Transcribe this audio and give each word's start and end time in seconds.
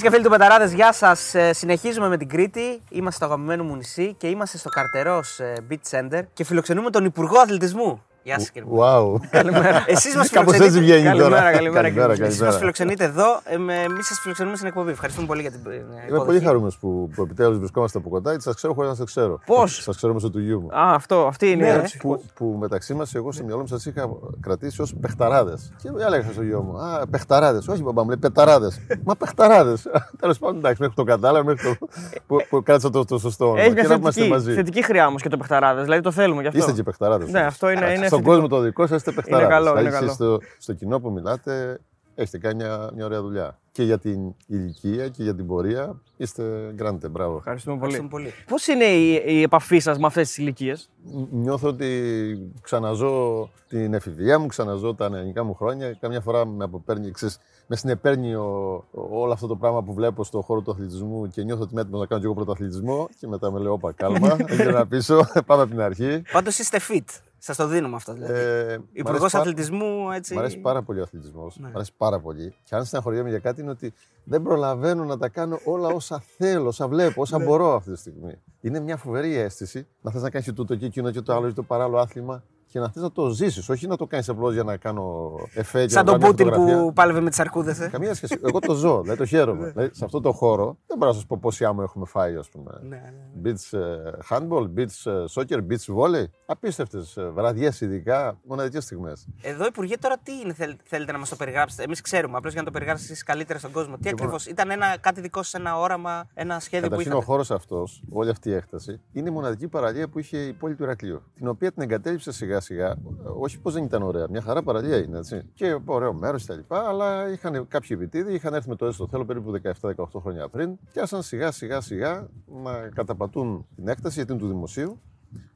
Φίλε 0.00 0.12
και 0.12 0.16
φίλοι 0.18 0.30
του 0.30 0.38
Πεταράδες, 0.38 0.72
γεια 0.72 0.92
σας. 0.92 1.34
συνεχίζουμε 1.50 2.08
με 2.08 2.16
την 2.16 2.28
Κρήτη. 2.28 2.82
Είμαστε 2.88 3.16
στο 3.16 3.24
αγαπημένο 3.24 3.64
μου 3.64 3.76
νησί 3.76 4.14
και 4.18 4.28
είμαστε 4.28 4.58
στο 4.58 4.68
Καρτερό 4.68 5.22
ε, 5.38 5.52
Beach 5.70 5.90
Center 5.90 6.22
και 6.32 6.44
φιλοξενούμε 6.44 6.90
τον 6.90 7.04
Υπουργό 7.04 7.38
Αθλητισμού. 7.38 8.02
Γεια 8.22 8.38
σας 8.38 8.50
κύριε 8.50 8.68
Wow. 8.78 9.14
Καλημέρα. 9.30 9.84
Εσείς 9.86 10.14
μας 10.16 10.30
Κάπως 10.30 10.52
έτσι 10.54 10.68
φιλοξενείτε. 10.68 10.80
βγαίνει 10.80 11.02
καλημέρα, 11.04 11.28
τώρα. 11.40 11.50
καλημέρα, 11.52 11.82
Καλημέρα, 11.82 12.12
Εσείς 12.12 12.22
μας 12.24 12.34
καλημέρα. 12.36 12.58
φιλοξενείτε 12.58 13.04
εδώ. 13.04 13.40
Εμείς 13.44 14.06
σας 14.06 14.18
φιλοξενούμε 14.20 14.56
στην 14.56 14.68
εκπομπή. 14.68 14.90
Ευχαριστούμε 14.90 15.26
πολύ 15.26 15.40
για 15.40 15.50
την 15.50 15.60
ε, 15.70 15.74
Είμαι 15.74 15.84
υποδοχή. 16.06 16.26
πολύ 16.26 16.40
χαρούμενος 16.40 16.78
που, 16.78 17.10
που 17.14 17.22
επιτέλους 17.22 17.58
βρισκόμαστε 17.58 17.98
από 17.98 18.08
κοντά 18.08 18.30
γιατί 18.30 18.44
σας 18.44 18.54
ξέρω 18.54 18.74
χωρίς 18.74 18.90
να 18.90 18.96
σας 18.96 19.06
ξέρω. 19.06 19.40
Πώς; 19.46 19.82
Σας 19.82 19.96
ξέρω 19.96 20.12
μέσω 20.12 20.30
του 20.30 20.40
γιού 20.40 20.60
μου. 20.60 20.68
Α, 20.78 20.94
αυτό, 20.94 21.26
αυτή 21.26 21.46
είναι 21.50 21.62
η 21.64 21.66
Ναι, 21.66 21.72
ερώτηση. 21.72 21.98
που, 21.98 22.22
που 22.34 22.56
μεταξύ 22.60 22.94
μας, 22.94 23.14
εγώ 23.14 23.32
στο 23.32 23.44
μυαλό 23.44 23.60
μου 23.60 23.66
σας 23.66 23.86
είχα 23.86 24.08
κρατήσει 24.40 24.82
ως 24.82 24.94
παιχταράδες. 25.00 25.72
Και 25.82 25.88
έλεγα 26.06 26.30
στο 26.32 26.42
γιο 26.42 26.62
μου, 26.62 26.78
Α, 26.80 27.06
παιχταράδες. 27.10 27.68
Όχι, 27.68 27.82
μπαμπά 27.82 28.02
μου, 28.02 28.08
λέει 28.08 28.18
πεταράδες. 28.18 28.80
Μα 29.04 29.16
παιχταράδε. 29.16 29.76
Τέλος 30.20 30.38
πάντων, 30.38 30.56
εντάξει, 30.56 30.80
μέχρι 30.80 30.96
το 30.96 31.04
κατάλαβα, 31.04 31.44
μέχρι 31.44 31.68
το. 31.78 31.86
που, 32.26 32.36
που 32.50 32.62
κράτησα 32.62 32.90
το, 32.90 33.04
το 33.04 33.18
σωστό 33.18 33.44
όνομα. 33.44 33.60
Έχει 33.60 33.68
Και 33.74 33.80
μια 33.80 33.88
να 33.88 33.94
είμαστε 33.94 34.20
θετική, 34.20 34.34
μαζί. 34.36 34.52
θετική 34.54 34.82
χρειά 34.82 35.06
όμως 35.06 35.22
και 35.22 35.28
το 35.28 35.36
παιχταράδες. 35.36 35.82
Δηλαδή 35.84 36.02
το 36.02 36.10
θέλουμε 36.10 36.40
γι' 36.42 36.46
αυτό. 36.48 36.58
Είστε 36.58 36.72
και 36.72 36.82
παιχταράδες. 36.82 37.30
Ναι, 37.30 37.40
αυτό 37.40 37.70
είναι- 37.70 37.92
είναι 37.92 38.08
Στον 38.10 38.18
θετικό. 38.18 38.30
κόσμο 38.40 38.48
το 38.56 38.60
δικό 38.60 38.86
σας 38.86 38.96
είστε 38.96 39.12
παιχταράδες. 39.12 39.48
καλό, 39.48 39.80
είναι 39.80 39.90
καλό. 39.90 40.10
Στο, 40.12 40.38
στο 40.58 40.72
κοινό 40.72 41.00
που 41.00 41.10
μιλάτε, 41.10 41.80
έχετε 42.14 42.38
κάνει 42.38 42.54
μια, 42.54 42.90
μια 42.94 43.04
ωραία 43.04 43.20
δουλειά. 43.22 43.58
Και 43.72 43.82
για 43.82 43.98
την 43.98 44.34
ηλικία 44.46 45.08
και 45.08 45.22
για 45.22 45.34
την 45.34 45.46
πορεία 45.46 46.00
είστε 46.16 46.72
γκράντε. 46.74 47.08
Μπράβο. 47.08 47.36
Ευχαριστούμε 47.36 47.78
πολύ. 47.78 47.92
Ευχαριστούμε 47.94 48.22
πολύ. 48.30 48.44
Πώς 48.48 48.66
είναι 48.66 48.84
η, 48.84 49.22
η 49.26 49.42
επαφή 49.42 49.78
σας 49.78 49.98
με 49.98 50.06
αυτές 50.06 50.26
τις 50.28 50.36
ηλικίες, 50.38 50.90
Νιώθω 51.30 51.68
ότι 51.68 52.52
ξαναζώ 52.60 53.48
την 53.68 53.94
εφηβεία 53.94 54.38
μου, 54.38 54.46
ξαναζώ 54.46 54.94
τα 54.94 55.08
νεανικά 55.08 55.44
μου 55.44 55.54
χρόνια. 55.54 55.96
Καμιά 56.00 56.20
φορά 56.20 56.46
με 56.46 56.64
αποπέρνει, 56.64 57.10
ξέρεις, 57.10 57.38
με 57.66 57.76
συνεπέρνει 57.76 58.34
ο- 58.34 58.84
όλο 59.10 59.32
αυτό 59.32 59.46
το 59.46 59.56
πράγμα 59.56 59.82
που 59.82 59.92
βλέπω 59.94 60.24
στον 60.24 60.42
χώρο 60.42 60.60
του 60.60 60.70
αθλητισμού 60.70 61.28
και 61.28 61.42
νιώθω 61.42 61.62
ότι 61.62 61.72
είμαι 61.72 61.80
έτοιμος 61.80 62.00
να 62.00 62.06
κάνω 62.06 62.20
και 62.20 62.26
εγώ 62.26 62.34
πρωταθλητισμό. 62.34 63.08
Και 63.18 63.26
μετά 63.26 63.52
με 63.52 63.58
λέω: 63.60 63.72
Όπα, 63.72 63.92
κάλμα, 63.92 64.36
δεν 64.56 64.72
να 64.72 64.86
πίσω, 64.86 65.20
πάμε 65.46 65.62
από 65.62 65.70
την 65.70 65.80
αρχή. 65.80 66.22
Πάντως 66.32 66.58
είστε 66.58 66.78
fit. 66.88 67.04
Σας 67.42 67.56
το 67.56 67.66
δίνουμε 67.66 67.96
αυτό. 67.96 68.12
Δηλαδή. 68.12 68.32
Ε, 68.38 68.78
μ' 68.78 68.82
Υπουργός 68.92 69.20
αρέσει 69.20 69.36
πάρα- 69.36 69.42
Αθλητισμού, 69.50 70.10
έτσι. 70.10 70.34
Μ' 70.34 70.38
αρέσει 70.38 70.58
πάρα 70.58 70.82
πολύ 70.82 71.00
ο 71.00 71.02
αθλητισμός. 71.02 71.58
Ναι. 71.58 71.68
Μ' 71.68 71.74
αρέσει 71.74 71.92
πάρα 71.96 72.20
πολύ. 72.20 72.54
Και 72.64 72.74
αν 72.74 72.84
στεναχωριέμαι 72.84 73.28
για 73.28 73.38
κάτι 73.38 73.60
είναι 73.60 73.70
ότι 73.70 73.92
δεν 74.24 74.42
προλαβαίνω 74.42 75.04
να 75.04 75.18
τα 75.18 75.28
κάνω 75.28 75.58
όλα 75.64 75.88
όσα 75.88 76.22
θέλω, 76.36 76.66
όσα 76.68 76.88
βλέπω, 76.88 77.20
όσα 77.20 77.38
μπορώ 77.38 77.74
αυτή 77.74 77.90
τη 77.92 77.98
στιγμή. 77.98 78.38
Είναι 78.60 78.80
μια 78.80 78.96
φοβερή 78.96 79.34
αίσθηση 79.36 79.86
να 80.00 80.10
θες 80.10 80.22
να 80.22 80.30
κάνεις 80.30 80.52
τούτο 80.52 80.74
και 80.74 80.86
εκείνο 80.86 81.10
και 81.10 81.20
το 81.20 81.34
άλλο 81.34 81.46
και 81.48 81.54
το 81.54 81.62
παράλληλο 81.62 81.98
άθλημα 81.98 82.42
και 82.70 82.78
να 82.78 82.90
θες 82.90 83.02
να 83.02 83.12
το 83.12 83.28
ζήσεις. 83.28 83.68
Όχι 83.68 83.86
να 83.86 83.96
το 83.96 84.06
κάνεις 84.06 84.28
απλώς 84.28 84.52
για 84.54 84.62
να 84.62 84.76
κάνω 84.76 85.32
εφέ 85.54 85.82
και 85.84 85.88
Σαν 85.92 86.04
να 86.04 86.10
τον 86.10 86.18
βγάλω 86.20 86.34
μια 86.34 86.44
Πούτιν 86.44 86.46
φωτογραφία. 86.46 86.82
που 86.84 86.92
πάλευε 86.92 87.20
με 87.20 87.30
τις 87.30 87.38
αρκούδες. 87.40 87.80
Ε. 87.80 87.88
Καμία 87.88 88.14
σχέση. 88.14 88.38
Εγώ 88.46 88.58
το 88.58 88.74
ζω, 88.74 89.00
δηλαδή 89.00 89.18
το 89.18 89.26
χαίρομαι. 89.26 89.70
δηλαδή, 89.70 89.90
σε 89.94 90.04
αυτό 90.04 90.20
το 90.20 90.32
χώρο 90.32 90.76
δεν 90.86 90.96
μπορώ 90.98 91.10
να 91.10 91.16
σας 91.16 91.26
πω 91.26 91.38
πόσοι 91.40 91.64
άμμο 91.64 91.80
έχουμε 91.84 92.06
φάει, 92.06 92.36
ας 92.36 92.48
πούμε. 92.48 92.70
ναι, 92.82 92.96
ναι. 93.42 93.50
Beach 93.50 93.78
ε, 93.78 94.10
handball, 94.28 94.78
beach 94.78 95.10
ε, 95.12 95.24
soccer, 95.34 95.56
beach 95.70 95.94
volley. 95.96 96.24
Απίστευτες 96.46 97.16
βραδιές, 97.34 97.80
ειδικά 97.80 98.38
μοναδικές 98.44 98.84
στιγμές. 98.84 99.26
Εδώ, 99.42 99.66
Υπουργέ, 99.66 99.96
τώρα 99.96 100.16
τι 100.22 100.32
είναι, 100.44 100.52
θέλ- 100.52 100.78
θέλετε 100.84 101.12
να 101.12 101.18
μας 101.18 101.28
το 101.28 101.36
περιγράψετε; 101.36 101.82
Εμείς 101.82 102.00
ξέρουμε, 102.00 102.36
απλώς 102.36 102.52
για 102.52 102.60
να 102.62 102.66
το 102.66 102.72
περιγράψετε 102.72 103.12
εσεί 103.12 103.24
καλύτερα 103.24 103.58
στον 103.58 103.72
κόσμο. 103.72 103.96
Τι 103.96 104.02
Λοιπόν. 104.08 104.12
ακριβώς. 104.18 104.46
Ήταν 104.46 104.70
ένα, 104.70 104.96
κάτι 105.00 105.20
δικό 105.20 105.42
σας, 105.42 105.54
ένα 105.60 105.78
όραμα, 105.78 106.28
ένα 106.34 106.60
σχέδιο 106.60 106.80
που 106.88 106.88
Καταρχήν, 106.88 107.12
ο 107.12 107.16
είχατε. 107.16 107.30
χώρος 107.32 107.50
αυτός, 107.50 108.02
όλη 108.12 108.30
αυτή 108.30 108.48
η 108.48 108.54
έκταση, 108.54 109.00
είναι 109.12 109.28
η 109.28 109.32
μοναδική 109.32 109.68
παραλία 109.68 110.08
που 110.08 110.18
είχε 110.18 110.38
η 110.38 110.52
πόλη 110.52 110.74
του 110.74 110.82
Ηρακλείου. 110.82 111.22
Την 111.34 111.48
οποία 111.48 111.72
την 111.72 111.82
εγκατέλειψε 111.82 112.32
σιγά 112.32 112.59
σιγά. 112.60 112.96
Όχι 113.38 113.60
πως 113.60 113.72
δεν 113.72 113.84
ήταν 113.84 114.02
ωραία, 114.02 114.26
μια 114.30 114.40
χαρά 114.40 114.62
παραλία 114.62 114.96
είναι 114.96 115.18
έτσι. 115.18 115.42
Και 115.54 115.78
ωραίο 115.84 116.12
μέρος 116.12 116.44
κτλ. 116.44 116.74
Αλλά 116.74 117.28
είχαν 117.28 117.68
κάποιοι 117.68 117.88
επιτίδοι, 117.92 118.34
είχαν 118.34 118.54
έρθει 118.54 118.68
με 118.68 118.76
το 118.76 118.86
έστω 118.86 119.08
θέλω 119.08 119.24
περίπου 119.24 119.60
17-18 119.80 120.04
χρόνια 120.20 120.48
πριν. 120.48 120.78
Και 120.92 120.98
άρχισαν 120.98 121.22
σιγά 121.22 121.50
σιγά 121.50 121.80
σιγά 121.80 122.28
να 122.62 122.88
καταπατούν 122.94 123.66
την 123.74 123.88
έκταση 123.88 124.14
γιατί 124.14 124.32
είναι 124.32 124.40
του 124.40 124.48
δημοσίου 124.48 125.00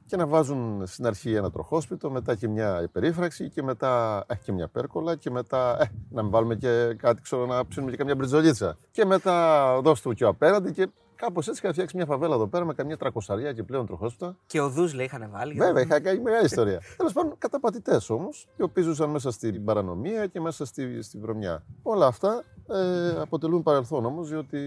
και 0.05 0.15
να 0.15 0.27
βάζουν 0.27 0.83
στην 0.85 1.05
αρχή 1.05 1.33
ένα 1.33 1.51
τροχόσπιτο, 1.51 2.09
μετά 2.11 2.35
και 2.35 2.47
μια 2.47 2.81
υπερίφραξη 2.83 3.49
και 3.49 3.63
μετά 3.63 4.23
ε, 4.27 4.35
και 4.35 4.51
μια 4.51 4.67
πέρκολα 4.67 5.15
και 5.15 5.29
μετά 5.29 5.77
ε, 5.81 5.85
να 6.09 6.21
μην 6.21 6.31
βάλουμε 6.31 6.55
και 6.55 6.95
κάτι, 6.97 7.21
ξέρω, 7.21 7.45
να 7.45 7.67
ψήνουμε 7.67 7.91
και 7.91 7.97
καμιά 7.97 8.15
μπριτζολίτσα. 8.15 8.77
Και 8.91 9.05
μετά 9.05 9.79
δώστε 9.81 10.09
το 10.09 10.15
και 10.15 10.25
απέναντι 10.25 10.71
και 10.71 10.87
κάπως 11.15 11.47
έτσι 11.47 11.61
είχα 11.63 11.73
φτιάξει 11.73 11.95
μια 11.95 12.05
φαβέλα 12.05 12.35
εδώ 12.35 12.47
πέρα 12.47 12.65
με 12.65 12.73
καμιά 12.73 12.97
τρακοσαριά 12.97 13.53
και 13.53 13.63
πλέον 13.63 13.85
τροχόσπιτα. 13.85 14.37
Και 14.45 14.61
οδούς, 14.61 14.93
λέει, 14.93 15.05
είχαν 15.05 15.29
βάλει. 15.31 15.53
Βέβαια, 15.53 15.83
είχα 15.83 15.99
κάνει 15.99 16.19
μεγάλη 16.19 16.45
ιστορία. 16.45 16.81
Τέλος 16.97 17.13
πάντων, 17.13 17.35
καταπατητές 17.37 18.09
όμως, 18.09 18.47
οι 18.57 18.63
οποίοι 18.63 18.83
ζούσαν 18.83 19.09
μέσα 19.09 19.31
στην 19.31 19.65
παρανομία 19.65 20.27
και 20.27 20.39
μέσα 20.41 20.65
στη, 20.65 21.01
στη 21.01 21.17
βρωμιά. 21.17 21.63
Όλα 21.81 22.07
αυτά 22.07 22.43
ε, 22.67 23.21
αποτελούν 23.21 23.63
παρελθόν 23.63 24.05
όμως, 24.05 24.29
διότι 24.29 24.57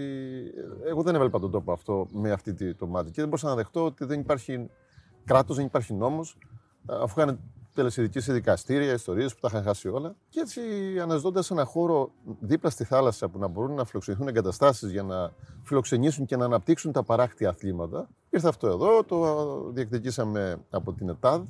ε, 0.85 0.89
εγώ 0.89 1.01
δεν 1.01 1.15
έβλεπα 1.15 1.39
τον 1.39 1.51
τόπο 1.51 1.71
αυτό 1.71 2.07
με 2.11 2.31
αυτή 2.31 2.53
τη, 2.53 2.73
το 2.75 2.87
μάτι. 2.87 3.07
Και 3.11 3.19
δεν 3.19 3.25
μπορούσα 3.25 3.47
να 3.47 3.55
δεχτώ 3.55 3.85
ότι 3.85 4.05
δεν 4.05 4.19
υπάρχει 4.19 4.69
κράτος, 5.25 5.55
δεν 5.55 5.65
υπάρχει 5.65 5.93
νόμος, 5.93 6.37
αφού 6.85 7.19
είχαν 7.19 7.39
τελεσυδικοί 7.73 8.19
σε 8.19 8.33
δικαστήρια, 8.33 8.93
ιστορίες 8.93 9.33
που 9.33 9.39
τα 9.39 9.47
είχαν 9.51 9.63
χάσει 9.63 9.87
όλα. 9.87 10.15
Και 10.29 10.39
έτσι, 10.39 10.61
αναζητώντας 11.01 11.51
ένα 11.51 11.65
χώρο 11.65 12.11
δίπλα 12.39 12.69
στη 12.69 12.83
θάλασσα 12.83 13.27
που 13.27 13.39
να 13.39 13.47
μπορούν 13.47 13.75
να 13.75 13.85
φιλοξενηθούν 13.85 14.27
εγκαταστάσεις 14.27 14.91
για 14.91 15.03
να 15.03 15.33
φιλοξενήσουν 15.63 16.25
και 16.25 16.35
να 16.35 16.45
αναπτύξουν 16.45 16.91
τα 16.91 17.03
παράκτια 17.03 17.49
αθλήματα, 17.49 18.09
ήρθε 18.29 18.47
αυτό 18.47 18.67
εδώ, 18.67 19.03
το 19.03 19.71
διεκδικήσαμε 19.71 20.57
από 20.69 20.93
την 20.93 21.09
ΕΤΑΔ, 21.09 21.41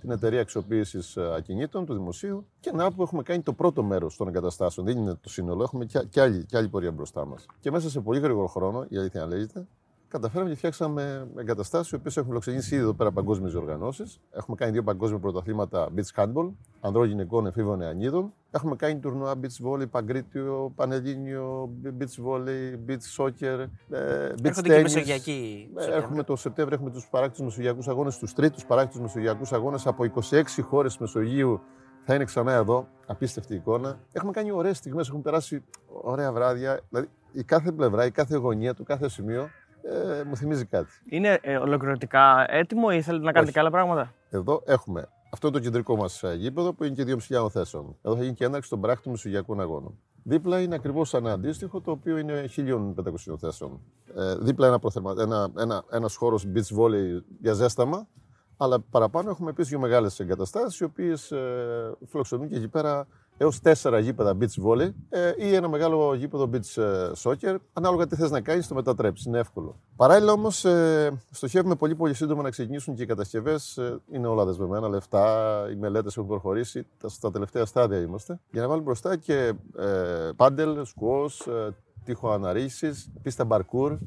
την 0.00 0.10
Εταιρεία 0.10 0.40
Αξιοποίησης 0.40 1.16
Ακινήτων 1.16 1.86
του 1.86 1.94
Δημοσίου. 1.94 2.46
Και 2.60 2.72
να 2.72 2.92
που 2.92 3.02
έχουμε 3.02 3.22
κάνει 3.22 3.42
το 3.42 3.52
πρώτο 3.52 3.82
μέρος 3.82 4.16
των 4.16 4.28
εγκαταστάσεων. 4.28 4.86
Δεν 4.86 4.96
είναι 4.96 5.14
το 5.14 5.28
σύνολο, 5.28 5.62
έχουμε 5.62 5.84
και, 5.84 5.98
και, 6.10 6.20
άλλη, 6.20 6.44
και 6.44 6.56
άλλη 6.56 6.68
πορεία 6.68 6.92
μπροστά 6.92 7.26
μας. 7.26 7.46
Και 7.60 7.70
μέσα 7.70 7.90
σε 7.90 8.00
πολύ 8.00 8.20
γρήγορο 8.20 8.46
χρόνο, 8.46 8.86
η 8.88 8.96
αλήθεια 8.96 9.20
να 9.20 9.26
λέγεται, 9.26 9.66
καταφέραμε 10.08 10.50
και 10.50 10.56
φτιάξαμε 10.56 11.28
εγκαταστάσεις 11.38 11.92
οι 11.92 11.94
οποίες 11.94 12.16
έχουν 12.16 12.28
φιλοξενήσει 12.28 12.74
ήδη 12.74 12.82
εδώ 12.82 12.94
πέρα 12.94 13.12
παγκόσμιες 13.12 13.54
οργανώσεις. 13.54 14.20
Έχουμε 14.30 14.56
κάνει 14.56 14.72
δύο 14.72 14.82
παγκόσμια 14.82 15.18
πρωταθλήματα 15.18 15.88
beach 15.96 16.22
handball, 16.22 16.50
ανδρών 16.80 17.06
γυναικών 17.06 17.46
εφήβων 17.46 17.78
νεανίδων. 17.78 18.32
Έχουμε 18.50 18.76
κάνει 18.76 18.98
τουρνουά 18.98 19.34
beach 19.42 19.66
volley, 19.68 19.90
παγκρίτιο, 19.90 20.72
πανελλήνιο, 20.74 21.70
beach 21.98 22.24
volley, 22.26 22.90
beach 22.90 23.16
soccer, 23.24 23.66
ε, 23.90 24.28
beach 24.32 24.44
Έρχονται 24.44 24.68
και 24.68 24.74
tennis. 24.78 24.82
μεσογειακοί. 24.82 25.70
Ε, 25.76 25.84
Έχουμε 25.96 26.22
το 26.22 26.36
Σεπτέμβριο 26.36 26.76
έχουμε 26.78 26.90
τους 26.90 27.08
παράκτητους 27.10 27.44
Μεσογειακούς 27.44 27.88
Αγώνες, 27.88 28.18
τους 28.18 28.32
τρίτους 28.32 28.64
παράκτητους 28.66 29.00
Μεσογειακούς 29.00 29.52
Αγώνες 29.52 29.86
από 29.86 30.04
26 30.04 30.62
χώρες 30.62 30.98
Μεσογείου. 30.98 31.60
Θα 32.04 32.14
είναι 32.14 32.24
ξανά 32.24 32.52
εδώ. 32.52 32.88
Απίστευτη 33.06 33.54
εικόνα. 33.54 33.98
Έχουμε 34.12 34.32
κάνει 34.32 34.50
ωραίες 34.50 34.76
στιγμές, 34.76 35.08
έχουν 35.08 35.22
περάσει 35.22 35.64
ωραία 36.02 36.32
βράδια. 36.32 36.80
Δηλαδή 36.88 37.08
η 37.32 37.42
κάθε 37.44 37.72
πλευρά, 37.72 38.04
η 38.06 38.10
κάθε 38.10 38.36
γωνία, 38.36 38.74
το 38.74 38.82
κάθε 38.82 39.08
σημείο 39.08 39.48
ε, 39.90 40.24
μου 40.24 40.36
θυμίζει 40.36 40.64
κάτι. 40.64 40.90
Είναι 41.08 41.38
ε, 41.42 41.56
ολοκληρωτικά 41.56 42.46
έτοιμο 42.48 42.88
ή 42.92 43.02
θέλετε 43.02 43.24
να 43.24 43.32
κάνετε 43.32 43.42
Όχι. 43.42 43.52
και 43.52 43.58
άλλα 43.58 43.70
πράγματα; 43.70 44.14
Εδώ 44.30 44.62
έχουμε 44.66 45.08
αυτό 45.30 45.48
είναι 45.48 45.56
το 45.56 45.62
κεντρικό 45.62 45.96
μας 45.96 46.24
γήπεδο 46.36 46.72
που 46.72 46.84
είναι 46.84 46.94
και 46.94 47.16
2.500 47.28 47.50
θέσεων. 47.50 47.96
Εδώ 48.02 48.16
θα 48.16 48.22
γίνει 48.22 48.34
και 48.34 48.44
έναρξη 48.44 48.70
των 48.70 48.80
πράκτων 48.80 49.12
Μεσογειακών 49.12 49.60
Αγώνων. 49.60 49.98
Δίπλα 50.22 50.60
είναι 50.60 50.74
ακριβώς 50.74 51.14
ένα 51.14 51.32
αντίστοιχο 51.32 51.80
το 51.80 51.90
οποίο 51.90 52.18
είναι 52.18 52.48
1.500 52.56 53.38
θέσεων. 53.38 53.80
Ε, 54.14 54.34
δίπλα 54.38 54.66
ένα, 54.66 54.78
προθερμα... 54.78 55.14
ένα, 55.18 55.48
ένα, 55.58 55.84
ένας 55.90 56.16
χώρος 56.16 56.46
beach 56.54 56.78
volley 56.78 57.22
για 57.40 57.52
ζέσταμα, 57.52 58.08
αλλά 58.56 58.80
παραπάνω 58.80 59.30
έχουμε 59.30 59.50
επίσης 59.50 59.70
δύο 59.70 59.80
μεγάλες 59.80 60.20
εγκαταστάσεις 60.20 60.80
οι 60.80 60.84
οποίες 60.84 61.30
ε, 61.30 61.96
φιλοξενούν 62.06 62.48
και 62.48 62.56
εκεί 62.56 62.68
πέρα 62.68 63.06
έως 63.40 63.60
τέσσερα 63.60 63.98
γήπεδα 63.98 64.36
beach 64.40 64.64
volley 64.66 64.90
ε, 65.08 65.32
ή 65.36 65.54
ένα 65.54 65.68
μεγάλο 65.68 66.14
γήπεδο 66.14 66.50
beach 66.52 66.82
ε, 66.82 67.10
soccer. 67.22 67.56
Ανάλογα 67.72 68.06
τι 68.06 68.16
θες 68.16 68.30
να 68.30 68.40
κάνεις, 68.40 68.68
το 68.68 68.74
μετατρέψεις. 68.74 69.26
Είναι 69.26 69.38
εύκολο. 69.38 69.76
Παράλληλα 69.96 70.32
όμως 70.32 70.64
ε, 70.64 71.10
στοχεύουμε 71.30 71.74
πολύ 71.74 71.94
πολύ 71.94 72.14
σύντομα 72.14 72.42
να 72.42 72.50
ξεκινήσουν 72.50 72.94
και 72.94 73.02
οι 73.02 73.06
κατασκευές. 73.06 73.76
Ε, 73.76 73.98
είναι 74.12 74.26
όλα 74.26 74.44
δεσμευμένα, 74.44 74.88
λεφτά, 74.88 75.66
οι 75.72 75.74
μελέτες 75.76 76.16
έχουν 76.16 76.28
προχωρήσει. 76.28 76.86
Τα- 77.00 77.08
Στα 77.08 77.30
τελευταία 77.30 77.64
στάδια 77.64 77.98
είμαστε. 78.00 78.40
Για 78.50 78.60
να 78.60 78.66
βάλουμε 78.68 78.84
μπροστά 78.86 79.16
και 79.16 79.52
ε, 79.78 80.30
πάντελ, 80.36 80.84
σκουός, 80.84 81.46
ε, 81.46 81.74
τείχο 82.04 82.30
αναρρίχησης, 82.30 83.10
πίστα 83.22 83.46
parkour, 83.50 83.90
ε, 83.90 83.98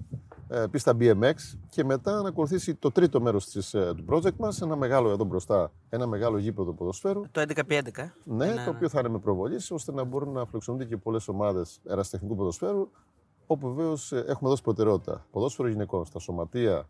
πίστα 0.71 0.95
BMX 0.99 1.33
και 1.69 1.83
μετά 1.83 2.21
να 2.21 2.27
ακολουθήσει 2.27 2.75
το 2.75 2.91
τρίτο 2.91 3.21
μέρος 3.21 3.45
της, 3.45 3.73
ε, 3.73 3.93
του 3.97 4.05
project 4.09 4.35
μας, 4.37 4.61
ένα 4.61 4.75
μεγάλο 4.75 5.09
εδώ 5.09 5.23
μπροστά, 5.23 5.71
ένα 5.89 6.07
μεγάλο 6.07 6.37
γήπεδο 6.37 6.73
ποδοσφαίρου, 6.73 7.21
Το 7.31 7.41
11x11. 7.41 7.97
ε. 7.97 8.11
ναι, 8.23 8.45
Ένα- 8.47 8.63
το 8.63 8.69
οποίο 8.69 8.89
θα 8.89 8.99
είναι 8.99 9.09
με 9.09 9.19
προβολής, 9.19 9.71
ώστε 9.71 9.91
να 9.91 10.03
μπορούν 10.03 10.31
να 10.33 10.45
φιλοξενούνται 10.45 10.85
και 10.85 10.97
πολλές 10.97 11.27
ομάδες 11.27 11.79
ερασιτεχνικού 11.83 12.35
ποδοσφαίρου, 12.35 12.89
όπου 13.47 13.73
βεβαίως 13.73 14.11
έχουμε 14.11 14.49
δώσει 14.49 14.61
προτεραιότητα. 14.61 15.25
Ποδόσφαιρο 15.31 15.67
γυναικών 15.67 16.05
στα 16.05 16.19
σωματεία 16.19 16.77
α, 16.77 16.85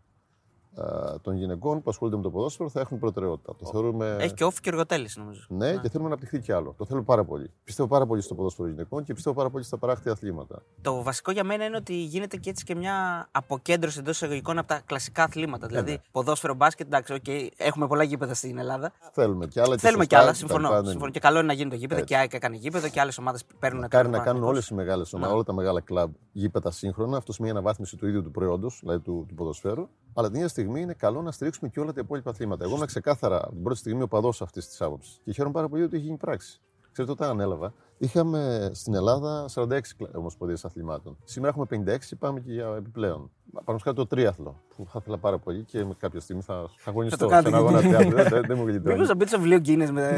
των 1.22 1.36
γυναικών 1.36 1.82
που 1.82 1.90
ασχολούνται 1.90 2.16
με 2.16 2.22
το 2.22 2.30
ποδόσφαιρο 2.30 2.68
θα 2.68 2.80
έχουν 2.80 2.98
προτεραιότητα. 2.98 3.54
Το 3.58 3.66
θεωρούμε... 3.66 4.16
Έχει 4.20 4.34
και 4.34 4.44
όφη 4.44 4.60
και 4.60 4.68
εργοτέλη, 4.68 5.08
νομίζω. 5.16 5.40
Ναι, 5.48 5.70
και 5.72 5.88
θέλουμε 5.88 6.08
να 6.08 6.14
αναπτυχθεί 6.14 6.40
κι 6.40 6.52
άλλο. 6.52 6.74
Το 6.78 6.84
θέλω 6.84 7.02
πάρα 7.02 7.24
πολύ. 7.24 7.50
Πιστεύω 7.64 7.88
πάρα 7.88 8.06
πολύ 8.06 8.20
στο 8.20 8.34
ποδόσφαιρο 8.34 8.68
γυναικών 8.68 9.04
και 9.04 9.14
πιστεύω 9.14 9.36
πάρα 9.36 9.50
πολύ 9.50 9.64
στα 9.64 9.78
παράκτια 9.78 10.12
αθλήματα. 10.12 10.62
Το 10.80 11.02
βασικό 11.02 11.30
για 11.30 11.44
μένα 11.44 11.64
είναι 11.64 11.76
ότι 11.76 11.94
γίνεται 11.94 12.36
και 12.36 12.50
έτσι 12.50 12.64
και 12.64 12.74
μια 12.74 13.28
αποκέντρωση 13.32 13.98
εντός 13.98 14.14
εισαγωγικών 14.14 14.58
από 14.58 14.68
τα 14.68 14.80
κλασικά 14.86 15.22
αθλήματα. 15.22 15.66
Δηλαδή, 15.66 15.90
ναι. 15.90 16.02
ποδόσφαιρο, 16.12 16.54
μπάσκετ, 16.54 16.86
εντάξει, 16.86 17.20
okay, 17.24 17.48
έχουμε 17.56 17.86
πολλά 17.86 18.02
γήπεδα 18.02 18.34
στην 18.34 18.58
Ελλάδα. 18.58 18.92
Θέλουμε 19.12 19.46
κι 19.46 19.60
άλλα. 19.60 19.78
Θέλουμε 19.78 20.06
κι 20.06 20.14
σωστά, 20.14 20.18
άλλα, 20.18 20.30
τα 20.30 20.34
συμφωνώ. 20.34 20.68
πάντα 20.68 20.78
είναι. 20.78 20.90
συμφωνώ. 20.90 21.10
Και 21.10 21.20
καλό 21.20 21.38
είναι 21.38 21.46
να 21.46 21.52
γίνει 21.52 21.70
το 21.70 21.76
γήπεδο. 21.76 22.00
Έτσι. 22.00 22.14
Και 22.14 22.18
η 22.18 22.22
ΑΕΚ 22.22 22.32
έκανε 22.32 22.56
γήπεδο 22.56 22.88
και 22.88 23.00
άλλες 23.00 23.18
ομάδες 23.18 23.44
παίρνουν 23.58 23.80
Μακάρι 23.80 24.10
το 24.10 24.16
να 24.16 24.22
κάνουν 24.22 24.42
όλες 24.42 24.68
οι 24.68 24.74
μεγάλες 24.74 25.12
ομάδες, 25.12 25.30
Ναι. 25.30 25.34
όλα 25.36 25.44
τα 25.44 25.52
μεγάλα 25.52 25.80
κλαμπ 25.80 26.12
γήπεδα 26.32 26.70
σύγχρονα. 26.70 27.16
Αυτό 27.16 27.32
σημαίνει 27.32 27.52
αναβάθμιση 27.52 27.96
του 27.96 28.06
ίδιου 28.06 28.22
του 28.22 28.30
προϊόντος, 28.30 28.78
δηλαδή 28.80 29.00
του, 29.00 29.24
του 29.28 29.34
ποδοσφαίρου. 29.34 29.88
Αλλά 30.14 30.26
την 30.26 30.36
ίδια 30.36 30.48
στιγμή 30.48 30.80
είναι 30.80 30.94
καλό 30.94 31.22
να 31.22 31.30
στηρίξουμε 31.30 31.70
και 31.70 31.80
όλα 31.80 31.92
τα 31.92 32.00
υπόλοιπα 32.00 32.30
αθλήματα. 32.30 32.64
Εγώ 32.64 32.76
είμαι 32.76 32.86
ξεκάθαρα 32.86 33.36
από 33.36 33.52
την 33.52 33.62
πρώτη 33.62 33.78
στιγμή 33.78 34.02
ο 34.02 34.08
παδός 34.08 34.42
αυτής 34.42 34.68
της 34.68 34.80
άποψης. 34.80 35.20
Και 35.24 35.32
χαίρομαι 35.32 35.54
πάρα 35.54 35.68
πολύ 35.68 35.82
ότι 35.82 35.96
έχει 35.96 36.04
γίνει 36.04 36.16
πράξη. 36.16 36.60
Ξέρετε, 36.92 37.12
όταν 37.12 37.30
ανέλαβα, 37.30 37.72
είχαμε 37.98 38.70
στην 38.72 38.94
Ελλάδα 38.94 39.44
46 39.54 39.78
ομοσπονδίες 40.14 40.64
αθλημάτων. 40.64 41.16
Σήμερα 41.24 41.52
έχουμε 41.58 41.94
56 41.94 41.98
και 42.08 42.16
πάμε 42.16 42.40
και 42.40 42.52
για 42.52 42.74
επιπλέον. 42.78 43.30
Πάνω 43.64 43.78
κάτω 43.78 43.94
το 43.96 44.06
τρίαθλο, 44.06 44.62
που 44.76 44.86
θα 44.88 44.98
ήθελα 45.00 45.18
πάρα 45.18 45.38
πολύ 45.38 45.62
και 45.64 45.84
με 45.84 45.94
κάποια 45.98 46.20
στιγμή 46.20 46.42
θα, 46.42 46.64
θα 46.76 46.90
αγωνιστώ 46.90 47.26
κάνετε 47.26 47.48
σε 47.50 47.56
ένα 47.56 47.66
αγώνα 47.66 47.80
και- 47.82 47.88
θεάτρου. 47.88 48.10
Δεν- 48.16 48.28
δεν- 48.28 48.44
Δεν 48.46 48.56
μου 48.58 48.66
γλιτώνει. 48.66 48.92
Μήπως 48.94 49.08
να 49.08 49.14
μπείτε 49.14 49.26
στο 49.28 49.40
βιβλίο 49.40 49.58
Guinness 49.64 49.90
με. 49.90 50.10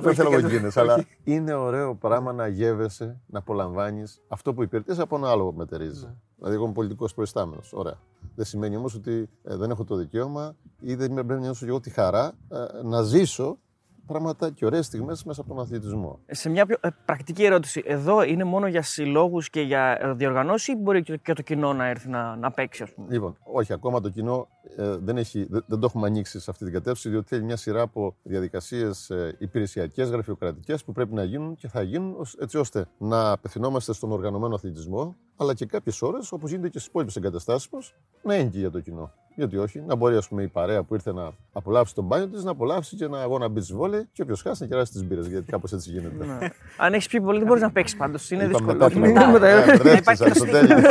Δεν 0.00 0.14
θέλω 0.14 0.32
εγώ 0.32 0.48
Guinness, 0.48 0.72
αλλά 0.74 1.04
είναι 1.24 1.54
ωραίο 1.54 1.94
πράγμα 1.94 2.32
να 2.32 2.46
γεύεσαι, 2.46 3.20
να 3.26 3.38
απολαμβάνεις 3.38 4.20
αυτό 4.28 4.54
που 4.54 4.62
υπηρετείς 4.62 4.98
από 4.98 5.16
ένα 5.16 5.30
άλλο 5.30 5.44
που 5.50 5.56
μετερίζει. 5.58 6.08
Δηλαδή, 6.36 6.54
εγώ 6.54 6.64
είμαι 6.64 6.72
πολιτικός 6.72 7.14
προϊστάμενος. 7.14 7.72
Ωραία. 7.72 7.98
Δεν 8.34 8.44
σημαίνει 8.44 8.76
όμως 8.76 8.94
ότι 8.94 9.28
ε, 9.42 9.56
δεν 9.56 9.70
έχω 9.70 9.84
το 9.84 9.96
δικαίωμα 9.96 10.56
ή 10.80 10.94
δεν 10.94 11.12
πρέπει 11.14 11.26
να 11.32 11.38
νιώσω 11.38 11.64
και 11.64 11.70
εγώ 11.70 11.80
τη 11.80 11.90
χαρά 11.90 12.32
ε, 12.48 12.82
να 12.82 13.02
ζήσω 13.02 13.58
πράγματα 14.06 14.50
και 14.50 14.64
ωραίες 14.66 14.86
στιγμές 14.86 15.24
μέσα 15.24 15.40
από 15.40 15.50
τον 15.54 15.60
αθλητισμό. 15.62 16.18
Σε 16.30 16.48
μια 16.48 16.66
πιο 16.66 16.76
ε, 16.80 16.88
πρακτική 17.04 17.44
ερώτηση, 17.44 17.82
εδώ 17.86 18.22
είναι 18.22 18.44
μόνο 18.44 18.66
για 18.66 18.82
συλλόγους 18.82 19.50
και 19.50 19.60
για 19.60 19.98
ε, 20.00 20.12
διοργανώσεις 20.12 20.68
ή 20.68 20.76
μπορεί 20.76 21.02
και, 21.02 21.16
και 21.16 21.32
το 21.32 21.42
κοινό 21.42 21.72
να 21.72 21.86
έρθει 21.88 22.08
να, 22.08 22.36
να 22.36 22.50
παίξει, 22.50 22.82
ας 22.82 22.92
πούμε; 22.92 23.06
Λοιπόν, 23.10 23.36
όχι, 23.42 23.72
ακόμα 23.72 24.00
το 24.00 24.08
κοινό 24.08 24.48
ε, 24.76 24.96
δεν, 24.96 25.16
έχει, 25.16 25.46
δεν, 25.50 25.64
δεν 25.66 25.78
το 25.78 25.86
έχουμε 25.86 26.06
ανοίξει 26.06 26.40
σε 26.40 26.50
αυτή 26.50 26.64
την 26.64 26.72
κατεύθυνση, 26.72 27.08
διότι 27.08 27.28
θέλει 27.28 27.42
μια 27.42 27.56
σειρά 27.56 27.80
από 27.82 28.14
διαδικασίες 28.22 29.10
ε, 29.10 29.36
υπηρεσιακές, 29.38 30.10
γραφειοκρατικές 30.10 30.84
που 30.84 30.92
πρέπει 30.92 31.14
να 31.14 31.24
γίνουν 31.24 31.54
και 31.54 31.68
θα 31.68 31.82
γίνουν 31.82 32.14
ως- 32.18 32.36
έτσι 32.40 32.58
ώστε 32.58 32.86
να 32.98 33.30
απευθυνόμαστε 33.30 33.92
στον 33.92 34.12
οργανωμένο 34.12 34.54
αθλητισμό, 34.54 35.16
αλλά 35.42 35.54
και 35.54 35.66
κάποιες 35.66 36.02
ώρες, 36.02 36.32
όπως 36.32 36.50
γίνεται 36.50 36.68
και 36.68 36.78
στις 36.78 36.88
υπόλοιπες 36.90 37.16
εγκαταστάσεις 37.16 37.68
μας, 37.72 37.94
να 38.22 38.34
είναι 38.34 38.48
και 38.50 38.58
για 38.58 38.70
το 38.70 38.80
κοινό. 38.80 39.12
Γιατί 39.36 39.56
όχι, 39.56 39.80
να 39.80 39.94
μπορεί 39.94 40.16
ας 40.16 40.28
πούμε, 40.28 40.42
η 40.42 40.48
παρέα 40.48 40.82
που 40.82 40.94
ήρθε 40.94 41.12
να 41.12 41.30
απολαύσει 41.52 41.94
τον 41.94 42.04
μπάνιο 42.04 42.26
της 42.28 42.44
να 42.44 42.50
απολαύσει 42.50 42.96
και 42.96 43.04
ένα 43.04 43.20
αγώνα 43.22 43.46
beach 43.46 43.80
volley 43.80 44.00
και 44.12 44.22
όποιος 44.22 44.42
χάσει 44.42 44.62
να 44.62 44.68
κεράσει 44.68 44.92
τις 44.92 45.04
μπύρες, 45.04 45.26
γιατί 45.26 45.50
κάπως 45.50 45.72
έτσι 45.72 45.90
γίνεται. 45.90 46.24
Ναι. 46.26 46.38
Αν 46.76 46.92
έχεις 46.92 47.08
πει 47.08 47.20
πολύ, 47.20 47.38
δεν 47.38 47.46
μπορείς 47.46 47.62
να 47.62 47.70
παίξεις 47.72 47.98
πάντως. 47.98 48.30
Είναι 48.30 48.44
Είπαμε 48.44 48.72
δύσκολο. 48.72 48.78
μετά, 48.90 49.00
Μην- 49.00 49.12
μετά. 49.12 49.26
μην- 49.26 49.42
Ε, 49.42 49.78
μπρέξεις, 49.78 49.98
υπάρχει 49.98 50.22
και 50.22 50.38
το 50.38 50.46
Αριστοτέλη. 50.56 50.82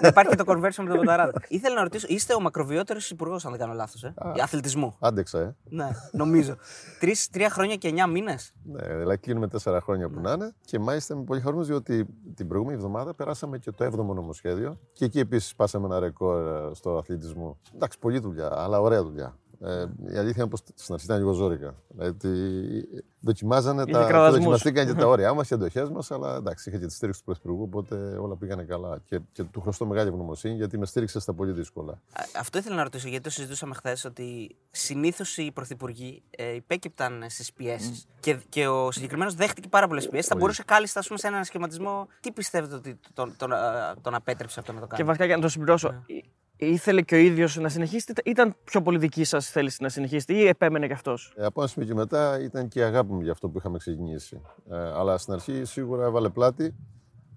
Να 0.00 0.08
υπάρχει 0.08 0.30
και 0.36 0.42
το 0.42 0.52
conversion 0.52 0.82
με 0.82 0.88
τον 0.88 0.96
Ποταράδο. 0.96 1.32
Ήθελα 1.48 1.74
να 1.74 1.82
ρωτήσω, 1.82 2.06
είστε 2.10 2.34
ο 2.34 2.40
μακροβιότερος 2.40 3.10
υπουργός, 3.10 3.44
αν 3.44 3.50
δεν 3.50 3.60
κάνω 3.60 3.72
λάθος, 3.72 4.02
ε; 4.04 4.14
Α. 4.16 4.32
αθλητισμού. 4.42 4.96
Άντεξα, 5.00 5.38
ε. 5.40 5.54
ναι, 5.68 5.88
νομίζω. 6.12 6.56
Τρεις, 7.00 7.28
τρία 7.30 7.50
χρόνια 7.50 7.76
και 7.76 7.88
εννιά 7.88 8.06
μήνες. 8.06 8.52
Ναι, 8.64 8.94
δηλαδή 8.96 9.18
κλείνουμε 9.18 9.48
τέσσερα 9.48 9.80
χρόνια 9.80 10.08
που 10.08 10.20
να 10.20 10.32
είναι 10.32 10.52
και 10.64 10.78
μάλιστα 10.78 11.14
είμαι 11.14 11.24
πολύ 11.24 11.40
χαρούμενος 11.40 11.68
διότι 11.68 12.06
την 12.34 12.48
προηγούμενη 12.48 12.76
εβδομάδα 12.78 13.14
περάσαμε 13.14 13.58
και 13.58 13.70
το 13.72 13.84
7ο 13.98 14.14
νομοσχέδιο 14.14 14.78
και 14.92 15.04
εκεί 15.04 15.18
επίσης 15.18 15.54
πάσαμε 15.54 15.86
ένα 15.86 15.98
ρεκόρ 15.98 16.46
ε, 16.46 16.74
στο 16.74 16.96
αθλητισμό. 16.96 17.58
Εντάξει, 17.74 17.98
πολλή 17.98 18.18
δουλειά, 18.18 18.50
αλλά 18.52 18.80
ωραία 18.80 19.02
δουλειά. 19.02 19.38
Ε, 19.60 19.84
η 20.12 20.16
αλήθεια 20.16 20.42
είναι 20.42 20.46
πως 20.48 20.60
στην 20.74 20.94
αρχή 20.94 21.06
ήταν 21.06 21.18
λίγο 21.18 21.32
ζώρικα. 21.32 21.74
Δηλαδή, 21.88 22.88
δοκιμάζανε 23.20 23.82
Είχε 23.82 23.92
τα. 23.92 24.04
κραδασμούς. 24.06 24.38
Δοκιμαστήκαν 24.38 24.86
και 24.86 24.94
τα 24.94 25.06
όρια 25.12 25.34
μας 25.34 25.48
και 25.48 25.54
αντοχέ 25.54 25.90
μας, 25.90 26.10
αλλά 26.10 26.36
εντάξει, 26.36 26.68
είχα 26.68 26.78
και 26.78 26.86
τη 26.86 26.92
στήριξη 26.92 27.20
του 27.20 27.26
Πρωθυπουργού, 27.26 27.62
οπότε 27.62 27.96
όλα 27.96 28.36
πήγανε 28.36 28.62
καλά. 28.62 28.98
Και, 29.04 29.20
και 29.32 29.42
του 29.44 29.60
χρωστώ 29.60 29.86
μεγάλη 29.86 30.08
ευγνωμοσύνη 30.08 30.54
γιατί 30.54 30.78
με 30.78 30.86
στήριξε 30.86 31.20
στα 31.20 31.32
πολύ 31.32 31.52
δύσκολα. 31.52 31.92
Α, 31.92 32.22
Αυτό 32.38 32.58
ήθελα 32.58 32.76
να 32.76 32.82
ρωτήσω, 32.82 33.08
γιατί 33.08 33.24
το 33.24 33.30
συζητούσαμε 33.30 33.74
χθες, 33.74 34.04
ότι 34.04 34.56
συνήθως 34.70 35.36
οι 35.36 35.50
πρωθυπουργοί 35.54 36.22
ε, 36.30 36.54
υπέκυπταν 36.54 37.24
στις 37.28 37.52
πιέσεις 37.52 38.06
και, 38.20 38.38
και 38.48 38.66
ο 38.68 38.90
συγκεκριμένος 38.90 39.34
δέχτηκε 39.34 39.68
πάρα 39.68 39.86
πολλές 39.88 40.08
πιέσεις. 40.08 40.26
Θα 40.26 40.32
Πολύ. 40.32 40.40
μπορούσε 40.44 40.62
κάλλιστα, 40.66 40.98
ας 41.00 41.06
πούμε, 41.06 41.18
σε 41.18 41.26
έναν 41.26 41.44
σχηματισμό. 41.44 42.06
Τι 42.20 42.32
πιστεύετε 42.32 42.74
ότι 42.74 42.98
τον, 43.14 43.34
τον, 43.36 43.52
α, 43.52 43.94
τον 44.02 44.14
απέτρεψε 44.14 44.60
αυτό 44.60 44.72
να 44.72 44.80
το 44.80 44.86
κάνει; 44.86 45.00
Και 45.02 45.06
βασικά 45.06 45.24
για 45.24 45.36
να 45.36 45.42
το 45.42 45.48
συμπληρώσω, 45.48 45.90
Ναι. 45.90 46.20
Ή- 46.58 46.66
ήθελε 46.72 47.02
και 47.02 47.14
ο 47.14 47.18
ίδιος 47.18 47.56
να 47.56 47.68
συνεχίσει, 47.68 48.12
ή 48.16 48.30
ήταν 48.30 48.56
πιο 48.64 48.82
πολύ 48.82 48.98
δική 48.98 49.24
σας 49.24 49.50
θέληση 49.50 49.82
να 49.82 49.88
συνεχίσετε, 49.88 50.34
ή 50.34 50.46
επέμενε 50.46 50.86
κι 50.86 50.92
αυτός; 50.92 51.32
Ε, 51.36 51.44
από 51.44 51.60
ένα 51.60 51.68
σημείο 51.70 51.88
και 51.88 51.94
μετά 51.94 52.40
ήταν 52.40 52.68
και 52.68 52.78
η 52.80 52.82
αγάπη 52.82 53.12
μου 53.12 53.20
για 53.20 53.32
αυτό 53.32 53.48
που 53.48 53.58
είχαμε 53.58 53.78
ξεκινήσει. 53.78 54.40
Ε, 54.70 54.76
αλλά 54.76 55.18
στην 55.18 55.32
αρχή 55.32 55.64
σίγουρα 55.64 56.04
έβαλε 56.04 56.28
πλάτη, 56.28 56.74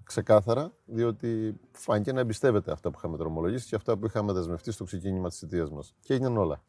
ξεκάθαρα, 0.04 0.72
διότι 0.84 1.54
φάνηκε 1.72 2.12
να 2.12 2.20
εμπιστεύεται 2.20 2.72
αυτά 2.72 2.90
που 2.90 2.94
είχαμε 2.98 3.16
δρομολογήσει 3.16 3.68
και 3.68 3.74
αυτά 3.74 3.96
που 3.96 4.06
είχαμε 4.06 4.32
δεσμευτεί 4.32 4.72
στο 4.72 4.84
ξεκίνημα 4.84 5.28
της 5.28 5.38
θητείας 5.38 5.70
μας. 5.70 5.94
Και 6.00 6.12
έγιναν 6.14 6.36
όλα. 6.36 6.62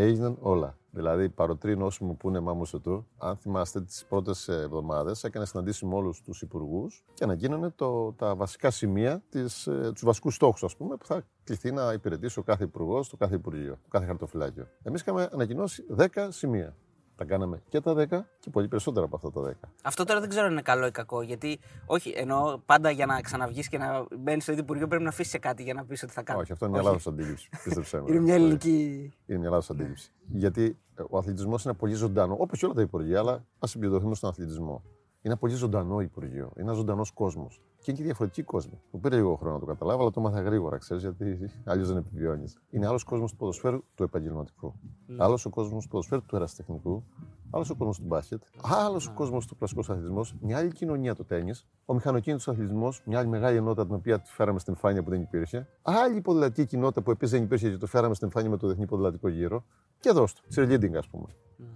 Έγιναν 0.00 0.36
όλα. 0.40 0.76
Δηλαδή, 0.90 1.28
παροτρύνω 1.28 1.84
όσοι 1.84 2.04
μου 2.04 2.16
πούνε 2.16 2.40
μάμου 2.40 2.64
σε 2.64 2.78
του, 2.78 3.06
αν 3.18 3.36
θυμάστε 3.36 3.80
τις 3.80 4.04
πρώτες 4.08 4.48
εβδομάδες, 4.48 5.24
έκανε 5.24 5.46
συναντήσεις 5.46 5.82
με 5.82 5.94
όλους 5.94 6.22
τους 6.22 6.42
υπουργούς 6.42 7.04
και 7.14 7.24
ανακοίνωνε 7.24 7.70
το, 7.70 8.12
τα 8.12 8.34
βασικά 8.34 8.70
σημεία, 8.70 9.22
τις, 9.28 9.66
ε, 9.66 9.90
τους 9.92 10.04
βασικούς 10.04 10.34
στόχους, 10.34 10.62
ας 10.62 10.76
πούμε, 10.76 10.96
που 10.96 11.06
θα 11.06 11.22
κληθεί 11.44 11.72
να 11.72 11.92
υπηρετήσει 11.92 12.38
ο 12.38 12.42
κάθε 12.42 12.64
υπουργός 12.64 13.06
στο 13.06 13.16
κάθε 13.16 13.34
υπουργείο, 13.34 13.78
το 13.82 13.88
κάθε 13.88 14.06
χαρτοφυλάκιο. 14.06 14.66
Εμείς 14.82 15.00
είχαμε 15.00 15.28
ανακοινώσει 15.32 15.84
10 15.96 16.28
σημεία. 16.30 16.76
Τα 17.18 17.24
κάναμε 17.24 17.62
και 17.68 17.80
τα 17.80 17.94
10 17.94 18.06
και 18.40 18.50
πολύ 18.50 18.68
περισσότερα 18.68 19.06
από 19.06 19.16
αυτά 19.16 19.30
τα 19.30 19.56
10. 19.62 19.68
Αυτό 19.82 20.04
τώρα 20.04 20.20
δεν 20.20 20.28
ξέρω 20.28 20.46
αν 20.46 20.52
είναι 20.52 20.62
καλό 20.62 20.86
ή 20.86 20.90
κακό. 20.90 21.22
Γιατί, 21.22 21.58
όχι, 21.86 22.12
ενώ 22.16 22.62
πάντα 22.66 22.90
για 22.90 23.06
να 23.06 23.20
ξαναβγείς 23.20 23.68
και 23.68 23.78
να 23.78 24.06
μπαίνεις 24.18 24.42
στο 24.42 24.52
ίδιο 24.52 24.64
υπουργείο 24.64 24.88
πρέπει 24.88 25.02
να 25.02 25.08
αφήσεις 25.08 25.38
κάτι 25.40 25.62
για 25.62 25.74
να 25.74 25.84
πεις 25.84 26.02
ότι 26.02 26.12
θα 26.12 26.22
κάνει. 26.22 26.40
Όχι, 26.40 26.52
αυτό 26.52 26.66
είναι 26.66 26.74
μια 26.74 26.84
λάθος 26.84 27.06
αντίληψη. 27.06 27.48
Πίστεψέ 27.64 28.00
με. 28.00 28.04
Είναι 28.10 28.20
μια 28.20 28.34
ελληνική. 28.34 29.12
Είναι 29.26 29.38
μια 29.38 29.50
λάθος 29.50 29.70
αντίληψη. 29.70 30.12
Γιατί 30.26 30.78
ε, 30.94 31.02
ο 31.10 31.18
αθλητισμός 31.18 31.64
είναι 31.64 31.74
πολύ 31.74 31.94
ζωντανό, 31.94 32.36
όπως 32.38 32.58
και 32.58 32.64
όλα 32.64 32.74
τα 32.74 32.82
υπουργεία, 32.82 33.18
αλλά 33.18 33.44
ας 33.58 33.74
επιδοθούμε 33.74 34.14
στον 34.14 34.30
αθλητισμό. 34.30 34.82
Είναι 34.84 34.96
ένα 35.22 35.36
πολύ 35.36 35.54
ζωντανό 35.54 36.00
Υπουργείο. 36.00 36.52
Είναι 36.54 36.64
ένας 36.64 36.76
ζωντανός 36.76 37.10
κόσμος. 37.10 37.60
Και 37.78 37.90
είναι 37.90 37.98
και 37.98 38.04
διαφορετικοί 38.04 38.42
κόσμοι. 38.42 38.80
Μου 38.90 39.00
πήρε 39.00 39.16
λίγο 39.16 39.34
χρόνο 39.34 39.54
να 39.54 39.60
το 39.60 39.66
καταλάβω, 39.66 40.02
αλλά 40.02 40.10
το 40.10 40.20
μάθα 40.20 40.40
γρήγορα, 40.40 40.76
ξέρεις, 40.76 41.02
γιατί 41.02 41.50
αλλιώς 41.64 41.88
δεν 41.88 41.96
επιβιώνεις. 41.96 42.58
Είναι 42.70 42.86
άλλος 42.86 43.04
κόσμος 43.04 43.30
του 43.30 43.36
ποδοσφαίρου 43.36 43.84
του 43.94 44.02
επαγγελματικού. 44.02 44.74
Άλλος 45.16 45.44
ο 45.46 45.50
κόσμος 45.50 45.82
του 45.82 45.88
ποδοσφαίρου 45.88 46.22
του 46.26 46.36
ερασιτεχνικού. 46.36 47.04
Άλλος 47.50 47.70
ο 47.70 47.74
κόσμος 47.74 47.98
του 47.98 48.04
μπάσκετ. 48.06 48.42
Άλλος 48.62 49.06
ο 49.06 49.12
κόσμος 49.12 49.46
του 49.46 49.56
κλασικού 49.56 49.80
αθλητισμού. 49.80 50.28
Μια 50.40 50.58
άλλη 50.58 50.72
κοινωνία 50.72 51.14
το 51.14 51.24
τέννη. 51.24 51.52
Ο 51.84 51.94
μηχανοκίνητος 51.94 52.48
αθλητισμός. 52.48 53.02
Μια 53.04 53.18
άλλη 53.18 53.28
μεγάλη 53.28 53.56
ενότητα 53.56 53.86
την 53.86 53.94
οποία 53.94 54.20
τη 54.20 54.30
φέραμε 54.32 54.58
στην 54.58 54.74
φάνεια 54.74 55.02
που 55.02 55.10
δεν 55.10 55.20
υπήρχε. 55.20 55.68
Άλλη 55.82 56.20
ποδηλατική 56.20 56.66
κοινότητα 56.66 57.02
που 57.02 57.10
επίσης 57.10 57.34
δεν 57.34 57.42
υπήρχε 57.42 57.70
και 57.70 57.76
το 57.76 57.86
φέραμε 57.86 58.14
στην 58.14 58.30
φάνεια 58.30 58.50
με 58.50 58.56
το 58.56 58.66
Διεθνή 58.66 58.86
Ποδηλατικό 58.86 59.28
Γύρο. 59.28 59.64
Και 60.00 60.08
εδώ 60.08 60.26
στο 60.26 60.40
cheerleading, 60.54 60.94
ας 60.96 61.08
πούμε. 61.08 61.26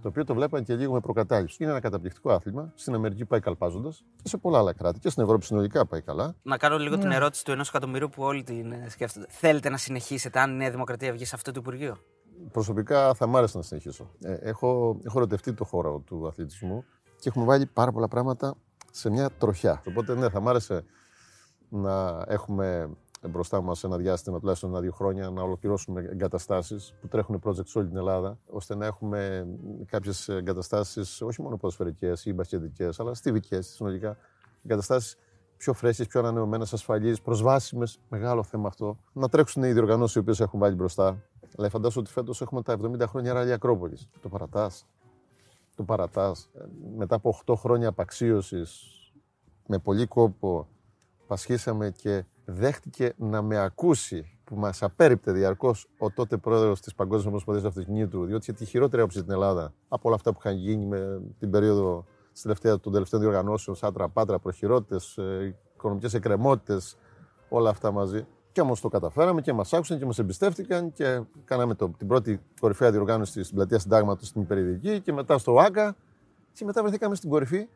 Το 0.01 0.07
οποίο 0.07 0.25
το 0.25 0.33
βλέπαν 0.33 0.63
και 0.63 0.75
λίγο 0.75 0.93
με 0.93 0.99
προκατάληψη. 0.99 1.57
Είναι 1.59 1.71
ένα 1.71 1.79
καταπληκτικό 1.79 2.31
άθλημα. 2.31 2.71
Στην 2.75 2.93
Αμερική 2.93 3.25
πάει 3.25 3.39
καλπάζοντας 3.39 4.03
και 4.21 4.29
σε 4.29 4.37
πολλά 4.37 4.57
άλλα 4.57 4.73
κράτη. 4.73 4.99
Και 4.99 5.09
στην 5.09 5.23
Ευρώπη 5.23 5.45
συνολικά 5.45 5.85
πάει 5.85 6.01
καλά. 6.01 6.35
Να 6.43 6.57
κάνω 6.57 6.77
λίγο 6.77 6.97
την 6.97 7.11
ερώτηση 7.11 7.45
του 7.45 7.51
ενός 7.51 7.69
εκατομμυρίου 7.69 8.09
που 8.09 8.23
όλοι 8.23 8.43
την 8.43 8.71
ε, 8.71 8.89
σκέφτονται. 8.89 9.25
Θέλετε 9.29 9.69
να 9.69 9.77
συνεχίσετε, 9.77 10.39
αν 10.39 10.51
η 10.51 10.55
Νέα 10.55 10.71
Δημοκρατία 10.71 11.11
βγει 11.11 11.25
σε 11.25 11.35
αυτό 11.35 11.51
το 11.51 11.59
Υπουργείο; 11.59 11.97
Προσωπικά 12.51 13.13
θα 13.13 13.27
μ' 13.27 13.35
άρεσε 13.37 13.57
να 13.57 13.63
συνεχίσω. 13.63 14.09
Ε, 14.21 14.33
έχω, 14.33 14.99
έχω 15.03 15.17
ερωτευτεί 15.17 15.53
το 15.53 15.63
χώρο 15.63 15.99
του 16.05 16.27
αθλητισμού 16.27 16.83
και 17.19 17.29
έχουμε 17.29 17.45
βάλει 17.45 17.65
πάρα 17.65 17.91
πολλά 17.91 18.07
πράγματα 18.07 18.55
σε 18.91 19.09
μια 19.09 19.29
τροχιά. 19.29 19.81
Οπότε 19.87 20.15
ναι, 20.15 20.29
θα 20.29 20.39
μ' 20.41 20.47
άρεσε 20.49 20.85
να 21.69 22.23
έχουμε 22.27 22.89
μπροστά 23.29 23.61
μας 23.61 23.83
ένα 23.83 23.97
διάστημα, 23.97 24.39
τουλάχιστον 24.39 24.69
ένα-δύο 24.69 24.91
χρόνια, 24.91 25.29
να 25.29 25.41
ολοκληρώσουμε 25.41 26.01
εγκαταστάσεις 26.01 26.93
που 27.01 27.07
τρέχουν 27.07 27.41
project 27.43 27.65
σε 27.65 27.77
όλη 27.77 27.87
την 27.87 27.97
Ελλάδα, 27.97 28.39
ώστε 28.45 28.75
να 28.75 28.85
έχουμε 28.85 29.47
κάποιες 29.85 30.29
εγκαταστάσεις, 30.29 31.21
όχι 31.21 31.41
μόνο 31.41 31.57
ποδοσφαιρικές 31.57 32.25
ή 32.25 32.33
μπασκετικές, 32.33 32.99
αλλά 32.99 33.13
στιβικές 33.13 33.67
συνολικά. 33.67 34.17
Εγκαταστάσεις 34.63 35.17
πιο 35.57 35.73
φρέσκες, 35.73 36.07
πιο 36.07 36.19
ανανεωμένες, 36.19 36.73
ασφαλείς, 36.73 37.21
προσβάσιμες. 37.21 37.99
Μεγάλο 38.09 38.43
θέμα 38.43 38.67
αυτό. 38.67 38.97
Να 39.13 39.29
τρέξουν 39.29 39.63
οι 39.63 39.71
διοργανώσεις 39.71 40.15
οι 40.15 40.19
οποίες 40.19 40.39
έχουν 40.39 40.59
βάλει 40.59 40.75
μπροστά. 40.75 41.23
Αλλά 41.57 41.69
φαντάζομαι 41.69 42.01
ότι 42.05 42.13
φέτος 42.13 42.41
έχουμε 42.41 42.61
τα 42.61 42.77
70 42.81 43.07
χρόνια 43.07 43.33
ράλι 43.33 43.51
Ακρόπολης. 43.51 44.09
Το 44.21 44.29
παρατάς. 44.29 44.85
Το 45.75 45.83
παρατάς. 45.83 46.49
Μετά 46.97 47.15
από 47.15 47.29
8 47.29 47.55
χρόνια 47.55 47.87
απαξίωσης, 47.87 48.83
με 49.67 49.79
πολύ 49.79 50.05
κόπο, 50.05 50.67
πασχίσαμε 51.27 51.91
και 51.91 52.25
δέχτηκε 52.45 53.13
να 53.17 53.41
με 53.41 53.59
ακούσει 53.59 54.37
που 54.43 54.55
μας 54.55 54.83
απέρριπτε 54.83 55.31
διαρκώς 55.31 55.89
ο 55.97 56.11
τότε 56.11 56.37
πρόεδρος 56.37 56.81
της 56.81 56.95
Παγκόσμιας 56.95 57.27
Ομοσπονδίας 57.27 57.65
Αυτοκινήτου, 57.65 58.25
διότι 58.25 58.51
είχε 58.51 58.53
τη 58.53 58.65
χειρότερη 58.65 59.01
άποψη 59.01 59.19
στην 59.19 59.31
Ελλάδα 59.31 59.73
από 59.87 60.07
όλα 60.07 60.15
αυτά 60.15 60.31
που 60.31 60.37
είχαν 60.39 60.55
γίνει 60.57 60.85
με 60.85 61.21
την 61.39 61.49
περίοδο 61.49 62.05
της 62.31 62.41
τελευταία, 62.41 62.79
των 62.79 62.91
τελευταίων 62.91 63.21
διοργανώσεων, 63.21 63.75
Σάτρα, 63.75 64.09
Πάτρα, 64.09 64.39
προχειρότητες, 64.39 65.19
οικονομικές 65.75 66.13
εκκρεμότητες, 66.13 66.97
όλα 67.49 67.69
αυτά 67.69 67.91
μαζί. 67.91 68.25
Και 68.53 68.61
όμως 68.61 68.81
το 68.81 68.89
καταφέραμε 68.89 69.41
και 69.41 69.53
μας 69.53 69.73
άκουσαν 69.73 69.99
και 69.99 70.05
μας 70.05 70.19
εμπιστεύτηκαν 70.19 70.91
και 70.91 71.21
κάναμε 71.45 71.75
το, 71.75 71.89
την 71.89 72.07
πρώτη 72.07 72.41
κορυφαία 72.59 72.91
διοργάνωση 72.91 73.43
στην 73.43 73.55
πλατεία 73.55 73.79
Συντάγματος 73.79 74.27
στην 74.27 74.41
Υπερηδική 74.41 74.99
και 74.99 75.13
μετά 75.13 75.37
στο 75.37 75.59
ΆΚΑ. 75.59 75.95
Και 76.53 76.65
μετά 76.65 76.81
βρεθήκαμε 76.81 77.15
στην 77.15 77.29
κορυφή 77.29 77.67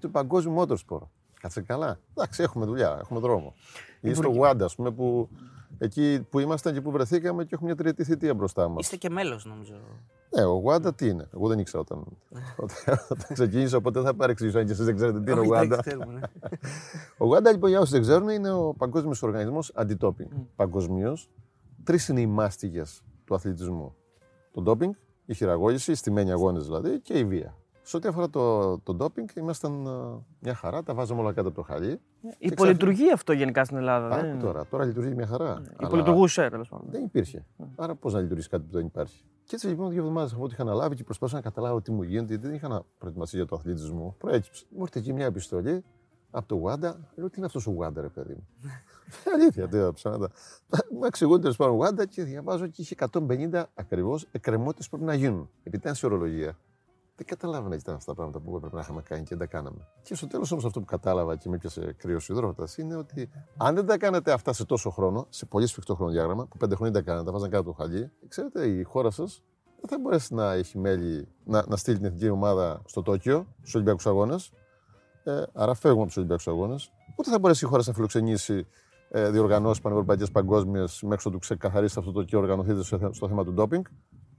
του 0.00 0.10
παγκόσμιου 0.10 0.60
motorsport. 0.60 1.06
Κάτσε 1.40 1.60
καλά. 1.60 1.98
Εντάξει, 2.14 2.42
έχουμε 2.42 2.64
δουλειά, 2.64 2.96
έχουμε 3.00 3.20
δρόμο. 3.20 3.54
Ή 4.00 4.14
στο 4.14 4.28
Γουάντα, 4.28 4.64
ας 4.64 4.74
πούμε, 4.74 4.90
που 4.90 5.28
εκεί 5.78 6.26
που 6.30 6.38
ήμασταν 6.38 6.74
και 6.74 6.80
που 6.80 6.90
βρεθήκαμε 6.90 7.42
και 7.44 7.50
έχουμε 7.54 7.68
μια 7.68 7.78
τριετή 7.78 8.04
θητεία 8.04 8.34
μπροστά 8.34 8.68
μας. 8.68 8.84
Είστε 8.84 8.96
και 8.96 9.10
μέλος, 9.10 9.44
νομίζω. 9.44 9.74
Ναι, 10.34 10.44
ο 10.44 10.52
Γουάντα 10.52 10.94
τι 10.94 11.08
είναι; 11.08 11.28
Εγώ 11.34 11.48
δεν 11.48 11.58
ήξερα 11.58 11.82
όταν, 11.82 12.04
όταν, 12.64 12.98
όταν 13.08 13.26
ξεκίνησα, 13.32 13.76
οπότε 13.76 14.00
θα 14.00 14.14
παρεξηγήσω 14.14 14.58
αν 14.58 14.66
και 14.66 14.72
εσείς 14.72 14.84
δεν 14.84 14.94
ξέρετε 14.96 15.20
τι 15.20 15.30
είναι 15.30 15.40
ο 15.40 15.44
Γουάντα. 15.44 15.82
ναι. 15.86 16.20
Ο 17.18 17.24
Γουάντα, 17.26 17.50
λοιπόν, 17.52 17.70
για 17.70 17.78
όσους 17.78 17.90
δεν 17.90 18.00
ξέρουν, 18.00 18.28
είναι 18.28 18.50
ο 18.52 18.74
Παγκόσμιος 18.78 19.22
Οργανισμός 19.22 19.72
Αντιτόπινγκ. 19.74 20.30
Παγκοσμίως, 20.56 21.30
τρεις 21.84 22.08
είναι 22.08 22.20
οι 22.20 22.26
μάστιγε 22.26 22.82
του 23.24 23.34
αθλητισμού. 23.34 23.94
Το 24.52 24.60
ντόπινγκ, 24.62 24.92
η 25.26 25.34
χειραγώγηση, 25.34 25.90
οι 25.92 25.94
στημένοι 25.94 26.32
αγώνες 26.32 26.64
δηλαδή 26.64 27.00
και 27.00 27.18
η 27.18 27.24
βία. 27.24 27.56
Σε 27.88 27.96
ό,τι 27.96 28.08
αφορά 28.08 28.30
το, 28.30 28.78
το 28.78 28.94
ντόπινγκ, 28.94 29.28
ήμασταν 29.34 29.86
ε, 29.86 30.24
μια 30.38 30.54
χαρά, 30.54 30.82
τα 30.82 30.94
βάζαμε 30.94 31.20
όλα 31.20 31.32
κάτω 31.32 31.48
από 31.48 31.56
το 31.56 31.62
χαλί. 31.62 32.00
Υπολειτουργεί 32.38 33.12
αυτό 33.12 33.32
γενικά 33.32 33.64
στην 33.64 33.76
Ελλάδα. 33.76 34.08
δεν 34.08 34.18
Άκου 34.18 34.26
είναι; 34.26 34.42
τώρα, 34.42 34.66
τώρα 34.66 34.84
λειτουργεί 34.84 35.14
μια 35.14 35.26
χαρά. 35.26 35.50
Αλλά 35.50 35.66
Υπολειτουργούσε, 35.80 36.48
τέλος 36.50 36.68
πάντων. 36.68 36.86
Δεν 36.90 37.04
υπήρχε. 37.04 37.44
Άρα 37.76 37.94
πώς 37.94 38.12
να 38.12 38.20
λειτουργήσει 38.20 38.48
κάτι 38.48 38.64
που 38.64 38.72
δεν 38.72 38.86
υπάρχει. 38.86 39.24
Και 39.44 39.54
έτσι 39.54 39.66
λοιπόν 39.66 39.90
δύο 39.90 40.00
εβδομάδες 40.00 40.32
από 40.32 40.42
ό,τι 40.42 40.52
είχα 40.52 40.62
αναλάβει 40.62 40.94
και 40.96 41.04
προσπαθούσα 41.04 41.36
να 41.36 41.42
καταλάβω 41.42 41.80
τι 41.80 41.90
μου 41.90 42.02
γίνεται, 42.02 42.26
γιατί 42.26 42.46
δεν 42.46 42.54
είχα 42.54 42.68
να 42.68 42.82
προετοιμαστεί 42.98 43.36
για 43.36 43.46
το 43.46 43.56
αθλητισμό. 43.56 44.14
Προέκυψε. 44.18 44.64
Μου 44.70 44.78
έρχεται 44.80 44.98
εκεί 44.98 45.12
μια 45.12 45.26
επιστολή 45.26 45.84
από 46.30 46.48
το 46.48 46.54
Γουάντα. 46.54 47.10
Λέω 47.14 47.28
τι 47.28 47.34
είναι 47.36 47.46
αυτός 47.46 47.66
ο 47.66 47.70
Γουάντα, 47.70 48.00
ρε 48.00 48.08
παιδί 48.08 48.32
μου; 48.34 48.46
Αλήθεια, 49.34 49.68
τι 49.68 49.78
ψάματα. 49.94 50.30
Μου 50.92 51.04
εξηγούν 51.04 51.40
τέλος 51.40 51.56
πάντων 51.56 51.74
Γουάντα 51.74 52.06
και 52.06 52.22
διαβάζω 52.22 52.66
και 52.66 52.82
είχε 52.82 52.94
150 53.12 53.64
ακριβώς 53.74 54.26
εκκρεμότητες 54.32 54.88
που 54.88 54.96
πρέπει 54.96 55.10
να 55.10 55.16
γίνουν. 55.16 55.50
Επειδή 55.58 55.76
ήταν 55.76 55.94
σε 55.94 56.06
ορολογία. 56.06 56.58
Δεν 57.18 57.26
καταλάβαινα 57.26 57.74
τι 57.74 57.80
ήταν 57.80 57.94
αυτά 57.94 58.14
τα 58.14 58.16
πράγματα 58.16 58.40
που 58.40 58.56
έπρεπε 58.56 58.74
να 58.74 58.80
είχαμε 58.80 59.02
κάνει 59.02 59.22
και 59.22 59.28
δεν 59.28 59.38
τα 59.38 59.46
κάναμε. 59.46 59.88
Και 60.02 60.14
στο 60.14 60.26
τέλος 60.26 60.52
όμως 60.52 60.64
αυτό 60.64 60.80
που 60.80 60.86
κατάλαβα 60.86 61.36
και 61.36 61.48
με 61.48 61.54
έπιασε 61.54 61.94
κρύος 61.98 62.28
υδρότα 62.28 62.64
είναι 62.76 62.96
ότι 62.96 63.30
αν 63.56 63.74
δεν 63.74 63.86
τα 63.86 63.98
κάνετε 63.98 64.32
αυτά 64.32 64.52
σε 64.52 64.64
τόσο 64.64 64.90
χρόνο, 64.90 65.26
σε 65.28 65.46
πολύ 65.46 65.66
σφιχτό 65.66 65.94
χρονοδιάγραμμα, 65.94 66.46
που 66.46 66.56
πέντε 66.56 66.74
χρόνια 66.74 66.94
τα 66.94 67.02
κάνατε, 67.02 67.24
τα 67.24 67.32
βάζαν 67.32 67.50
κάτω 67.50 67.62
το 67.62 67.72
χαλί, 67.72 68.10
ξέρετε, 68.28 68.66
η 68.66 68.82
χώρα 68.82 69.10
σας 69.10 69.42
δεν 69.80 69.88
θα 69.88 69.98
μπορέσει 69.98 70.34
να 70.34 70.52
έχει 70.52 70.78
μέλη 70.78 71.28
να, 71.44 71.64
να 71.68 71.76
στείλει 71.76 71.96
την 71.96 72.06
εθνική 72.06 72.28
ομάδα 72.28 72.82
στο 72.84 73.02
Τόκιο, 73.02 73.46
στους 73.60 73.74
Ολυμπιακούς 73.74 74.06
Αγώνες. 74.06 74.52
Ε, 75.24 75.42
άρα 75.52 75.74
φεύγουμε 75.74 76.02
από 76.02 76.06
τους 76.06 76.16
Ολυμπιακούς 76.16 76.48
Αγώνες. 76.48 76.92
Ούτε 77.16 77.30
θα 77.30 77.38
μπορέσει 77.38 77.64
η 77.64 77.68
χώρα 77.68 77.78
σας 77.78 77.88
να 77.88 77.94
φιλοξενήσει 77.94 78.66
ε, 79.10 79.30
διοργανώσεις 79.30 79.82
πανευρωπαϊκές 79.82 80.30
παγκόσμιες 80.30 81.02
μέχρι 81.02 81.30
του 81.30 81.38
ξεκαθαρίσει 81.38 81.98
αυτό 81.98 82.12
το 82.12 82.22
και 82.22 82.36
οργανωθείτε 82.36 82.82
στο, 82.82 83.10
στο 83.12 83.28
θέμα 83.28 83.44
του 83.44 83.52
ντόπινγκ. 83.52 83.84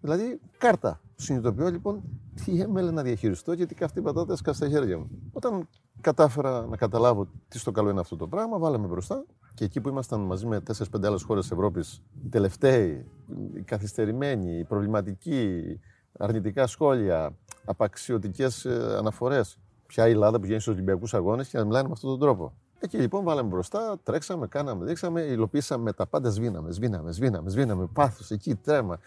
Δηλαδή, 0.01 0.39
κάρτα. 0.57 0.99
Συνειδητοποιώ 1.15 1.69
λοιπόν 1.69 2.01
τι 2.45 2.61
έμελε 2.61 2.91
να 2.91 3.01
διαχειριστώ 3.01 3.55
και 3.55 3.65
τι 3.65 3.75
καυτή 3.75 4.01
πατάτα 4.01 4.33
έσκασε 4.33 4.57
στα 4.57 4.77
χέρια 4.77 4.97
μου. 4.97 5.09
Όταν 5.31 5.67
κατάφερα 6.01 6.65
να 6.65 6.77
καταλάβω 6.77 7.27
τι 7.47 7.59
στο 7.59 7.71
καλό 7.71 7.89
είναι 7.89 7.99
αυτό 7.99 8.15
το 8.15 8.27
πράγμα, 8.27 8.57
βάλαμε 8.57 8.87
μπροστά 8.87 9.25
και 9.53 9.63
εκεί 9.63 9.81
που 9.81 9.89
ήμασταν 9.89 10.19
μαζί 10.19 10.45
με 10.45 10.61
4-5 10.67 10.83
άλλες 11.03 11.23
χώρες 11.23 11.51
Ευρώπης, 11.51 12.01
οι 12.25 12.27
τελευταίοι, 12.29 13.05
οι 13.53 13.61
καθυστερημένοι, 13.61 14.57
οι 14.57 14.63
προβληματικοί, 14.63 15.79
αρνητικά 16.17 16.67
σχόλια, 16.67 17.35
απαξιωτικές 17.65 18.65
αναφορές. 18.97 19.59
Ποια 19.85 20.07
η 20.07 20.11
Ελλάδα 20.11 20.39
που 20.39 20.45
γίνει 20.45 20.59
στου 20.59 20.71
Ολυμπιακούς 20.73 21.13
Αγώνες 21.13 21.47
και 21.47 21.57
να 21.57 21.65
μιλάνε 21.65 21.87
με 21.87 21.93
αυτόν 21.93 22.09
τον 22.09 22.19
τρόπο. 22.19 22.53
Εκεί 22.79 22.97
λοιπόν 22.97 23.23
βάλαμε 23.23 23.49
μπροστά, 23.49 23.99
τρέξαμε, 24.03 24.47
κάναμε, 24.47 24.85
δείξαμε, 24.85 25.21
υλοποίησαμε 25.21 25.93
τα 25.93 26.07
πάντα, 26.07 26.29
σβήναμε, 26.29 26.71
σβήναμε, 26.71 27.11
σβήναμε, 27.11 27.49
σβήναμε, 27.49 27.87
πάθος, 27.93 28.31
εκεί 28.31 28.55
τρέμα. 28.55 28.99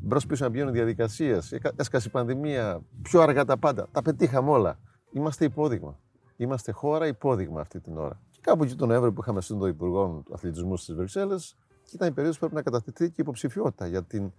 Μπρος 0.00 0.26
πίσω 0.26 0.44
να 0.44 0.50
βγαίνουν 0.50 0.72
διαδικασίες. 0.72 1.58
Έσκασε 1.76 2.08
η 2.08 2.10
πανδημία, 2.10 2.80
πιο 3.02 3.20
αργά 3.20 3.44
τα 3.44 3.58
πάντα. 3.58 3.88
Τα 3.92 4.02
πετύχαμε 4.02 4.50
όλα. 4.50 4.78
Είμαστε 5.12 5.44
υπόδειγμα. 5.44 5.98
Είμαστε 6.36 6.72
χώρα 6.72 7.06
υπόδειγμα 7.06 7.60
αυτή 7.60 7.80
την 7.80 7.96
ώρα. 7.96 8.20
Και 8.30 8.38
κάπου 8.40 8.64
εκεί 8.64 8.74
τον 8.74 8.88
Νοέμβριο 8.88 9.12
που 9.12 9.20
είχαμε 9.20 9.40
σύνοδο 9.40 9.66
Υπουργών 9.66 10.22
του 10.22 10.34
Αθλητισμού 10.34 10.76
στις 10.76 10.94
Βρυξέλλες, 10.94 11.56
ήταν 11.92 12.08
η 12.08 12.10
περίοδος 12.10 12.38
που 12.38 12.48
πρέπει 12.48 12.64
να 12.64 12.70
κατατεθεί 12.70 13.10
και 13.10 13.20
υποψηφιότητα 13.20 13.86
για 13.86 14.02
την 14.02 14.32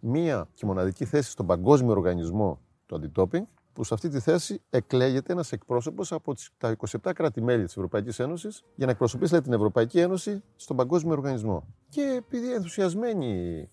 μία 0.00 0.48
και 0.54 0.66
μοναδική 0.66 1.04
θέση 1.04 1.30
στον 1.30 1.46
Παγκόσμιο 1.46 1.90
Οργανισμό 1.90 2.60
του 2.86 2.94
Αντιτόπινγκ, 2.94 3.44
που 3.72 3.84
σε 3.84 3.94
αυτή 3.94 4.08
τη 4.08 4.20
θέση 4.20 4.60
εκλέγεται 4.70 5.32
ένας 5.32 5.52
εκπρόσωπος 5.52 6.12
από 6.12 6.34
τις, 6.34 6.50
τα 6.58 6.76
27 7.02 7.10
κράτη-μέλη 7.14 7.64
της 7.64 7.76
Ευρωπαϊκής 7.76 8.18
Ένωσης 8.18 8.64
για 8.74 8.86
να 8.86 8.92
εκπροσωπήσει 8.92 9.32
λέει, 9.32 9.40
την 9.40 9.52
Ευρωπαϊκή 9.52 10.00
Ένωση 10.00 10.42
στον 10.56 10.76
Παγκόσμιο 10.76 11.12
Οργανισμό. 11.12 11.66
Και 11.88 12.14
επειδή 12.18 12.52
ενθουσιασμένοι 12.52 13.68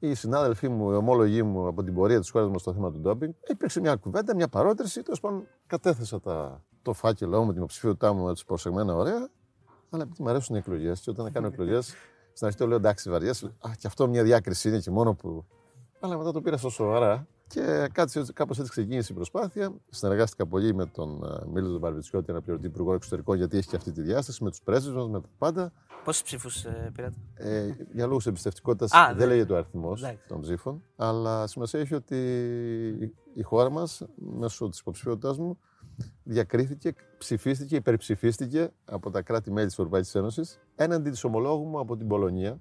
οι 0.00 0.14
συνάδελφοί 0.14 0.68
μου, 0.68 0.90
οι 0.90 0.94
ομόλογοι 0.94 1.42
μου 1.42 1.66
από 1.66 1.82
την 1.82 1.94
πορεία 1.94 2.20
της 2.20 2.30
χώρας 2.30 2.48
μας 2.48 2.60
στο 2.60 2.72
θέμα 2.72 2.92
του 2.92 2.98
ντόπινγκ, 2.98 3.32
υπήρξε 3.48 3.80
μια 3.80 3.96
κουβέντα, 3.96 4.34
μια 4.34 4.48
παρότριση. 4.48 5.02
Τέλος 5.02 5.20
πάντων, 5.20 5.46
κατέθεσα 5.66 6.20
τα, 6.20 6.64
το 6.82 6.92
φάκελό 6.92 7.40
μου, 7.40 7.48
την 7.48 7.56
υποψηφιότητά 7.56 8.12
μου 8.12 8.28
έτσι 8.28 8.44
προσεγμένα 8.44 8.94
ωραία. 8.94 9.28
Αλλά 9.90 10.02
επειδή 10.02 10.22
μου 10.22 10.28
αρέσουν 10.28 10.54
οι 10.54 10.58
εκλογές, 10.58 11.00
και 11.00 11.10
όταν 11.10 11.32
κάνω 11.32 11.46
εκλογές, 11.46 11.94
στην 12.32 12.46
αρχή 12.46 12.58
το 12.58 12.66
λέω 12.66 12.76
εντάξει, 12.76 13.10
βαριέ. 13.10 13.30
Α, 13.30 13.70
και 13.78 13.86
αυτό 13.86 14.08
μια 14.08 14.22
διάκριση 14.22 14.68
είναι 14.68 14.78
και 14.78 14.90
μόνο 14.90 15.14
που. 15.14 15.44
Αλλά 16.00 16.16
μετά 16.16 16.32
το 16.32 16.40
πήρα 16.40 16.56
στο 16.56 16.68
σοβαρά 16.68 17.26
και 17.50 17.90
κάπως 18.32 18.58
έτσι 18.58 18.70
ξεκίνησε 18.70 19.12
η 19.12 19.14
προσπάθεια. 19.14 19.72
Συνεργάστηκα 19.90 20.46
πολύ 20.46 20.74
με 20.74 20.86
τον 20.86 21.20
uh, 21.24 21.46
Μίλο 21.52 21.70
τον 21.70 21.80
Παρβιτσιώτη, 21.80 22.30
αναπληρωτή 22.30 22.66
υπουργό 22.66 22.94
εξωτερικών, 22.94 23.36
γιατί 23.36 23.56
έχει 23.56 23.68
και 23.68 23.76
αυτή 23.76 23.92
τη 23.92 24.02
διάσταση, 24.02 24.44
με 24.44 24.50
τους 24.50 24.60
πρέσβεις 24.62 24.94
μας, 24.94 25.08
με 25.08 25.20
τα 25.20 25.28
πάντα. 25.38 25.72
Πόσους 26.04 26.22
ψήφους 26.22 26.64
ε, 26.64 26.90
πήρατε, 26.94 27.16
Ε, 27.34 27.74
για 27.92 28.06
λόγους 28.06 28.26
εμπιστευτικότητας 28.26 28.92
Α, 28.92 29.06
δεν 29.06 29.16
ναι. 29.16 29.34
λέγεται 29.34 29.52
ο 29.52 29.56
αριθμός 29.56 30.02
Εντάξει. 30.02 30.28
των 30.28 30.40
ψήφων. 30.40 30.82
Αλλά 30.96 31.46
σημασία 31.46 31.80
έχει 31.80 31.94
ότι 31.94 32.16
η 33.34 33.42
χώρα 33.42 33.70
μας, 33.70 34.02
μέσω 34.16 34.68
της 34.68 34.78
υποψηφιότητάς 34.78 35.38
μου, 35.38 35.58
διακρίθηκε, 36.22 36.94
ψηφίστηκε, 37.18 37.76
υπερψηφίστηκε 37.76 38.70
από 38.84 39.10
τα 39.10 39.22
κράτη-μέλη 39.22 39.66
της 39.66 39.78
Ευρωπαϊκής 39.78 40.14
Ένωσης 40.14 40.60
έναντι 40.74 41.10
της 41.10 41.24
ομολόγου 41.24 41.64
μου 41.64 41.78
από 41.78 41.96
την 41.96 42.06
Πολωνία, 42.06 42.60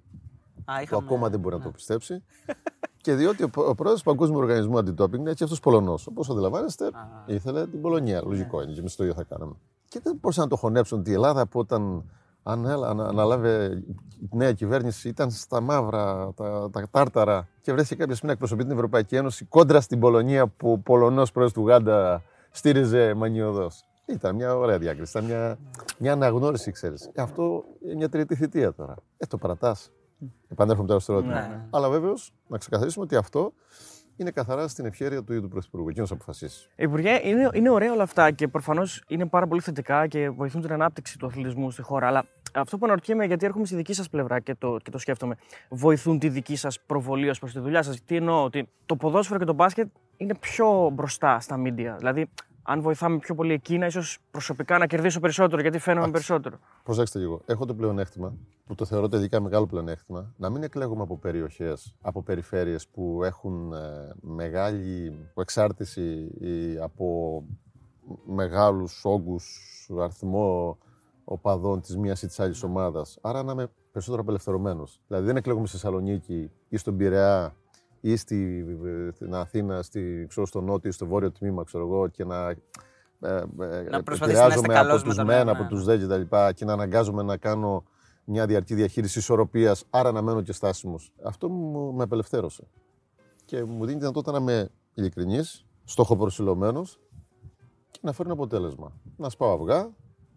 Α, 0.72 0.76
που 0.78 0.82
είχαμε... 0.84 1.04
ακόμα 1.06 1.30
δεν 1.30 1.40
μπορεί 1.40 1.56
ναι. 1.56 1.60
να 1.60 1.66
το 1.68 1.72
πιστέψει. 1.72 2.24
και 3.04 3.14
διότι 3.16 3.44
ο, 3.44 3.50
ο 3.54 3.76
πρόεδρος 3.76 4.04
του 4.04 4.10
Παγκόσμιου 4.10 4.38
Οργανισμού 4.40 4.78
Αντιτόπινγκ 4.78 5.22
είναι 5.26 5.34
και 5.34 5.44
αυτός 5.44 5.60
Πολωνός. 5.60 6.08
Όπως 6.08 6.30
αντιλαμβάνεστε, 6.30 6.86
Α. 6.86 6.92
ήθελε 7.26 7.68
την 7.68 7.82
Πολωνία. 7.82 8.22
Λογικό 8.26 8.62
είναι, 8.62 8.72
και 8.72 8.80
εμείς 8.80 8.96
το 8.96 9.04
ίδιο 9.04 9.16
θα 9.16 9.24
κάναμε. 9.24 9.54
Και 9.88 10.00
δεν 10.04 10.18
μπορούσαν 10.22 10.44
να 10.44 10.50
το 10.50 10.56
χωνέψουν 10.56 11.00
ότι 11.00 11.10
η 11.10 11.14
Ελλάδα 11.14 11.42
από 11.42 11.60
όταν 11.60 12.04
ανέλα- 12.44 12.88
ανα- 12.90 13.08
αναλάβε 13.08 13.84
η 14.20 14.30
νέα 14.38 14.54
κυβέρνηση 14.54 15.08
ήταν 15.10 15.32
στα 15.32 15.62
μαύρα, 15.62 16.34
τα, 16.36 16.70
τα 16.72 16.88
τάρταρα 16.92 17.48
και 17.62 17.72
βρέθηκε 17.72 17.96
κάποια 17.96 18.16
στιγμή 18.16 18.28
να 18.28 18.32
εκπροσωπεί 18.32 18.64
την 18.64 18.72
Ευρωπαϊκή 18.72 19.16
Ένωση 19.16 19.46
κόντρα 19.46 19.82
στην 19.82 20.00
Πολωνία 20.00 20.48
που 20.48 20.72
ο 20.72 20.78
Πολωνός 20.78 21.32
πρόεδρος 21.32 21.62
του 21.62 21.68
Γάντα 21.68 22.24
στήριζε 22.52 23.14
μανιωδώς. 23.14 23.84
Ήταν 24.06 24.36
μια 24.36 24.56
ωραία 24.56 24.78
διάκριση, 24.78 25.18
ήταν 25.18 25.30
μια, 25.30 25.58
μια 25.98 26.12
αναγνώριση, 26.12 26.72
ξέρεις. 26.72 27.10
Αυτό 27.16 27.64
είναι 27.84 27.96
μια 27.96 28.10
τρίτη 28.10 28.36
θητεία 28.36 28.74
τώρα. 28.74 28.96
Ε, 29.18 29.26
το 29.26 29.38
παρατάς. 29.38 29.92
Επανέρχομαι 30.48 30.88
τώρα 30.88 31.00
στο 31.00 31.14
ερώτημα. 31.14 31.34
Ναι, 31.34 31.48
ναι. 31.48 31.66
Αλλά 31.70 31.90
βέβαιω 31.90 32.14
να 32.48 32.58
ξεκαθαρίσουμε 32.58 33.06
ότι 33.06 33.16
αυτό 33.16 33.54
είναι 34.16 34.32
καθαρά 34.32 34.68
στην 34.68 34.86
ευχαίρεια 34.86 35.24
του 35.24 35.32
ίδιου 35.32 35.44
του 35.44 35.50
Πρωθυπουργού. 35.50 35.90
Εκείνος 35.90 36.12
αποφασίσει. 36.12 36.70
Υπουργέ, 36.76 37.20
είναι, 37.24 37.50
είναι 37.54 37.70
ωραία 37.70 37.92
όλα 37.92 38.04
αυτά 38.04 38.32
και 38.32 38.48
προφανώς 38.48 39.04
είναι 39.08 39.26
πάρα 39.26 39.48
πολύ 39.48 39.62
θετικά 39.62 40.08
και 40.08 40.30
βοηθούν 40.30 40.62
την 40.62 40.72
ανάπτυξη 40.72 41.18
του 41.18 41.26
αθλητισμού 41.26 41.72
στη 41.72 41.82
χώρα. 41.82 42.08
Αλλά 42.08 42.26
αυτό 42.54 42.78
που 42.78 42.86
αναρωτιέμαι, 42.86 43.26
γιατί 43.26 43.46
έρχομαι 43.46 43.66
στη 43.66 43.76
δική 43.76 43.94
σας 43.94 44.10
πλευρά 44.10 44.40
και 44.40 44.56
το, 44.56 44.78
και 44.84 44.92
το 44.92 44.98
σκέφτομαι, 44.98 45.36
βοηθούν 45.70 46.20
τη 46.20 46.30
δική 46.30 46.56
σας 46.56 46.80
προβολή 46.80 47.30
ως 47.30 47.40
προς 47.40 47.54
τη 47.54 47.60
δουλειά 47.60 47.84
σας; 47.84 48.04
Τι 48.04 48.16
εννοώ, 48.16 48.44
ότι 48.44 48.70
το 48.86 48.96
ποδόσφαιρο 48.96 49.40
και 49.40 49.46
το 49.46 49.54
μπάσκετ 49.54 49.88
είναι 50.18 50.36
πιο 50.36 50.90
μπροστά 50.94 51.40
στα 51.40 51.58
μίντια. 51.58 51.96
Δηλαδή, 51.96 52.30
αν 52.72 52.82
βοηθάμε 52.82 53.18
πιο 53.18 53.36
πολύ 53.36 53.54
εκείνα, 53.54 53.86
ίσως 53.86 54.18
προσωπικά 54.32 54.78
να 54.78 54.86
κερδίσω 54.86 55.20
περισσότερο, 55.20 55.62
γιατί 55.62 55.80
φαίνομαι 55.80 56.12
περισσότερο. 56.12 56.60
Προσέξτε 56.84 57.20
λίγο. 57.20 57.42
Έχω 57.46 57.66
το 57.66 57.76
πλεονέκτημα, 57.76 58.34
που 58.66 58.76
το 58.76 58.86
θεωρώ 58.86 59.08
τελικά 59.08 59.42
μεγάλο 59.42 59.66
πλεονέκτημα, 59.66 60.34
να 60.38 60.50
μην 60.50 60.64
εκλέγουμε 60.64 61.02
από 61.02 61.18
περιοχές, 61.18 61.96
από 62.02 62.24
περιφέρειες 62.24 62.88
που 62.88 63.22
έχουν 63.24 63.74
ε, 63.74 63.78
μεγάλη 64.22 65.18
εξάρτηση 65.36 66.32
ή 66.40 66.78
από 66.82 67.44
μεγάλους 68.26 69.02
όγκους, 69.04 69.46
αριθμό 70.00 70.78
οπαδών 71.24 71.82
της 71.82 71.98
μίας 71.98 72.22
ή 72.22 72.28
της 72.28 72.40
άλλης 72.40 72.64
ομάδας. 72.64 73.18
Άρα 73.22 73.44
να 73.44 73.52
είμαι 73.52 73.72
περισσότερο 73.92 74.22
απελευθερωμένος. 74.22 75.02
Δηλαδή 75.08 75.26
δεν 75.26 75.36
εκλέγουμε 75.36 75.68
στη 75.68 75.78
Θεσσαλονίκη 75.78 76.52
ή 76.70 76.78
στον 76.78 76.98
Πειραιά 76.98 77.56
ή 78.02 78.16
στη, 78.16 78.66
στην 79.14 79.34
Αθήνα, 79.34 79.82
στη, 79.82 80.26
ξέρω, 80.30 80.46
στο 80.46 80.62
νότιο 80.62 80.90
ή 80.90 80.94
στο 80.94 81.06
βόρειο 81.06 81.32
τμήμα, 81.32 81.64
ξέρω 81.64 81.84
εγώ, 81.84 82.08
και 82.08 82.26
να, 82.26 82.50
ε, 82.50 82.56
ε, 83.22 83.44
προσπαθείς 84.04 84.20
να 84.20 84.26
επηρεάζομαι 84.26 84.56
είστε 84.56 84.74
καλός 84.74 85.02
από 85.02 85.04
τους 85.04 85.18
με 85.18 85.24
τον 85.24 85.26
μεν, 85.26 85.40
ένα, 85.40 85.52
από 85.52 85.64
ναι. 85.64 85.70
τους 85.70 85.84
δε 85.84 85.98
και 85.98 86.06
τα 86.06 86.18
λοιπά 86.18 86.52
και 86.52 86.66
να 86.66 86.74
αναγκάζομαι 86.74 87.24
να 87.24 87.38
κάνω 87.38 87.84
μια 88.24 88.46
διαρκή 88.46 88.76
διαχείριση 88.76 89.20
ισορροπίας, 89.20 89.86
άρα 89.90 90.12
να 90.12 90.22
μένω 90.22 90.42
και 90.42 90.54
στάσιμος. 90.54 91.14
Αυτό 91.24 91.50
μου 91.50 91.94
με 91.94 92.04
απελευθέρωσε. 92.04 92.68
Και 93.46 93.64
μου 93.64 93.86
δίνει 93.86 93.94
τη 93.94 94.00
δυνατότητα 94.00 94.32
να 94.32 94.38
είμαι 94.38 94.70
ειλικρινής, 94.94 95.66
στόχο 95.84 96.16
προσιλωμένος 96.16 97.00
και 97.92 98.00
να 98.02 98.12
φέρνω 98.12 98.34
αποτέλεσμα. 98.34 98.92
Να 99.18 99.30
σπάω 99.30 99.54
αυγά, 99.54 99.90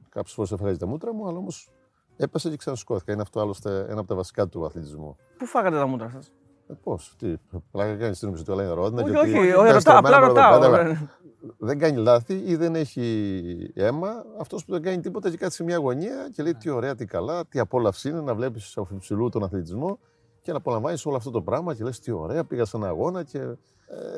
κάποιες 0.08 0.34
φορές 0.34 0.52
έφερα 0.52 0.76
τα 0.76 0.86
μούτρα 0.86 1.14
μου, 1.14 1.28
αλλά 1.28 1.38
όμως 1.38 1.70
έπεσε 2.16 2.50
και 2.50 2.56
ξανασκόθηκα. 2.56 3.12
Είναι 3.12 3.22
αυτό 3.22 3.40
άλλωστε 3.40 3.86
ένα 3.88 3.98
από 3.98 4.08
τα 4.08 4.14
βασικά 4.14 4.48
του 4.48 4.64
αθλητισμού. 4.64 5.16
Πού 5.38 5.46
φάγατε 5.46 5.76
τα 5.76 5.86
μούτρα 5.86 6.08
σας; 6.08 6.32
Ε, 6.68 6.74
Πώς, 6.82 7.14
τι, 7.18 7.34
πλάκα 7.70 7.96
κάνει 7.96 8.14
την 8.14 8.28
ότι 8.28 8.44
του 8.44 8.54
λένε 8.54 8.72
ρόδινα. 8.72 9.02
Όχι, 9.02 9.12
και 9.12 9.18
ότι 9.18 9.30
όχι, 9.30 9.38
κάνει 9.38 9.56
ρωτάω, 9.56 9.80
στραμμένα 9.80 10.16
απλά 10.16 10.32
πράγματα 10.32 10.50
ρωτάω. 10.50 10.70
πάντα, 10.70 10.82
αλλά 10.82 11.10
Δεν 11.58 11.78
κάνει 11.78 11.96
λάθη 11.96 12.42
ή 12.46 12.56
δεν 12.56 12.74
έχει 12.74 13.72
αίμα. 13.74 14.24
Αυτός 14.40 14.64
που 14.64 14.72
δεν 14.72 14.82
κάνει 14.82 15.00
τίποτα 15.00 15.30
και 15.30 15.36
κάτσει 15.36 15.56
σε 15.56 15.64
μια 15.64 15.76
γωνία 15.76 16.28
και 16.32 16.42
λέει 16.42 16.54
τι 16.54 16.70
ωραία, 16.70 16.94
τι 16.94 17.04
καλά, 17.04 17.46
τι 17.46 17.58
απόλαυση 17.58 18.08
είναι 18.08 18.20
να 18.20 18.34
βλέπεις 18.34 18.76
από 18.76 18.88
υψηλού 18.94 19.28
τον 19.28 19.42
αθλητισμό 19.42 19.98
και 20.40 20.50
να 20.50 20.56
απολαμβάνεις 20.56 21.06
όλο 21.06 21.16
αυτό 21.16 21.30
το 21.30 21.42
πράγμα 21.42 21.74
και 21.74 21.84
λες 21.84 22.00
τι 22.00 22.10
ωραία, 22.10 22.44
πήγα 22.44 22.64
σε 22.64 22.76
ένα 22.76 22.88
αγώνα 22.88 23.22
και 23.22 23.38
ε, 23.38 23.56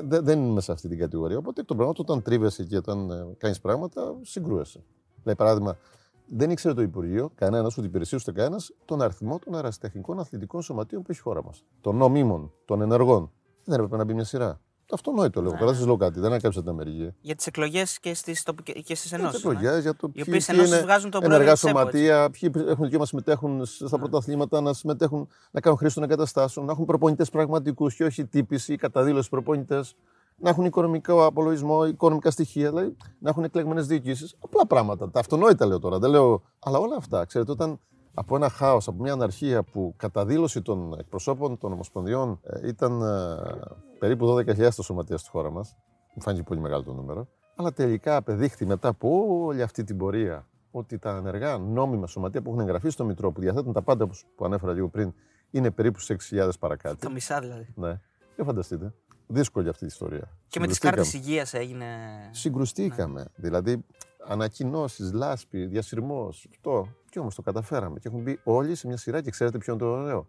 δεν, 0.03 0.25
δεν 0.25 0.43
είμαι 0.43 0.61
σε 0.61 0.73
αυτή 0.73 0.89
την 0.89 0.99
κατηγορία. 0.99 1.39
Οπότε 1.39 1.61
εκ 1.61 1.67
των 1.67 1.77
πραγμάτων, 1.77 2.05
όταν 2.09 2.23
τρίβεσαι 2.23 2.65
και 2.65 2.77
όταν 2.77 3.11
ε, 3.11 3.27
κάνεις 3.39 3.61
πράγματα, 3.61 4.15
συγκρούεσαι. 4.23 4.85
Δηλαδή, 5.23 5.39
παράδειγμα, 5.39 5.77
δεν 6.37 6.51
ήξερε 6.51 6.75
το 6.75 6.83
Υπουργείο, 6.83 7.31
κανένας, 7.35 7.77
ούτε 7.79 7.87
υπηρεσία 7.87 8.19
ούτε 8.21 8.33
κανένας, 8.33 8.73
τον 8.85 9.03
αριθμό 9.03 9.39
των 9.39 9.55
αεραστεχνικών 9.55 10.21
αθλητικών 10.21 10.63
σωματείων 10.63 11.03
που 11.03 11.11
έχει 11.11 11.21
η 11.21 11.23
χώρα 11.23 11.45
μας. 11.45 11.65
Των 11.81 11.97
νομίμων, 11.97 12.53
των 12.65 12.81
ενεργών. 12.81 13.31
Δεν 13.65 13.75
έπρεπε 13.75 13.97
να 13.97 14.05
μπει 14.05 14.15
μια 14.15 14.25
σειρά. 14.25 14.61
Αυτονόητο 14.93 15.43
λέω. 15.43 15.57
Τώρα 15.57 15.75
σας 15.75 15.87
λέω 15.87 15.97
κάτι, 15.97 16.21
δεν 16.21 16.33
έκαψε 16.33 16.61
την 16.61 16.69
Αμερική. 16.69 17.15
Για 17.21 17.35
τις 17.35 17.47
εκλογές 17.47 17.99
και 17.99 18.15
στις 18.15 18.43
τοπικέ 18.43 18.73
και 18.73 18.95
στις 18.95 19.09
Για 19.09 19.19
ενώσεις. 19.19 19.41
τι 19.41 19.49
εκλογέ, 19.49 19.79
για 19.79 19.95
το 19.95 20.07
Οι 20.07 20.11
ποιοι, 20.13 20.25
οποίες 20.27 20.47
ποιοι 20.47 20.55
ενώσεις 20.59 20.75
είναι 20.77 20.85
βγάζουν 20.85 21.11
τον 21.11 21.25
ενεργά 21.25 21.55
πρόεδρο 21.55 21.55
της 21.55 21.71
ΕΠΟ, 21.71 21.79
σωματεία, 21.79 22.31
ποιοι 22.31 22.51
έχουν 22.55 22.85
δικαίωμα 22.85 22.99
να 22.99 23.05
συμμετέχουν 23.05 23.65
στα 23.65 23.99
πρωταθλήματα, 23.99 24.61
να 24.61 24.73
συμμετέχουν, 24.73 25.29
να 25.51 25.61
κάνουν 25.61 25.79
χρήση 25.79 25.95
των 25.95 26.05
εγκαταστάσεων, 26.05 26.67
να 26.67 26.73
έχουν 26.73 26.85
προπονητές 26.85 27.31
πραγματικούς 27.31 27.95
και 27.95 28.05
όχι 28.05 28.27
τύπηση 28.27 28.73
ή 28.73 28.77
καταδήλωση 28.77 29.29
προπονητές, 29.29 29.97
να 30.37 30.51
έχουν 30.51 30.65
οικονομικό 30.65 31.27
απολογισμό, 31.27 31.87
οικονομικά 31.87 32.31
στοιχεία, 32.31 32.71
δηλαδή 32.71 32.97
να 33.19 33.31
έχουν 33.31 33.45
εκλεγμένες 33.45 33.87
διοικήσεις. 33.87 34.37
Απλά 34.41 34.67
πράγματα. 34.67 35.11
Τα 35.11 35.21
αυτονόητα 35.21 35.67
λέω 35.67 35.79
τώρα. 35.79 35.99
Δεν 35.99 36.11
λέω... 36.11 36.43
Αλλά 36.59 36.79
όλα 36.79 36.97
αυτά, 36.97 37.25
ξέρετε, 37.25 37.51
όταν 37.51 37.81
από 38.15 38.37
ένα 38.37 38.49
χάος, 38.49 38.89
από 38.89 39.03
μια 39.03 39.13
αναρχία 39.13 39.63
που 39.63 39.95
κατά 39.97 40.25
δήλωση 40.25 40.63
των 40.63 40.95
εκπροσώπων 40.99 41.59
των 41.59 41.73
Ομοσπονδιών 41.73 42.41
ε, 42.43 42.69
ήταν 42.69 43.03
ε, 43.03 43.37
περίπου 43.99 44.37
12.000 44.47 44.69
το 44.77 44.83
σωματεία 44.83 45.17
στη 45.17 45.31
χώρα 45.31 45.51
μας, 45.51 45.77
μου 46.15 46.23
φάνηκε 46.23 46.43
πολύ 46.43 46.61
μεγάλο 46.61 46.83
το 46.83 46.93
νούμερο, 46.93 47.29
αλλά 47.55 47.73
τελικά 47.73 48.17
απεδείχθη 48.17 48.67
μετά 48.67 48.89
από 48.89 49.27
όλη 49.45 49.63
αυτή 49.63 49.85
την 49.85 49.97
πορεία 49.97 50.47
ότι 50.71 50.99
τα 50.99 51.17
ενεργά 51.17 51.59
νόμιμα 51.59 52.07
σωματεία 52.07 52.43
που 52.43 52.49
έχουν 52.51 52.61
εγγραφεί 52.61 52.89
στο 52.89 53.05
Μητρό, 53.05 53.33
που 53.33 53.41
διαθέτουν 53.41 53.73
τα 53.73 53.83
πάντα 53.83 54.05
όπως 54.05 54.27
που 54.37 54.45
ανέφερα 54.45 54.73
λίγο 54.73 54.89
πριν, 54.89 55.15
είναι 55.51 55.71
περίπου 55.71 56.01
σε 56.01 56.17
6.000 56.31 56.51
παρακάτω. 56.61 56.97
Τα 56.97 57.11
μισά 57.11 57.41
δηλαδή. 57.41 57.67
Ναι. 57.75 58.01
Για 58.35 58.45
φανταστείτε. 58.45 58.95
Δύσκολη 59.27 59.69
αυτή 59.69 59.85
η 59.85 59.87
ιστορία. 59.87 60.29
Και 60.49 60.61
με 60.61 60.67
τις 60.67 60.75
Συγκρουστήκαμε. 60.77 60.97
κάρτες 60.97 61.15
υγείας 61.15 61.55
έγινε. 61.55 61.87
Συγκρουστήκαμε. 62.31 63.25
Δηλαδή, 63.35 63.85
ανακοινώσεις, 64.29 65.13
λάσπη, 65.13 65.67
διασυρμός, 65.67 66.47
αυτό. 66.51 66.89
Και 67.11 67.19
όμως 67.19 67.35
το 67.35 67.43
καταφέραμε. 67.43 67.99
Και 67.99 68.09
έχουν 68.09 68.23
μπει 68.23 68.41
όλοι 68.45 68.75
σε 68.75 68.87
μια 68.87 68.97
σειρά 68.97 69.21
και 69.23 69.31
ξέρετε 69.31 69.59
ποιο 69.59 69.73
είναι 69.73 69.83
το 69.83 69.89
ωραίο. 69.91 70.29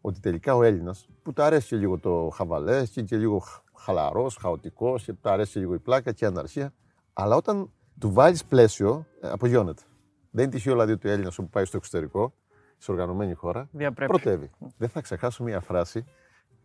Ότι 0.00 0.20
τελικά 0.20 0.54
ο 0.56 0.62
Έλληνας, 0.62 1.08
που 1.22 1.32
του 1.32 1.42
αρέσει 1.42 1.66
και 1.68 1.76
λίγο 1.76 1.98
το 1.98 2.30
χαβαλές, 2.34 2.90
και, 2.90 3.02
και 3.02 3.16
λίγο 3.16 3.42
χαλαρός, 3.74 4.36
χαοτικός, 4.36 5.04
και 5.04 5.12
του 5.12 5.30
αρέσει 5.30 5.52
και 5.52 5.58
λίγο 5.58 5.74
η 5.74 5.78
πλάκα 5.78 6.12
και 6.12 6.24
η 6.24 6.28
αναρχία, 6.28 6.72
αλλά 7.12 7.36
όταν 7.36 7.70
του 7.98 8.12
βάλεις 8.12 8.44
πλαίσιο, 8.44 9.06
ε, 9.20 9.28
απογειώνεται. 9.28 9.82
Δεν 10.30 10.44
είναι 10.44 10.52
τυχαίο 10.52 10.72
δηλαδή 10.72 10.92
ότι 10.92 11.08
ο 11.08 11.10
Έλληνας 11.10 11.38
όπου 11.38 11.48
πάει 11.48 11.64
στο 11.64 11.76
εξωτερικό, 11.76 12.34
σε 12.78 12.90
οργανωμένη 12.90 13.34
χώρα, 13.34 13.68
Διαπρέπει. 13.72 14.10
πρωτεύει. 14.10 14.50
Δεν 14.76 14.88
θα 14.88 15.00
ξεχάσω 15.00 15.42
μια 15.42 15.60
φράση 15.60 16.04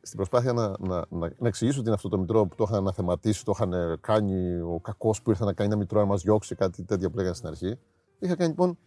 στην 0.08 0.18
προσπάθεια 0.18 0.54
να, 0.54 0.68
να, 0.80 1.06
να, 1.10 1.32
να 1.38 1.48
εξηγήσω 1.48 1.80
τι 1.80 1.86
είναι 1.86 1.96
αυτό 1.96 2.10
το 2.10 2.18
μητρό 2.18 2.46
που 2.46 2.56
το 2.56 2.64
είχαν 2.68 2.78
αναθεματίσει, 2.78 3.46
το 3.46 3.52
είχαν 3.56 4.00
κάνει 4.02 4.60
ο 4.60 4.80
κακός 4.80 5.22
που 5.22 5.30
ήρθε 5.30 5.46
να 5.46 5.54
κάνει 5.54 5.70
ένα 5.70 5.80
μητρό 5.80 6.00
να 6.00 6.06
μας 6.06 6.22
διώξει, 6.22 6.56
κάτι 6.56 6.84
τέτοια 6.84 7.10
που 7.10 7.16
λέγανε 7.18 7.36
στην 7.36 7.48
αρχή. 7.48 7.80
Είχα 8.20 8.36
κάνει 8.36 8.50
λοιπόν 8.50 8.78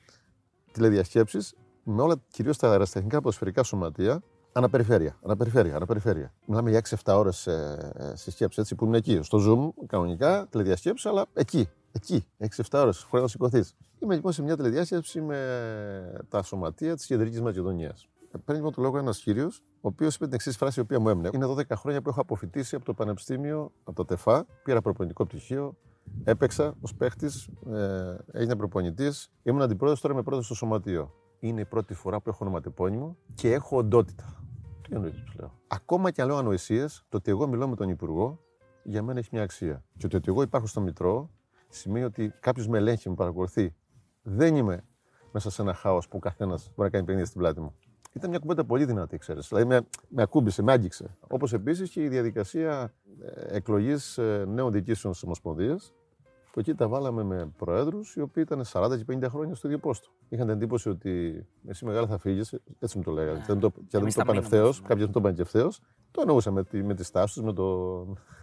τηλεδιασκέψεις 0.72 1.54
με 1.82 2.02
όλα 2.02 2.22
κυρίως 2.28 2.56
τα 2.56 2.70
αεραστεχνικά 2.70 3.20
ποδοσφαιρικά 3.20 3.62
σωματεία 3.62 4.22
αναπεριφέρεια. 4.52 5.18
Αναπεριφέρεια, 5.24 5.76
αναπεριφέρεια. 5.76 6.32
Μιλάμε 6.46 6.70
για 6.70 6.82
6-7 7.04 7.14
ώρες 7.16 7.46
ε, 7.46 8.12
στη 8.16 8.30
σκέψη 8.30 8.60
έτσι, 8.60 8.74
που 8.74 8.84
είναι 8.84 8.96
εκεί. 8.96 9.22
Στο 9.22 9.38
Zoom 9.38 9.84
κανονικά 9.86 10.46
τηλεδιασκέψεις, 10.50 11.06
αλλά 11.06 11.26
εκεί. 11.32 11.68
Εκεί. 11.92 12.26
6-7 12.38 12.62
ώρες 12.72 13.02
χωρίς 13.02 13.22
να 13.22 13.28
σηκωθείς. 13.28 13.74
Είμαι 13.98 14.14
λοιπόν 14.14 14.32
σε 14.32 14.42
μια 14.42 14.56
τηλεδιάσκεψη 14.56 15.20
με 15.20 16.24
τα 16.28 16.42
σωματεία 16.42 16.96
της 16.96 17.06
Κεντρικής 17.06 17.40
Μακεδονίας. 17.40 18.08
Παίρνει 18.38 18.60
λοιπόν 18.60 18.72
το 18.72 18.82
λόγο 18.82 18.98
ένας 18.98 19.18
κύριος, 19.18 19.62
ο 19.74 19.88
οποίος 19.88 20.14
είπε 20.14 20.24
την 20.24 20.34
εξής 20.34 20.56
φράση, 20.56 20.80
η 20.80 20.82
οποία 20.82 21.00
μου 21.00 21.08
έμεινε. 21.08 21.30
Είναι 21.32 21.46
12 21.46 21.62
χρόνια 21.74 22.02
που 22.02 22.08
έχω 22.08 22.20
αποφοιτήσει 22.20 22.76
από 22.76 22.84
το 22.84 22.94
Πανεπιστήμιο, 22.94 23.72
από 23.84 23.96
το 23.96 24.04
ΤΕΦΑ, 24.04 24.46
πήρα 24.62 24.80
προπονητικό 24.80 25.24
πτυχίο, 25.26 25.76
έπαιξα 26.24 26.74
ως 26.80 26.94
παίχτης, 26.94 27.48
ε, 27.72 28.16
έγινα 28.32 28.56
προπονητής, 28.56 29.30
ήμουν 29.42 29.62
αντιπρόεδρος, 29.62 30.00
τώρα 30.00 30.14
είμαι 30.14 30.22
πρόεδρος 30.22 30.46
στο 30.46 30.54
σωματείο. 30.54 31.14
Είναι 31.38 31.60
η 31.60 31.64
πρώτη 31.64 31.94
φορά 31.94 32.20
που 32.20 32.28
έχω 32.28 32.38
ονοματεπώνυμο 32.40 33.16
και 33.34 33.52
έχω 33.52 33.76
οντότητα. 33.76 34.44
Τι 34.82 34.94
εννοείται, 34.94 35.22
τους 35.24 35.34
λέω. 35.34 35.52
Ακόμα 35.66 36.10
και 36.10 36.22
αν 36.22 36.28
λέω 36.28 36.36
ανοησίες, 36.36 37.04
το 37.08 37.16
ότι 37.16 37.30
εγώ 37.30 37.48
μιλώ 37.48 37.68
με 37.68 37.76
τον 37.76 37.88
Υπουργό, 37.88 38.40
για 38.82 39.02
μένα 39.02 39.18
έχει 39.18 39.28
μια 39.32 39.42
αξία. 39.42 39.84
Και 39.96 40.06
το 40.06 40.16
ότι 40.16 40.28
εγώ 40.28 40.42
υπάρχω 40.42 40.66
στο 40.66 40.80
Μητρό, 40.80 41.30
σημαίνει 41.68 42.04
ότι 42.04 42.32
κάποιος 42.40 42.68
με 42.68 42.78
ελέγχει, 42.78 43.08
με 43.08 43.14
παρακολουθεί. 43.14 43.74
Δεν 44.22 44.56
είμαι 44.56 44.84
μέσα 45.32 45.50
σε 45.50 45.62
ένα 45.62 45.74
χάος 45.74 46.08
που 46.08 46.16
ο 46.16 46.20
καθένας 46.20 46.62
μπορεί 46.62 46.82
να 46.82 46.90
κάνει 46.90 47.04
παιχνίδι 47.04 47.26
στην 47.26 47.40
πλάτη 47.40 47.60
μου. 47.60 47.74
Ήταν 48.12 48.30
μια 48.30 48.38
κουβέντα 48.38 48.64
πολύ 48.64 48.84
δυνατή, 48.84 49.18
ξέρεις. 49.18 49.48
Δηλαδή 49.48 49.66
με, 49.68 49.80
με 50.08 50.22
ακούμπησε, 50.22 50.62
με 50.62 50.72
άγγιξε. 50.72 51.16
Όπως 51.28 51.52
επίσης 51.52 51.90
και 51.90 52.02
η 52.02 52.08
διαδικασία 52.08 52.92
εκλογής 53.48 54.18
νέων 54.46 54.72
διοικήσεων 54.72 55.12
της 55.12 55.22
Ομοσπονδίας, 55.22 55.94
που 56.52 56.60
εκεί 56.60 56.74
τα 56.74 56.88
βάλαμε 56.88 57.22
με 57.22 57.52
προέδρους 57.56 58.14
οι 58.14 58.20
οποίοι 58.20 58.44
ήταν 58.46 58.64
40 58.72 58.96
και 58.96 59.04
50 59.18 59.26
χρόνια 59.28 59.54
στο 59.54 59.66
ίδιο 59.66 59.78
πόστο. 59.80 60.08
Είχαν 60.28 60.46
την 60.46 60.54
εντύπωση 60.54 60.88
ότι 60.88 61.46
εσύ 61.66 61.84
μεγάλα 61.84 62.06
θα 62.06 62.18
φύγεις, 62.18 62.54
έτσι 62.78 62.96
μου 62.96 63.02
το 63.02 63.10
λέγανε. 63.10 63.38
Και 63.38 63.44
δεν 63.46 63.58
το, 63.58 63.70
και 63.70 63.82
δεν 63.90 64.00
Εμείς 64.00 64.14
το 64.14 64.20
θα 64.20 64.30
είπαν 64.30 64.42
μείνουμε. 64.42 64.56
ευθέως, 64.56 64.80
κάποιοι 64.82 65.04
δεν 65.04 65.12
το 65.12 65.20
είπαν 65.20 65.34
και 65.34 65.42
ευθέως. 65.42 65.80
Το 66.10 66.20
εννοούσα 66.20 66.50
με, 66.50 66.64
τη, 66.64 66.82
με 66.82 66.94
τις 66.94 67.10
τάσεις 67.10 67.32
τους, 67.32 67.42
με, 67.42 67.52
το, 67.52 67.64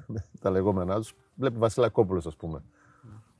με 0.08 0.24
τα 0.42 0.50
λεγόμενά 0.50 0.96
τους. 0.96 1.14
Βλέπει 1.36 1.58
Βασιλακόπουλο, 1.58 2.22
ας 2.26 2.36
πούμε. 2.36 2.64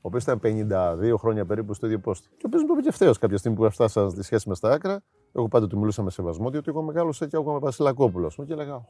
οποίος 0.00 0.22
ήταν 0.22 0.40
52 0.42 1.14
χρόνια 1.18 1.44
περίπου 1.44 1.74
στο 1.74 1.86
ίδιο 1.86 1.98
πόστο. 1.98 2.28
Και 2.28 2.44
ο 2.44 2.46
οποίος 2.46 2.62
μου 2.62 2.68
το 2.68 2.72
είπε 2.74 2.82
και 2.82 2.88
ευθέως 2.88 3.18
κάποια 3.18 3.36
στιγμή 3.36 3.56
που 3.56 3.70
φτάσαν 3.70 4.10
στη 4.10 4.22
σχέση 4.22 4.48
με 4.48 4.54
στα 4.54 4.70
άκρα. 4.72 5.02
Εγώ 5.32 5.48
πάντα 5.48 5.66
του 5.66 5.78
μιλούσα 5.78 6.02
με 6.02 6.10
σεβασμό, 6.10 6.50
διότι 6.50 6.70
εγώ 6.70 6.82
μεγάλωσα 6.82 7.26
και 7.26 7.36
εγώ 7.36 7.52
με 7.52 7.58
Βασιλακόπουλο. 7.58 8.32
Και 8.46 8.52
έλεγα, 8.52 8.74
«Ω, 8.74 8.84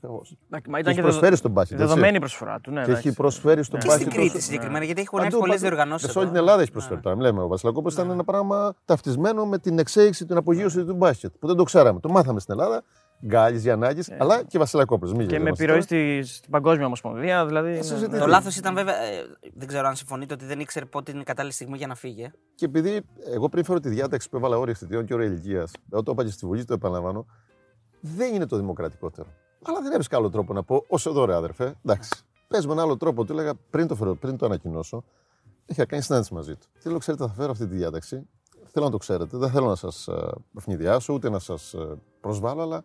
Θεός». 0.00 0.36
Εντάξει, 0.46 0.70
Μα 0.70 0.76
Και 0.76 0.80
ήταν 0.80 0.84
έχεις 0.84 0.94
και 0.94 1.00
προσφέρει 1.00 1.20
δεδο- 1.22 1.36
στον 1.36 1.50
μπάσκετ. 1.50 1.78
έτσι. 1.80 1.88
δεδομένη 1.92 2.18
προσφορά 2.18 2.60
του. 2.60 2.70
Ναι, 2.70 2.82
Και 2.82 2.90
εντάξει. 2.90 3.08
έχει 3.08 3.16
προσφέρει 3.16 3.62
στον 3.62 3.78
Και 3.80 3.86
μπάσκετ. 3.86 4.06
στην 4.06 4.18
Κρήτη 4.20 4.34
τόσο- 4.34 4.44
συγκεκριμένα, 4.50 4.84
γιατί 4.84 5.00
έχει 5.00 5.08
χωνεύει 5.08 5.28
Παντού, 5.30 5.42
πολλές 5.42 5.60
παντού. 5.60 5.74
διοργανώσεις. 5.74 6.10
Σε 6.12 6.18
όλη 6.18 6.26
την 6.28 6.36
Ελλάδα 6.36 6.62
έχει 6.62 6.70
προσφέρει 6.70 7.00
τώρα. 7.00 7.20
Λέμε, 7.20 7.42
ο 7.42 7.48
Βασιλακόπουλος 7.48 7.94
ήταν 7.94 8.10
ένα 8.10 8.24
πράγμα 8.24 8.74
ταυτισμένο 8.84 9.46
με 9.46 9.58
την 9.58 9.78
εξέλιξη, 9.78 10.26
την 10.26 10.36
απογείωση 10.36 10.84
του 10.84 10.94
μπάσκετ. 10.94 11.32
Που 11.38 11.46
δεν 11.46 11.56
το 11.56 11.62
ξέραμε. 11.62 12.00
Το 12.00 12.08
μάθαμε 12.08 12.40
στην 12.40 12.54
Ελλάδα. 12.58 12.82
Γκάλης, 13.26 13.62
Γιαννάκης, 13.62 14.10
αλλά 14.18 14.42
και 14.44 14.58
Βασιλακόπουλος. 14.58 15.18
Ε. 15.18 15.24
Και 15.26 15.38
με 15.38 15.48
επιρροή 15.50 15.80
στη, 15.80 16.22
στην 16.22 16.50
Παγκόσμια 16.50 16.86
Ομοσπονδία. 16.86 17.46
Δηλαδή, 17.46 17.70
ναι, 17.70 17.82
συζητείτε. 17.82 18.18
Το 18.18 18.26
λάθος 18.26 18.56
ήταν 18.56 18.74
βέβαια. 18.74 18.94
ε, 19.02 19.24
δεν 19.54 19.68
ξέρω 19.68 19.88
αν 19.88 19.96
συμφωνείτε 19.96 20.34
ότι 20.34 20.44
δεν 20.44 20.60
ήξερε 20.60 20.84
πότε 20.84 21.10
είναι 21.12 21.20
η 21.20 21.24
κατάλληλη 21.24 21.54
στιγμή 21.54 21.76
για 21.76 21.86
να 21.86 21.94
φύγει. 21.94 22.22
ε. 22.22 22.32
Και 22.54 22.64
επειδή 22.64 23.00
εγώ 23.32 23.48
πριν 23.48 23.64
φέρω 23.64 23.80
τη 23.80 23.88
διάταξη 23.88 24.28
που 24.28 24.36
έβαλα 24.36 24.56
όρια 24.56 24.72
εξαιτιών 24.72 25.04
και 25.04 25.14
όρια 25.14 25.26
ηλικίας, 25.26 25.72
εγώ 25.92 26.02
το 26.02 26.12
είπα 26.12 26.24
και 26.24 26.30
στη 26.30 26.46
Βουλή, 26.46 26.64
το 26.64 26.72
επαναλαμβάνω, 26.74 27.26
δεν 28.00 28.34
είναι 28.34 28.46
το 28.46 28.56
δημοκρατικότερο. 28.56 29.28
Αλλά 29.66 29.80
δεν 29.80 29.90
έβρισκα 29.90 30.16
άλλο 30.16 30.30
τρόπο 30.30 30.52
να 30.52 30.62
πω, 30.62 30.84
όσο 30.88 31.10
εδώ 31.10 31.24
ρε 31.24 31.34
αδερφέ, 31.34 31.74
εντάξει. 31.84 32.10
Πες 32.48 32.66
με 32.66 32.72
ένα 32.72 32.82
άλλο 32.82 32.96
τρόπο, 32.96 33.24
του 33.24 33.32
έλεγα 33.32 33.54
πριν 33.70 33.86
το, 33.86 33.94
φέρω, 33.94 34.14
πριν 34.14 34.36
το 34.36 34.46
ανακοινώσω, 34.46 35.04
είχα 35.66 35.84
κάνει 35.84 36.02
συνάντηση 36.02 36.34
μαζί 36.34 36.56
του. 36.56 36.66
Τι 36.82 36.88
λέω, 36.88 36.98
ξέρετε, 36.98 37.26
θα 37.26 37.32
φέρω 37.32 37.50
αυτή 37.50 37.66
τη 37.66 37.76
διάταξη. 37.76 38.28
Θέλω 38.66 38.84
να 38.84 38.90
το 38.90 38.96
ξέρετε. 38.96 39.36
Δεν 39.36 39.50
θέλω 39.50 39.66
να 39.66 39.74
σας 39.74 40.08
ευνηδιάσω 40.58 41.12
ούτε 41.14 41.30
να 41.30 41.38
σας 41.38 41.74
προσβάλλω, 42.20 42.62
αλλά 42.62 42.76
ε, 42.76 42.82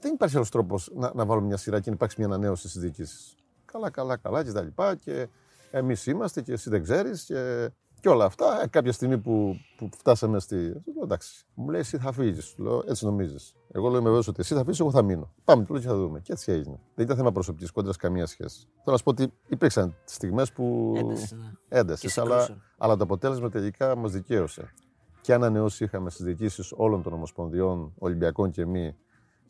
δεν 0.00 0.12
υπάρχει 0.12 0.36
άλλος 0.36 0.50
τρόπος 0.50 0.90
να, 0.94 1.12
να 1.14 1.26
βάλω 1.26 1.40
μια 1.40 1.56
σειρά 1.56 1.80
και 1.80 1.88
να 1.88 1.94
υπάρξει 1.94 2.16
μια 2.18 2.28
ανανέωση 2.28 2.68
στις 2.68 2.80
διοικήσεις. 2.82 3.34
Καλά, 3.64 3.90
καλά, 3.90 4.16
καλά 4.16 4.44
και 4.44 4.52
τα 4.52 4.62
λοιπά. 4.62 4.94
Και 4.94 5.28
εμείς 5.70 6.06
είμαστε 6.06 6.42
και 6.42 6.52
εσύ 6.52 6.70
δεν 6.70 6.82
ξέρεις 6.82 7.24
και, 7.24 7.70
και 8.00 8.08
όλα 8.08 8.24
αυτά. 8.24 8.62
Ε, 8.62 8.66
κάποια 8.66 8.92
στιγμή 8.92 9.18
που, 9.18 9.56
που 9.76 9.88
φτάσαμε 9.96 10.38
στη. 10.40 10.70
Του 10.72 10.92
λέω, 10.94 11.04
εντάξει, 11.04 11.44
μου 11.54 11.68
λέει 11.70 11.80
εσύ 11.80 11.98
θα 11.98 12.12
φύγεις. 12.12 12.54
Του 12.54 12.62
λέω 12.62 12.82
έτσι 12.86 13.04
νομίζεις. 13.04 13.54
Εγώ 13.72 13.88
λέω 13.88 13.96
είμαι 13.98 14.04
βέβαιος 14.08 14.28
ότι 14.28 14.40
εσύ 14.40 14.54
θα 14.54 14.64
φύγεις, 14.64 14.80
εγώ 14.80 14.90
θα 14.90 15.02
μείνω. 15.02 15.34
Πάμε, 15.44 15.64
του 15.64 15.72
λέω 15.72 15.82
και 15.82 15.88
θα 15.88 15.96
δούμε. 15.96 16.20
Και 16.20 16.32
έτσι 16.32 16.52
έγινε. 16.52 16.80
Δεν 16.94 17.04
ήταν 17.04 17.16
θέμα 17.16 17.32
προσωπικής 17.32 17.70
κόντρας 17.70 17.96
καμία 17.96 18.26
σχέση. 18.26 18.58
Θέλω 18.58 18.84
να 18.84 18.96
σου 18.96 19.02
πω 19.04 19.10
ότι 19.10 19.32
υπήρξαν 19.48 19.96
στιγμές 20.04 20.52
που. 20.52 20.92
Ένταση, 20.96 21.34
ναι. 21.34 21.52
Ένταση, 21.68 22.06
Και 22.08 22.20
αλλά, 22.20 22.30
συγκρούσεων. 22.30 22.62
αλλά 22.78 22.96
το 22.96 23.04
αποτέλεσμα 23.04 23.48
τελικά 23.48 23.96
μας 23.96 24.12
δικαίωσε. 24.12 24.72
Και 25.20 25.34
ανανεώσει 25.34 25.84
είχαμε 25.84 26.10
στις 26.10 26.24
διοικήσεις 26.24 26.72
όλων 26.76 27.02
των 27.02 27.12
Ομοσπονδιών, 27.12 27.92
Ολυμπιακών 27.98 28.50
και 28.50 28.66
μη, 28.66 28.96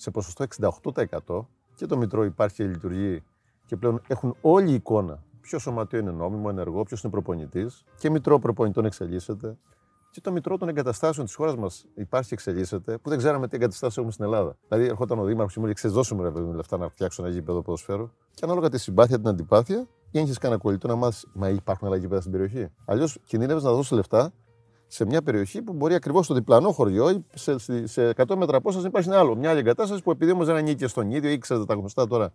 σε 0.00 0.10
ποσοστό 0.10 0.44
68% 1.26 1.46
και 1.74 1.86
το 1.86 1.96
Μητρό 1.96 2.24
υπάρχει 2.24 2.54
και 2.54 2.64
λειτουργεί 2.64 3.22
και 3.66 3.76
πλέον 3.76 4.02
έχουν 4.06 4.36
όλη 4.40 4.70
η 4.70 4.74
εικόνα 4.74 5.22
ποιο 5.40 5.58
σωματείο 5.58 5.98
είναι 5.98 6.10
νόμιμο, 6.10 6.46
ενεργό, 6.48 6.82
ποιος 6.82 7.02
είναι 7.02 7.12
προπονητής 7.12 7.84
και 7.98 8.10
Μητρό 8.10 8.38
προπονητών 8.38 8.84
εξελίσσεται. 8.84 9.56
Και 10.10 10.20
το 10.20 10.32
Μητρό 10.32 10.56
των 10.58 10.68
εγκαταστάσεων 10.68 11.26
της 11.26 11.34
χώρας 11.34 11.56
μας 11.56 11.86
υπάρχει 11.94 12.28
και 12.28 12.34
εξελίσσεται, 12.34 12.98
που 12.98 13.08
δεν 13.08 13.18
ξέραμε 13.18 13.48
τι 13.48 13.56
εγκαταστάσεις 13.56 13.96
έχουμε 13.96 14.12
στην 14.12 14.24
Ελλάδα. 14.24 14.56
Δηλαδή, 14.68 14.88
ερχόταν 14.88 15.18
ο 15.18 15.24
Δήμαρχος 15.24 15.52
και 15.52 15.58
μου 15.58 15.64
λέει: 15.64 15.74
Ξέρεις, 15.74 15.96
δώσουμε 15.96 16.22
ρε 16.22 16.30
παιδί 16.30 16.44
μου 16.44 16.52
λεφτά 16.52 16.76
να 16.76 16.88
φτιάξω 16.88 17.22
ένα 17.22 17.32
γήπεδο 17.32 17.62
ποδοσφαίρου. 17.62 18.10
Και 18.34 18.44
ανάλογα 18.44 18.68
τη 18.68 18.78
συμπάθεια, 18.78 19.16
την 19.16 19.28
αντιπάθεια, 19.28 19.88
ή 20.10 20.18
αν 20.18 20.24
έχει 20.24 20.38
κανένα 20.38 20.60
κολλητό 20.60 20.88
να 20.88 20.94
μάθεις, 20.94 21.26
Μα 21.32 21.48
υπάρχουν 21.48 21.88
άλλα 21.88 21.96
γήπεδα 21.96 22.20
στην 22.20 22.32
περιοχή. 22.32 22.68
Αλλιώς 22.84 23.18
κινδύνευες 23.24 23.62
να 23.62 23.72
δώσεις 23.72 23.90
λεφτά 23.90 24.32
σε 24.92 25.04
μια 25.04 25.22
περιοχή 25.22 25.62
που 25.62 25.72
μπορεί 25.72 25.94
ακριβώς 25.94 26.24
στο 26.24 26.34
διπλανό 26.34 26.72
χωριό 26.72 27.10
ή 27.10 27.24
σε, 27.34 27.58
σε 27.86 28.12
100 28.16 28.34
μέτρα 28.36 28.56
απόσταση 28.56 28.86
υπάρχει 28.86 29.08
ένα 29.08 29.18
άλλο. 29.18 29.34
Μια 29.34 29.50
άλλη 29.50 29.58
εγκατάσταση 29.58 30.02
που 30.02 30.10
επειδή 30.10 30.30
όμως 30.30 30.46
δεν 30.46 30.56
ανήκει 30.56 30.86
στον 30.86 31.10
ίδιο 31.10 31.30
ή 31.30 31.38
ξέρετε 31.38 31.66
τα 31.66 31.74
γνωστά 31.74 32.06
τώρα 32.06 32.32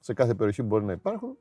σε 0.00 0.12
κάθε 0.12 0.34
περιοχή 0.34 0.60
που 0.60 0.66
μπορεί 0.66 0.84
να 0.84 0.92
υπάρχουν, 0.92 1.36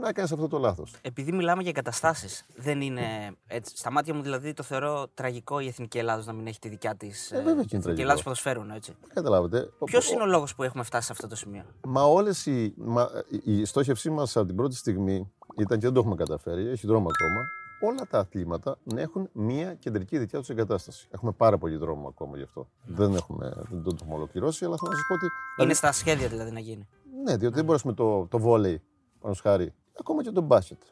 να 0.00 0.08
έκανε 0.08 0.28
αυτό 0.32 0.48
το 0.48 0.58
λάθος. 0.58 0.94
Επειδή 1.02 1.32
μιλάμε 1.32 1.62
για 1.62 1.70
εγκαταστάσεις, 1.70 2.44
δεν 2.56 2.80
είναι 2.80 3.02
έτσι. 3.46 3.76
Στα 3.76 3.90
μάτια 3.90 4.14
μου 4.14 4.22
δηλαδή 4.22 4.52
το 4.52 4.62
θεωρώ 4.62 5.06
τραγικό 5.14 5.60
η 5.60 5.66
εθνική 5.66 5.98
Ελλάδος 5.98 6.26
να 6.26 6.32
μην 6.32 6.46
έχει 6.46 6.58
τη 6.58 6.68
δικιά 6.68 6.94
της. 6.94 7.30
Ε, 7.32 7.36
βέβαια 7.36 7.52
και 7.52 7.68
είναι 7.72 7.82
τραγικό. 7.82 7.94
Και 7.94 8.02
Ελλάδο 8.02 8.22
ποδοσφαίρουν, 8.22 8.70
έτσι. 8.70 8.92
Καταλάβετε. 9.14 9.70
Ποιος 9.84 10.10
είναι 10.10 10.22
ο 10.22 10.26
λόγος 10.26 10.54
που 10.54 10.62
έχουμε 10.62 10.82
φτάσει 10.82 11.06
σε 11.06 11.12
αυτό 11.12 11.28
το 11.28 11.36
σημείο; 11.36 11.64
Μα 11.86 12.02
όλες 12.02 12.46
οι. 12.46 12.74
Μα, 12.76 13.08
η 13.44 13.64
στόχευσή 13.64 14.10
μας 14.10 14.36
από 14.36 14.46
την 14.46 14.56
πρώτη 14.56 14.76
στιγμή 14.76 15.32
ήταν 15.58 15.78
και 15.78 15.84
δεν 15.84 15.94
το 15.94 16.00
έχουμε 16.00 16.14
καταφέρει, 16.14 16.68
έχει 16.68 16.86
δρόμο 16.86 17.08
ακόμα. 17.08 17.40
Όλα 17.84 18.06
τα 18.10 18.18
αθλήματα 18.18 18.78
να 18.82 19.00
έχουν 19.00 19.28
μία 19.32 19.74
κεντρική 19.74 20.18
δικιά 20.18 20.38
τους 20.38 20.48
εγκατάσταση. 20.48 21.08
Έχουμε 21.10 21.32
πάρα 21.32 21.58
πολύ 21.58 21.76
δρόμο 21.76 22.08
ακόμα 22.08 22.36
γι' 22.36 22.42
αυτό. 22.42 22.68
Δεν, 22.84 23.14
έχουμε, 23.14 23.52
δεν 23.70 23.82
το 23.82 23.96
έχουμε 24.00 24.14
ολοκληρώσει, 24.14 24.64
αλλά 24.64 24.76
θέλω 24.76 24.90
να 24.90 24.96
σας 24.96 25.06
πω 25.08 25.14
ότι. 25.14 25.24
Είναι 25.24 25.32
δηλαδή... 25.56 25.74
στα 25.74 25.92
σχέδια 25.92 26.28
δηλαδή 26.28 26.50
να 26.50 26.60
γίνει. 26.60 26.88
Ναι, 27.24 27.36
διότι 27.36 27.54
δεν 27.54 27.64
μπορούμε 27.64 27.92
το, 27.92 28.26
το 28.26 28.38
βόλεϊ, 28.38 28.82
πάνω 29.20 29.34
χάρη, 29.42 29.74
ακόμα 29.98 30.22
και 30.22 30.30
το 30.30 30.40
μπάσκετ. 30.40 30.82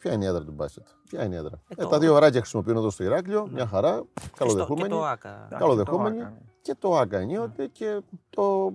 Ποια 0.00 0.12
είναι 0.12 0.24
η 0.24 0.26
έδρα 0.26 0.44
του 0.44 0.52
μπάσκετ; 0.52 0.86
Ποια 1.08 1.24
είναι 1.24 1.34
η 1.34 1.38
έδρα; 1.38 1.62
Ε, 1.76 1.82
ε, 1.82 1.86
τα 1.86 1.98
δύο 1.98 2.14
ωράκια 2.14 2.40
χρησιμοποιούν 2.40 2.76
εδώ 2.76 2.90
στο 2.90 3.04
Ηράκλειο, 3.04 3.48
μια 3.52 3.66
χαρά, 3.66 4.04
καλοδεχούμενοι. 4.36 4.88
Και 4.88 4.94
το 4.94 5.04
ΑΚΑ. 5.04 5.46
Καλοδεχούμενοι. 5.58 6.28
Και 6.62 6.74
το 6.78 6.96
ΑΚΑ 6.96 7.18
ενίοτε 7.18 7.66
και 7.66 8.00
το, 8.30 8.74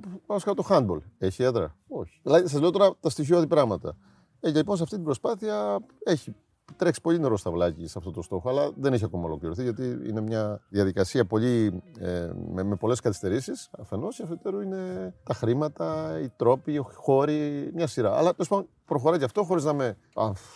το 0.56 0.66
handball. 0.70 1.00
Έχει 1.18 1.44
έδρα; 1.44 1.76
Όχι. 1.88 2.20
Δηλαδή, 2.24 2.48
σας 2.48 2.62
λέω 2.62 2.72
τώρα 2.72 2.96
τα 3.00 3.10
στοιχειώδη 3.10 3.48
πράγματα. 3.48 3.98
Ε, 4.40 4.50
λοιπόν, 4.50 4.78
σε 4.78 4.84
αυτή 4.84 4.96
την 4.96 5.04
προσπάθεια 5.04 5.80
έχει 6.04 6.36
τρέξει 6.76 7.02
πολύ 7.02 7.20
νερό 7.20 7.38
στα 7.38 7.52
βλάκια 7.52 7.88
σε 7.88 7.98
αυτό 7.98 8.12
το 8.12 8.22
στόχο, 8.22 8.50
αλλά 8.50 8.72
δεν 8.76 8.94
έχει 8.94 9.06
ακόμα 9.06 9.24
ολοκληρωθεί 9.24 9.64
γιατί 9.64 9.84
είναι 9.84 10.22
μια 10.22 10.62
διαδικασία 10.70 11.26
πολύ, 11.26 11.82
ε, 12.00 12.30
με, 12.52 12.64
με 12.64 12.76
πολλές 12.76 13.00
καθυστερήσεις 13.00 13.70
αφενός 13.80 14.16
και 14.16 14.24
αφετέρου 14.24 14.62
είναι 14.62 15.14
τα 15.24 15.34
χρήματα, 15.34 16.20
οι 16.24 16.30
τρόποι, 16.36 16.74
οι 16.74 16.82
χώροι, 16.94 17.72
μια 17.74 17.88
σειρά. 17.88 18.18
Αλλά 18.18 18.32
τέλος 18.32 18.48
πάντων 18.48 18.68
προχωράει 18.86 19.20
και 19.20 19.26
αυτό 19.26 19.44
χωρίς 19.44 19.64
να 19.64 19.72
είμαι 19.72 19.98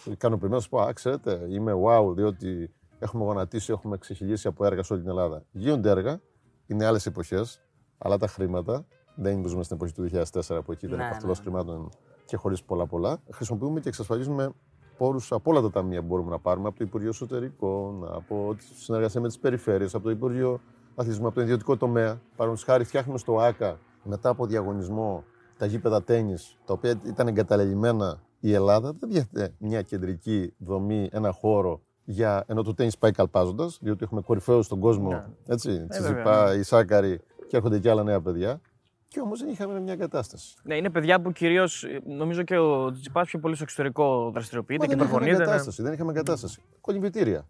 ικανοποιημένος. 0.06 0.69
Πω, 0.69 0.82
α, 0.82 0.93
ξέρετε, 0.93 1.45
είμαι 1.50 1.74
wow, 1.86 2.15
διότι 2.15 2.74
έχουμε 3.00 3.24
γονατίσει, 3.24 3.72
έχουμε 3.72 3.98
ξεχυλήσει 3.98 4.48
από 4.48 4.65
έργα 4.65 4.84
σε 4.84 4.93
όλη 4.93 5.02
την 5.02 5.12
Ελλάδα. 5.12 5.43
Γίνονται 5.52 5.89
έργα, 5.89 6.22
είναι 6.65 6.86
άλλες 6.86 7.06
εποχές, 7.06 7.62
αλλά 7.98 8.17
τα 8.17 8.28
χρήματα 8.28 8.86
δεν 9.15 9.48
ζούμε 9.48 9.63
στην 9.63 9.76
εποχή 9.76 9.93
του 9.93 10.10
2004 10.48 10.60
που 10.65 10.72
εκεί 10.72 10.86
ήταν 10.86 10.98
ναι, 10.98 11.10
ναι. 11.26 11.34
χρημάτων 11.34 11.89
και 12.26 12.38
χωρίς 12.38 12.63
πολλά-πολλά. 12.63 13.22
Χρησιμοποιούμε 13.32 13.80
και 13.80 13.88
εξασφαλίζουμε 13.88 14.54
πόρου 15.00 15.20
από 15.30 15.52
όλα 15.52 15.62
τα 15.62 15.70
ταμεία 15.72 16.02
που 16.02 16.08
μπορούμε 16.08 16.30
να 16.30 16.40
πάρουμε, 16.40 16.68
από 16.68 16.78
το 16.78 16.84
Υπουργείο 16.84 17.10
Εσωτερικών, 17.10 18.08
από 18.14 18.56
τη 18.58 18.64
συνεργασία 18.64 19.22
με 19.22 19.28
τις 19.28 19.40
περιφέρειες, 19.40 19.96
από 19.96 20.04
το 20.04 20.10
Υπουργείο 20.10 20.60
Αθλητισμού, 20.96 21.26
από 21.28 21.36
το 21.36 21.42
ιδιωτικό 21.42 21.78
τομέα. 21.78 22.22
Παραδείγματο 22.36 22.72
χάρη, 22.72 22.84
φτιάχνουμε 22.84 23.18
στο 23.18 23.40
ΑΚΑ 23.40 23.80
μετά 24.04 24.30
από 24.30 24.46
διαγωνισμό 24.46 25.24
τα 25.58 25.66
γήπεδα 25.66 26.04
τέννη, 26.04 26.36
τα 26.66 26.74
οποία 26.74 27.00
ήταν 27.06 27.28
εγκαταλελειμμένα 27.28 28.20
η 28.40 28.54
Ελλάδα. 28.54 28.94
Δεν 29.00 29.10
διαθέτει 29.10 29.56
μια 29.58 29.82
κεντρική 29.82 30.54
δομή, 30.58 31.10
ένα 31.12 31.32
χώρο 31.32 31.82
για 32.06 32.44
ενώ 32.48 32.64
το 32.64 32.74
τέννη 32.74 32.92
πάει 33.00 33.12
καλπάζοντας, 33.12 33.80
διότι 33.82 34.04
έχουμε 34.04 34.22
κορυφαίους 34.22 34.66
στον 34.66 34.80
κόσμο. 34.80 35.10
Ναι. 35.10 35.26
Έτσι, 35.48 35.72
ε, 35.72 35.86
Τσιζιπά, 35.88 36.56
η 36.56 36.64
Σάκαρη 36.64 37.20
και 37.48 37.58
έρχονται 37.58 37.80
και 37.80 37.90
άλλα 37.90 38.04
νέα 38.04 38.22
παιδιά. 38.22 38.62
Και 39.10 39.19
όμως 39.19 39.39
δεν 39.39 39.50
είχαμε 39.50 39.80
μια 39.80 39.95
κατάσταση. 39.95 40.56
Ναι, 40.63 40.76
είναι 40.76 40.89
παιδιά 40.89 41.22
που 41.22 41.32
κυρίως 41.32 41.86
νομίζω 42.06 42.43
και 42.43 42.58
ο 42.58 42.91
Τζιπάς 42.91 43.28
πιο 43.28 43.39
πολύ 43.39 43.56
στο 43.56 43.63
εξωτερικό 43.63 44.32
δραστηριοποιείται 44.34 44.88
και 44.88 44.95
προπονείται. 44.95 45.36
Δεν, 45.36 45.45
κατάσταση, 45.45 45.82
δεν 45.82 45.93
είχαμε 45.93 46.13
κατάσταση. 46.13 46.62
Κολυμπητήρια. 46.82 47.48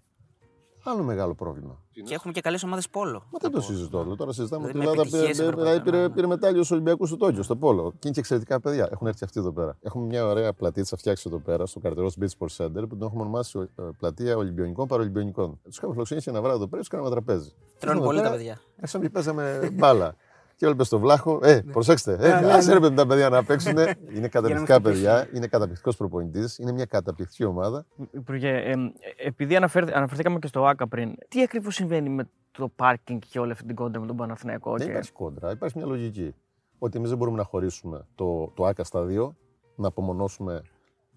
Άλλο 0.83 1.03
μεγάλο 1.03 1.35
πρόβλημα. 1.35 1.81
Και 2.05 2.13
έχουμε 2.13 2.33
και 2.33 2.41
καλές 2.41 2.63
ομάδες 2.63 2.89
πόλο. 2.89 3.27
Μα 3.31 3.39
δεν 3.41 3.51
το 3.51 3.61
συζητώ. 3.61 4.15
Τώρα 4.17 4.31
συζητάμε 4.31 4.67
ότι 4.67 4.77
η 4.77 4.79
Ελλάδα 4.79 5.03
πήρε, 5.03 5.79
πήρε, 5.79 6.09
πήρε 6.09 6.27
μετάλλιο 6.27 6.63
στους 6.63 6.71
Ολυμπιακούς 6.71 7.09
του 7.09 7.17
Τόκιο 7.17 7.43
στο 7.43 7.55
πόλο. 7.55 7.89
Και 7.91 7.97
είναι 8.03 8.13
και 8.13 8.19
εξαιρετικά 8.19 8.59
παιδιά. 8.59 8.89
Έχουν 8.91 9.07
έρθει 9.07 9.23
αυτοί 9.23 9.39
εδώ 9.39 9.51
πέρα. 9.51 9.77
Έχουμε 9.81 10.05
μια 10.05 10.25
ωραία 10.25 10.53
πλατεία 10.53 10.83
φτιάξει 10.83 11.23
εδώ 11.27 11.39
πέρα 11.39 11.65
στο 11.65 11.79
καρτερό 11.79 12.11
Beach 12.19 12.37
Sports 12.37 12.65
Center 12.65 12.89
που 12.89 12.95
την 12.97 13.01
έχουμε 13.01 13.21
ονομάσει 13.21 13.59
ε, 13.59 13.83
πλατεία 13.97 14.37
Ολυμπιονικών 14.37 14.87
Παρολυμπιονικών. 14.87 15.59
Τους 15.63 15.77
είχαμε 15.77 15.91
φιλοξενήσει 15.91 16.29
ένα 16.29 16.41
βράδυ 16.41 16.55
εδώ 16.55 16.67
πέρα, 16.67 16.79
τους 16.79 16.89
κάναμε 16.89 17.09
τραπέζι. 17.09 17.51
Τρώνε 17.79 17.99
πολύ 17.99 18.21
τα 18.21 18.29
παιδιά. 18.29 18.59
Σαν 18.83 19.01
να 19.01 19.09
παίζαμε 19.09 19.69
μπάλα 19.73 20.15
και 20.59 20.65
έβλεπε 20.65 20.83
στο 20.83 20.99
βλάχο. 20.99 21.39
Ε, 21.43 21.53
ναι. 21.53 21.71
προσέξτε. 21.71 22.13
Ε, 22.13 22.39
ναι, 22.39 22.57
ναι, 22.57 22.79
ναι. 22.79 22.95
τα 22.95 23.07
παιδιά 23.07 23.29
να 23.29 23.43
παίξουν. 23.43 23.77
είναι 24.15 24.27
καταπληκτικά 24.27 24.81
παιδιά. 24.81 25.29
Είναι 25.33 25.47
καταπληκτικός 25.47 25.97
προπονητής. 25.97 26.57
Είναι 26.57 26.71
μια 26.71 26.85
καταπληκτική 26.85 27.43
ομάδα. 27.43 27.85
Υπουργέ, 28.11 28.49
ε, 28.49 28.73
επειδή 29.17 29.55
αναφερθήκαμε 29.55 30.39
και 30.39 30.47
στο 30.47 30.65
ΑΚΑ 30.65 30.87
πριν, 30.87 31.15
τι 31.27 31.41
ακριβώς 31.41 31.75
συμβαίνει 31.75 32.09
με 32.09 32.29
το 32.51 32.67
πάρκινγκ 32.75 33.21
και 33.29 33.39
όλη 33.39 33.51
αυτή 33.51 33.65
την 33.65 33.75
κόντρα 33.75 33.99
με 33.99 34.07
τον 34.07 34.15
Παναθηναϊκό. 34.15 34.71
Δεν 34.77 34.85
και... 34.85 34.91
υπάρχει 34.91 35.11
κόντρα. 35.11 35.51
Υπάρχει 35.51 35.77
μια 35.77 35.87
λογική. 35.87 36.35
Ότι 36.79 36.97
εμείς 36.97 37.09
δεν 37.09 37.17
μπορούμε 37.17 37.37
να 37.37 37.43
χωρίσουμε 37.43 38.07
το, 38.15 38.51
το 38.55 38.65
ΑΚΑ 38.65 38.83
στα 38.83 39.03
δύο, 39.03 39.35
να 39.75 39.87
απομονώσουμε 39.87 40.61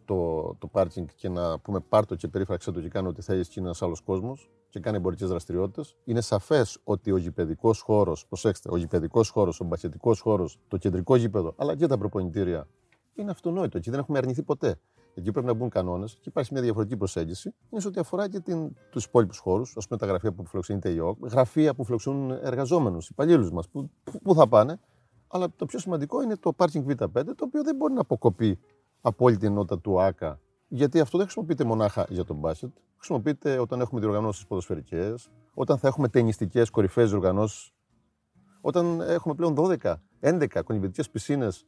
το, 0.04 0.42
το 0.58 0.66
πάρκινγκ 0.66 1.06
και 1.16 1.28
να 1.28 1.58
πούμε 1.58 1.80
πάρτο 1.80 2.14
και 2.14 2.28
περίφραξε 2.28 2.70
το 2.72 2.80
και 2.80 2.88
κάνω 2.88 3.08
ό,τι 3.08 3.22
θέλεις 3.22 3.48
και 3.48 3.54
είναι 3.56 3.66
ένας 3.66 3.82
άλλος 3.82 4.00
κόσμος 4.00 4.50
και 4.72 4.80
κάνει 4.80 4.96
εμπορικές 4.96 5.28
δραστηριότητες. 5.28 5.96
Είναι 6.04 6.20
σαφές 6.20 6.78
ότι 6.84 7.12
ο 7.12 7.16
γηπαιδικός 7.16 7.80
χώρος, 7.80 8.26
προσέξτε, 8.26 8.68
ο 8.72 8.76
γηπαιδικός 8.76 9.28
χώρος, 9.28 9.60
ο 9.60 9.64
μπασχετικός 9.64 10.20
χώρος, 10.20 10.58
το 10.68 10.76
κεντρικό 10.76 11.16
γήπεδο, 11.16 11.54
αλλά 11.56 11.76
και 11.76 11.86
τα 11.86 11.98
προπονητήρια 11.98 12.66
είναι 13.14 13.30
αυτονόητο. 13.30 13.78
Εκεί 13.78 13.90
δεν 13.90 13.98
έχουμε 13.98 14.18
αρνηθεί 14.18 14.42
ποτέ. 14.42 14.76
Εκεί 15.14 15.32
πρέπει 15.32 15.46
να 15.46 15.54
μπουν 15.54 15.68
κανόνες 15.68 16.12
και 16.12 16.28
υπάρχει 16.28 16.52
μια 16.52 16.62
διαφορετική 16.62 16.96
προσέγγιση. 16.96 17.54
Είναι 17.70 17.80
σε 17.80 17.88
ό,τι 17.88 18.00
αφορά 18.00 18.28
και 18.28 18.42
τους 18.90 19.04
υπόλοιπους 19.04 19.38
χώρους, 19.38 19.76
ας 19.76 19.86
πούμε 19.86 19.98
τα 19.98 20.06
γραφεία 20.06 20.32
που 20.32 20.46
φιλοξενείται 20.46 20.90
η 20.90 20.98
ΟΚ, 20.98 21.18
γραφεία 21.30 21.74
που 21.74 21.84
φιλοξενούν 21.84 22.30
εργαζόμενους, 22.30 23.08
υπαλλήλους 23.08 23.50
μας, 23.50 23.68
που, 23.68 23.90
που, 24.22 24.34
θα 24.34 24.48
πάνε. 24.48 24.80
Αλλά 25.28 25.52
το 25.56 25.66
πιο 25.66 25.78
σημαντικό 25.78 26.22
είναι 26.22 26.36
το 26.36 26.52
Parking 26.56 26.84
Vita 26.86 27.06
5, 27.12 27.34
το 27.34 27.44
οποίο 27.44 27.62
δεν 27.62 27.76
μπορεί 27.76 27.92
να 27.92 28.00
αποκοπεί 28.00 28.58
από 29.00 29.24
όλη 29.24 29.36
την 29.36 29.48
ενότητα 29.48 29.78
του 29.78 30.00
ΑΚΑ. 30.00 30.40
Γιατί 30.74 31.00
αυτό 31.00 31.16
δεν 31.16 31.26
χρησιμοποιείται 31.26 31.64
μονάχα 31.64 32.06
για 32.08 32.24
τον 32.24 32.36
μπάσκετ. 32.36 32.70
Χρησιμοποιείται 32.96 33.58
όταν 33.58 33.80
έχουμε 33.80 34.00
διοργανώσεις 34.00 34.46
ποδοσφαιρικές, 34.46 35.30
όταν 35.54 35.78
θα 35.78 35.88
έχουμε 35.88 36.08
ταινιστικέ 36.08 36.62
κορυφαίες 36.70 37.10
διοργανώσεις, 37.10 37.72
όταν 38.60 39.00
έχουμε 39.00 39.34
πλέον 39.34 39.54
12, 39.54 39.94
11 40.20 40.62
κολυμπητικέ 40.64 41.08
πισίνες. 41.12 41.66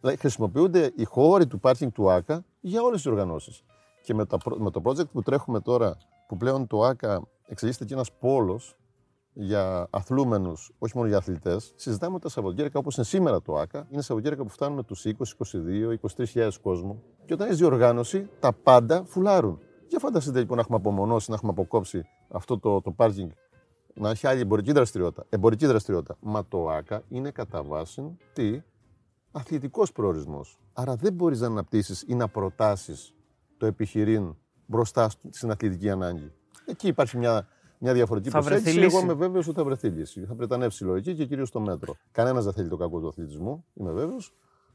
Δηλαδή 0.00 0.18
χρησιμοποιούνται 0.18 0.92
οι 0.96 1.04
χώροι 1.04 1.46
του 1.46 1.58
πάρκινγκ 1.58 1.90
του 1.92 2.10
ΑΚΑ 2.10 2.44
για 2.60 2.82
όλες 2.82 3.02
τις 3.02 3.10
οργανώσει. 3.10 3.64
Και 4.02 4.14
με, 4.14 4.26
με 4.58 4.70
το 4.70 4.82
project 4.84 5.10
που 5.10 5.22
τρέχουμε 5.22 5.60
τώρα, 5.60 5.96
που 6.28 6.36
πλέον 6.36 6.66
το 6.66 6.84
ΑΚΑ 6.84 7.22
εξελίσσεται 7.46 7.84
και 7.84 7.94
ένας 7.94 8.12
πόλος 8.12 8.76
για 9.32 9.86
αθλούμενους, 9.90 10.72
όχι 10.78 10.96
μόνο 10.96 11.08
για 11.08 11.16
αθλητές, 11.16 11.72
συζητάμε 11.76 12.14
ότι 12.14 12.22
τα 12.22 12.28
Σαββατοκύριακα 12.28 12.78
όπως 12.78 12.96
είναι 12.96 13.06
σήμερα 13.06 13.42
το 13.42 13.54
ΑΚΑ, 13.54 13.86
είναι 13.90 14.02
Σαββατοκύριακα 14.02 14.42
που 14.42 14.48
φτάνουν 14.48 14.84
τους 14.84 15.04
20, 15.04 15.34
22, 15.36 15.98
23.000 16.34 16.50
κόσμο. 16.62 17.02
Και 17.24 17.32
όταν 17.32 17.46
έχει 17.46 17.56
διοργάνωση, 17.56 18.28
τα 18.40 18.52
πάντα 18.52 19.04
φουλάρουν. 19.04 19.58
Για 19.88 19.98
φανταστείτε 19.98 20.38
λοιπόν 20.38 20.56
να 20.56 20.62
έχουμε 20.62 20.76
απομονώσει, 20.76 21.30
να 21.30 21.36
έχουμε 21.36 21.50
αποκόψει 21.50 22.04
αυτό 22.28 22.58
το, 22.58 22.80
το 22.80 22.90
πάρκινγκ, 22.90 23.30
να 23.94 24.10
έχει 24.10 24.26
άλλη 24.26 24.40
εμπορική 24.40 24.72
δραστηριότητα. 24.72 25.26
Εμπορική 25.28 25.66
δραστηριότητα. 25.66 26.16
Μα 26.20 26.46
το 26.46 26.68
ΑΚΑ 26.68 27.02
είναι 27.08 27.30
κατά 27.30 27.62
βάση 27.62 28.16
τι; 28.32 28.62
Αθλητικός 29.32 29.92
προορισμός. 29.92 30.58
Άρα 30.72 30.96
δεν 30.96 31.12
μπορείς 31.12 31.40
να 31.40 31.46
αναπτύσσεις 31.46 32.04
ή 32.06 32.14
να 32.14 32.28
προτάσεις 32.28 33.14
το 33.56 33.66
επιχειρήν 33.66 34.34
μπροστά 34.66 35.08
στην 35.30 35.50
αθλητική 35.50 35.90
ανάγκη. 35.90 36.32
Εκεί 36.66 36.86
υπάρχει 36.86 37.16
μια 37.16 37.46
μια 37.80 37.92
διαφορετική 37.92 38.30
προσέγγιση. 38.30 38.80
Εγώ 38.80 39.00
είμαι 39.00 39.12
βέβαιος 39.12 39.46
ότι 39.46 39.56
θα 39.56 39.64
βρεθεί 39.64 39.88
λύση. 39.88 40.24
Θα 40.24 40.34
πρετανεύσει 40.34 40.84
η 40.84 40.86
λογική 40.86 41.14
και 41.14 41.26
κυρίως 41.26 41.50
το 41.50 41.60
μέτρο. 41.60 41.96
Κανένας 42.12 42.44
δεν 42.44 42.52
θέλει 42.52 42.68
το 42.68 42.76
κακό 42.76 43.00
του 43.00 43.08
αθλητισμού, 43.08 43.64
είμαι 43.74 43.92
βέβαιος. 43.92 44.34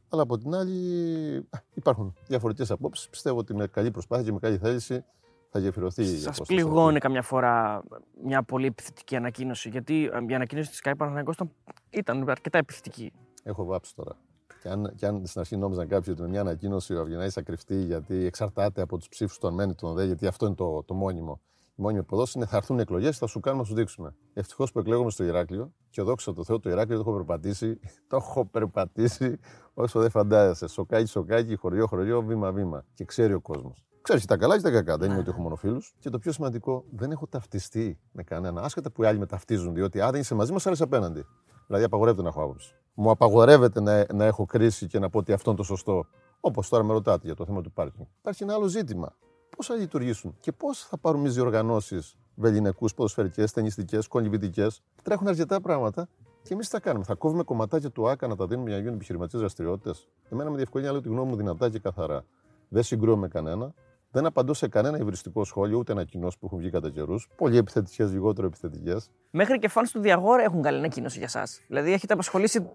Αλλά 0.09 0.21
από 0.21 0.37
την 0.37 0.55
άλλη 0.55 1.47
υπάρχουν 1.73 2.13
διαφορετικές 2.27 2.71
απόψεις. 2.71 3.09
Πιστεύω 3.09 3.37
ότι 3.37 3.55
με 3.55 3.67
καλή 3.67 3.91
προσπάθεια 3.91 4.25
και 4.25 4.31
με 4.31 4.39
καλή 4.39 4.57
θέληση 4.57 5.03
θα 5.49 5.59
γεφυρωθεί 5.59 6.03
η 6.03 6.17
Σας 6.17 6.41
πληγώνει 6.41 6.99
καμιά 6.99 7.21
φορά 7.21 7.83
μια 8.23 8.43
πολύ 8.43 8.65
επιθετική 8.65 9.15
ανακοίνωση. 9.15 9.69
Γιατί 9.69 10.09
ε, 10.13 10.25
η 10.27 10.33
ανακοίνωση 10.33 10.69
της 10.69 10.79
ΚΑΙ 10.81 10.91
ήταν, 10.91 11.51
ήταν 11.89 12.29
αρκετά 12.29 12.57
επιθετική. 12.57 13.11
Έχω 13.43 13.65
βάψει 13.65 13.95
τώρα. 13.95 14.17
Και 14.61 14.69
αν, 14.69 14.93
και 14.95 15.05
αν 15.05 15.25
στην 15.25 15.39
αρχή 15.39 15.57
νόμιζαν 15.57 15.87
κάποιοι 15.87 16.13
ότι 16.13 16.21
με 16.21 16.27
μια 16.29 16.41
ανακοίνωση 16.41 16.93
ο 16.93 17.01
Αυγενάκη 17.01 17.31
θα 17.31 17.41
κρυφτεί 17.41 17.75
γιατί 17.75 18.15
εξαρτάται 18.15 18.81
από 18.81 18.97
τους 18.97 19.09
ψήφους 19.09 19.37
του 19.37 19.47
αν 19.47 19.75
του 19.75 19.87
ΟΔΕ, 19.87 20.05
γιατί 20.05 20.27
αυτό 20.27 20.45
είναι 20.45 20.55
το, 20.55 20.83
το 20.83 20.93
μόνιμο 20.93 21.41
η 21.54 21.54
μόνιμη 21.75 21.99
αποδόση 21.99 22.33
είναι 22.37 22.45
θα 22.45 22.57
έρθουν 22.57 22.79
εκλογές 22.79 23.11
και 23.11 23.17
θα 23.19 23.27
σου 23.27 23.39
κάνουμε 23.39 23.61
να 23.61 23.67
σου 23.67 23.75
δείξουμε. 23.75 24.15
Ευτυχώς 24.33 24.71
που 24.71 24.79
εκλέγουμε 24.79 25.09
στο 25.09 25.23
Ηράκλειο 25.23 25.73
και 25.89 26.01
δόξα 26.01 26.33
τω 26.33 26.43
Θεώ 26.43 26.59
το 26.59 26.69
Ηράκλειο 26.69 27.03
το 27.03 27.09
έχω 27.09 27.17
περπατήσει. 27.17 27.79
Το 28.09 28.15
έχω 28.15 28.45
περπατήσει 28.45 29.39
όσο 29.73 29.99
δεν 29.99 30.09
φαντάζεσαι. 30.09 30.67
Σοκάκι, 30.67 31.05
σοκάκι, 31.05 31.55
χωριό, 31.55 31.87
χωριό, 31.87 32.21
βήμα-βήμα. 32.21 32.85
Και 32.93 33.05
ξέρει 33.05 33.33
ο 33.33 33.41
κόσμος. 33.41 33.85
Ξέρεις 34.01 34.21
και 34.21 34.27
τα 34.27 34.37
καλά 34.37 34.55
και 34.55 34.61
τα 34.61 34.71
κακά. 34.71 34.97
Δεν 34.97 35.11
είναι 35.11 35.19
ότι 35.19 35.29
έχω 35.29 35.41
μόνο 35.41 35.55
φίλους. 35.55 35.95
Και 35.99 36.09
το 36.09 36.19
πιο 36.19 36.31
σημαντικό, 36.31 36.85
δεν 36.91 37.11
έχω 37.11 37.27
ταυτιστεί 37.27 37.99
με 38.11 38.23
κανένα. 38.23 38.61
Άσχετα 38.61 38.91
που 38.91 39.03
οι 39.03 39.05
άλλοι 39.05 39.19
με 39.19 39.25
ταυτίζουν, 39.25 39.73
διότι 39.73 40.01
αν 40.01 40.11
δεν 40.11 40.21
είσαι 40.21 40.35
μαζί 40.35 40.51
μας, 40.51 40.65
άρεσε 40.67 40.83
απέναντι. 40.83 41.25
Δηλαδή, 41.67 41.83
απαγορεύεται 41.83 42.21
να 42.21 42.29
έχω 42.29 42.43
άποψη. 42.43 42.75
Μου 42.93 43.09
απαγορεύεται 43.09 43.81
να, 43.81 44.05
να 44.13 44.25
έχω 44.25 44.45
κρίση 44.45 44.87
και 44.87 44.99
να 44.99 45.09
πω 45.09 45.17
ότι 45.17 45.33
αυτό 45.33 45.49
είναι 45.49 45.59
το 45.59 45.65
σωστό. 45.65 46.05
Όπως 46.39 46.69
τώρα 46.69 46.83
με 46.83 46.93
ρωτάτε 46.93 47.25
για 47.25 47.35
το 47.35 47.45
θέμα 47.45 47.61
του 47.61 47.71
πάρκινγκ. 47.71 48.05
Υπάρχει 48.19 48.43
ένα 48.43 48.53
άλλο 48.53 48.67
ζήτημα 48.67 49.15
πώς 49.55 49.67
θα 49.67 49.75
λειτουργήσουν 49.75 50.35
και 50.39 50.51
πώς 50.51 50.79
θα 50.79 50.97
πάρουν 50.97 51.25
οι 51.25 51.29
διοργανώσεις 51.29 52.15
βεληνικούς, 52.35 52.93
ποδοσφαιρικές, 52.93 53.51
ταινιστικές, 53.51 54.07
κολυμπητικές. 54.07 54.81
Τρέχουν 55.03 55.27
αρκετά 55.27 55.61
πράγματα 55.61 56.07
και 56.43 56.53
εμείς 56.53 56.65
τι 56.65 56.71
θα 56.71 56.79
κάνουμε. 56.79 57.05
Θα 57.05 57.15
κόβουμε 57.15 57.43
κομματάκια 57.43 57.89
του 57.89 58.09
ΑΚΑ 58.09 58.27
να 58.27 58.35
τα 58.35 58.47
δίνουμε 58.47 58.67
για 58.67 58.75
να 58.75 58.81
γίνουν 58.81 58.95
επιχειρηματικές 58.95 59.39
δραστηριότητες. 59.39 60.07
Εμένα 60.29 60.49
με 60.49 60.55
διευκολύνει 60.55 60.91
λέω 60.91 61.01
τη 61.01 61.09
γνώμη 61.09 61.29
μου 61.29 61.35
δυνατά 61.35 61.69
και 61.69 61.79
καθαρά. 61.79 62.25
Δεν 62.69 62.83
συγκρούω 62.83 63.17
με 63.17 63.27
κανένα. 63.27 63.73
Δεν 64.11 64.25
απαντώ 64.25 64.53
σε 64.53 64.67
κανένα 64.67 64.97
υβριστικό 64.97 65.43
σχόλιο, 65.43 65.77
ούτε 65.77 65.91
ανακοινώσεις 65.91 66.39
που 66.39 66.45
έχουν 66.45 66.57
βγει 66.57 66.69
κατά 66.69 66.89
καιρούς. 66.89 67.29
Πολύ 67.35 67.57
επιθετικές, 67.57 68.11
λιγότερο 68.11 68.47
επιθετικές. 68.47 69.09
Μέχρι 69.31 69.59
και 69.59 69.67
φαν 69.67 69.85
του 69.91 69.99
Διαγόρ 69.99 70.39
έχουν 70.39 70.61
καλή 70.61 70.77
ανακοίνωση 70.77 71.17
για 71.17 71.27
εσά. 71.27 71.43
Δηλαδή 71.67 71.93
έχετε 71.93 72.13
απασχολήσει 72.13 72.69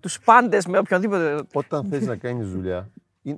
τους 0.00 0.20
πάντες 0.20 0.66
με 0.66 0.78
οποιοδήποτε. 0.78 1.42
Όταν 1.52 1.84
θες 1.84 2.06
να 2.06 2.16
κάνεις 2.16 2.50
δουλειά 2.50 2.90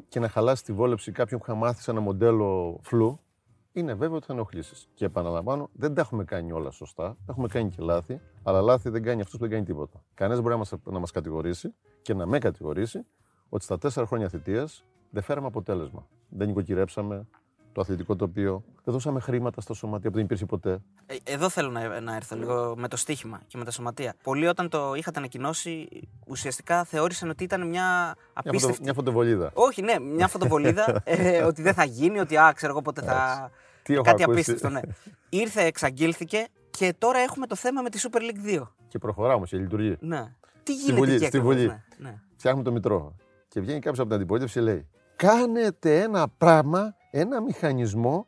και 0.08 0.20
να 0.20 0.28
χαλάσει 0.28 0.64
τη 0.64 0.72
βόλεψη 0.72 1.12
κάποιον 1.12 1.40
που 1.40 1.46
είχα 1.48 1.58
μάθει 1.58 1.90
ένα 1.90 2.00
μοντέλο 2.00 2.78
φλου, 2.82 3.20
είναι 3.72 3.94
βέβαιο 3.94 4.16
ότι 4.16 4.26
θα 4.26 4.32
ενοχλήσεις. 4.32 4.88
Και 4.94 5.04
επαναλαμβάνω, 5.04 5.70
δεν 5.72 5.94
τα 5.94 6.00
έχουμε 6.00 6.24
κάνει 6.24 6.52
όλα 6.52 6.70
σωστά. 6.70 7.16
Έχουμε 7.28 7.48
κάνει 7.48 7.70
και 7.70 7.82
λάθη, 7.82 8.20
αλλά 8.42 8.60
λάθη 8.60 8.90
δεν 8.90 9.02
κάνει 9.02 9.20
αυτός 9.20 9.34
που 9.34 9.40
δεν 9.40 9.50
κάνει 9.50 9.64
τίποτα. 9.64 10.04
Κανένας 10.14 10.42
μπορεί 10.42 10.60
να 10.84 10.98
μας 10.98 11.10
κατηγορήσει 11.10 11.74
και 12.02 12.14
να 12.14 12.26
με 12.26 12.38
κατηγορήσει 12.38 13.06
ότι 13.48 13.64
στα 13.64 13.78
τέσσερα 13.78 14.06
χρόνια 14.06 14.28
θητείας 14.28 14.84
δεν 15.10 15.22
φέραμε 15.22 15.46
αποτέλεσμα. 15.46 16.06
Δεν 16.28 16.46
νοικοκυρέψαμε 16.46 17.26
το 17.74 17.80
αθλητικό 17.80 18.16
τοπίο, 18.16 18.64
δεν 18.84 18.94
δώσαμε 18.94 19.20
χρήματα 19.20 19.60
στα 19.60 19.74
σωματεία 19.74 20.10
που 20.10 20.16
δεν 20.16 20.24
υπήρχε 20.24 20.46
ποτέ. 20.46 20.78
Ε, 21.06 21.16
εδώ 21.24 21.48
θέλω 21.48 21.70
να, 21.70 22.00
να 22.00 22.14
έρθω 22.14 22.36
λίγο 22.36 22.74
με 22.76 22.88
το 22.88 22.96
στοίχημα 22.96 23.40
και 23.46 23.58
με 23.58 23.64
τα 23.64 23.70
σωματεία. 23.70 24.14
Πολλοί 24.22 24.46
όταν 24.46 24.68
το 24.68 24.94
είχατε 24.94 25.18
ανακοινώσει, 25.18 25.88
ουσιαστικά 26.26 26.84
θεώρησαν 26.84 27.28
ότι 27.28 27.44
ήταν 27.44 27.68
μια 27.68 28.16
απίστευτη. 28.32 28.66
Μια, 28.66 28.72
φωτο, 28.72 28.82
μια 28.82 28.94
φωτοβολίδα. 28.94 29.50
Όχι, 29.54 29.82
ναι, 29.82 29.98
μια 29.98 30.28
φωτοβολίδα. 30.28 31.00
ε, 31.04 31.42
ότι 31.42 31.62
δεν 31.62 31.74
θα 31.74 31.84
γίνει, 31.84 32.20
ότι 32.20 32.36
α, 32.36 32.52
ξέρω 32.54 32.72
εγώ 32.72 32.82
πότε 32.82 33.02
θα. 33.02 33.50
Τι 33.82 33.94
Κάτι 33.94 34.22
απίστευτο, 34.22 34.68
ναι. 34.68 34.80
Ήρθε, 35.28 35.62
εξαγγείλθηκε 35.62 36.46
και 36.70 36.94
τώρα 36.98 37.18
έχουμε 37.18 37.46
το 37.46 37.54
θέμα 37.54 37.82
με 37.82 37.90
τη 37.90 38.00
Super 38.02 38.18
League 38.18 38.60
2. 38.60 38.62
Και 38.88 38.98
προχωράμε 38.98 39.46
και 39.46 39.56
λειτουργεί. 39.56 39.96
Ναι. 40.00 40.34
Τι 40.62 40.74
γίνεται 40.74 41.16
στη 41.16 41.16
Βουλή. 41.16 41.26
Στη 41.26 41.40
Βουλή. 41.40 41.66
Ναι, 41.66 41.82
ναι. 41.98 42.20
Φτιάχνουμε 42.36 42.64
το 42.64 42.72
Μητρό. 42.72 43.14
Και 43.48 43.60
βγαίνει 43.60 43.78
κάποιος 43.78 43.98
από 43.98 44.08
την 44.08 44.16
αντιπολίτευση 44.16 44.58
και 44.58 44.64
λέει: 44.64 44.88
Κάνετε 45.16 46.00
ένα 46.00 46.28
πράγμα, 46.28 46.94
ένα 47.16 47.40
μηχανισμό 47.40 48.26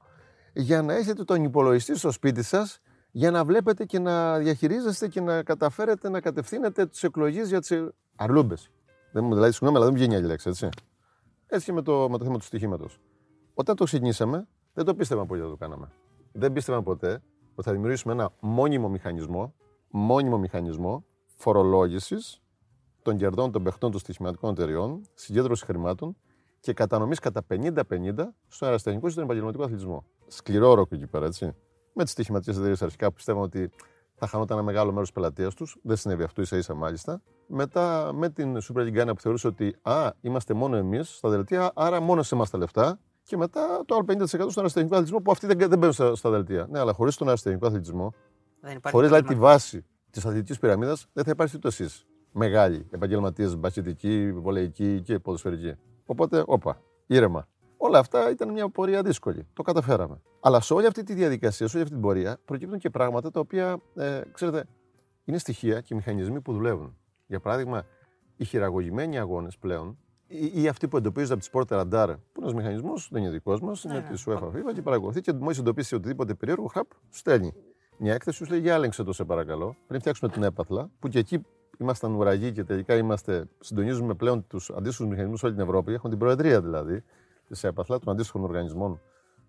για 0.52 0.82
να 0.82 0.94
έχετε 0.94 1.24
τον 1.24 1.44
υπολογιστή 1.44 1.98
στο 1.98 2.10
σπίτι 2.10 2.42
σας, 2.42 2.80
για 3.10 3.30
να 3.30 3.44
βλέπετε 3.44 3.84
και 3.84 3.98
να 3.98 4.38
διαχειρίζεστε 4.38 5.08
και 5.08 5.20
να 5.20 5.42
καταφέρετε 5.42 6.08
να 6.08 6.20
κατευθύνετε 6.20 6.86
τις 6.86 7.02
εκλογές 7.02 7.48
για 7.48 7.60
τις 7.60 7.82
αρλούμπες. 8.16 8.70
Δηλαδή, 9.12 9.52
συγγνώμη, 9.52 9.76
αλλά 9.76 9.84
δεν 9.84 9.94
μου 9.94 10.00
βγαίνει 10.00 10.14
άλλη 10.14 10.26
λέξη, 10.26 10.48
έτσι. 10.48 10.68
Έτσι 11.46 11.66
και 11.66 11.72
με 11.72 11.82
το, 11.82 12.08
με 12.10 12.18
το 12.18 12.24
θέμα 12.24 12.38
του 12.38 12.44
στοιχήματος. 12.44 13.00
Όταν 13.54 13.76
το 13.76 13.84
ξεκινήσαμε, 13.84 14.46
δεν 14.74 14.84
το 14.84 14.94
πίστευα 14.94 15.26
πολύ 15.26 15.40
ότι 15.40 15.50
το 15.50 15.56
κάναμε. 15.56 15.92
Δεν 16.32 16.52
πίστευα 16.52 16.82
ποτέ 16.82 17.22
ότι 17.54 17.68
θα 17.68 17.72
δημιουργήσουμε 17.72 18.12
ένα 18.12 18.30
μόνιμο 18.40 18.88
μηχανισμό, 18.88 19.54
μόνιμο 19.90 20.38
μηχανισμό 20.38 21.04
φορολόγησης 21.34 22.42
των 23.02 23.16
κερδών 23.16 23.52
των 23.52 23.62
παιχτών 23.62 23.90
των 23.90 24.00
στοιχηματικών 24.00 24.50
εταιριών, 24.50 25.00
συγκέντρωση 25.14 25.64
χρημάτων 25.64 26.16
και 26.66 26.72
κατανομής 26.72 27.18
κατά 27.18 27.42
50-50 27.48 27.72
στον 28.48 28.68
αεραστεχνικό 28.68 29.06
και 29.06 29.12
στον 29.12 29.24
επαγγελματικό 29.24 29.62
αθλητισμό. 29.62 30.04
Σκληρό 30.26 30.74
ροκ 30.74 30.92
εκεί 30.92 31.06
πέρα, 31.06 31.26
έτσι. 31.26 31.54
Με 31.92 32.02
τις 32.02 32.12
στοιχηματικές 32.12 32.56
εταιρείες 32.56 32.82
αρχικά 32.82 33.06
που 33.06 33.12
πιστεύω 33.14 33.40
ότι 33.40 33.70
θα 34.14 34.26
χανόταν 34.26 34.56
ένα 34.56 34.66
μεγάλο 34.66 34.92
μέρος 34.92 35.06
της 35.06 35.12
πελατείας 35.12 35.54
τους. 35.54 35.76
Δεν 35.82 35.96
συνέβη 35.96 36.22
αυτό 36.22 36.42
ίσα 36.42 36.56
ίσα 36.56 36.74
μάλιστα. 36.74 37.22
Μετά 37.46 38.10
με 38.14 38.30
την 38.30 38.56
Super 38.56 38.80
League 38.80 39.06
που 39.06 39.20
θεωρούσε 39.20 39.46
ότι 39.46 39.76
α, 39.82 40.10
είμαστε 40.20 40.54
μόνο 40.54 40.76
εμείς 40.76 41.16
στα 41.16 41.28
δελτία, 41.28 41.72
άρα 41.74 42.00
μόνο 42.00 42.22
σε 42.22 42.34
εμάς 42.34 42.50
τα 42.50 42.58
λεφτά. 42.58 42.98
Και 43.22 43.36
μετά 43.36 43.82
το 43.86 43.94
άλλο 43.94 44.04
50% 44.08 44.24
στον 44.26 44.52
αεραστεχνικό 44.56 44.94
αθλητισμό 44.94 45.20
που 45.20 45.30
αυτοί 45.30 45.46
δεν, 45.46 45.58
δεν 45.58 45.78
μπαίνουν 45.78 45.92
στα, 45.92 46.14
στα 46.16 46.30
δελτία. 46.30 46.66
Ναι, 46.70 46.78
αλλά 46.78 46.92
χωρίς 46.92 47.16
τον 47.16 47.26
αεραστεχνικό 47.26 47.66
αθλητισμό, 47.66 48.14
χωρίς 48.90 49.08
δηλαδή 49.08 49.28
τη 49.28 49.34
βάση 49.34 49.84
της 50.10 50.26
αθλητικής 50.26 50.58
πυραμίδας, 50.58 51.06
δεν 51.12 51.24
θα 51.24 51.30
υπάρχει 51.30 51.56
ούτε 51.56 51.68
εσείς. 51.68 52.06
Μεγάλοι 52.32 52.86
επαγγελματίες, 52.90 53.56
μπασιτικοί, 53.56 54.32
βολεϊκοί 54.32 55.02
και 55.02 55.18
ποδοσφαιρικοί. 55.18 55.74
Οπότε, 56.06 56.42
όπα, 56.46 56.82
ήρεμα. 57.06 57.48
Όλα 57.76 57.98
αυτά 57.98 58.30
ήταν 58.30 58.52
μια 58.52 58.68
πορεία 58.68 59.02
δύσκολη. 59.02 59.46
Το 59.52 59.62
καταφέραμε. 59.62 60.20
Αλλά 60.40 60.60
σε 60.60 60.74
όλη 60.74 60.86
αυτή 60.86 61.02
τη 61.02 61.14
διαδικασία, 61.14 61.68
σε 61.68 61.76
όλη 61.76 61.84
αυτή 61.84 61.94
την 61.96 62.04
πορεία, 62.04 62.38
προκύπτουν 62.44 62.78
και 62.78 62.90
πράγματα 62.90 63.30
τα 63.30 63.40
οποία, 63.40 63.78
ε, 63.94 64.20
ξέρετε, 64.32 64.64
είναι 65.24 65.38
στοιχεία 65.38 65.80
και 65.80 65.94
μηχανισμοί 65.94 66.40
που 66.40 66.52
δουλεύουν. 66.52 66.96
Για 67.26 67.40
παράδειγμα, 67.40 67.84
οι 68.36 68.44
χειραγωγημένοι 68.44 69.18
αγώνες 69.18 69.58
πλέον 69.58 69.98
ή, 70.26 70.62
ή 70.62 70.68
αυτοί 70.68 70.88
που 70.88 70.96
εντοπίζονται 70.96 71.32
από 71.32 71.42
τη 71.42 71.48
Sport 71.52 71.80
Radar, 71.80 72.06
που 72.32 72.40
είναι 72.40 72.48
ένας 72.48 72.54
μηχανισμός, 72.54 73.08
δεν 73.12 73.22
είναι 73.22 73.30
δικός 73.30 73.60
μας, 73.60 73.84
είναι 73.84 73.94
ναι, 73.94 74.00
της 74.00 74.24
UEFA 74.28 74.48
FIFA 74.48 74.74
και 74.74 74.82
παρακολουθεί 74.82 75.20
και 75.20 75.32
μόλις 75.32 75.58
εντοπίσει 75.58 75.94
οτιδήποτε 75.94 76.34
περίεργο, 76.34 76.66
χαπ, 76.66 76.86
στέλνει 77.10 77.52
μια 77.98 78.14
έκθεση, 78.14 78.36
σου 78.36 78.50
λέει 78.50 78.60
για 78.60 78.74
έλεγξε 78.74 79.02
το 79.02 79.12
σε 79.12 79.24
παρακαλώ. 79.24 79.76
Πριν 79.86 80.00
φτιάξουμε 80.00 80.30
την 80.30 80.42
έπαθλα, 80.42 80.90
που 80.98 81.08
και 81.08 81.18
εκεί 81.18 81.46
ήμασταν 81.78 82.14
ουραγοί 82.14 82.52
και 82.52 82.64
τελικά 82.64 82.96
είμαστε, 82.96 83.48
συντονίζουμε 83.60 84.14
πλέον 84.14 84.46
τους 84.46 84.70
αντίστοιχους 84.70 85.10
μηχανισμούς 85.10 85.42
όλη 85.42 85.54
την 85.54 85.62
Ευρώπη. 85.62 85.92
Έχουν 85.92 86.10
την 86.10 86.18
προεδρία 86.18 86.60
δηλαδή 86.60 87.04
της 87.48 87.64
ΕΠΑΘΛΑ, 87.64 87.98
των 87.98 88.12
αντίστοιχων 88.12 88.42
οργανισμών 88.42 89.00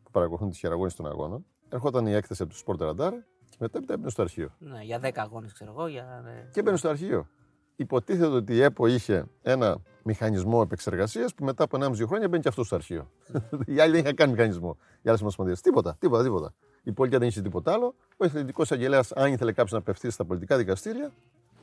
που 0.04 0.12
παρακολουθούν 0.12 0.50
τη 0.50 0.58
χειραγώγησης 0.58 0.98
των 0.98 1.08
αγώνων. 1.08 1.46
Έρχονταν 1.70 2.06
η 2.06 2.14
έκθεση 2.14 2.44
από 2.44 2.54
του 2.54 2.60
Sport 2.66 2.90
Radar 2.90 3.12
και 3.50 3.58
μετά 3.60 3.80
έμπαινε 3.88 4.10
στο 4.10 4.22
αρχείο. 4.22 4.50
Ναι, 4.60 4.80
για 4.84 5.00
10 5.04 5.12
αγώνες, 5.16 5.54
ξέρω 5.54 5.72
εγώ. 5.72 5.88
Για... 5.88 6.24
Και 6.52 6.60
έμπαινε 6.60 6.78
στο 6.78 6.90
αρχείο. 6.90 7.28
Υποτίθεται 7.76 8.36
ότι 8.36 8.54
η 8.54 8.62
ΕΠΟ 8.62 8.88
είχε 8.88 9.26
ένα 9.42 9.78
μηχανισμό 10.04 10.62
επεξεργασίας 10.64 11.34
που 11.34 11.46
μετά 11.46 11.64
από 11.64 11.78
1,5 11.82 12.08
χρόνια 12.08 12.28
μπαίνει 12.28 12.42
και 12.42 12.50
αυτός 12.50 12.66
στο 12.66 12.76
αρχείο. 12.76 13.12
οι 13.66 13.80
άλλοι 13.80 13.92
δεν 13.92 14.02
είχαν 14.02 14.16
καν 14.16 14.30
μηχανισμό. 14.30 14.78
Οι 15.02 15.10
άλλες 15.10 15.22
μα 15.22 15.54
Τίποτα, 15.62 15.96
τίποτα, 16.00 16.24
τίποτα. 16.24 16.54
Η 16.84 16.92
πόλη 16.92 17.10
δεν 17.10 17.22
είχε 17.22 17.42
τίποτα 17.42 17.74
άλλο. 17.74 17.96
Ο 18.18 18.26
εθνικό 18.26 18.64
αγγελέας, 18.70 19.12
αν 19.12 19.32
ήθελε 19.32 19.52
κάποιος 19.52 19.72
να 19.72 19.78
απευθύνει 19.78 20.12
στα 20.12 20.26
πολιτικά 20.26 20.58
δικαστήρια, 20.58 21.12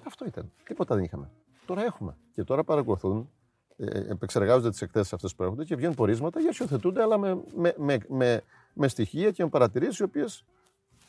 αυτό 0.07 0.25
ήταν. 0.25 0.53
Τίποτα 0.65 0.95
δεν 0.95 1.05
είχαμε. 1.05 1.31
Τώρα 1.67 1.85
έχουμε. 1.85 2.17
Και 2.35 2.45
τώρα 2.45 2.65
παρακολουθούν, 2.65 3.31
ε, 3.77 3.85
ε 3.87 4.11
επεξεργάζονται 4.11 4.71
τις 4.71 4.83
εκθέσεις 4.83 5.13
αυτές 5.13 5.35
που 5.35 5.43
έρχονται 5.43 5.65
και 5.65 5.77
βγαίνουν 5.77 5.95
πορίσματα 5.95 6.41
για 6.41 6.51
υιοθετούνται, 6.61 7.03
αλλά 7.03 7.19
με, 7.19 7.43
με, 7.55 7.75
με, 7.79 7.99
με, 8.09 8.43
με 8.75 8.89
στοιχεία 8.89 9.31
και 9.31 9.43
με 9.43 9.49
παρατηρήσεις 9.49 9.99
οι 9.99 10.03
οποίες 10.03 10.45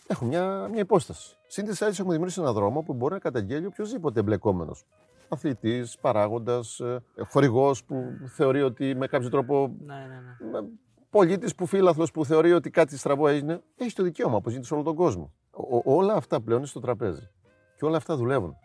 έχουν 0.07 0.27
μια, 0.27 0.67
μια 0.71 0.79
υπόσταση. 0.79 1.37
Συν 1.47 1.65
της 1.65 1.81
άλλης, 1.81 1.99
έχουμε 1.99 2.11
δημιουργήσει 2.11 2.41
έναν 2.41 2.53
δρόμο 2.53 2.81
που 2.81 2.93
μπορεί 2.93 3.13
να 3.13 3.19
καταγγέλει 3.19 3.65
οποιοδήποτε 3.65 4.19
εμπλεκόμενος. 4.19 4.85
Αθλητής, 5.29 5.97
παράγοντας, 6.01 6.79
ε, 6.79 7.03
χορηγός 7.29 7.83
που 7.83 8.03
θεωρεί 8.27 8.61
ότι 8.61 8.95
με 8.95 9.07
κάποιο 9.07 9.29
τρόπο. 9.29 9.75
Ναι, 9.85 9.93
ναι, 9.93 10.49
ναι. 10.59 10.67
Πολίτης 11.09 11.55
που 11.55 11.65
φίλαθλος 11.65 12.11
που 12.11 12.25
θεωρεί 12.25 12.53
ότι 12.53 12.69
κάτι 12.69 12.97
στραβό 12.97 13.27
έγινε, 13.27 13.61
έχει 13.77 13.95
το 13.95 14.03
δικαίωμα, 14.03 14.35
όπως 14.35 14.51
γίνεται 14.51 14.67
σε 14.67 14.73
όλο 14.73 14.83
τον 14.83 14.95
κόσμο. 14.95 15.33
όλα 15.83 16.13
αυτά 16.13 16.41
πλέον 16.41 16.59
είναι 16.59 16.67
στο 16.67 16.79
τραπέζι. 16.79 17.29
Και 17.77 17.85
όλα 17.85 17.97
αυτά 17.97 18.15
δουλεύουν. 18.15 18.55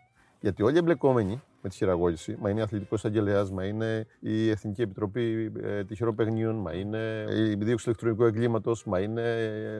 Γιατί 0.41 0.63
όλοι 0.63 0.75
οι 0.75 0.77
εμπλεκόμενοι 0.77 1.41
με 1.61 1.69
τη 1.69 1.75
χειραγώγηση, 1.75 2.37
μα 2.39 2.49
είναι 2.49 2.59
η 2.59 2.63
Αθλητικός 2.63 3.05
Αγγελέα, 3.05 3.45
μα 3.51 3.65
είναι 3.65 4.07
η 4.19 4.49
Εθνική 4.49 4.81
Επιτροπή 4.81 5.51
ε, 5.61 5.83
Τυχερών 5.83 6.15
Παιχνίων, 6.15 6.59
μα 6.59 6.73
είναι 6.73 7.25
η 7.29 7.55
Δίωξη 7.55 7.89
Ηλεκτρονικού 7.89 8.23
Εγκλήματος, 8.23 8.85
μα 8.85 8.99
είναι 8.99 9.23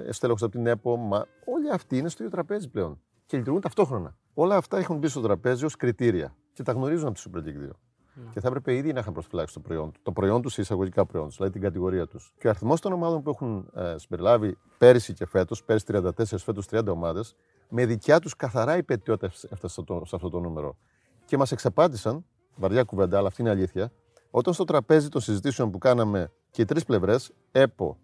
στέλεχος 0.10 0.41
από 0.43 0.52
την 0.52 0.67
ΕΠΟ, 0.67 0.95
μα 0.95 1.26
όλοι 1.45 1.71
αυτοί 1.71 1.97
είναι 1.97 2.10
στο 2.10 2.24
ίδιο 2.24 2.36
τραπέζι 2.36 2.69
πλέον. 2.69 3.02
Και 3.26 3.38
λειτουργούν 3.38 3.62
ταυτόχρονα. 3.62 4.15
Όλα 4.34 4.56
αυτά 4.56 4.78
έχουν 4.78 4.97
μπει 4.97 5.08
στο 5.08 5.21
τραπέζι 5.21 5.65
ως 5.65 5.76
κριτήρια 5.76 6.36
και 6.54 6.63
τα 6.63 6.71
γνωρίζουν 6.71 7.08
από 7.08 7.17
τη 7.17 7.24
Super 7.30 7.38
League 7.38 7.69
2. 7.69 7.69
Ναι. 8.13 8.30
Και 8.34 8.39
θα 8.39 8.47
έπρεπε 8.47 8.76
ήδη 8.76 8.93
να 8.93 9.00
είχαν 9.00 9.13
προσφυλάξει 9.13 9.54
το 9.54 9.60
προϊόν 9.60 9.91
του. 9.91 10.00
Το 10.04 10.12
προϊόν 10.12 10.41
τους 10.41 10.54
σε 10.54 10.62
εισαγωγικά 10.62 11.06
προϊόν 11.06 11.28
τους, 11.28 11.38
δηλαδή 11.38 11.54
την 11.54 11.62
κατηγορία 11.62 12.08
τους. 12.08 12.34
Και 12.38 12.47
ο 12.47 12.50
αριθμός 12.50 12.82
των 12.82 12.93
ομάδων 12.93 13.21
που 13.21 13.30
έχουν 13.30 13.71
ε, 13.76 13.95
συμπεριλάβει 13.97 14.58
πέρυσι 14.78 15.13
και 15.13 15.26
φέτος, 15.26 15.63
πέρυσι 15.63 15.86
34, 15.88 16.12
φέτος 16.26 16.67
30 16.71 16.88
ομάδες, 16.88 17.36
με 17.74 17.86
δικιά 17.86 18.20
τους 18.20 18.36
καθαρά 18.36 18.78
υπετιότητα 18.78 19.34
έφτασε 19.50 19.84
σε 20.04 20.16
αυτό 20.16 20.30
το 20.30 20.40
νούμερο. 20.40 20.78
Και 21.26 21.38
μας 21.38 21.52
εξαπάτησαν, 21.52 22.26
βαριά 22.56 22.84
κουβέντα, 22.84 23.18
αλλά 23.18 23.28
αυτή 23.28 23.42
είναι 23.42 23.50
αλήθεια, 23.50 23.92
όταν 24.32 24.54
στο 24.54 24.64
τραπέζι 24.64 25.10
των 25.10 25.22
συζητήσεων 25.22 25.72
που 25.72 25.78
κάναμε 25.78 26.32
και 26.52 26.62
οι 26.62 26.66
τρεις 26.66 26.86
πλευρές, 26.86 27.32
ΕΠΟ, 27.52 27.98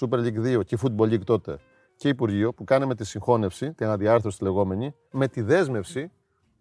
Super 0.00 0.18
League 0.18 0.58
2 0.58 0.64
και 0.64 0.78
Football 0.82 1.12
League 1.12 1.24
τότε 1.24 1.58
και 1.96 2.08
Υπουργείο, 2.08 2.54
που 2.54 2.64
κάναμε 2.64 2.94
τη 2.94 3.04
συγχώνευση, 3.04 3.72
την 3.72 3.86
αναδιάρθρωση 3.86 4.38
τη 4.38 4.44
λεγόμενη, 4.44 4.94
με 5.10 5.28
τη 5.28 5.42
δέσμευση 5.42 6.10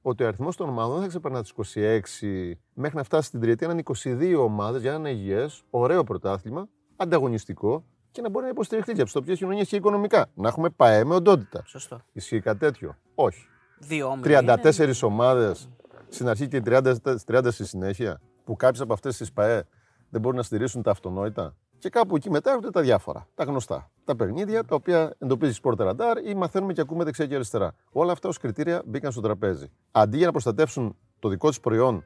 ότι 0.02 0.23
ο 0.23 0.28
αριθμός 0.28 0.56
των 0.56 0.69
ομάδων 0.69 0.93
δεν 0.93 1.02
θα 1.02 1.08
ξεπερνά 1.08 1.41
τις 1.41 1.54
26 1.76 2.54
μέχρι 2.73 2.97
να 2.97 3.04
φτάσει 3.04 3.28
στην 3.28 3.39
τριετία 3.39 3.67
να 3.67 3.73
είναι 3.73 3.84
22 4.34 4.43
ομάδες 4.43 4.82
για 4.82 4.91
να 4.91 4.97
είναι 4.97 5.10
υγιές, 5.10 5.63
ωραίο 5.69 6.04
πρωτάθλημα, 6.04 6.67
ανταγωνιστικό 6.95 7.84
και 8.13 8.21
να 8.21 8.30
μπορεί 8.30 8.43
να 8.45 8.52
υποστηριχθεί 8.52 8.91
και 8.91 8.95
από 8.95 9.04
τις 9.04 9.13
τοπικές 9.13 9.38
κοινωνίες 9.38 9.67
και 9.67 9.76
οικονομικά. 9.76 10.30
Να 10.34 10.47
έχουμε 10.47 10.69
ΠαΕ 10.69 11.04
με 11.04 11.15
οντότητα. 11.15 11.63
Σωστό. 11.65 12.02
Ισχύει 12.12 12.39
κάτι 12.39 12.60
τέτοιο; 12.60 12.97
Όχι. 13.15 13.47
Δύο 13.78 14.19
34 14.23 14.80
είναι... 14.80 14.93
ομάδες 15.02 15.69
στην 16.10 16.28
αρχή 16.28 16.47
και 16.47 16.62
30, 16.65 16.95
30 17.28 17.47
στη 17.52 17.65
συνέχεια, 17.65 18.21
που 18.43 18.56
κάποιες 18.56 18.82
από 18.82 18.93
αυτές 18.93 19.17
τις 19.17 19.34
ΠαΕ 19.34 19.63
δεν 20.10 20.21
μπορούν 20.21 20.38
να 20.38 20.43
στηρίσουν 20.43 20.82
τα 20.82 20.91
αυτονόητα. 20.91 21.56
Και 21.78 21.89
κάπου 21.89 22.15
εκεί 22.15 22.30
μετά 22.30 22.49
έρχονται 22.49 22.69
τα 22.69 22.82
διάφορα, 22.82 23.28
τα 23.36 23.43
γνωστά. 23.43 23.91
Τα 24.04 24.15
παιχνίδια 24.15 24.63
τα 24.63 24.76
οποία 24.76 25.15
εντοπίζει 25.19 25.60
Sport 25.63 25.76
Radar 25.76 26.15
ή 26.26 26.34
μαθαίνουμε 26.34 26.73
και 26.73 26.82
ακούμε 26.82 27.04
δεξιά 27.04 27.26
και 27.26 27.36
αριστερά. 27.36 27.76
Όλα 27.91 28.12
αυτά 28.12 28.30
ως 28.30 28.38
κριτήρια 28.38 28.82
μπήκαν 28.86 29.12
στο 29.12 29.21
τραπέζι. 29.21 29.71
Αντί 29.91 30.17
για 30.17 30.26
να 30.26 30.32
προστατεύσουν 30.32 30.95
το 31.19 31.30
δικό 31.30 31.47
τους 31.47 31.60
προϊόν, 31.60 32.04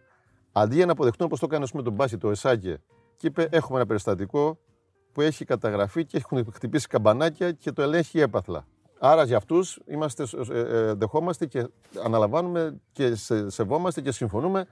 αντί 0.52 0.76
για 0.76 0.86
να 0.86 0.91
αποδεχτούν 0.91 1.26
όπως 1.26 1.39
το 1.39 1.46
έκανε 1.50 1.84
τον 1.84 1.93
Μπάση, 1.93 2.17
το 2.17 2.30
ΕΣΑΚΕ, 2.30 2.82
και 3.17 3.28
είπε: 3.28 3.48
Έχουμε 3.52 3.78
ένα 3.78 3.88
περιστατικό 3.88 4.60
που 5.17 5.23
έχει 5.23 5.45
καταγραφεί 5.45 6.06
και 6.06 6.17
έχουν 6.17 6.47
χτυπήσει 6.53 6.88
καμπανάκια 6.88 7.51
και 7.51 7.71
το 7.71 7.82
ελέγχει 7.82 8.19
έπαθλα. 8.19 8.67
Άρα 8.99 9.23
για 9.23 9.38
αυτούς 9.38 9.80
ε, 9.86 10.60
ε, 10.60 10.93
δεχόμαστε 10.93 11.45
και 11.45 11.67
αναλαμβάνουμε 12.03 12.82
και 12.91 13.15
σε, 13.15 13.49
σεβόμαστε 13.49 14.01
και 14.01 14.12
συμφωνούμε 14.12 14.67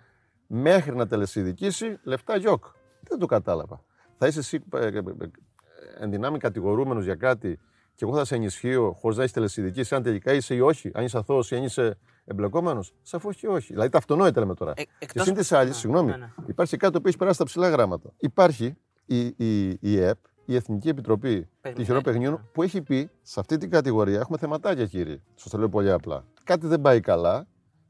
μέχρι 0.47 0.95
να 0.95 1.07
τελεσυδικήσει 1.07 1.99
λεφτά 2.03 2.35
γιοκ. 2.35 2.65
Δεν 3.01 3.19
το 3.19 3.25
κατάλαβα. 3.25 3.83
Θα 4.17 4.27
είσαι 4.27 4.39
εσύ 4.39 4.63
ε, 4.73 4.87
ε, 4.87 5.01
εν 5.99 6.09
δυνάμει 6.09 6.37
κατηγορούμενος 6.37 7.03
για 7.03 7.15
κάτι 7.15 7.59
και 7.95 8.05
εγώ 8.05 8.15
θα 8.15 8.25
σε 8.25 8.35
ενισχύω 8.35 8.95
χωρίς 8.99 9.17
να 9.17 9.23
έχεις 9.23 9.35
τελεσυδικήσει, 9.35 9.95
αν 9.95 10.03
τελικά 10.03 10.33
είσαι 10.33 10.55
ή 10.55 10.59
όχι, 10.59 10.91
αν 10.93 11.03
είσαι 11.03 11.17
αθώος 11.17 11.51
ή 11.51 11.55
αν 11.55 11.63
είσαι 11.63 11.97
εμπλεκόμενος. 12.25 12.93
Σαφώς 13.01 13.35
και 13.35 13.47
όχι. 13.47 13.73
Δηλαδή 13.73 13.89
τα 13.89 13.97
αυτονόητα 13.97 14.39
λέμε 14.39 14.53
τώρα. 14.53 14.73
Ε, 14.75 14.81
εκτός... 14.99 15.23
Και 15.23 15.29
συν 15.29 15.33
της 15.33 15.51
άλλης, 15.51 15.77
συγγνώμη, 15.77 16.11
ναι, 16.11 16.17
ναι. 16.17 16.29
υπάρχει 16.47 16.77
κάτι 16.77 17.01
που 17.01 17.07
έχει 17.07 17.17
περάσει 17.17 17.37
τα 17.37 17.45
ψηλά 17.45 17.69
γράμματα. 17.69 18.13
Υπάρχει 18.17 18.75
η, 19.05 19.25
η, 19.25 19.77
η 19.81 19.99
ΕΠ, 19.99 20.17
η 20.45 20.55
Εθνική 20.55 20.89
Επιτροπή 20.89 21.47
Τυχερών 21.73 22.01
Παιχνιών, 22.01 22.49
που 22.51 22.63
έχει 22.63 22.81
πει 22.81 23.09
σε 23.21 23.39
αυτή 23.39 23.57
την 23.57 23.69
κατηγορία 23.69 24.19
έχουμε 24.19 24.37
θεματάκια, 24.37 24.85
κύριε. 24.85 25.21
Σα 25.35 25.49
το 25.49 25.57
λέω 25.57 25.69
πολύ 25.69 25.91
απλά. 25.91 26.23
Κάτι 26.43 26.67
δεν 26.67 26.81
πάει 26.81 26.99
καλά 26.99 27.47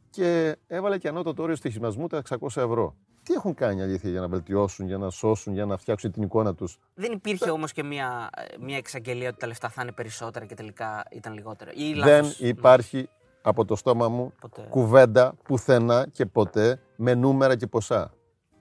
και 0.09 0.55
έβαλε 0.67 0.97
και 0.97 1.07
ανώτατο 1.07 1.43
όριο 1.43 1.55
στοιχημασμού 1.55 2.07
τα 2.07 2.21
600 2.29 2.37
ευρώ. 2.41 2.95
Τι 3.23 3.33
έχουν 3.33 3.53
κάνει 3.53 3.81
αλήθεια 3.81 4.09
για 4.09 4.19
να 4.19 4.27
βελτιώσουν, 4.27 4.87
για 4.87 4.97
να 4.97 5.09
σώσουν, 5.09 5.53
για 5.53 5.65
να 5.65 5.77
φτιάξουν 5.77 6.11
την 6.11 6.23
εικόνα 6.23 6.55
τους; 6.55 6.79
Δεν 6.93 7.11
υπήρχε 7.11 7.49
όμως 7.49 7.71
και 7.71 7.83
μια, 7.83 8.29
μια 8.59 8.77
εξαγγελία 8.77 9.29
ότι 9.29 9.37
τα 9.37 9.47
λεφτά 9.47 9.69
θα 9.69 9.81
είναι 9.81 9.91
περισσότερα 9.91 10.45
και 10.45 10.55
τελικά 10.55 11.03
ήταν 11.11 11.33
λιγότερα. 11.33 11.71
Ή 11.73 11.93
δεν 11.93 12.25
υπάρχει 12.39 13.09
από 13.41 13.65
το 13.65 13.75
στόμα 13.75 14.09
μου 14.09 14.33
ποτέ. 14.41 14.67
κουβέντα 14.69 15.33
πουθενά 15.43 16.07
και 16.11 16.25
ποτέ 16.25 16.79
με 16.95 17.13
νούμερα 17.13 17.55
και 17.55 17.67
ποσά. 17.67 18.13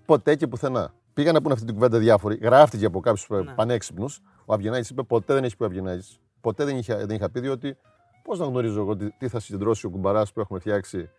Ποτέ 0.04 0.35
και 0.35 0.46
πουθενά. 0.46 0.94
Πήγα 1.14 1.33
να 1.33 1.42
πούνε 1.42 1.53
αυτή 1.53 1.64
την 1.64 1.74
κουβέντα 1.74 1.98
διάφοροι. 1.98 2.37
Γράφτηκε 2.37 2.87
από 2.87 3.00
κάποιους 3.00 3.29
ναι. 3.29 3.53
πανέξυπνους. 3.55 4.20
Ο 4.44 4.53
Αυγενάκης 4.55 4.90
είπε: 4.90 5.03
Ποτέ 5.03 5.35
δεν 5.35 5.44
έχει 5.44 5.57
πει 5.57 5.62
ο 5.62 5.66
Αυγενάκης. 5.66 6.20
Ποτέ 6.40 6.64
δεν 6.64 6.77
είχα, 6.77 6.96
δεν 6.96 7.16
είχα 7.16 7.31
πει, 7.31 7.40
διότι 7.40 7.77
πώς 8.22 8.38
να 8.38 8.44
γνωρίζω 8.44 8.81
εγώ 8.81 8.96
τι 8.96 9.29
θα 9.29 9.40
συγκεντρώσει 9.40 9.87
ο 9.87 9.90
κουμπαράς 9.90 10.33
που 10.33 10.40
έχουμε 10.40 10.59
φτιάξει, 10.59 11.11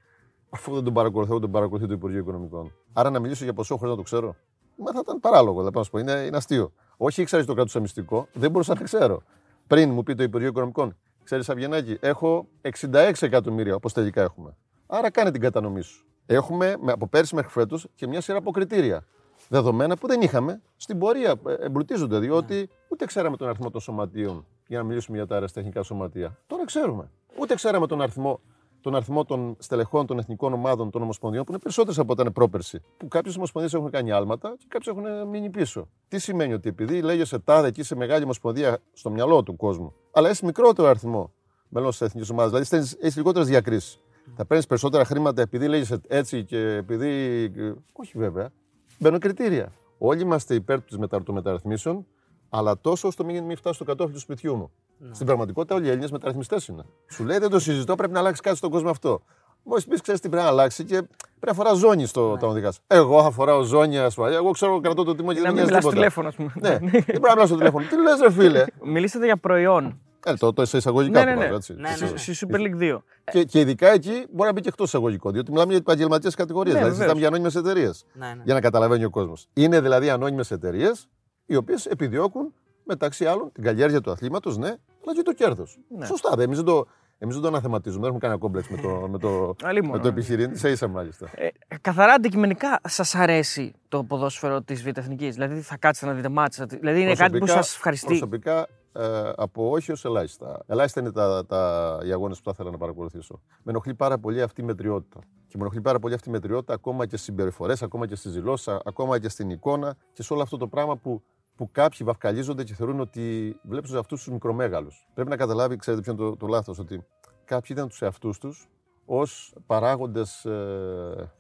αφού 0.50 0.74
δεν 0.74 0.84
τον 0.84 0.94
παρακολουθώ, 0.94 1.40
τον 1.40 1.52
παρακολουθεί 1.52 1.88
το 1.88 1.94
Υπουργείο 1.94 2.20
Οικονομικών. 2.20 2.72
Άρα 2.94 3.10
να 3.10 3.20
μιλήσω 3.20 3.44
για 3.44 3.54
ποσό 3.54 3.78
χωρίς 3.78 3.92
να 3.92 3.98
το 3.98 4.04
ξέρω. 4.04 4.36
Μα 4.76 4.92
θα 4.92 5.00
ήταν 5.04 5.20
παράλογο, 5.20 5.64
θα 5.64 5.72
πω. 5.72 6.00
Είναι, 6.00 6.12
είναι 6.12 6.38
αστείο. 6.38 6.72
Όχι 6.98 7.22
ήξερε 7.22 7.44
το 7.44 7.54
κράτος 7.54 7.76
μυστικό, 7.76 8.28
δεν 8.34 8.52
μπορούσα 8.52 8.74
να 8.74 8.82
ξέρω. 8.84 9.22
Πριν 9.68 9.92
μου 9.92 10.04
πει 10.04 10.16
το 10.16 10.24
Υπουργείο 10.24 10.50
Οικονομικών, 10.50 10.98
ξέρεις 11.24 11.50
Αυγενάκη, 11.50 11.98
έχω 12.00 12.48
66 12.62 13.14
εκατομμύρια 13.20 13.76
όπως 13.76 13.94
τελικά 13.94 14.22
έχουμε. 14.22 14.58
Άρα 14.88 15.12
κάνε 15.12 15.32
την 15.32 15.42
κατανομή 15.42 15.82
σου. 15.82 16.06
Έχουμε 16.26 16.76
από 16.86 17.08
πέρσι 17.08 17.36
μέχρι 17.36 17.52
φέτος 17.52 17.88
και 17.96 18.08
μια 18.08 18.22
σειρά 18.22 18.38
από 18.38 18.52
κριτήρια 18.52 19.06
δεδομένα 19.50 19.98
που 19.98 20.08
δεν 20.08 20.22
είχαμε 20.22 20.62
στην 20.76 21.00
πορεία. 21.00 21.36
Ε, 21.48 21.54
εμπλουτίζονται 21.60 22.20
διότι 22.20 22.56
ναι. 22.56 22.66
ούτε 22.88 23.06
ξέραμε 23.06 23.38
τον 23.38 23.48
αριθμό 23.48 23.70
των 23.70 23.82
σωματείων 23.82 24.46
για 24.68 24.78
να 24.78 24.84
μιλήσουμε 24.84 25.18
για 25.18 25.26
τα 25.26 25.34
αεραστεχνικά 25.34 25.84
σωματεία. 25.84 26.38
Τώρα 26.48 26.66
ξέρουμε. 26.66 27.12
Ούτε 27.40 27.56
ξέραμε 27.56 27.88
τον 27.88 28.02
αριθμό, 28.02 28.40
τον 28.82 28.96
αριθμό 28.96 29.26
των 29.26 29.56
στελεχών 29.60 30.06
των 30.06 30.20
εθνικών 30.20 30.54
ομάδων 30.54 30.92
των 30.92 31.02
ομοσπονδιών 31.02 31.44
που 31.44 31.52
είναι 31.52 31.60
περισσότερες 31.60 32.00
από 32.00 32.12
όταν 32.12 32.32
πρόπερση. 32.34 32.82
Που 32.98 33.08
κάποιες 33.08 33.36
ομοσπονδίες 33.36 33.74
έχουν 33.74 33.92
κάνει 33.92 34.12
άλματα 34.12 34.56
και 34.58 34.66
κάποιες 34.68 34.96
έχουν 34.96 35.28
μείνει 35.28 35.50
πίσω. 35.50 35.88
Τι 36.08 36.20
σημαίνει 36.20 36.54
ότι 36.54 36.70
επειδή 36.70 37.02
λέγεσαι 37.02 37.40
τάδε 37.40 37.72
και 37.72 37.82
είσαι 37.82 37.96
μεγάλη 37.96 38.24
ομοσπονδία 38.24 38.78
στο 38.94 39.10
μυαλό 39.10 39.44
του 39.44 39.56
κόσμου, 39.56 39.94
αλλά 40.12 40.30
έχει 40.30 40.46
μικρότερο 40.46 40.88
αριθμό 40.88 41.34
μελών 41.68 41.92
τη 41.92 41.98
εθνική 42.00 42.32
ομάδα, 42.32 42.60
δηλαδή 42.60 42.78
έχεις 43.00 43.16
λιγότερες 43.16 43.48
διακρίσεις. 43.48 44.00
Θα 44.36 44.46
παίρνεις 44.46 44.68
περισσότερα 44.68 45.06
χρήματα 45.06 45.42
επειδή 45.42 45.68
λέγεσαι 45.68 46.02
έτσι 46.08 46.44
και 46.44 46.58
επειδή. 46.58 47.52
Όχι 47.92 48.18
βέβαια 48.18 48.52
μπαίνουν 49.00 49.20
κριτήρια. 49.20 49.72
Όλοι 49.98 50.22
είμαστε 50.22 50.56
υπέρ 50.56 50.84
των 51.24 51.34
μεταρρυθμίσεων, 51.34 52.06
αλλά 52.50 52.80
τόσο 52.82 53.08
ώστε 53.08 53.24
μην, 53.24 53.44
μην 53.44 53.58
φτάσει 53.58 53.76
στο 53.76 53.84
κατόφλι 53.84 54.14
του 54.14 54.20
σπιτιού 54.20 54.56
μου. 54.56 54.72
Ναι. 54.98 55.14
Στην 55.14 55.26
πραγματικότητα, 55.26 55.76
όλοι 55.76 55.86
οι 55.86 55.90
Έλληνες 55.90 56.12
μεταρρυθμιστές 56.12 56.68
είναι. 56.68 56.86
Σου 57.12 57.24
λέει 57.24 57.38
δεν 57.38 57.50
το 57.50 57.60
συζητώ, 57.60 57.96
πρέπει 57.96 58.14
να 58.14 58.20
αλλάξει 58.20 58.42
κάτι 58.42 58.58
στον 58.58 58.70
κόσμο 58.70 58.90
αυτό. 58.90 59.22
Μόλις 59.64 59.86
πεις, 59.86 60.02
ξέρεις 60.02 60.22
τι 60.22 60.30
πρέπει 60.30 60.44
να 60.44 60.50
αλλάξει 60.50 60.84
και 60.84 60.96
πρέπει 60.96 61.46
να 61.46 61.54
φορά 61.54 61.74
ζώνη 61.74 62.06
στο 62.06 62.32
ναι. 62.32 62.40
τα 62.40 62.48
οδηγάς. 62.48 62.80
Εγώ 62.88 63.22
θα 63.24 63.32
φοράω 63.32 63.62
ζώνη 63.62 63.98
ασφαλεία. 63.98 64.38
Εγώ 64.38 64.52
ξέρω, 64.52 64.80
κρατώ 64.80 65.04
το 65.04 65.16
τιμό 65.16 65.34
και 65.34 65.42
δεν 65.42 65.54
μιλάς 65.54 65.84
στο 65.84 65.92
τηλέφωνο, 65.92 66.28
ας 66.28 66.36
πούμε. 66.36 66.52
Ναι, 66.56 66.78
δεν 66.78 66.90
πρέπει 66.90 67.20
να 67.22 67.32
μιλάς 67.32 67.48
στο 67.48 67.58
τηλέφωνο. 67.58 67.86
Τι 67.88 68.02
λες, 68.02 68.20
ρε 68.20 68.32
φίλε; 68.32 68.66
Μιλήσατε 68.84 69.26
για 69.26 69.38
προϊόν. 69.38 70.00
Ε, 70.26 70.34
το, 70.34 70.54
το 70.54 70.66
σε 70.66 70.78
εισαγωγικά 70.78 71.26
ναι, 71.26 71.34
ναι, 71.34 71.48
ναι. 71.48 71.56
Έτσι. 71.56 71.74
ναι, 71.74 71.90
ναι, 72.00 72.10
ναι. 72.10 72.18
Στη 72.18 72.48
Super 72.48 72.56
League 72.56 72.94
2. 72.94 72.98
Και, 73.32 73.44
και 73.44 73.60
ειδικά 73.60 73.92
εκεί 73.92 74.26
μπορεί 74.32 74.48
να 74.48 74.54
μπει 74.54 74.62
και 74.62 74.68
εκτός 74.68 74.88
εισαγωγικών. 74.88 75.34
Διότι 75.34 75.52
μιλάμε 75.52 75.70
για 75.72 75.80
επαγγελματικές 75.80 76.36
κατηγορίες. 76.36 76.74
Ναι, 76.74 76.80
δηλαδή, 76.80 76.96
συζητάμε 76.96 77.20
για 77.20 77.28
ανώνυμες 77.28 77.56
εταιρείες. 77.56 78.06
Ναι, 78.14 78.28
ναι. 78.28 78.42
Για 78.44 78.54
να 78.54 78.62
καταλαβαίνει 78.62 79.04
ο 79.04 79.10
κόσμος. 79.10 79.48
Είναι 79.54 79.82
δηλαδή 79.82 80.10
ανώνυμες 80.10 80.52
εταιρείες 80.52 81.08
οι 81.46 81.56
οποίες 81.56 81.86
επιδιώκουν 81.86 82.54
μεταξύ 82.84 83.26
άλλων 83.26 83.52
την 83.52 83.64
καλλιέργεια 83.64 84.02
του 84.02 84.12
αθλήματος, 84.12 84.58
ναι, 84.58 84.68
αλλά 84.68 85.16
και 85.16 85.22
το 85.22 85.34
κέρδος. 85.34 85.80
Ναι. 85.98 86.06
Σωστά. 86.06 86.36
Εμείς 86.40 86.58
δεν 86.58 86.66
το, 86.66 86.88
Εμείς 87.18 87.34
δεν 87.34 87.44
το 87.44 87.48
αναθεματίζουμε, 87.48 88.02
δεν 88.02 88.16
έχουμε 88.16 88.20
κανένα 88.20 88.40
κόμπλεξ 88.40 88.70
με 88.70 88.78
το, 88.78 89.08
με 89.08 89.18
το, 89.18 89.56
με 89.92 90.00
το 90.00 90.08
επιχειρήν. 90.08 90.58
Σε 90.58 90.70
ίσα 90.70 90.88
μάλιστα. 90.88 91.30
Ε, 91.36 91.48
καθαρά 91.82 92.14
αντικειμενικά 92.14 92.80
σας 92.84 93.16
αρέσει 93.16 93.74
το 93.88 94.04
ποδόσφαιρο 94.04 94.62
της 94.62 94.84
Β' 94.84 94.98
Εθνικής. 94.98 95.34
Δηλαδή 95.34 95.62
θα 95.62 95.78
κάτσετε 95.78 96.06
να 96.12 96.14
δείτε 96.14 96.30
μάτσα. 96.30 96.66
Δηλαδή 96.66 97.02
είναι 97.02 97.16
κάτι 97.16 97.38
που 97.38 97.48
σας 97.48 97.76
ευχαριστεί. 97.76 98.08
Προσωπικά 98.08 98.68
ε, 98.98 99.32
από 99.36 99.70
όχι 99.70 99.92
ως 99.92 100.06
ελάχιστα. 100.06 100.64
Ελάχιστα 100.66 101.00
είναι 101.00 101.12
τα, 101.12 101.46
τα, 101.46 102.00
οι 102.06 102.12
αγώνες 102.12 102.38
που 102.38 102.44
θα 102.44 102.52
ήθελα 102.54 102.72
να 102.72 102.78
παρακολουθήσω. 102.78 103.42
Με 103.64 103.72
ενοχλεί 103.72 103.94
πάρα 103.94 104.18
πολύ 104.18 104.42
αυτή 104.42 104.62
η 104.62 104.64
μετριότητα. 104.64 105.20
Και 105.48 105.58
με 105.58 105.62
ενοχλεί 105.62 105.82
πάρα 105.82 106.00
πολύ 106.00 106.14
αυτή 106.14 106.30
η 106.30 106.32
μετριότητα 106.32 106.74
ακόμα 106.74 107.04
και 107.06 107.16
στις 107.16 107.24
συμπεριφορές, 107.24 107.84
ακόμα 107.84 108.08
και 108.08 108.16
στις 108.16 108.34
δηλώσεις, 108.34 108.68
ακόμα 108.68 109.20
και 109.20 109.30
στην 109.30 109.50
εικόνα 109.50 109.96
και 110.14 110.24
σε 110.24 110.34
όλο 110.34 110.42
αυτό 110.42 110.58
το 110.58 110.68
πράγμα 110.68 110.98
που, 110.98 111.22
που 111.56 111.72
κάποιοι 111.72 112.06
βαφκαλίζονται 112.06 112.64
και 112.64 112.74
θεωρούν 112.74 113.00
ότι 113.00 113.56
βλέπουν 113.64 113.98
αυτούς 113.98 114.24
τους 114.24 114.34
μικρομέγαλους. 114.34 115.08
Πρέπει 115.14 115.30
να 115.30 115.36
καταλάβει, 115.36 115.76
ξέρετε 115.76 116.02
ποιο 116.02 116.12
είναι 116.12 116.22
το, 116.22 116.38
το 116.38 116.48
λάθος, 116.48 116.80
ότι 116.80 117.06
κάποιοι 117.46 117.76
είδαν 117.78 117.88
τους 117.88 118.02
εαυτούς 118.02 118.40
τους 118.40 118.70
ως 119.06 119.56
παράγοντες 119.66 120.46
ε, 120.46 121.32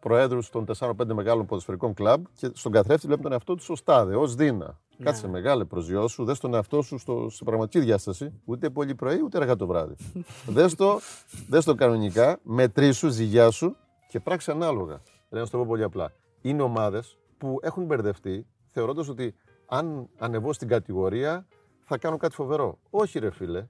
προέδρους 0.00 0.50
των 0.50 0.66
4-5 0.78 0.92
μεγάλων 1.14 1.46
ποδοσφαιρικών 1.46 1.94
κλαμπ 1.94 2.24
και 2.34 2.50
στον 2.54 2.72
καθρέφτη 2.72 3.06
βλέπουν 3.06 3.22
τον 3.22 3.32
εαυτό 3.32 3.54
τους 3.54 3.68
ως 3.70 3.82
τάδε, 3.82 4.16
ως 4.16 4.34
δίνα. 4.34 4.78
Ναι. 4.96 5.04
Κάτσε 5.04 5.28
μεγάλε 5.28 5.64
προσγειώσου, 5.64 6.24
δες 6.24 6.38
τον 6.38 6.54
εαυτό 6.54 6.82
σου 6.82 6.98
στο, 6.98 7.28
σε 7.30 7.44
πραγματική 7.44 7.80
διάσταση, 7.80 8.40
ούτε 8.44 8.70
πολύ 8.70 8.94
πρωί 8.94 9.20
ούτε 9.24 9.38
αργά 9.38 9.56
το 9.56 9.66
βράδυ. 9.66 9.94
δες 10.56 10.74
το, 10.74 10.98
δες 11.48 11.64
το 11.64 11.74
κανονικά, 11.74 12.38
μετρήσου, 12.42 13.08
ζυγιά 13.08 13.50
σου 13.50 13.76
και 14.08 14.20
πράξει 14.20 14.50
ανάλογα. 14.50 15.00
Δεν 15.28 15.40
να 15.40 15.44
σου 15.44 15.50
το 15.50 15.58
πω 15.58 15.64
πολύ 15.66 15.82
απλά. 15.82 16.12
Είναι 16.40 16.62
ομάδες 16.62 17.18
που 17.38 17.58
έχουν 17.62 17.84
μπερδευτεί 17.84 18.46
θεωρώντας 18.70 19.08
ότι 19.08 19.34
αν 19.66 20.08
ανεβώ 20.18 20.52
στην 20.52 20.68
κατηγορία 20.68 21.46
θα 21.84 21.98
κάνω 21.98 22.16
κάτι 22.16 22.34
φοβερό. 22.34 22.78
Όχι, 22.90 23.18
ρε 23.18 23.30
φίλε. 23.30 23.66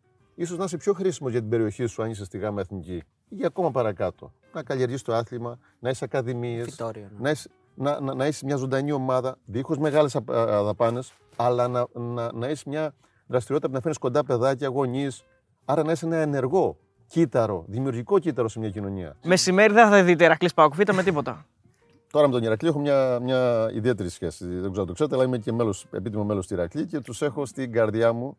σω 0.47 0.57
να 0.57 0.64
είσαι 0.64 0.77
πιο 0.77 0.93
χρήσιμο 0.93 1.29
για 1.29 1.41
την 1.41 1.49
περιοχή 1.49 1.87
σου 1.87 2.03
αν 2.03 2.11
είσαι 2.11 2.25
στη 2.25 2.38
γάμα 2.38 2.61
εθνική 2.61 3.03
ή 3.29 3.45
ακόμα 3.45 3.71
παρακάτω. 3.71 4.33
Να 4.53 4.62
καλλιεργήσει 4.62 5.05
το 5.05 5.14
άθλημα, 5.14 5.59
να 5.79 5.88
έχει 5.88 6.05
ακαδημίες, 6.05 6.79
ναι. 6.79 7.09
να, 7.19 7.29
έχεις, 7.29 7.49
να, 7.75 8.01
να, 8.01 8.14
να 8.14 8.25
έχει 8.25 8.45
μια 8.45 8.57
ζωντανή 8.57 8.93
ομάδα, 8.93 9.38
δίχως 9.45 9.79
μεγάλες 9.79 10.17
δαπάνες, 10.64 11.12
αλλά 11.37 11.69
να, 11.69 11.87
να, 11.93 12.33
να 12.33 12.47
έχεις 12.47 12.64
μια 12.64 12.95
δραστηριότητα 13.27 13.69
που 13.69 13.75
να 13.75 13.81
φέρνεις 13.81 13.99
κοντά 13.99 14.25
παιδάκια, 14.25 14.69
γονείς. 14.69 15.25
Άρα 15.64 15.83
να 15.83 15.93
είσαι 15.93 16.07
ένα 16.07 16.17
ενεργό 16.17 16.77
κύτταρο, 17.07 17.64
δημιουργικό 17.69 18.19
κύτταρο 18.19 18.49
σε 18.49 18.59
μια 18.59 18.71
κοινωνία. 18.71 19.17
Μεσημέρι 19.25 19.73
δεν 19.73 19.88
θα 19.88 20.03
δείτε 20.03 20.25
Ερακλή 20.25 20.49
Παοκφίτα 20.55 20.93
με 20.93 21.03
τίποτα. 21.03 21.47
Τώρα 22.12 22.27
με 22.27 22.33
τον 22.33 22.43
Ηρακλή 22.43 22.69
έχω 22.69 22.79
μια, 22.79 23.19
μια 23.23 23.71
ιδιαίτερη 23.73 24.09
σχέση. 24.09 24.45
Δεν 24.45 24.61
ξέρω 24.61 24.81
αν 24.81 24.87
το 24.87 24.93
ξέρετε, 24.93 25.14
αλλά 25.14 25.25
είμαι 25.25 25.38
και 25.38 25.53
μέλος, 25.53 25.87
επίτιμο 25.91 26.25
μέλος 26.25 26.47
του 26.47 26.55
Ηρακλή 26.55 26.87
και 26.87 27.01
τους 27.01 27.23
έχω 27.23 27.47
στην 27.47 27.73
καρδιά 27.73 28.12
μου 28.12 28.37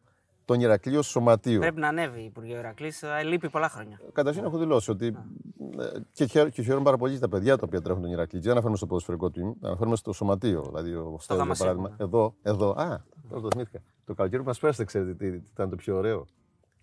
τον 0.50 0.60
Ηρακλείο 0.60 1.02
Σωματείο. 1.02 1.60
Πρέπει 1.60 1.80
να 1.80 1.88
ανέβει 1.88 2.22
Υπουργείο 2.22 2.58
Ηρακλής, 2.58 3.04
ε, 3.04 3.24
λείπει 3.24 3.50
πολλά 3.50 3.70
χρόνια. 3.70 4.00
Καταρχήν 4.14 4.44
έχω 4.44 4.58
δηλώσει 4.58 4.92
ότι. 4.92 5.06
Ε, 5.06 6.00
και, 6.12 6.26
χαίρομαι, 6.26 6.52
και 6.52 6.62
χαίρομαι 6.62 6.84
πάρα 6.84 6.98
πολύ 6.98 7.20
τα 7.20 7.30
παιδιά 7.30 7.58
τα 7.58 7.64
οποία 7.66 7.82
τρέχουν 7.82 8.02
τον 8.02 8.12
Ηρακλή. 8.12 8.40
Δεν 8.40 8.52
αναφέρουμε 8.52 8.78
στο 8.78 8.86
ποδοσφαιρικό 8.86 9.30
του, 9.30 9.58
αναφέρουμε 9.62 9.96
στο 9.96 10.14
Σωματείο. 10.14 10.64
Δηλαδή, 10.68 10.94
ο 10.94 11.18
Στέλιος, 11.20 11.46
για 11.46 11.56
παράδειγμα. 11.56 11.96
Εδώ, 11.98 12.36
εδώ. 12.42 12.70
Α, 12.70 13.02
τώρα 13.30 13.42
το 13.42 13.48
θυμήθηκα. 13.52 13.80
Το 14.06 14.14
καλοκαίρι 14.14 14.42
που 14.42 14.48
μας 14.48 14.60
πέρασε, 14.60 14.84
ξέρετε 14.84 15.14
τι, 15.14 15.32
τι 15.32 15.50
ήταν 15.54 15.70
το 15.70 15.76
πιο 15.76 15.96
ωραίο. 15.96 16.26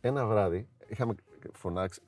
Ένα 0.00 0.26
βράδυ 0.26 0.68
είχαμε 0.87 1.14
φωνάξει. 1.52 2.02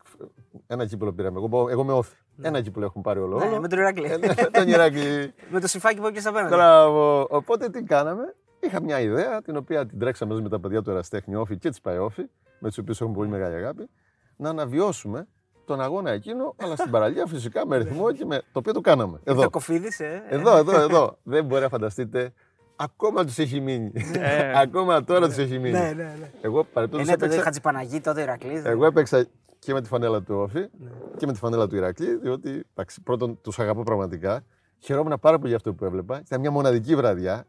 Ένα 0.67 0.87
κύπελο 0.87 1.13
πήραμε. 1.13 1.39
Εγώ, 1.39 1.69
εγώ 1.69 1.85
με 1.85 1.93
όφη. 1.93 2.15
Ναι. 2.37 2.49
Ένα 2.49 2.61
κύπελο 2.61 2.85
έχουν 2.85 3.03
πάρει 3.03 3.21
όλο. 3.21 3.39
Ναι, 3.39 3.59
με 3.59 3.69
τον 3.69 3.79
Ηρακλή. 3.79 4.07
Ε, 4.11 4.19
τον 4.51 4.69
Ηρακλή. 4.69 5.35
με 5.53 5.61
το 5.61 5.67
συμφάκι 5.67 6.01
που 6.01 6.07
έπιασε 6.07 6.29
απέναντι. 6.29 6.55
Μπράβο. 6.55 7.27
Οπότε 7.31 7.69
τι 7.69 7.83
κάναμε; 7.83 8.35
Είχα 8.61 8.83
μια 8.83 9.01
ιδέα, 9.01 9.43
την 9.43 9.57
οποία 9.57 9.87
την 9.87 9.99
τρέξαμε 9.99 10.31
μαζί 10.31 10.43
με 10.43 10.49
τα 10.49 10.61
παιδιά 10.61 10.83
του 10.83 10.91
Εραστέχνη 10.91 11.35
Όφη 11.35 11.59
και 11.59 11.69
της 11.69 11.81
Παϊόφη, 11.81 12.23
με 12.59 12.69
τους 12.69 12.79
οποίους 12.79 13.01
έχουμε 13.01 13.17
πολύ 13.17 13.29
μεγάλη 13.29 13.55
αγάπη, 13.55 13.89
να 14.37 14.49
αναβιώσουμε 14.49 15.27
τον 15.65 15.81
αγώνα 15.81 16.11
εκείνο, 16.11 16.55
αλλά 16.57 16.77
στην 16.77 16.91
παραλία 16.91 17.27
φυσικά 17.27 17.67
με 17.67 17.77
ρυθμό 17.77 18.13
και 18.13 18.25
με 18.25 18.37
το 18.37 18.59
οποίο 18.59 18.73
το 18.73 18.81
κάναμε. 18.81 19.21
Εδώ. 19.25 19.43
Το 19.43 19.51
κοφίδης, 19.51 20.01
ε. 20.01 20.23
Εδώ, 20.29 20.57
εδώ, 20.57 20.81
εδώ. 20.81 21.19
Δεν 21.23 21.45
μπορεί 21.45 21.63
να 21.63 21.69
φανταστείτε. 21.69 22.33
Ακόμα 22.77 23.25
τους 23.25 23.39
έχει 23.39 23.61
μείνει. 23.61 23.93
Ναι. 24.19 24.53
Ακόμα 24.63 25.05
τώρα 25.05 25.27
τους 25.27 25.37
έχει 25.37 25.59
μείνει. 25.59 25.79
Ναι, 25.79 25.93
ναι, 25.97 26.17
ναι. 26.21 26.31
Εγώ 26.41 26.65
παρεπτόντω. 26.65 27.03
Είναι 27.03 27.13
έπαιξα... 27.13 27.37
το 27.37 27.43
Χατζηπαναγί, 27.43 28.01
τότε 28.01 28.21
Ηρακλής. 28.21 28.65
Εγώ 28.65 28.87
έπαιξα 28.87 29.27
και 29.59 29.73
με 29.73 29.81
τη 29.81 29.89
φανέλα 29.89 30.23
του 30.23 30.35
Όφη 30.37 30.59
ναι. 30.59 30.91
και 31.17 31.27
με 31.27 31.33
τη 31.33 31.39
φανέλα 31.39 31.67
του 31.67 31.77
Ηρακλή, 31.77 32.15
διότι 32.15 32.65
εντάξει, 32.75 33.03
πρώτον 33.03 33.41
τους 33.43 33.59
αγαπώ 33.59 33.83
πραγματικά. 33.83 34.45
Χαιρόμουν 34.79 35.19
πάρα 35.21 35.37
πολύ 35.37 35.49
για 35.49 35.57
αυτό 35.57 35.75
που 35.75 35.85
έβλεπα. 35.85 36.21
Ήταν 36.21 36.41
μια 36.41 36.51
μοναδική 36.51 36.97
βραδιά 36.97 37.47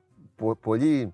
πολύ, 0.61 1.13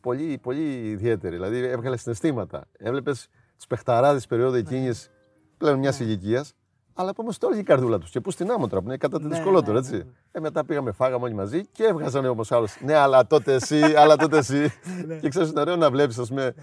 πολύ, 0.00 0.38
πολύ 0.42 0.88
ιδιαίτερη. 0.88 1.34
Δηλαδή 1.34 1.58
έβγαλες 1.58 2.00
συναισθήματα. 2.00 2.64
Έβλεπες 2.78 3.28
του 3.60 3.66
παιχταράδες 3.66 4.26
περίοδου 4.26 4.56
εκείνης 4.56 5.10
πλέον 5.58 5.78
μιας 5.78 6.00
ηλικίας. 6.00 6.52
Αλλά 6.98 7.10
που 7.10 7.18
όμως 7.20 7.38
τώρα 7.38 7.58
η 7.58 7.62
καρδούλα 7.62 7.98
τους. 7.98 8.10
Και 8.10 8.20
πού 8.20 8.30
στην 8.30 8.50
άμμο 8.50 8.66
που 8.66 8.80
είναι 8.84 8.96
κατά 8.96 9.18
το 9.20 9.28
Ναι, 9.28 9.34
δυσκολότερο, 9.34 9.72
ναι, 9.72 9.78
έτσι. 9.78 9.92
ναι, 9.92 9.98
ναι. 9.98 10.10
Ε, 10.32 10.40
μετά 10.40 10.64
πήγαμε, 10.64 10.92
φάγαμε 10.92 11.24
όλοι 11.24 11.34
μαζί 11.34 11.66
και 11.66 11.84
έβγαζαν 11.84 12.24
όμως 12.26 12.52
άλλο. 12.52 12.66
Ναι, 12.84 12.94
αλλά 12.94 13.26
τότε 13.26 13.54
εσύ, 13.54 13.82
αλλά 14.00 14.16
τότε 14.16 14.36
εσύ. 14.38 14.72
και 15.20 15.28
ξέρεις, 15.28 15.50
είναι 15.50 15.60
ωραίο 15.60 15.76
να 15.76 15.90
βλέπεις, 15.90 16.18
ας 16.18 16.28
πούμε, 16.28 16.54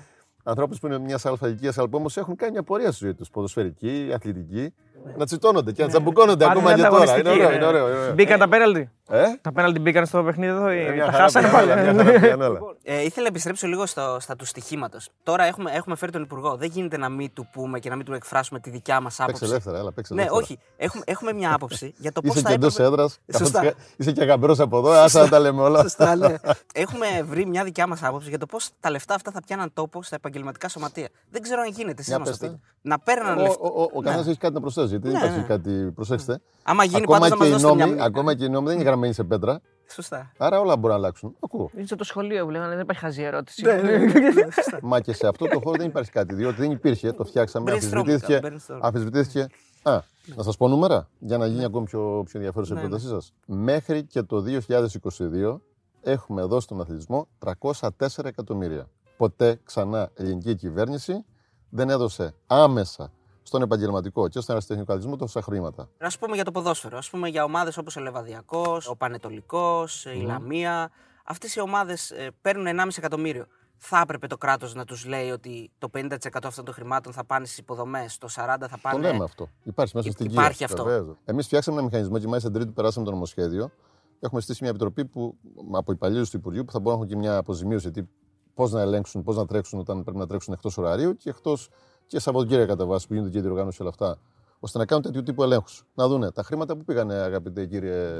ανθρώπους 0.44 0.80
που 0.80 0.88
είναι 0.88 1.00
μιας 1.00 1.26
αλφα 1.26 1.48
ηλικίας, 1.48 1.78
αλλά 1.78 1.88
που 1.90 1.98
όμως 1.98 2.18
έχουν 2.18 2.36
κάνει 2.36 2.52
μια 2.52 2.64
πορεία 2.64 2.92
στη 2.92 3.04
ζωή 3.06 3.14
τους. 3.14 3.30
Ποδοσφαιρική, 3.30 4.12
αθλητική. 4.14 4.74
Να 5.18 5.26
τσιτώνονται 5.26 5.72
και 5.72 5.82
να 5.84 5.88
τσαμπουκώνονται 5.90 6.46
Πάλι 6.46 6.58
ακόμα 6.58 6.72
είναι 6.74 6.82
και 6.84 6.88
τώρα. 6.90 7.04
Είναι 7.04 7.12
ανταγωνιστική, 7.12 7.40
ωραίο, 7.42 7.52
ε. 7.52 7.56
είναι 7.56 7.66
ωραίο. 7.66 7.88
είναι 7.90 7.98
ωραίο. 8.00 8.14
Μπήκαν 8.14 8.40
τα 8.40 8.48
πέναλτι. 8.48 8.90
Ε; 9.10 9.24
Τα 9.42 9.52
πέναλτι 9.52 9.80
μπήκαν 9.80 10.06
στο 10.06 10.24
παιχνίδι 10.24 10.52
εδώ 10.52 10.72
ή 10.72 10.80
Ε, 10.80 10.92
μια 10.92 11.06
τα 11.06 11.12
χαρά 11.12 11.24
χάσανε 11.24 11.48
πήγαν 11.48 11.68
πάλι. 11.68 11.72
όλα, 11.82 11.94
μια 11.94 12.04
χαρά 12.06 12.20
πήγαν 12.20 12.42
όλα. 12.42 12.60
Ε, 12.84 13.02
ήθελα 13.04 13.22
να 13.22 13.28
επιστρέψω 13.28 13.68
λίγο 13.68 13.86
στο, 13.86 14.18
στα 14.20 14.36
του 14.36 14.46
στοιχήματος. 14.46 15.10
Τώρα 15.24 15.44
έχουμε, 15.44 15.72
έχουμε 15.72 15.96
φέρει 15.96 16.12
τον 16.12 16.22
Υπουργό. 16.22 16.56
Δεν 16.56 16.70
γίνεται 16.74 16.98
να 16.98 17.10
μην 17.10 17.34
του 17.34 17.48
πούμε 17.52 17.80
και 17.80 17.90
να 17.90 17.96
μην 17.96 18.06
του 18.06 18.14
εκφράσουμε 18.14 18.60
τη 18.60 18.70
δικιά 18.70 19.00
μας 19.02 19.20
άποψη. 19.20 19.40
Παίξε 19.40 19.54
ελεύθερα, 19.54 19.78
έλα, 19.78 19.92
παίξε 19.92 20.14
Ναι, 20.14 20.22
ελεύθερα. 20.22 20.44
όχι. 20.44 20.60
Έχουμε, 20.78 21.04
έχουμε 21.08 21.34
μια 21.34 21.54
άποψη 21.54 21.94
για 21.98 22.12
το 22.12 22.22
πώς 22.26 22.32
Είσαι 22.36 22.42
θα 22.44 22.50
και 22.50 22.56
εντός 22.56 22.74
έπρεπε... 22.74 22.90
έδρας. 22.94 23.20
Σωστά. 23.38 23.74
Είσαι 23.98 24.12
και 24.12 24.24
γαμπρός 24.24 24.60
από 24.60 24.78
εδώ. 24.78 24.92
Άσα 24.92 25.22
να 25.22 25.30
τα 25.30 25.40
λέμε 25.40 25.62
όλα. 25.62 25.82
Σωστά, 25.82 26.16
ναι. 26.16 26.36
Έχουμε 26.74 27.06
βρει 27.30 27.46
μια 27.46 27.64
δικιά 27.64 27.88
μας 27.88 28.04
άποψη 28.04 28.30
για 28.30 28.38
το 28.40 28.46
πώς 28.46 28.70
τα 28.80 28.90
λεφτά 28.90 29.14
αυτά 29.16 29.32
θα 29.32 29.40
πιάναν 29.46 29.74
τόπο 29.74 30.04
στα 30.04 30.16
επαγγελματικά 30.16 30.70
σωματεία. 30.70 31.08
Δεν 31.30 31.42
ξέρω 31.42 31.62
αν 31.62 31.68
γίνεται. 31.68 31.92
Εσείς 32.02 32.08
Για 32.08 32.20
μας 32.20 32.28
το 32.30 32.38
πες 32.38 32.40
τα. 32.50 32.56
πείτε. 32.56 32.60
Να 32.82 33.00
παίρναν 33.00 33.38
Ο, 33.38 33.42
λεφτά. 33.42 33.58
ο, 33.62 33.82
ο, 33.82 33.90
ο 33.94 34.02
καθένας 34.02 34.28
έχει 34.28 34.38
κάτι 34.38 34.54
να 34.54 34.60
προσθέσει. 34.62 34.93
Γιατί 34.96 35.10
δεν 35.10 35.18
Ναι, 35.20 35.24
υπάρχει 35.26 35.40
ναι. 35.40 35.46
κάτι. 35.48 35.92
Προσέξτε. 35.96 36.42
Άμα 36.64 36.84
γίνει 36.84 37.02
Ακόμα 37.04 37.20
πάντως 37.20 37.30
να 37.40 37.46
και, 37.46 37.52
μας 37.52 37.62
οι 37.62 37.64
δώσετε 37.64 37.84
νόμοι, 37.84 37.94
μια... 37.94 38.04
ακόμα 38.04 38.36
και 38.36 38.46
οι 38.46 38.50
νόμοι 38.50 38.68
δεν 38.68 38.76
είναι 38.76 38.84
γραμμένοι 38.86 39.14
σε 39.14 39.24
πέτρα. 39.24 39.62
Σωστά. 39.90 40.32
Άρα 40.38 40.60
όλα 40.60 40.76
μπορούν 40.76 40.90
να 40.90 40.96
αλλάξουν. 40.96 41.36
Ακούω. 41.40 41.70
Είναι 41.76 41.86
στο 41.86 42.04
σχολείο 42.04 42.44
που 42.46 42.52
λέγανε 42.52 42.70
δεν 42.70 42.80
υπάρχει 42.80 43.02
χαζή 43.02 43.22
ερώτηση. 43.22 43.66
Ναι, 43.66 43.74
ναι, 43.74 43.98
ναι, 43.98 44.52
σωστά. 44.52 44.80
Μα 44.82 45.00
και 45.00 45.14
σε 45.14 45.28
αυτό 45.28 45.48
το 45.48 45.60
χώρο 45.60 45.78
δεν 45.78 45.88
υπάρχει 45.88 46.12
κάτι. 46.12 46.36
Διότι 46.36 46.56
δεν 46.62 46.72
υπήρχε, 46.72 47.12
το 47.12 47.24
φτιάξαμε, 47.24 47.72
Brainstorming, 47.72 47.76
αμφισβητήθηκε. 47.76 48.40
brainstorming. 48.44 48.80
αμφισβητήθηκε. 48.82 49.48
Α, 49.84 50.00
να 50.36 50.44
σας 50.44 50.58
πω 50.58 50.68
νούμερα 50.68 51.10
για 51.20 51.38
να 51.38 51.46
γίνει 51.46 51.64
ακόμη 51.64 51.86
πιο, 51.86 52.00
πιο 52.26 52.32
ενδιαφέρουσα 52.40 52.74
η 52.74 52.76
Ναι, 52.76 52.82
πρότασή 52.82 53.08
σας. 53.08 53.34
Μέχρι 53.46 54.04
και 54.04 54.22
το 54.24 54.44
2022 54.68 55.60
έχουμε 56.02 56.42
δώσει 56.44 56.66
στον 56.66 56.82
αθλητισμό 56.82 57.28
304 57.46 58.26
εκατομμύρια. 58.26 58.88
Ποτέ 59.18 59.60
ξανά 59.64 60.10
ελληνική 60.14 60.56
κυβέρνηση 60.56 61.26
δεν 61.70 61.90
έδωσε 61.90 62.34
άμεσα 62.48 63.12
στον 63.54 63.66
επαγγελματικό 63.66 64.28
και 64.28 64.40
στον 64.40 64.56
αριστεχνικό 64.56 64.92
αθλητισμό 64.92 65.18
τόσα 65.18 65.42
χρήματα. 65.42 65.90
Α 66.00 66.08
πούμε 66.20 66.36
για 66.36 66.44
το 66.44 66.52
ποδόσφαιρο. 66.52 66.98
Α 66.98 67.02
πούμε 67.12 67.28
για 67.30 67.44
ομάδες 67.44 67.78
όπως 67.78 67.96
ο 67.96 68.02
Λεβαδιακός, 68.02 68.88
ο 68.90 68.96
Πανετολικός, 68.96 70.06
η 70.06 70.22
Λαμία. 70.26 70.92
Αυτές 71.26 71.56
οι 71.56 71.60
ομάδες 71.60 72.14
παίρνουν 72.42 72.66
1,5 72.68 72.98
εκατομμύριο. 72.98 73.46
Θα 73.78 74.00
έπρεπε 74.00 74.28
το 74.28 74.38
κράτος 74.38 74.74
να 74.76 74.86
τους 74.86 75.06
λέει 75.06 75.30
ότι 75.30 75.72
το 75.78 75.90
50% 75.94 76.08
αυτών 76.44 76.66
των 76.66 76.74
χρημάτων 76.74 77.14
θα 77.14 77.26
πάνε 77.26 77.46
στις 77.46 77.58
υποδομές, 77.58 78.18
το 78.18 78.28
40% 78.30 78.68
θα 78.70 78.76
Το 78.76 78.80
πάνε. 78.82 79.12
λέμε 79.12 79.24
αυτό. 79.24 79.48
Υπάρχει 79.64 79.96
μέσα 79.96 80.08
Υ- 80.08 80.14
στην 80.14 80.26
υπάρχει 80.26 80.66
Κίνα. 80.66 80.82
αυτό. 80.84 81.18
Εμείς 81.26 81.46
φτιάξαμε 81.46 81.78
ένα 81.78 81.86
μηχανισμό 81.86 82.18
και 82.20 82.28
μάλιστα 82.28 82.50
την 82.50 82.60
Τρίτη 82.60 82.74
περάσαμε 82.76 83.06
το 83.06 83.12
νομοσχέδιο. 83.12 83.72
Έχουμε 84.20 84.42
στήσει 84.42 84.58
μια 84.62 84.70
επιτροπή 84.70 85.06
που, 85.06 85.38
από 85.72 85.92
υπαλλήλους 85.92 86.30
του 86.30 86.38
Υπουργείου 86.38 86.66
που 86.66 86.72
θα 86.72 86.80
μπορούν 86.80 87.00
να 87.00 87.06
έχουν 87.06 87.16
και 87.22 87.28
μια 87.28 87.38
αποζημίωση. 87.38 87.90
Γιατί 87.92 88.10
πώς 88.54 88.72
να 88.72 88.82
ελέγξουν, 88.82 89.24
πώς 89.24 89.36
να 89.36 89.46
τρέξουν 89.46 89.80
όταν 89.80 90.04
πρέπει 90.04 90.18
να 90.18 90.28
τρέξουν 90.28 90.54
εκτός 90.54 90.78
ωραρίου 90.78 91.16
και 91.16 91.30
εκτός 91.30 91.70
και 92.14 92.20
Σαββατοκύριακα 92.20 92.66
κατά 92.66 92.86
βάση 92.86 93.08
που 93.08 93.14
γίνεται 93.14 93.32
και 93.32 93.38
η 93.38 93.42
διοργάνωση 93.42 93.82
όλα 93.82 93.90
αυτά. 93.90 94.18
ώστε 94.60 94.78
να 94.78 94.86
κάνουν 94.86 95.04
τέτοιου 95.04 95.24
τύπου 95.24 95.44
ελέγχους. 95.44 95.86
Να 95.94 96.08
δούνε 96.08 96.32
τα 96.32 96.44
χρήματα 96.44 96.78
που 96.78 96.84
πήγανε, 96.84 97.14
αγαπητέ 97.14 97.66
κύριε 97.66 98.12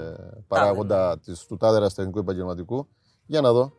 παράγοντα 0.48 1.20
της, 1.20 1.46
του 1.46 1.58
τάδερα 1.58 1.90
τεχνικού 1.90 2.20
επαγγελματικού, 2.20 2.88
για 3.26 3.42
να 3.42 3.52
δω. 3.52 3.74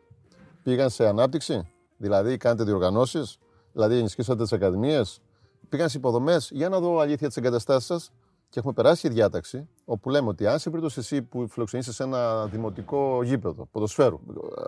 Πήγαν 0.63 0.89
σε 0.89 1.07
ανάπτυξη, 1.07 1.67
δηλαδή 1.97 2.37
κάνετε 2.37 2.63
διοργανώσεις, 2.63 3.37
δηλαδή 3.71 3.97
ενισχύσατε 3.97 4.41
τις 4.43 4.53
ακαδημίες, 4.53 5.21
πήγαν 5.69 5.89
σε 5.89 5.97
υποδομές. 5.97 6.49
Για 6.53 6.69
να 6.69 6.79
δω 6.79 6.99
αλήθεια 6.99 7.27
τις 7.27 7.37
εγκαταστάσεις 7.37 7.85
σας. 7.85 8.11
Και 8.49 8.59
έχουμε 8.59 8.73
περάσει 8.73 9.01
και 9.01 9.09
διάταξη 9.09 9.69
όπου 9.85 10.09
λέμε 10.09 10.27
ότι 10.27 10.47
αν 10.47 10.59
σε 10.59 10.69
περίπτωση 10.69 10.99
εσύ 10.99 11.21
που 11.21 11.47
φιλοξενήσει 11.47 11.93
σε 11.93 12.03
ένα 12.03 12.45
δημοτικό 12.45 13.23
γήπεδο 13.23 13.67
ποδοσφαίρου, 13.71 14.19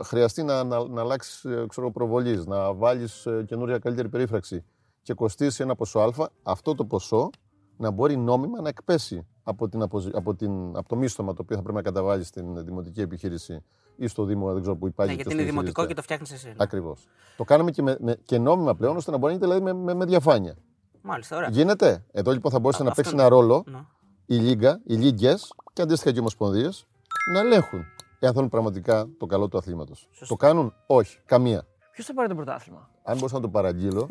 χρειαστεί 0.03 0.43
να, 0.43 0.63
να, 0.63 0.87
να 0.87 1.01
αλλάξεις 1.01 1.45
προβολής, 1.93 2.45
να 2.45 2.73
βάλεις 2.73 3.27
καινούρια 3.45 3.79
καλύτερη 3.79 4.09
περίφραξη 4.09 4.63
και 5.07 5.13
κοστίσει 5.13 5.63
ένα 5.63 5.75
ποσό 5.75 5.99
Α, 5.99 6.11
αυτό 6.43 6.75
το 6.75 6.85
ποσό 6.85 7.29
να 7.77 7.91
μπορεί 7.91 8.17
νόμιμα 8.17 8.61
να 8.61 8.69
εκπέσει 8.69 9.25
από, 9.43 9.69
την, 9.69 9.81
αποζη- 9.81 10.15
από, 10.15 10.35
την, 10.35 10.51
από 10.77 10.89
το 10.89 10.95
μίσθωμα 10.95 11.33
το 11.33 11.41
οποίο 11.41 11.55
θα 11.55 11.61
πρέπει 11.61 11.77
να 11.77 11.83
καταβάλει 11.83 12.23
στην 12.23 12.65
δημοτική 12.65 13.01
επιχείρηση 13.01 13.63
ή 13.95 14.07
στο 14.07 14.23
Δήμο, 14.23 14.51
δεν 14.53 14.61
ξέρω 14.61 14.75
που 14.77 14.87
υπάρχει. 14.87 15.11
Ναι, 15.15 15.21
γιατί 15.21 15.33
είναι 15.37 15.43
δημοτικό 15.43 15.85
και 15.85 15.93
το 15.93 16.01
φτιάχνεις 16.01 16.31
εσύ. 16.31 16.47
ναι. 16.47 16.53
Ακριβώς. 16.57 17.07
Το 17.37 17.43
κάναμε 17.43 17.71
και, 17.71 17.81
με, 17.81 17.97
με, 17.99 18.17
και 18.23 18.37
νόμιμα 18.37 18.75
πλέον 18.75 18.95
ώστε 18.95 19.11
να 19.11 19.17
μπορεί 19.17 19.33
να 19.33 19.39
γίνεται 19.39 19.59
δηλαδή, 19.59 19.77
με, 19.79 19.83
με, 19.85 19.93
με 19.99 20.05
διαφάνεια. 20.05 20.55
Μάλιστα, 21.01 21.37
ωραία. 21.37 21.49
Γίνεται. 21.49 22.03
Εδώ 22.11 22.31
λοιπόν 22.31 22.51
θα 22.51 22.59
μπορούσε 22.59 22.81
Α, 22.81 22.83
να 22.85 22.89
αυτό 22.89 23.01
παίξει 23.01 23.15
είναι. 23.17 23.25
ένα 23.27 23.35
ρόλο 23.35 23.63
Ναι. 23.67 23.79
η 24.25 24.35
Λίγκα, 24.35 24.81
οι 24.85 24.93
Λίγκες 24.95 25.53
και 25.73 25.81
αντίστοιχα 25.81 26.09
και 26.09 26.17
οι 26.17 26.19
Ομοσπονδίες 26.19 26.87
να 27.33 27.39
ελέγχουν 27.39 27.83
εάν 28.19 28.33
θέλουν 28.33 28.49
πραγματικά 28.49 29.07
το 29.17 29.25
καλό 29.25 29.47
του 29.47 29.57
αθλήματος. 29.57 30.09
Το 30.27 30.35
κάνουν, 30.35 30.73
όχι, 30.87 31.19
καμία. 31.25 31.65
Ποιος 31.97 32.09
θα 32.09 32.13
πάρει 32.15 32.27
το 32.29 32.35
πρωτάθλημα; 32.35 32.89
Αν 33.03 33.15
μπορούσα 33.15 33.35
να 33.35 33.41
το 33.41 33.49
παραγγείλω. 33.49 34.07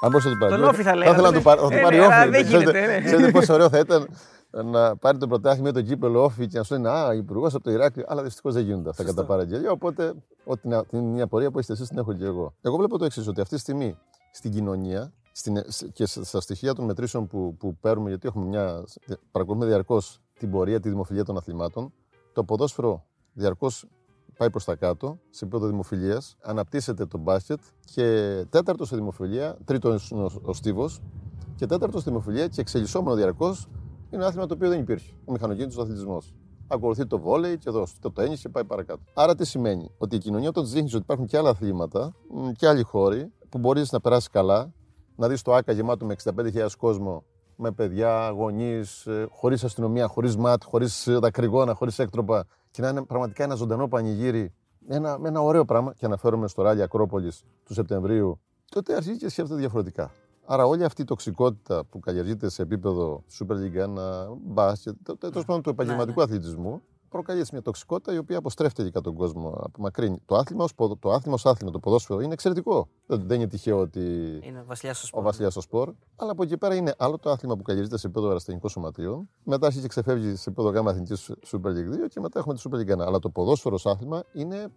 αν 0.00 0.10
μπορούσα 0.10 0.28
να 0.28 0.34
το 0.34 0.38
παραγγείλω. 0.40 0.66
Τον 0.66 0.74
Όφη 0.74 0.82
θα 0.82 0.90
Θα 0.90 0.96
λέγαμε. 0.96 1.14
ήθελα 1.16 1.30
να 1.30 1.36
το 1.36 1.42
πάρει, 1.42 1.60
θα 1.60 1.68
το 1.68 1.74
Ε, 1.76 1.80
πάρει 1.82 1.96
ναι, 1.98 2.04
αλλά 2.04 2.20
Όφη. 2.20 2.30
δεν 2.30 2.44
Ξέρετε- 2.44 2.70
γίνεται, 2.78 2.98
ναι. 2.98 3.04
Ξέρετε 3.04 3.30
πόσο 3.30 3.52
ωραίο 3.54 3.68
θα 3.68 3.78
ήταν 3.78 4.08
να 4.64 4.96
πάρει 4.96 5.18
το 5.18 5.26
πρωτάθλημα 5.26 5.72
το 5.72 5.82
κύπελο 5.82 6.24
Όφη 6.24 6.46
και 6.46 6.58
να 6.58 6.64
σου 6.64 6.74
λένε 6.74 6.90
Α, 6.90 7.14
υπουργός 7.14 7.54
από 7.54 7.64
το 7.64 7.70
Ηράκλειο. 7.70 8.04
Αλλά 8.08 8.22
δυστυχώς 8.22 8.54
δεν 8.54 8.64
γίνονται 8.64 8.88
αυτά 8.90 9.04
κατά 9.04 9.24
παραγγελία. 9.24 9.70
Οπότε 9.70 10.14
ό,τι 10.44 10.68
να- 10.68 10.84
την 10.84 10.98
μια 11.04 11.26
πορεία 11.26 11.50
που 11.50 11.58
έχετε 11.58 11.72
εσείς 11.72 11.88
την 11.88 11.98
έχω 11.98 12.12
και 12.12 12.24
εγώ. 12.24 12.54
Εγώ 12.62 12.76
βλέπω 12.76 12.98
το 12.98 13.04
εξής, 13.04 13.26
ότι 13.28 13.40
αυτή 13.40 13.54
τη 13.54 13.60
στιγμή 13.60 13.96
στην 14.30 14.50
κοινωνία 14.50 15.12
στην, 15.32 15.62
και 15.92 16.06
στα 16.06 16.40
στοιχεία 16.40 16.72
των 16.74 16.84
μετρήσεων 16.84 17.26
που, 17.26 17.56
που 17.58 17.76
παίρνουμε, 17.80 18.08
γιατί 18.08 18.28
έχουμε 18.28 18.46
μια. 18.46 18.84
παρακολουθούμε 19.30 19.70
διαρκώς 19.70 20.20
την 20.38 20.50
πορεία, 20.50 20.80
τη 20.80 20.88
δημοφιλία 20.88 21.24
των 21.24 21.36
αθλημάτων, 21.36 21.92
το 22.32 22.44
ποδόσφαιρο 22.44 23.04
διαρκώς 23.32 23.86
πάει 24.36 24.50
προς 24.50 24.64
τα 24.64 24.74
κάτω 24.74 25.18
σε 25.30 25.44
επίπεδο 25.44 25.66
δημοφιλίας. 25.66 26.36
Αναπτύσσεται 26.42 27.06
το 27.06 27.18
μπάσκετ 27.18 27.60
και 27.94 28.04
τέταρτο 28.50 28.84
στη 28.84 28.94
δημοφιλία, 28.94 29.56
τρίτο 29.64 29.98
είναι 30.10 30.22
ο, 30.22 30.30
ο 30.42 30.52
Στίβος, 30.52 31.00
και 31.56 31.66
τέταρτο 31.66 32.00
στη 32.00 32.08
δημοφιλία 32.10 32.48
και 32.48 32.60
εξελισσόμενο 32.60 33.16
διαρκώς 33.16 33.68
είναι 34.10 34.16
ένα 34.16 34.26
άθλημα 34.26 34.46
το 34.46 34.54
οποίο 34.54 34.68
δεν 34.68 34.80
υπήρχε. 34.80 35.12
Ο 35.24 35.32
μηχανοκίνητος 35.32 35.78
αθλητισμός. 35.78 36.34
Ακολουθεί 36.66 37.06
το 37.06 37.18
βόλεϊ 37.18 37.58
και 37.58 37.68
εδώ 37.68 37.86
το 38.00 38.10
τέννη 38.10 38.36
και 38.36 38.48
πάει 38.48 38.64
παρακάτω. 38.64 39.02
Άρα 39.14 39.34
τι 39.34 39.44
σημαίνει, 39.44 39.90
ότι 39.98 40.16
η 40.16 40.18
κοινωνία 40.18 40.48
όταν 40.48 40.64
τη 40.64 40.70
δείχνει 40.70 40.88
ότι 40.88 40.96
υπάρχουν 40.96 41.26
και 41.26 41.36
άλλα 41.36 41.50
αθλήματα 41.50 42.12
μ, 42.30 42.50
και 42.50 42.68
άλλοι 42.68 42.82
χώροι 42.82 43.32
που 43.48 43.58
μπορείς 43.58 43.92
να 43.92 44.00
περάσεις 44.00 44.28
καλά, 44.28 44.72
να 45.16 45.28
δεις 45.28 45.42
το 45.42 45.54
ΑΚΑ 45.54 45.72
γεμάτο 45.72 46.06
με 46.06 46.14
65.000 46.24 46.66
κόσμο, 46.78 47.24
με 47.56 47.70
παιδιά, 47.70 48.28
γονείς, 48.28 49.08
χωρίς 49.30 49.64
αστυνομία, 49.64 50.06
χωρίς 50.06 50.36
ματ, 50.36 50.62
χωρίς 50.64 51.08
δακρυγόνα, 51.08 51.74
χωρίς 51.74 51.98
έκτροπα 51.98 52.46
και 52.76 52.82
να 52.82 52.88
είναι 52.88 53.02
πραγματικά 53.02 53.44
ένα 53.44 53.54
ζωντανό 53.54 53.88
πανηγύρι, 53.88 54.52
ένα, 54.88 55.18
με 55.18 55.28
ένα 55.28 55.40
ωραίο 55.40 55.64
πράγμα. 55.64 55.94
Και 55.94 56.06
αναφέρομαι 56.06 56.48
στο 56.48 56.62
ράλι 56.62 56.82
Ακρόπολης 56.82 57.44
του 57.64 57.74
Σεπτεμβρίου, 57.74 58.40
τότε 58.70 58.94
αρχίζει 58.94 59.18
και 59.18 59.28
σκέφτεται 59.28 59.60
διαφορετικά. 59.60 60.10
Άρα 60.44 60.66
όλη 60.66 60.84
αυτή 60.84 61.02
η 61.02 61.04
τοξικότητα 61.04 61.84
που 61.84 62.00
καλλιεργείται 62.00 62.48
σε 62.48 62.62
επίπεδο 62.62 63.24
Super 63.38 63.52
League 63.52 63.84
1, 63.84 64.36
μπάσκετ, 64.42 64.94
τέλος 65.18 65.44
πάντων 65.44 65.62
του 65.62 65.70
επαγγελματικού 65.70 66.22
αθλητισμού, 66.22 66.82
προκαλεί 67.16 67.38
έτσι 67.40 67.50
μια 67.52 67.62
τοξικότητα 67.62 68.12
η 68.14 68.18
οποία 68.18 68.38
αποστρέφεται 68.38 68.90
και 68.90 69.00
τον 69.00 69.14
κόσμο, 69.14 69.48
απομακρύνει. 69.62 70.22
Το 70.26 70.34
άθλημα 70.36 70.64
ως, 70.64 70.74
ποδο- 70.74 70.96
το 71.00 71.10
άθλημα 71.10 71.34
ως 71.34 71.46
άθλημα, 71.46 71.70
το 71.72 71.78
ποδόσφαιρο 71.78 72.20
είναι 72.20 72.32
εξαιρετικό. 72.32 72.88
Δεν, 73.06 73.22
δεν 73.26 73.40
είναι 73.40 73.48
τυχαίο 73.48 73.78
ότι 73.80 74.00
Είναι 74.42 74.62
βασιλιάς 74.66 74.96
στο 74.96 75.04
ο 75.06 75.08
σπορ. 75.08 75.22
βασιλιάς 75.22 75.52
στο 75.52 75.60
σπορ. 75.60 75.92
Αλλά 76.16 76.30
από 76.30 76.42
εκεί 76.42 76.56
πέρα 76.56 76.74
είναι 76.74 76.94
άλλο 76.98 77.18
το 77.18 77.30
άθλημα 77.30 77.56
που 77.56 77.62
καλλιεργείται 77.62 77.98
σε 77.98 78.06
επίπεδο 78.06 78.26
αεραστεχνικών 78.28 78.70
σωματείων. 78.70 79.28
Μετά 79.44 79.66
αρχίζει 79.66 79.82
και 79.82 79.88
ξεφεύγει 79.88 80.34
σε 80.36 80.48
επίπεδο 80.50 80.70
γάμα 80.70 80.90
εθνικής 80.90 81.30
Super 81.52 81.66
League 81.68 82.04
2 82.04 82.08
και 82.08 82.20
μετά 82.20 82.38
έχουμε 82.38 82.54
τη 82.54 82.62
Super 82.64 82.74
League 82.76 82.96
1. 82.96 82.98
Αλλά 83.06 83.18
το 83.18 83.28
ποδόσφαιρο 83.30 83.74
ως 83.74 83.86
άθλημα 83.86 84.22
είναι. 84.32 84.68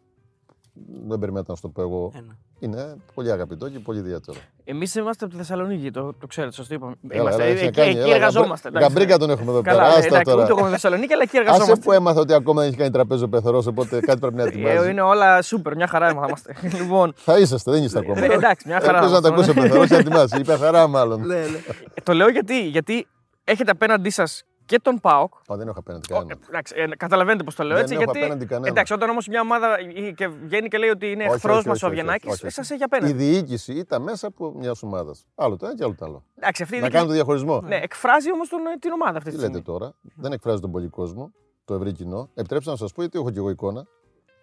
Δεν 1.08 1.20
περιμένω 1.20 1.46
να 1.48 1.56
σου 1.56 1.62
το 1.62 1.68
πω 1.70 1.82
εγώ. 1.82 2.12
Ένα. 2.16 2.38
Είναι 2.60 2.96
πολύ 3.14 3.32
αγαπητό 3.32 3.70
και 3.70 3.80
πολύ 3.80 4.00
ιδιαίτερο. 4.00 4.38
Εμείς 4.64 4.96
είμαστε 4.96 5.24
από 5.26 5.34
τη 5.34 5.40
Θεσσαλονίκη, 5.40 5.92
το, 5.92 6.14
το 6.14 6.28
ξέρετε, 6.28 6.54
σα 6.54 6.62
το 6.62 6.68
είπαμε. 6.76 6.94
Έλα, 7.10 7.22
είμαστε, 7.22 7.42
έλα, 7.44 7.52
έχεις 7.52 7.62
να 7.62 7.68
εκεί, 7.68 7.78
κάνει, 7.78 7.90
εκεί 7.90 8.00
έλα, 8.00 8.16
εργαζόμαστε. 8.16 8.70
γαμπρί- 8.70 8.88
Γαμπρίκα 8.88 9.18
τον 9.18 9.30
έχουμε 9.30 9.52
εδώ 9.52 9.62
Καλά, 9.62 9.78
πέρα. 9.78 9.90
ναι, 9.92 9.96
άστα 9.96 10.08
εντάξει, 10.08 10.24
τώρα. 10.32 10.44
ούτε 10.44 10.52
εγώ 10.52 10.60
είμαι 10.62 10.70
Θεσσαλονίκη, 10.70 11.14
αλλά 11.14 11.22
εκεί 11.24 11.38
Άσε 11.38 11.48
εργαζόμαστε. 11.50 11.84
που 11.86 11.92
έμαθα 11.92 12.20
ότι 12.20 12.34
ακόμα 12.34 12.60
δεν 12.62 12.70
έχει 12.70 12.78
κάνει 12.80 12.92
τραπέζι 12.92 13.24
ο 13.24 13.30
πεθερός, 13.30 13.68
οπότε 13.68 14.00
κάτι 14.00 14.20
πρέπει 14.20 14.36
να 14.36 14.44
Ε, 14.44 14.48
ετοιμάζει. 14.48 14.90
Είναι 14.92 15.02
όλα 15.02 15.42
σούπερ, 15.42 15.76
μια 15.76 15.88
χαρά 15.88 16.12
είμαστε. 16.12 16.56
λοιπόν, 16.82 17.14
Θα 17.16 17.38
είσαστε, 17.40 17.72
δεν 17.72 17.84
είστε 17.84 18.00
ακόμα. 18.00 18.24
ε, 18.24 18.34
εντάξει, 18.34 18.68
μια 18.68 18.80
χαρά. 18.80 18.98
Ελπίζω 18.98 19.14
να 19.16 19.22
τα 19.22 19.28
είμαστε. 19.28 19.52
ακούσει 19.52 19.60
ο 19.60 19.62
πεθερός 19.62 19.88
και 19.88 19.94
να 19.94 20.00
ετοιμάσει. 20.00 20.40
Η 20.40 20.44
πεθερά 20.44 20.88
μάλλον. 20.88 21.20
Ναι, 21.26 21.36
ναι. 21.36 21.42
Ε, 21.94 22.02
Το 22.04 22.14
λέω 22.14 22.30
γιατί, 22.30 22.68
γιατί 22.68 23.08
έχετε 23.44 23.72
απέναντί 23.72 24.10
σας 24.10 24.44
και 24.70 24.80
τον 24.80 25.00
ΠΑΟΚ. 25.00 25.34
Μα 25.50 25.56
δεν 25.56 25.68
έχω 25.68 25.80
απέναντι 25.80 26.06
Ε, 26.10 26.14
κανένα. 26.14 26.40
εντάξει, 26.48 26.74
ε, 26.78 26.88
καταλαβαίνετε 26.96 27.44
πώς 27.44 27.56
το 27.56 27.64
λέω 27.64 27.74
Δεν 27.76 27.82
έτσι. 27.84 27.94
έχω 27.96 28.04
γιατί, 28.04 28.20
απέναντι 28.20 28.46
κανέναν. 28.46 28.70
εντάξει, 28.72 28.94
όταν 28.94 29.10
όμως 29.10 29.28
μια 29.28 29.42
ομάδα 29.42 29.78
ε, 29.80 30.12
και 30.12 30.28
βγαίνει 30.28 30.68
και 30.68 30.78
λέει 30.78 30.90
ότι 30.90 31.12
είναι 31.12 31.24
Όχι, 31.24 31.34
εχθρός 31.34 31.58
όχι, 31.58 31.68
μας 31.68 31.76
όχι, 31.76 31.86
ο 31.86 31.88
όχι, 31.88 32.00
Αβγενάκη, 32.00 32.28
όχι, 32.30 32.46
όχι. 32.46 32.54
σας 32.54 32.70
έχει 32.72 32.82
Η 32.82 32.84
απέναντι. 32.84 33.14
διοίκηση 33.14 33.74
ή 33.74 33.86
τα 33.86 34.00
μέσα 34.00 34.28
από 34.28 34.52
μιας 34.56 34.84
ομάδας. 34.84 35.26
Άλλο 35.36 35.58
το 35.58 35.66
ένα 35.66 35.76
και 35.76 35.84
άλλο 35.84 35.96
το 35.98 36.06
άλλο. 36.06 36.24
Εντάξει, 36.36 36.64
αυτή 36.64 36.76
η 36.76 36.80
Να 36.80 36.84
δική- 36.84 36.96
κάνουν 36.96 37.10
το 37.10 37.16
διαχωρισμό. 37.16 37.62
Ναι, 37.62 37.76
εκφράζει 37.76 38.32
όμως 38.32 38.50
την 38.80 38.92
ομάδα 38.92 39.18
αυτή 39.18 39.30
Τι 39.30 39.36
τη 39.36 39.42
λέτε 39.42 39.58
στιγμή. 39.58 39.80
τώρα, 39.80 39.94
δεν 40.16 40.32
εκφράζει 40.32 40.62
τον 40.62 40.72
πολύ 40.72 40.88
κόσμο, 40.88 41.32
το 41.66 41.74
ευρύ 41.74 41.92
κοινό. 41.92 42.30
Επιτρέψτε 42.34 42.72
να 42.72 42.78
σας 42.78 42.92
πω, 42.94 43.02
γιατί 43.02 43.18
έχω 43.20 43.30
και 43.32 43.38
εγώ 43.38 43.50
εικόνα. 43.50 43.86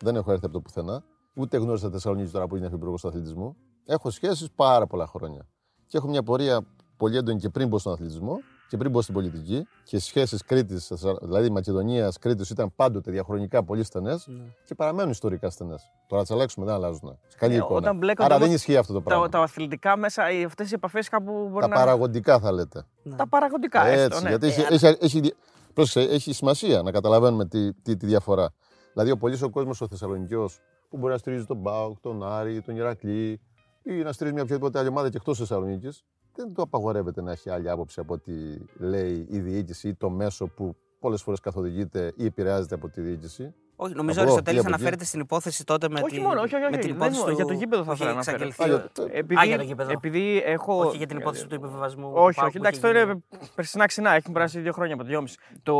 Δεν 0.00 0.16
έχω 0.16 0.30
έρθει 0.32 0.44
από 0.44 0.54
το 0.54 0.60
πουθενά. 0.60 1.02
Ούτε 1.34 1.56
γνώρισα 1.56 1.90
Θεσσαλονίκη 1.90 2.30
τώρα 2.30 2.46
που 2.46 2.56
είναι 2.56 2.66
υφυπουργός 2.66 3.00
του 3.00 3.08
αθλητισμού. 3.08 3.56
Έχω 3.86 4.10
σχέσεις 4.10 4.50
πάρα 4.54 4.86
πολλά 4.86 5.06
χρόνια. 5.06 5.46
και 5.88 5.96
έχω 5.96 6.08
μια 6.08 6.22
πορεία 6.22 6.60
πολύ 6.96 7.16
έντονη 7.16 7.38
και 7.38 7.48
πριν 7.48 7.68
μπω 7.68 7.78
στον 7.78 7.92
αθλητισμό 7.92 8.38
και 8.68 8.76
πριν 8.76 8.90
μπω 8.90 9.02
στην 9.02 9.14
πολιτική 9.14 9.66
και 9.84 9.96
οι 9.96 9.98
σχέσεις 9.98 10.42
Κρήτης, 10.42 10.92
δηλαδή 11.20 11.50
Μακεδονία, 11.50 12.12
Κρήτης 12.20 12.50
ήταν 12.50 12.72
πάντοτε 12.76 13.10
διαχρονικά 13.10 13.64
πολύ 13.64 13.84
στενές 13.84 14.26
ναι. 14.26 14.42
και 14.64 14.74
παραμένουν 14.74 15.10
ιστορικά 15.10 15.50
στενές. 15.50 15.82
Τώρα 16.06 16.22
τις 16.22 16.30
αλλάξουμε, 16.30 16.66
δεν 16.66 16.74
αλλάζουν. 16.74 17.18
Καλή 17.36 17.54
ε, 17.54 17.56
εικόνα. 17.56 17.96
Άρα 18.16 18.38
δεν 18.38 18.52
ισχύει 18.52 18.76
αυτό 18.76 18.92
το 18.92 19.00
πράγμα. 19.00 19.24
Τα, 19.24 19.38
τα 19.38 19.44
αθλητικά 19.44 19.96
μέσα, 19.96 20.22
αυτές 20.46 20.70
οι 20.70 20.74
επαφές 20.74 21.08
κάπου 21.08 21.48
μπορεί 21.48 21.60
τα 21.60 21.68
να. 21.68 21.74
Τα 21.74 21.80
παραγωγικά 21.80 22.38
θα 22.38 22.52
λέτε. 22.52 22.84
Ναι. 23.02 23.16
Τα 23.16 23.28
παραγωγικά, 23.28 23.86
Έτσι, 23.86 24.00
έστω, 24.00 24.20
ναι. 24.20 24.28
Γιατί 24.28 24.46
έχει, 24.46 24.60
έχει, 24.70 24.96
έχει, 25.00 25.34
πρόσεξε, 25.74 26.14
έχει 26.14 26.32
σημασία 26.32 26.82
να 26.82 26.90
καταλαβαίνουμε 26.90 27.46
τη, 27.46 27.72
τη, 27.72 27.96
τη 27.96 28.06
διαφορά. 28.06 28.52
Δηλαδή, 28.92 29.10
ο 29.10 29.16
πολύς 29.16 29.42
ο 29.42 29.50
κόσμος 29.50 29.80
ο 29.80 29.88
Θεσσαλονικιός 29.88 30.60
που 30.88 30.96
μπορεί 30.96 31.12
να 31.12 31.18
στηρίζει 31.18 31.44
τον 31.44 31.56
Μπάουκ, 31.56 32.00
τον 32.00 32.24
Άρη, 32.24 32.62
τον 32.62 32.76
Ηρακλή 32.76 33.40
ή 33.82 33.92
να 33.92 34.12
στηρίζει 34.12 34.34
μια 34.34 34.42
οποιαδήποτε 34.42 34.78
άλλη 34.78 34.88
ομάδα 34.88 35.10
και 35.10 35.16
εκτός 35.16 35.38
Θεσσαλονίκης, 35.38 36.04
δεν 36.36 36.54
του 36.54 36.62
απαγορεύεται 36.62 37.22
να 37.22 37.32
έχει 37.32 37.50
άλλη 37.50 37.70
άποψη 37.70 38.00
από 38.00 38.14
ό,τι 38.14 38.32
λέει 38.78 39.26
η 39.30 39.38
διοίκηση 39.38 39.88
ή 39.88 39.94
το 39.94 40.10
μέσο 40.10 40.46
που 40.46 40.76
πολλές 40.98 41.22
φορές 41.22 41.40
καθοδηγείται 41.40 42.12
ή 42.16 42.24
επηρεάζεται 42.24 42.74
από 42.74 42.88
τη 42.88 43.00
διοίκηση. 43.00 43.54
Όχι, 43.78 43.94
νομίζω 43.94 44.20
ότι 44.20 44.30
στο 44.30 44.42
τέλο 44.42 44.62
αναφέρεται 44.66 45.04
στην 45.04 45.20
υπόθεση 45.20 45.64
τότε 45.64 45.88
με, 45.88 46.00
όχι 46.00 46.14
την, 46.14 46.22
μόνο, 46.22 46.40
όχι, 46.40 46.54
όχι, 46.54 46.70
με 46.70 46.76
την 46.76 46.90
υπόθεση 46.90 47.24
του... 47.24 47.30
Για 47.30 47.44
το 47.44 47.52
γήπεδο 47.52 47.84
θα 47.84 47.92
ήθελα 47.92 48.12
να 48.12 48.20
αναφέρω. 48.20 48.90
Επειδή, 49.12 49.40
Α, 49.40 49.44
για 49.44 49.56
το 49.56 49.62
γήπεδο. 49.62 49.90
Επειδή 49.90 50.42
έχω... 50.44 50.78
Όχι 50.78 50.96
για 50.96 51.06
την 51.06 51.18
υπόθεση 51.18 51.46
του 51.46 51.54
υποβιβασμού. 51.54 52.10
Όχι, 52.14 52.44
όχι, 52.44 52.56
εντάξει, 52.56 52.80
αυτό 52.84 52.98
είναι 52.98 53.22
περσινά 53.54 53.86
ξινά. 53.86 54.10
Έχουν 54.10 54.32
περάσει 54.32 54.60
δύο 54.60 54.72
χρόνια 54.72 54.94
από 54.94 55.02
το 55.02 55.08
δυόμιση. 55.08 55.36
Το... 55.62 55.74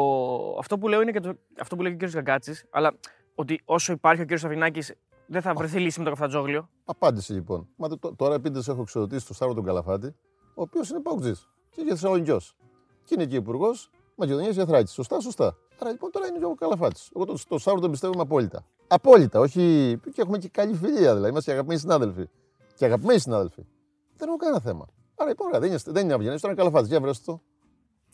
Αυτό 0.58 0.78
που 0.78 0.88
λέω 0.88 1.00
είναι 1.00 1.10
και 1.10 1.20
το... 1.20 1.34
αυτό 1.60 1.76
που 1.76 1.82
λέει 1.82 1.92
ο 1.92 1.96
κ. 1.96 2.10
Γκαγκάτση, 2.10 2.68
αλλά 2.70 2.94
ότι 3.34 3.60
όσο 3.64 3.92
υπάρχει 3.92 4.22
ο 4.22 4.24
κ. 4.24 4.38
Σαββινάκη 4.38 4.82
δεν 5.26 5.42
θα 5.42 5.52
βρεθεί 5.54 5.78
λύση 5.78 5.98
με 5.98 6.04
το 6.04 6.10
καφτατζόγλιο. 6.10 6.68
Απάντηση 6.84 7.32
λοιπόν. 7.32 7.68
Μα 7.76 7.88
τώρα 8.16 8.34
επειδή 8.34 8.58
έχω 8.68 8.80
εξοδοτήσει 8.80 9.26
το 9.26 9.34
Σταύρο 9.34 9.54
τον 9.54 9.64
Καλαφάτη, 9.64 10.14
ο 10.56 10.62
οποίος 10.62 10.90
είναι 10.90 11.00
παουτζή 11.00 11.32
και 11.70 11.82
για 11.82 11.92
Θεσσαλονικιός. 11.92 12.56
Και 13.04 13.14
είναι 13.14 13.26
και 13.26 13.36
υπουργός 13.36 13.90
Μακεδονίας 14.14 14.54
για 14.54 14.66
Θράκης. 14.66 14.92
Σωστά, 14.92 15.20
σωστά. 15.20 15.56
Άρα 15.78 15.90
λοιπόν 15.90 16.10
τώρα 16.10 16.26
είναι 16.26 16.38
και 16.38 16.44
ο 16.44 16.54
Καλαφάτης. 16.54 17.10
Εγώ 17.14 17.24
τον 17.24 17.36
το 17.48 17.58
Σταύρο 17.58 17.80
τον 17.80 17.90
πιστεύω 17.90 18.22
απόλυτα. 18.22 18.66
Απόλυτα, 18.86 19.40
όχι. 19.40 19.96
Και 20.12 20.20
έχουμε 20.20 20.38
και 20.38 20.48
καλή 20.48 20.74
φιλία 20.74 21.14
δηλαδή. 21.14 21.28
Είμαστε 21.28 21.50
και 21.50 21.52
αγαπημένοι 21.52 21.80
συνάδελφοι. 21.80 22.28
Και 22.74 22.84
αγαπημένοι 22.84 23.18
συνάδελφοι. 23.18 23.66
Δεν 24.16 24.28
έχω 24.28 24.36
κανένα 24.36 24.60
θέμα. 24.60 24.86
Άρα 25.14 25.28
λοιπόν, 25.28 25.50
δεν 25.50 25.70
είναι, 25.70 25.78
δεν 25.84 26.04
είναι 26.04 26.14
αυγενή, 26.14 26.40
τώρα 26.40 26.52
είναι 26.52 26.62
Καλαφάτη. 26.62 26.88
Για 26.88 27.00
βρέστε 27.00 27.32
το. 27.32 27.40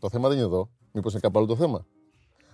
Το 0.00 0.08
θέμα 0.08 0.28
δεν 0.28 0.36
είναι 0.36 0.46
εδώ. 0.46 0.70
Μήπως 0.92 1.12
είναι 1.12 1.20
κάπου 1.20 1.38
άλλο 1.38 1.46
το 1.48 1.56
θέμα. 1.56 1.86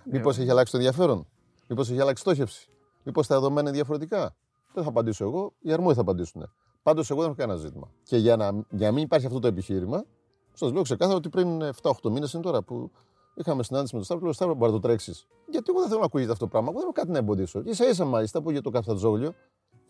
Μήπως 0.03 0.37
έχει 0.37 0.49
αλλάξει 0.49 0.71
το 0.71 0.77
ενδιαφέρον. 0.77 1.27
Μήπως 1.67 1.89
έχει 1.89 2.01
αλλάξει 2.01 2.21
στόχευση. 2.21 2.69
Μήπως 3.03 3.27
τα 3.27 3.35
δεδομένα 3.35 3.67
είναι 3.67 3.77
διαφορετικά. 3.77 4.35
Δεν 4.73 4.83
θα 4.83 4.89
απαντήσω 4.89 5.23
εγώ, 5.23 5.53
οι 5.59 5.73
αρμόδιοι 5.73 5.95
θα 5.95 6.01
απαντήσουν. 6.01 6.51
Πάντως, 6.83 7.09
εγώ 7.09 7.19
δεν 7.19 7.29
έχω 7.29 7.39
κανένα 7.39 7.59
ζήτημα. 7.59 7.91
Και 8.03 8.17
για 8.17 8.35
να, 8.35 8.51
για 8.69 8.87
να 8.87 8.91
μην 8.91 9.03
υπάρχει 9.03 9.25
αυτό 9.25 9.39
το 9.39 9.47
επιχείρημα, 9.47 10.03
σας 10.53 10.71
λέω 10.71 10.81
ξεκάθαρα 10.81 11.17
ότι 11.17 11.29
πριν 11.29 11.61
7-8 11.81 11.91
μήνες 12.03 12.33
είναι 12.33 12.43
τώρα 12.43 12.61
που 12.61 12.91
είχαμε 13.35 13.63
συνάντηση 13.63 13.95
με 13.95 14.01
τον 14.01 14.05
Σταύρο, 14.05 14.33
Σταύρο 14.33 14.55
μπορεί 14.55 14.71
να 14.71 14.79
το 14.79 14.87
τρέξεις. 14.87 15.27
Γιατί 15.47 15.65
εγώ 15.69 15.79
δεν 15.79 15.87
θέλω 15.87 15.99
να 15.99 16.05
ακούγεται 16.05 16.31
αυτό 16.31 16.43
το 16.43 16.51
πράγμα. 16.51 16.69
Εγώ 16.69 16.79
δεν 16.79 16.87
έχω 16.87 16.97
κάτι 16.99 17.11
να 17.11 17.17
εμποδίσω. 17.17 17.63
σα 17.69 17.87
ίσα 17.87 18.05
μάλιστα 18.05 18.41
που 18.41 18.51
για 18.51 18.61
το 18.61 18.69
καφτατζόγλιο 18.69 19.33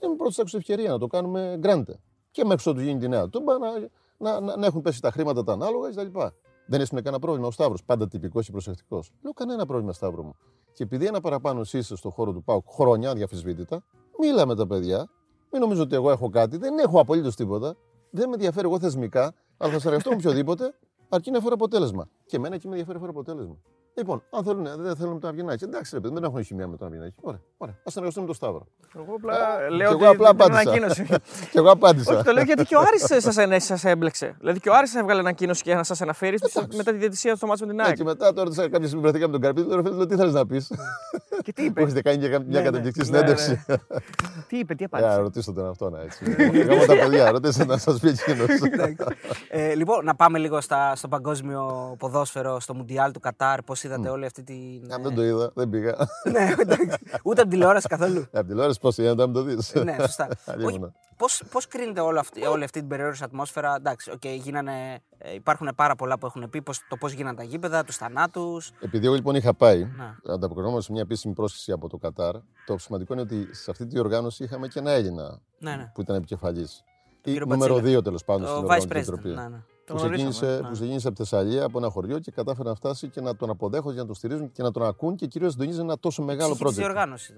είμαι 0.04 0.16
πρώτη 0.16 0.36
άκουσα 0.40 0.58
ευκαιρία 0.58 0.92
να 0.92 0.98
το 0.98 1.08
κάνουμε 1.08 1.56
γκράντε. 1.60 2.00
Και 2.32 2.46
μέχρι 2.46 2.70
ότου 2.70 2.82
γίνει 2.82 3.00
τη 3.00 3.08
νέα 3.08 3.30
τούμπα 3.30 3.58
να, 3.58 3.70
να, 4.18 4.40
να, 4.40 4.58
να, 4.58 4.66
έχουν 4.66 4.82
πέσει 4.82 5.02
τα 5.02 5.12
χρήματα 5.12 5.44
τα 5.44 5.54
ανάλογα 5.54 5.90
κτλ. 5.90 6.20
Δεν 6.68 6.82
έσαι 6.82 6.96
κανένα 6.96 7.20
πρόβλημα 7.20 7.48
ο 7.48 7.52
Σταύρος, 7.52 7.84
πάντα 7.84 8.08
τυπικός 8.08 8.46
και 8.46 8.52
προσεκτικός. 8.52 9.12
Λέω 9.22 9.34
κανένα 9.34 9.66
πρόβλημα, 9.66 9.94
Σταύρο 9.94 10.24
μου. 10.24 10.36
Και 10.74 10.84
επειδή 10.84 11.06
ένα 11.06 11.22
παραπάνω 11.22 11.60
εσύ 11.60 11.78
είσαι 11.78 11.96
στον 11.96 12.12
χώρο 12.12 12.34
του 12.34 12.44
Πάου 12.44 12.64
χρόνια, 12.68 13.12
αδιαφυσβήτητα, 13.12 13.84
μίλα 14.20 14.46
με 14.46 14.56
τα 14.56 14.68
παιδιά. 14.68 15.10
Μην 15.52 15.62
νομίζω 15.62 15.82
ότι 15.82 15.96
εγώ 15.96 16.12
έχω 16.12 16.30
κάτι, 16.30 16.58
δεν 16.58 16.78
έχω 16.78 17.00
απολύτως 17.00 17.36
τίποτα. 17.36 17.76
Δεν 18.10 18.28
με 18.30 18.34
ενδιαφέρει 18.34 18.68
εγώ 18.68 18.80
θεσμικά, 18.80 19.34
αλλά 19.58 19.72
θα 19.72 19.80
σε 19.80 19.88
εργαστώ 19.88 20.10
με 20.10 20.16
οποιοδήποτε, 20.16 20.74
αρκεί 21.10 21.32
να 21.32 21.40
φέρω 21.40 21.54
αποτέλεσμα. 21.54 22.10
Και 22.26 22.36
εμένα 22.36 22.56
εκεί 22.56 22.68
με 22.68 22.72
ενδιαφέρει 22.72 23.00
φέρω 23.00 23.12
αποτέλεσμα. 23.12 23.58
Λοιπόν, 23.94 24.24
αν 24.30 24.44
θέλουν, 24.44 24.64
δεν 24.78 24.96
θέλουν 24.96 25.14
με 25.14 25.20
τον 25.20 25.30
Αυγενάκη, 25.30 25.64
εντάξει, 25.64 25.96
ρε 25.96 26.02
παιδί, 26.02 26.14
δεν 26.14 26.24
έχουν 26.24 26.44
χημία 26.44 26.68
με 26.68 26.78
τον 26.78 26.88
Αυγενάκη. 26.88 27.16
Ωραία, 27.22 27.42
ωραία. 27.58 27.76
Α 27.76 27.90
συνεργαστούμε 27.92 28.28
με 28.28 28.34
τον 28.34 28.36
Σταύρο. 28.36 28.68
Εγώ 28.96 29.16
απλά 29.16 29.62
ε, 29.62 29.70
λέω 29.70 29.92
ότι 29.92 30.04
εγώ 30.04 30.12
απλά 30.12 30.30
απάντησα. 30.30 30.96
και 31.52 31.58
εγώ 31.58 31.72
απάντησα. 31.72 32.14
Όχι, 32.14 32.24
το 32.24 32.32
λέω 32.32 32.44
γιατί 32.44 32.66
και 32.66 32.76
ο 32.76 32.80
Άρης 32.80 33.66
σας 33.66 33.84
έμπλεξε. 33.86 34.36
Δηλαδή 34.40 34.60
και 34.60 34.70
ο 34.70 34.76
Άρης 34.76 34.96
έβγαλε 34.96 35.20
ανακοίνωση 35.20 35.64
και 35.64 35.76
να 35.76 35.84
σας 35.84 36.02
αναφέρει 36.02 36.38
μετά 36.76 36.92
τη 36.92 36.98
διαιτησία 36.98 37.36
στο 37.36 37.48
μάτσο 37.48 37.66
με 37.66 37.72
την 37.72 37.82
ΑΕΚ. 37.82 37.96
Και 37.96 38.04
μετά 38.04 38.34
τώρα 38.34 38.50
κάποια 38.56 38.88
στιγμή 38.88 39.02
βρεθήκαμε 39.02 39.32
τον 39.32 39.42
Καρπίδη, 39.42 39.68
τώρα 39.70 39.84
φίλε, 39.84 40.06
τι 40.06 40.16
θέλεις 40.16 40.34
να 40.34 40.46
πεις; 40.46 40.72
Και 41.44 41.54
τι 41.54 41.64
είπε; 41.64 41.82
Έχετε 41.82 42.02
κάνει 42.02 42.18
και 42.18 42.28
μια 42.28 42.40
ναι, 42.40 42.46
ναι. 42.46 42.62
καταπληκτική 42.62 43.00
ναι, 43.00 43.06
συνέντευξη. 43.06 43.66
Τι 44.48 44.58
είπε, 44.58 44.76
τι 44.76 44.84
απάντησε; 44.84 45.10
Για 45.10 45.20
ρωτήσω 45.22 45.54
τον 45.54 45.68
αυτό 45.68 45.90
να 45.90 46.02
έτσι. 46.02 46.36
Εγώ 46.54 46.86
τα 46.86 46.96
παιδιά, 46.96 47.32
ρωτήστε 47.32 47.66
να 47.66 47.78
σας 47.78 48.00
πει 48.00 48.08
εκείνος. 48.08 48.48
Ε, 49.50 49.74
λοιπόν, 49.76 50.06
να 50.06 50.16
πάμε 50.16 50.38
λίγο 50.38 50.62
στο 50.94 51.08
παγκόσμιο 51.08 51.96
ποδόσφαιρο, 52.00 52.60
στο 52.60 52.74
Μουντιάλ 52.74 53.12
του 53.12 53.20
Κατάρ, 53.20 53.62
πώς 53.62 53.79
είδατε 53.84 54.10
όλη 54.10 54.26
αυτή 54.26 54.44
την. 54.44 54.94
Αν 54.94 55.04
δεν 55.04 55.16
το 55.16 55.24
είδα, 55.24 55.52
δεν 55.56 55.70
πήγα. 55.70 55.96
Ναι, 56.32 56.56
εντάξει. 56.60 56.98
Ούτε 57.24 57.42
από 57.42 57.50
τηλεόραση 57.50 57.88
καθόλου. 57.88 58.26
Από 58.32 58.48
τηλεόραση 58.48 58.80
πώς 58.80 58.98
είδατε, 58.98 59.26
να 59.26 59.32
το 59.32 59.42
δεις. 59.42 59.74
Ναι, 59.74 59.96
σωστά. 60.00 60.28
Πώς 61.52 61.68
κρίνεται 61.68 62.00
όλη 62.00 62.18
αυτή, 62.18 62.46
όλη 62.46 62.64
αυτή 62.64 62.80
την 62.80 62.88
περιόριστη 62.88 63.24
ατμόσφαιρα; 63.24 63.76
Εντάξει, 63.76 64.12
okay, 64.16 64.40
γίνανε, 64.42 65.00
ε, 65.18 65.34
υπάρχουν 65.34 65.72
πάρα 65.76 65.96
πολλά 65.96 66.18
που 66.18 66.26
έχουν 66.26 66.50
πει 66.50 66.62
πώς, 66.62 66.82
το 66.90 66.96
πώς 66.96 67.12
γίνανε 67.12 67.36
τα 67.36 67.44
γήπεδα, 67.44 67.84
τους 67.84 67.96
θανάτους. 67.96 68.72
Επειδή 68.80 69.06
εγώ 69.06 69.16
λοιπόν 69.16 69.36
είχα 69.36 69.54
πάει, 69.54 69.88
να. 69.98 70.34
ανταποκρινόμαστε 70.34 70.82
σε 70.82 70.92
μια 70.92 71.02
επίσημη 71.02 71.34
πρόσκληση 71.34 71.72
από 71.72 71.90
το 71.90 71.98
Κατάρ, 71.98 72.36
το 72.66 72.78
σημαντικό 72.78 73.14
είναι 73.14 73.22
ότι 73.22 73.48
σε 73.52 73.72
αυτή 73.72 73.86
τη 73.86 74.00
οργάνωση 74.00 74.44
είχαμε 74.44 74.68
και 74.68 74.80
ένα 74.80 74.92
Έλληνα 74.92 75.40
ναι, 75.60 75.76
ναι. 75.76 75.92
που 75.94 76.02
ήταν 76.02 76.16
επικεφαλής. 76.16 76.84
Νούμερο 77.48 77.76
2 77.76 78.04
τέλος 78.04 78.24
πάντων 78.24 78.48
στην 78.48 78.58
Οργάνωση 78.60 78.88
Επιτροπή. 78.92 79.30
Ναι, 79.30 79.48
ναι. 79.48 79.64
Που 79.90 79.96
ξεκίνησε, 79.96 80.46
ναι. 80.46 80.68
που 80.68 80.72
ξεκίνησε 80.72 81.08
από 81.08 81.18
Θεσσαλία, 81.18 81.64
από 81.64 81.78
ένα 81.78 81.90
χωριό 81.90 82.20
και 82.20 82.32
κατάφερε 82.32 82.70
να 82.70 82.76
φτάσει 82.76 83.10
και 83.10 83.22
να 83.22 83.36
τον 83.36 83.50
αποδέχονται, 83.50 84.00
να 84.00 84.06
τον 84.06 84.16
στηρίζουν 84.16 84.52
και 84.52 84.64
να 84.64 84.72
τον 84.72 84.84
ακούν 84.84 85.16
και 85.16 85.28
κυρίως 85.28 85.52
συντονίζει 85.52 85.80
ένα 85.80 86.00
τόσο 86.00 86.24
μεγάλο 86.24 86.58
project. 86.60 86.78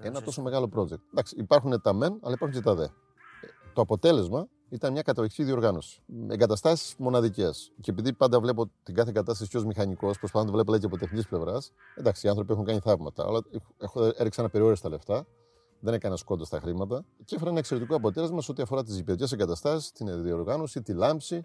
Ένα 0.00 0.22
τόσο 0.22 0.42
μεγάλο 0.42 0.68
project. 0.76 1.00
Εντάξει, 1.10 1.36
υπάρχουν 1.38 1.80
τα 1.80 1.92
μεν, 1.92 2.18
αλλά 2.22 2.34
υπάρχουν 2.34 2.58
και 2.58 2.64
τα 2.64 2.74
δε. 2.74 2.86
Το 3.72 3.80
αποτέλεσμα 3.80 4.48
ήταν 4.68 4.92
μια 4.92 5.02
καταπληκτική 5.02 5.44
διοργάνωση. 5.44 6.02
Εγκαταστάσεις 6.28 6.94
μοναδικές. 6.98 7.72
Και 7.80 7.90
επειδή 7.90 8.12
πάντα 8.12 8.40
βλέπω 8.40 8.70
την 8.82 8.94
κάθε 8.94 9.12
κατάσταση 9.12 9.50
και 9.50 9.56
ως 9.56 9.64
μηχανικός, 9.64 10.18
προσπαθώ 10.18 10.44
να 10.44 10.50
το 10.50 10.52
βλέπω 10.52 10.76
και 10.76 10.86
από 10.86 10.98
τεχνικής 10.98 11.28
πλευράς. 11.28 11.72
Εντάξει, 11.94 12.26
οι 12.26 12.30
άνθρωποι 12.30 12.52
έχουν 12.52 12.64
κάνει 12.64 12.78
θαύματα, 12.78 13.24
αλλά 13.26 13.42
έχω, 13.78 14.12
έριξαν 14.16 14.44
απεριόριστα 14.44 14.88
λεφτά. 14.88 15.26
Δεν 15.80 15.94
έκανα 15.94 16.16
σκόντα 16.16 16.44
στα 16.44 16.60
χρήματα 16.60 17.04
και 17.24 17.34
έφερα 17.34 17.50
ένα 17.50 17.58
εξαιρετικό 17.58 17.96
αποτέλεσμα 17.96 18.40
σε 18.40 18.50
ό,τι 18.50 18.62
αφορά 18.62 18.82
τις 18.82 18.96
γηπαιδικέ 18.96 19.34
εγκαταστάσεις, 19.34 19.92
την 19.92 20.22
διοργάνωση, 20.22 20.82
τη 20.82 20.92
λάμψη. 20.92 21.44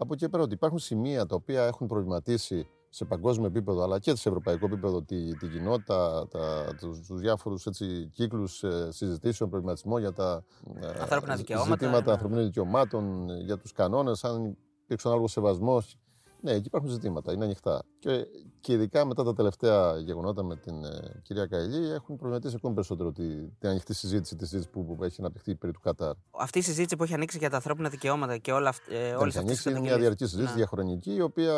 Από 0.00 0.14
εκεί 0.14 0.28
πέρα 0.28 0.42
ότι 0.42 0.54
υπάρχουν 0.54 0.78
σημεία 0.78 1.26
τα 1.26 1.34
οποία 1.34 1.66
έχουν 1.66 1.86
προβληματίσει 1.86 2.66
σε 2.88 3.04
παγκόσμιο 3.04 3.46
επίπεδο 3.46 3.82
αλλά 3.82 3.98
και 3.98 4.14
σε 4.14 4.28
ευρωπαϊκό 4.28 4.66
επίπεδο 4.66 5.02
τη, 5.02 5.36
τη 5.36 5.48
κοινότητα, 5.48 6.28
τα, 6.28 6.74
τους, 6.80 7.06
τους 7.06 7.20
διάφορους 7.20 7.66
έτσι, 7.66 8.10
κύκλους 8.12 8.62
ε, 8.62 8.88
συζητήσεων, 8.92 9.50
προβληματισμό 9.50 9.98
για 9.98 10.12
τα 10.12 10.44
ε, 10.80 11.00
ανθρώπινα 11.00 11.36
δικαιώματα, 11.36 11.70
ζητήματα 11.70 12.04
ναι. 12.04 12.12
ανθρωπίνων 12.12 12.44
δικαιωμάτων, 12.44 13.28
για 13.44 13.58
τους 13.58 13.72
κανόνες, 13.72 14.24
αν 14.24 14.56
υπήρξε 14.82 15.06
ανάλογος 15.06 15.32
σεβασμός 15.32 15.98
ναι, 16.40 16.52
εκεί 16.52 16.66
υπάρχουν 16.66 16.90
ζητήματα, 16.90 17.32
είναι 17.32 17.44
ανοιχτά. 17.44 17.84
Και, 17.98 18.26
και 18.60 18.72
ειδικά 18.72 19.04
μετά 19.06 19.24
τα 19.24 19.32
τελευταία 19.32 19.98
γεγονότα 19.98 20.42
με 20.42 20.56
την 20.56 20.84
ε, 20.84 21.20
κυρία 21.22 21.46
Καηλή 21.46 21.90
έχουν 21.90 22.16
προβληματίσει 22.16 22.54
ακόμη 22.56 22.74
περισσότερο 22.74 23.12
τη, 23.12 23.22
την 23.58 23.68
ανοιχτή 23.68 23.94
συζήτηση 23.94 24.36
τη 24.36 24.46
συζήτηση 24.46 24.70
που, 24.70 24.96
που, 24.96 25.04
έχει 25.04 25.16
αναπτυχθεί 25.20 25.54
περί 25.54 25.72
του 25.72 25.80
Κατάρ. 25.80 26.14
Αυτή 26.30 26.58
η 26.58 26.62
συζήτηση 26.62 26.96
που 26.96 27.02
έχει 27.02 27.14
ανοίξει 27.14 27.38
για 27.38 27.50
τα 27.50 27.56
ανθρώπινα 27.56 27.88
δικαιώματα 27.88 28.36
και 28.36 28.52
όλα 28.52 28.68
αυτά. 28.68 28.94
Ε, 28.94 29.16
έχει 29.26 29.38
ανοίξει 29.38 29.70
είναι 29.70 29.80
μια 29.80 29.98
διαρκή 29.98 30.24
συζήτηση, 30.24 30.50
ναι. 30.50 30.56
διαχρονική, 30.56 31.14
η 31.14 31.20
οποία 31.20 31.54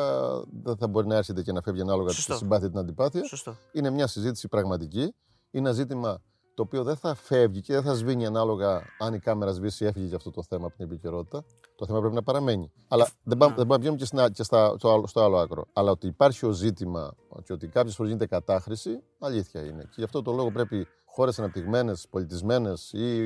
δεν 0.63 0.77
θα 0.77 0.89
μπορεί 0.89 1.07
να 1.07 1.17
έρχεται 1.17 1.43
και 1.43 1.53
να 1.53 1.63
φεύγει 1.63 1.81
ανάλογα 1.81 2.09
τη 2.09 2.21
συμπάθεια 2.21 2.69
την 2.71 2.79
αντιπάθεια. 2.79 3.25
Σωστό. 3.25 3.57
Είναι 3.73 3.91
μια 3.91 4.07
συζήτηση 4.07 4.49
πραγματική. 4.49 5.15
Είναι 5.51 5.69
ένα 5.69 5.73
ζήτημα 5.73 6.23
το 6.55 6.63
οποίο 6.63 6.83
δεν 6.83 6.97
θα 6.97 7.15
φεύγει 7.15 7.61
και 7.61 7.73
δεν 7.73 7.83
θα 7.83 7.95
σβήνει 7.95 8.27
ανάλογα 8.27 8.83
αν 8.99 9.15
η 9.15 9.19
κάμερα 9.19 9.53
σβήσει 9.53 9.85
ή 9.85 9.87
έφυγε 9.87 10.07
για 10.07 10.17
αυτό 10.17 10.31
το 10.31 10.43
θέμα 10.43 10.67
από 10.67 10.77
την 10.77 10.85
επικαιρότητα. 10.85 11.45
Το 11.81 11.87
θέμα 11.87 11.99
πρέπει 12.01 12.15
να 12.15 12.23
παραμένει. 12.23 12.73
Αλλά 12.89 13.09
δεν 13.23 13.39
πάμε 13.39 13.55
να 13.57 13.79
βγαίνουμε 13.79 13.99
και, 13.99 14.05
στην, 14.05 14.33
και 14.33 14.43
στα, 14.43 14.75
στο, 14.79 15.05
στο, 15.07 15.23
άλλο 15.23 15.37
άκρο. 15.37 15.67
Αλλά 15.73 15.91
ότι 15.91 16.07
υπάρχει 16.07 16.47
ο 16.47 16.51
ζήτημα 16.51 17.15
και 17.45 17.53
ότι 17.53 17.69
κάποιες 17.69 17.95
φορές 17.95 18.13
γίνεται 18.13 18.29
κατάχρηση, 18.29 19.03
αλήθεια 19.19 19.65
είναι. 19.65 19.83
Και 19.83 19.95
γι' 19.97 20.05
αυτό 20.05 20.23
το 20.23 20.33
λόγο 20.33 20.51
πρέπει 20.51 20.87
χώρες 21.05 21.39
αναπτυγμένες, 21.39 22.07
πολιτισμένες 22.11 22.93
ή 22.93 23.21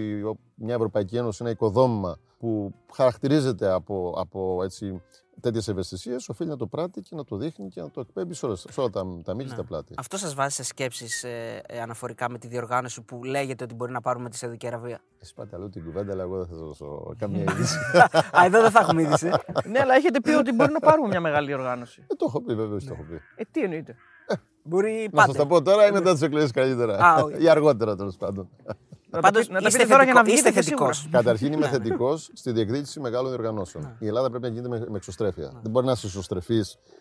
μια 0.55 0.75
Ευρωπαϊκή 0.75 1.17
Ένωση, 1.17 1.39
ένα 1.41 1.51
οικοδόμημα 1.51 2.17
που 2.39 2.75
χαρακτηρίζεται 2.93 3.71
από, 3.73 4.15
από 4.17 4.63
έτσι, 4.63 5.03
τέτοιες 5.41 5.69
ευαισθησίες, 5.69 6.29
οφείλει 6.29 6.49
να 6.49 6.57
το 6.57 6.67
πράττει 6.67 7.01
και 7.01 7.15
να 7.15 7.25
το 7.25 7.37
δείχνει 7.37 7.69
και 7.69 7.81
να 7.81 7.91
το 7.91 8.01
εκπέμπει 8.01 8.35
σε 8.35 8.47
όλα, 8.47 8.57
σε 8.57 8.69
όλα 8.77 8.91
τα, 8.91 9.05
τα 9.25 9.35
μήκη 9.35 9.51
ναι. 9.51 9.57
τα 9.57 9.65
πλάτη. 9.65 9.95
Αυτό 9.97 10.17
σας 10.17 10.35
βάζει 10.35 10.55
σε 10.55 10.63
σκέψεις 10.63 11.25
ε, 11.25 11.63
ε, 11.67 11.81
αναφορικά 11.81 12.31
με 12.31 12.39
τη 12.39 12.47
διοργάνωση 12.47 13.03
που 13.03 13.25
λέγεται 13.25 13.65
ότι 13.65 13.75
μπορεί 13.75 13.93
να 13.93 14.01
πάρουμε 14.01 14.31
τη 14.31 14.37
Σαουδική 14.37 14.67
Αραβία; 14.67 15.01
Εσύ 15.21 15.35
πάτε 15.35 15.57
αλλού 15.57 15.69
την 15.69 15.85
κουβέντα, 15.85 16.13
αλλά 16.13 16.23
εγώ 16.23 16.37
δεν 16.37 16.47
θα 16.47 16.55
σας 16.55 16.63
δώσω 16.63 17.15
καμία 17.19 17.43
είδηση. 17.43 17.79
Α, 18.39 18.45
εδώ 18.45 18.61
δεν 18.61 18.71
θα 18.71 18.81
έχουμε 18.81 19.03
είδηση. 19.03 19.31
ναι, 19.71 19.81
αλλά 19.81 19.95
έχετε 19.95 20.21
πει 20.21 20.31
ότι 20.31 20.53
μπορεί 20.53 20.73
να 20.73 20.81
πάρουμε 20.81 21.09
μια 21.09 21.21
μεγάλη 21.21 21.55
οργάνωση. 21.55 22.01
Ε, 22.01 22.15
το 22.15 22.25
έχω 22.29 22.43
πει, 22.43 22.55
βέβαια, 22.55 22.79
το 22.79 22.93
έχω 22.93 23.03
πει. 23.03 23.15
Ε, 23.37 23.43
τι 23.51 23.63
εννοείται. 23.63 23.97
Μπορεί 24.63 25.09
να 25.13 25.25
σας 25.25 25.37
το 25.37 25.47
πω 25.47 25.63
τώρα 25.63 25.87
ή 25.87 25.91
μετά 25.91 26.15
τι 26.15 26.25
εκλογέ 26.25 26.49
καλύτερα. 26.49 27.17
ή 27.43 27.49
αργότερα 27.49 27.97
τέλος 27.97 28.17
πάντων. 28.17 28.49
Να 29.15 29.21
Πάντως, 29.21 29.41
τα, 29.41 29.47
πει- 29.47 29.53
να 29.55 29.61
τα 29.61 29.67
είστε 29.67 29.79
πείτε 29.83 29.91
τώρα 29.93 30.05
για 30.05 30.13
να 30.13 30.19
θετικό- 30.21 30.37
βγείτε 30.43 30.49
είστε 30.49 30.61
και 30.61 30.67
σίγουρα. 30.69 30.93
θετικός. 30.93 31.11
Καταρχήν 31.13 31.53
είμαι 31.53 31.57
Ναι. 31.67 31.69
θετικός 31.73 32.31
στη 32.33 32.53
διεκδίκηση 32.53 33.01
μεγάλων 33.01 33.29
διοργανώσεων. 33.29 33.97
Η 33.99 34.07
Ελλάδα 34.07 34.29
πρέπει 34.31 34.43
να 34.43 34.49
γίνεται 34.51 34.69
με, 34.69 34.79
με 34.91 34.97
εξωστρέφεια. 34.97 35.51
Δεν 35.63 35.71
μπορεί 35.71 35.87
να 35.87 35.93
είσαι 35.93 36.07
ισοστρεφή, 36.07 36.61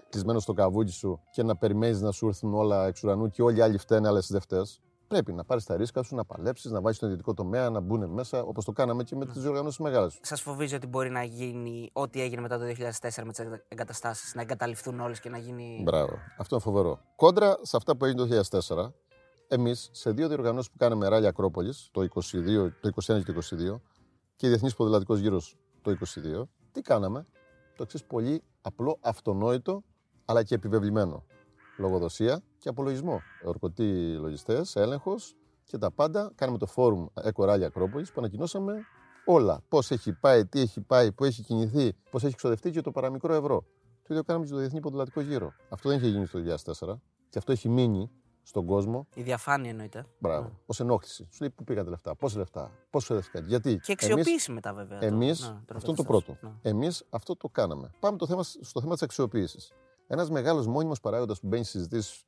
κλεισμένος 0.10 0.44
στο 0.44 0.54
καβούκι 0.54 0.92
σου 0.92 1.20
και 1.32 1.44
να 1.44 1.56
περιμένεις 1.56 2.02
να 2.02 2.12
σου 2.12 2.28
έρθουν 2.28 2.54
όλα 2.54 2.88
εξ 2.88 3.04
ουρανού 3.04 3.30
και 3.30 3.42
όλοι 3.42 3.58
οι 3.58 3.62
άλλοι 3.62 3.78
φταίνε, 3.78 4.08
αλλά 4.08 4.18
εσύ 4.18 4.32
δεν 4.32 4.42
φταίς. 4.42 4.82
Πρέπει 5.08 5.34
να 5.34 5.44
πάρεις 5.44 5.64
τα 5.66 5.76
ρίσκα 5.78 6.04
σου, 6.04 6.16
να 6.16 6.26
παλέψεις, 6.26 6.72
να 6.72 6.82
βάλει 6.82 6.96
τον 6.96 7.08
ιδιωτικό 7.10 7.34
τομέα, 7.34 7.70
να 7.70 7.80
μπουν 7.80 8.10
μέσα 8.10 8.42
όπως 8.44 8.66
το 8.66 8.72
κάναμε 8.72 9.04
και 9.04 9.16
με 9.16 9.26
τις 9.26 9.42
διοργανώσεις 9.42 9.80
μεγάλες. 9.80 10.18
Σας 10.22 10.42
φοβίζει 10.42 10.76
ότι 10.76 10.88
μπορεί 10.88 11.10
να 11.10 11.24
γίνει 11.24 11.90
ό,τι 11.94 12.22
έγινε 12.22 12.42
μετά 12.42 12.58
το 12.58 12.66
2004 12.66 13.24
με 13.26 13.32
τις 13.32 13.46
εγκαταστάσεις, 13.68 14.36
να 14.36 14.42
εγκαταλειφθούν 14.42 15.00
όλες 15.00 15.20
και 15.20 15.30
να 15.30 15.38
γίνει. 15.38 15.82
Μπράβο. 15.84 16.14
Αυτό 16.38 16.56
είναι 16.56 16.64
φοβερό. 16.64 17.00
Κόντρα 17.16 17.58
σε 17.62 17.78
αυτά 17.78 17.96
που 17.98 18.06
έγινε 18.06 18.20
το 18.22 18.28
2004, 18.28 18.94
εμείς 19.48 19.90
σε 19.92 20.12
δύο 20.12 20.28
διοργανώσεις 20.28 20.72
που 20.72 20.78
κάναμε 20.78 21.08
ράλια 21.08 21.30
Ακρόπολης, 21.30 21.90
το, 21.92 22.02
22, 22.02 22.72
το 22.82 22.90
21 23.06 23.24
και 23.24 23.34
το 23.34 23.34
22, 23.34 23.82
και 24.36 24.48
Διεθνής 24.48 24.76
Ποδηλατικός 24.76 25.20
Γύρος 25.20 25.58
το 25.82 25.92
22, 25.92 26.44
τι 26.72 26.82
κάναμε; 26.82 27.26
Το 27.76 27.84
εξής 27.84 28.04
πολύ 28.04 28.44
απλό, 28.62 28.98
αυτονόητο, 29.02 29.84
αλλά 30.26 30.44
και 30.44 30.56
επιβεβλημένο. 30.56 31.24
Λογοδοσία 31.78 32.42
και 32.58 32.70
απολογισμό. 32.70 33.22
Ορκωτοί 33.44 34.16
λογιστές, 34.16 34.76
έλεγχος 34.76 35.36
και 35.64 35.78
τα 35.78 35.92
πάντα. 35.92 36.32
Κάναμε 36.36 36.58
το 36.58 36.66
φόρουμ 36.66 37.06
Eco 37.14 37.50
Rally 37.50 37.62
Ακρόπολης 37.62 38.10
που 38.10 38.16
ανακοινώσαμε 38.18 38.82
όλα. 39.26 39.64
Πώς 39.68 39.92
έχει 39.92 40.14
πάει, 40.14 40.46
τι 40.46 40.60
έχει 40.60 40.82
πάει, 40.82 41.12
πού 41.12 41.24
έχει 41.24 41.44
κινηθεί, 41.44 41.94
πώς 42.12 42.24
έχει 42.24 42.36
ξοδευτεί 42.36 42.72
και 42.72 42.82
το 42.82 42.92
παραμικρό 42.92 43.34
ευρώ. 43.34 43.66
Το 44.02 44.08
ίδιο 44.10 44.24
κάναμε 44.24 44.46
και 44.46 44.52
στο 44.52 44.60
Διεθνή 44.60 44.80
Ποδηλατικό 44.80 45.22
Γύρο. 45.22 45.54
Αυτό 45.70 45.90
δεν 45.90 45.98
είχε 45.98 46.08
γίνει 46.08 46.26
στο 46.26 46.40
2004 46.40 47.00
και 47.30 47.38
αυτό 47.38 47.52
έχει 47.52 47.70
μείνει 47.70 48.12
στον 48.44 48.66
κόσμο. 48.66 49.08
Η 49.16 49.22
διαφάνεια 49.22 49.70
εννοείται. 49.70 50.06
Μπράβο. 50.20 50.48
Ω 50.66 50.74
ενόχληση. 50.80 51.28
Σου 51.32 51.38
λέει 51.40 51.50
πού 51.50 51.64
πήγατε 51.64 51.90
λεφτά, 51.90 52.16
πόσα 52.16 52.38
λεφτά, 52.38 52.72
πόσο 52.90 53.06
ξοδεύτηκαν, 53.06 53.48
γιατί. 53.48 53.80
Και 53.80 53.92
αξιοποίηση 53.92 54.52
μετά 54.52 54.74
βέβαια. 54.74 55.00
το- 55.00 55.06
Εμεί, 55.06 55.26
ναι, 55.26 55.32
αυτό 55.32 55.48
είναι 55.48 55.62
το 55.66 55.74
εγκαταστάσεις. 55.74 56.06
πρώτο. 56.06 56.38
Ναι. 56.42 56.70
Εμείς 56.70 57.04
αυτό 57.10 57.36
το 57.36 57.50
κάναμε. 57.50 57.92
Πάμε 58.00 58.18
το 58.18 58.28
θέμα, 58.28 58.44
στο 58.44 58.82
θέμα 58.82 58.94
της 58.94 59.02
αξιοποίησης. 59.02 59.74
Ένας 60.08 60.30
μεγάλος 60.30 60.68
μόνιμος 60.68 61.00
παράγοντας 61.00 61.40
που 61.40 61.48
μπαίνει 61.48 61.64
στις 61.64 61.76
συζητήσεις 61.76 62.24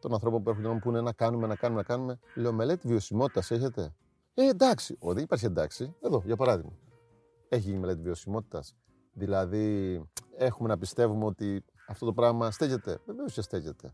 των 0.00 0.12
ανθρώπων 0.12 0.42
που 0.42 0.48
έρχονται 0.50 0.68
να 0.68 0.74
μου 0.74 0.80
πούνε 0.80 1.00
να 1.00 1.12
κάνουμε, 1.12 1.46
να 1.46 1.54
κάνουμε, 1.56 1.80
να 1.80 1.86
κάνουμε. 1.86 2.18
Λέω 2.34 2.52
μελέτη 2.52 2.88
βιωσιμότητας 2.88 3.50
έχετε; 3.50 3.94
Ε, 4.34 4.48
εντάξει. 4.48 4.96
Ο, 5.00 5.12
δεν 5.12 5.22
υπάρχει 5.22 5.44
εντάξει. 5.44 5.94
Εδώ, 6.00 6.22
για 6.24 6.36
παράδειγμα. 6.36 6.72
Έχει 7.48 7.68
γίνει 7.68 7.78
μελέτη 7.78 8.00
βιωσιμότητας. 8.02 8.74
Δηλαδή, 9.12 10.02
έχουμε 10.36 10.68
να 10.68 10.78
πιστεύουμε 10.78 11.24
ότι 11.24 11.64
αυτό 11.88 12.06
το 12.06 12.12
πράγμα 12.12 12.50
στέκεται. 12.50 12.98
Βεβαίως 13.06 13.32
και 13.32 13.40
στέκεται. 13.40 13.92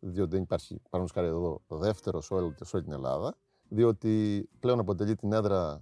Διότι 0.00 0.30
δεν 0.30 0.42
υπάρχει, 0.42 0.80
παραδείγματο 0.90 1.20
χάρη 1.20 1.26
εδώ, 1.26 1.62
ο 1.66 1.76
δεύτερο 1.76 2.20
σε 2.20 2.34
όλη, 2.34 2.54
σε 2.62 2.76
όλη 2.76 2.84
την 2.84 2.94
Ελλάδα. 2.94 3.34
Διότι 3.68 4.48
πλέον 4.60 4.78
αποτελεί 4.78 5.14
την 5.14 5.32
έδρα 5.32 5.80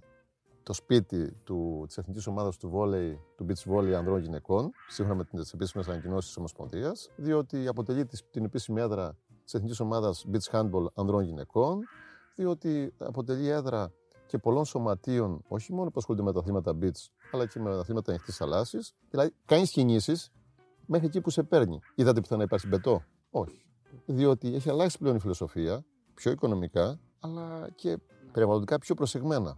το 0.63 0.73
σπίτι 0.73 1.31
του, 1.43 1.83
της 1.87 1.97
εθνικής 1.97 2.27
ομάδας 2.27 2.57
του 2.57 2.69
βόλεϊ, 2.69 3.19
του 3.37 3.45
beach 3.49 3.71
volley 3.73 3.91
ανδρών 3.91 4.19
γυναικών, 4.19 4.71
σύμφωνα 4.87 5.15
με 5.15 5.23
τις 5.23 5.53
επίσημες 5.53 5.87
ανακοινώσεις 5.87 6.27
της 6.27 6.37
Ομοσπονδίας, 6.37 7.09
διότι 7.15 7.67
αποτελεί 7.67 8.05
της- 8.05 8.29
την 8.31 8.43
επίσημη 8.45 8.81
έδρα 8.81 9.17
της 9.43 9.53
εθνικής 9.53 9.79
ομάδας 9.79 10.25
beach 10.31 10.51
handball 10.59 10.85
ανδρών 10.93 11.23
γυναικών, 11.23 11.79
διότι 12.35 12.93
αποτελεί 12.97 13.47
έδρα 13.47 13.91
και 14.25 14.37
πολλών 14.37 14.65
σωματείων, 14.65 15.43
όχι 15.47 15.73
μόνο 15.73 15.89
που 15.89 15.95
ασχολούνται 15.99 16.25
με 16.25 16.33
τα 16.33 16.39
αθλήματα 16.39 16.77
beach, 16.81 17.07
αλλά 17.31 17.45
και 17.47 17.59
με 17.59 17.69
τα 17.69 17.79
αθλήματα 17.79 18.11
ανοιχτής 18.11 18.37
θαλάσσης. 18.37 18.93
Δηλαδή, 19.09 19.33
κάνει 19.45 19.65
κινήσεις 19.65 20.31
μέχρι 20.85 21.07
εκεί 21.07 21.21
που 21.21 21.29
σε 21.29 21.43
παίρνει. 21.43 21.79
Είδατε 21.95 22.21
πουθενά 22.21 22.43
υπάρχει 22.43 22.67
μπετό; 22.67 23.03
Όχι. 23.29 23.65
Διότι 24.05 24.55
έχει 24.55 24.69
αλλάξει 24.69 24.97
πλέον 24.97 25.15
η 25.15 25.19
φιλοσοφία, 25.19 25.85
πιο 26.13 26.31
οικονομικά, 26.31 26.99
αλλά 27.19 27.69
και 27.75 27.97
περιβαλλοντικά 28.31 28.77
πιο 28.79 28.95
προσεγμένα. 28.95 29.57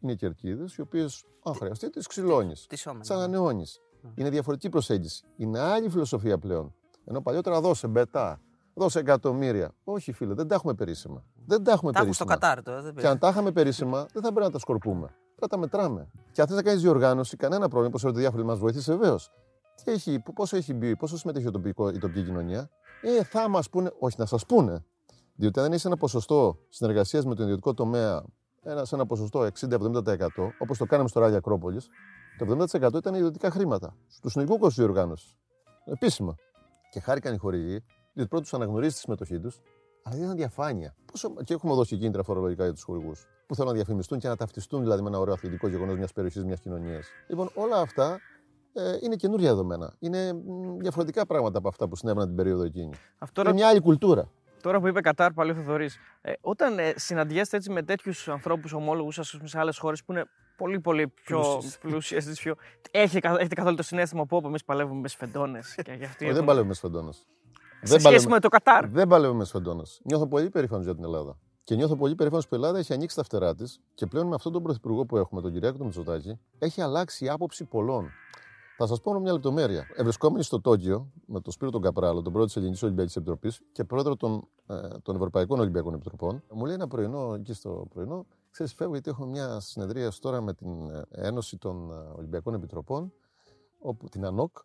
Είναι 0.00 0.12
οι 0.12 0.16
κερκίδες, 0.16 0.74
οι 0.74 0.80
οποίες, 0.80 1.24
αν 1.44 1.54
χρειαστεί, 1.54 1.90
τις 1.90 2.06
ξυλώνεις. 2.06 2.66
Τις 2.68 2.80
σώμα. 2.80 3.00
Τι 3.00 3.14
ανανεώνει. 3.14 3.64
Είναι 4.14 4.30
διαφορετική 4.30 4.68
προσέγγιση. 4.68 5.24
Είναι 5.36 5.58
άλλη 5.60 5.88
φιλοσοφία 5.88 6.38
πλέον. 6.38 6.74
Ενώ 7.04 7.20
παλιότερα 7.22 7.60
δώσε 7.60 7.86
μπετά, 7.86 8.40
δώσε 8.74 8.98
εκατομμύρια. 8.98 9.74
Όχι, 9.84 10.12
φίλε, 10.12 10.34
δεν 10.34 10.48
τα 10.48 10.54
έχουμε 10.54 10.74
περίσσημα. 10.74 11.24
Δεν 11.46 11.62
τα 11.64 11.72
έχουμε 11.72 11.92
Τα 11.92 12.00
έχουν 12.00 12.12
στο 12.12 12.24
περίσσημα. 12.24 12.48
Κατάρ 12.48 12.64
τώρα. 12.64 12.76
Δεν 12.82 12.90
Και 12.90 12.94
πειράζει. 12.96 13.12
αν 13.12 13.18
τα 13.20 13.28
είχαμε 13.28 13.52
περίσσημα, 13.52 14.06
δεν 14.12 14.22
θα 14.22 14.28
πρέπει 14.28 14.46
να 14.46 14.50
τα 14.50 14.58
σκορπούμε. 14.58 15.06
Πρέπει 15.06 15.40
να 15.40 15.46
τα 15.48 15.58
μετράμε. 15.58 16.10
Και 16.32 16.40
αν 16.40 16.46
θες 16.46 16.56
να 16.56 16.62
κάνεις 16.62 16.82
διοργάνωση, 16.82 17.36
κανένα 17.36 17.60
πρόβλημα, 17.68 17.86
όπως 17.86 18.02
ρωτήσατε 18.02 18.20
διάφοροι 18.20 18.44
μας 18.44 18.58
βοήθησε 18.58 18.92
βεβαίως. 18.96 19.30
Τι 19.84 19.90
έχει, 19.90 20.18
π- 20.20 20.32
πόσο 20.32 20.56
έχει 20.56 20.74
μπει, 20.74 20.96
πόσο 20.96 21.16
συμμετέχει 21.16 21.44
το 21.44 21.50
τοπικό, 21.50 21.88
η 21.88 21.98
τοπική 21.98 22.22
κοινωνία; 22.24 22.70
Ε, 23.02 23.22
θα 23.24 23.48
μας 23.48 23.70
πούνε, 23.70 23.92
όχι 23.98 24.16
να 24.18 24.26
σας 24.26 24.46
πούνε. 24.46 24.84
Διότι 25.34 25.58
αν 25.58 25.64
δεν 25.64 25.74
έχει 25.74 25.86
ένα 25.86 25.96
ποσοστό 25.96 26.58
συνεργασίας 26.68 27.24
με 27.24 27.34
τον 27.34 27.44
ιδιωτικό 27.44 27.74
τομέα, 27.74 28.24
ένα, 28.62 28.84
σε 28.84 28.94
ένα 28.94 29.06
ποσοστό 29.06 29.40
60-70%, 29.40 30.52
όπως 30.58 30.78
το 30.78 30.84
κάναμε 30.84 31.08
στο 31.08 31.20
Ράλι 31.20 31.36
Ακρόπολης, 31.36 31.88
το 32.38 32.66
70% 32.72 32.94
ήταν 32.94 33.14
ιδιωτικά 33.14 33.50
χρήματα. 33.50 33.96
Του 34.22 34.28
συνολικού 34.28 34.58
κόστου 34.58 34.80
διοργάνωσης. 34.80 35.34
Επίσημα. 35.84 36.34
Και 36.90 37.00
χάρηκαν 37.00 37.34
οι 37.34 37.36
χορηγοί, 37.36 37.84
διότι 38.12 38.28
πρώτα 38.28 38.44
του 38.50 38.56
αναγνωρίζει 38.56 38.92
τη 38.94 38.98
συμμετοχή 38.98 39.40
τους, 39.40 39.60
αλλά 40.02 40.16
δεν 40.16 40.24
ήταν 40.24 40.36
διαφάνεια. 40.36 40.94
Πόσο... 41.12 41.34
Και 41.44 41.54
έχουμε 41.54 41.74
δώσει 41.74 41.96
κίνητρα 41.96 42.22
φορολογικά 42.22 42.64
για 42.64 42.72
τους 42.72 42.82
χορηγούς. 42.82 43.26
Που 43.46 43.54
θέλουν 43.54 43.70
να 43.70 43.76
διαφημιστούν 43.76 44.18
και 44.18 44.28
να 44.28 44.36
ταυτιστούν 44.36 44.80
δηλαδή 44.80 45.02
με 45.02 45.08
ένα 45.08 45.18
ωραίο 45.18 45.34
αθλητικό 45.34 45.68
γεγονός 45.68 45.96
μιας 45.96 46.12
περιοχής, 46.12 46.44
μιας 46.44 46.60
κοινωνίας. 46.60 47.06
Λοιπόν, 47.28 47.50
όλα 47.54 47.80
αυτά 47.80 48.12
ε, 48.12 48.18
είναι 49.02 49.16
καινούργια 49.16 49.48
δεδομένα. 49.48 49.94
Είναι 49.98 50.32
μ, 50.32 50.76
διαφορετικά 50.78 51.26
πράγματα 51.26 51.58
από 51.58 51.68
αυτά 51.68 51.88
που 51.88 51.96
συνέβαιναν 51.96 52.26
την 52.28 52.36
περίοδο 52.36 52.62
εκείνη. 52.64 52.92
Αυτό 53.18 53.40
Είναι 53.40 53.50
τώρα, 53.50 53.52
μια 53.52 53.68
άλλη 53.68 53.80
κουλτούρα. 53.80 54.28
τώρα 54.62 54.80
που 54.80 54.86
είπε 54.86 55.00
Κατάρ, 55.00 55.32
πάλι 55.32 55.50
ο 55.50 55.54
Θοδωρής, 55.54 55.98
ε, 56.20 56.32
όταν 56.40 56.78
ε, 56.78 56.92
συναντιέστε 56.96 57.56
έτσι 57.56 57.70
με 57.70 57.82
τέτοιους 57.82 58.28
ανθρώπους 58.28 58.72
ομόλογους 58.72 59.14
σας 59.14 59.38
σε 59.44 59.58
άλλες 59.58 59.78
χώρες 59.78 60.04
που 60.04 60.12
είναι 60.12 60.24
πολύ 60.56 60.80
πολύ 60.80 61.08
πιο 61.08 61.40
Πλούσιες. 61.40 61.78
πλούσιες, 61.78 62.38
πιο... 62.40 62.54
έχετε, 62.90 63.28
κα- 63.28 63.36
έχετε 63.38 63.54
καθόλου 63.54 63.76
το 63.76 63.82
συνέστημα 63.82 64.24
που 64.26 64.40
εμείς 64.44 64.64
παλεύουμε 64.64 65.00
με 65.00 65.08
σφεντώνε 65.08 65.60
και 65.74 65.82
για 65.92 65.92
αυτοί 65.92 66.06
Όχι, 66.06 66.16
δεν 66.24 66.28
έχουν- 66.32 66.44
παλεύουμε 66.46 66.74
σφεντώνε. 66.74 67.10
Σε 67.82 67.98
σχέση 67.98 68.28
με 68.28 68.38
το 68.40 68.48
Κατάρ. 68.48 68.88
Δεν 68.88 69.08
παλεύουμε 69.08 69.44
σφεντώνε. 69.44 69.82
Νιώθω 70.02 70.26
πολύ 70.26 70.48
περήφανο 70.50 70.82
για 70.82 70.94
την 70.94 71.04
Ελλάδα. 71.04 71.38
Και 71.64 71.74
νιώθω 71.74 71.96
πολύ 71.96 72.14
περήφανο 72.14 72.42
που 72.42 72.48
η 72.54 72.56
Ελλάδα 72.56 72.78
έχει 72.78 72.92
ανοίξει 72.92 73.16
τα 73.16 73.22
φτερά 73.22 73.54
της 73.54 73.80
και 73.94 74.06
πλέον 74.06 74.26
με 74.26 74.34
αυτόν 74.34 74.52
τον 74.52 74.62
πρωθυπουργό 74.62 75.04
που 75.06 75.16
έχουμε, 75.16 75.40
τον 75.40 75.52
Κυριάκο 75.52 75.76
τον 75.76 75.86
Μητσοτάκη, 75.86 76.38
έχει 76.58 76.80
αλλάξει 76.82 77.24
η 77.24 77.28
άποψη 77.28 77.64
πολλών. 77.64 78.10
Θα 78.80 78.86
σας 78.86 79.00
πω 79.00 79.20
μια 79.20 79.32
λεπτομέρεια. 79.32 79.86
Ευρισκόμενοι 79.96 80.44
στο 80.44 80.60
Τόκιο 80.60 81.12
με 81.26 81.40
τον 81.40 81.52
Σπύρο 81.52 81.70
τον 81.70 81.82
Καπράλο, 81.82 82.14
τον 82.14 82.22
πρόεδρο 82.22 82.44
της 82.44 82.56
Ελληνικής 82.56 82.82
Ολυμπιακής 82.82 83.16
Επιτροπής 83.16 83.62
και 83.72 83.84
πρόεδρο 83.84 84.16
των, 84.16 84.48
ε, 84.66 84.88
των 85.02 85.16
Ευρωπαϊκών 85.16 85.60
Ολυμπιακών 85.60 85.94
Επιτροπών, 85.94 86.42
μου 86.52 86.64
λέει 86.64 86.74
ένα 86.74 86.88
πρωινό, 86.88 87.34
εκεί 87.34 87.52
στο 87.52 87.86
πρωινό, 87.88 88.26
ξέρεις, 88.50 88.74
φεύγω 88.74 88.92
γιατί 88.92 89.10
έχω 89.10 89.26
μια 89.26 89.60
συνεδρία 89.60 90.12
τώρα 90.20 90.40
με 90.40 90.54
την 90.54 90.90
ε, 90.90 91.02
Ένωση 91.10 91.58
των 91.58 91.90
ε, 91.90 91.94
Ολυμπιακών 92.16 92.54
Επιτροπών, 92.54 93.12
όπου, 93.78 94.08
την 94.08 94.24
ΑΝΟΚ, 94.24 94.56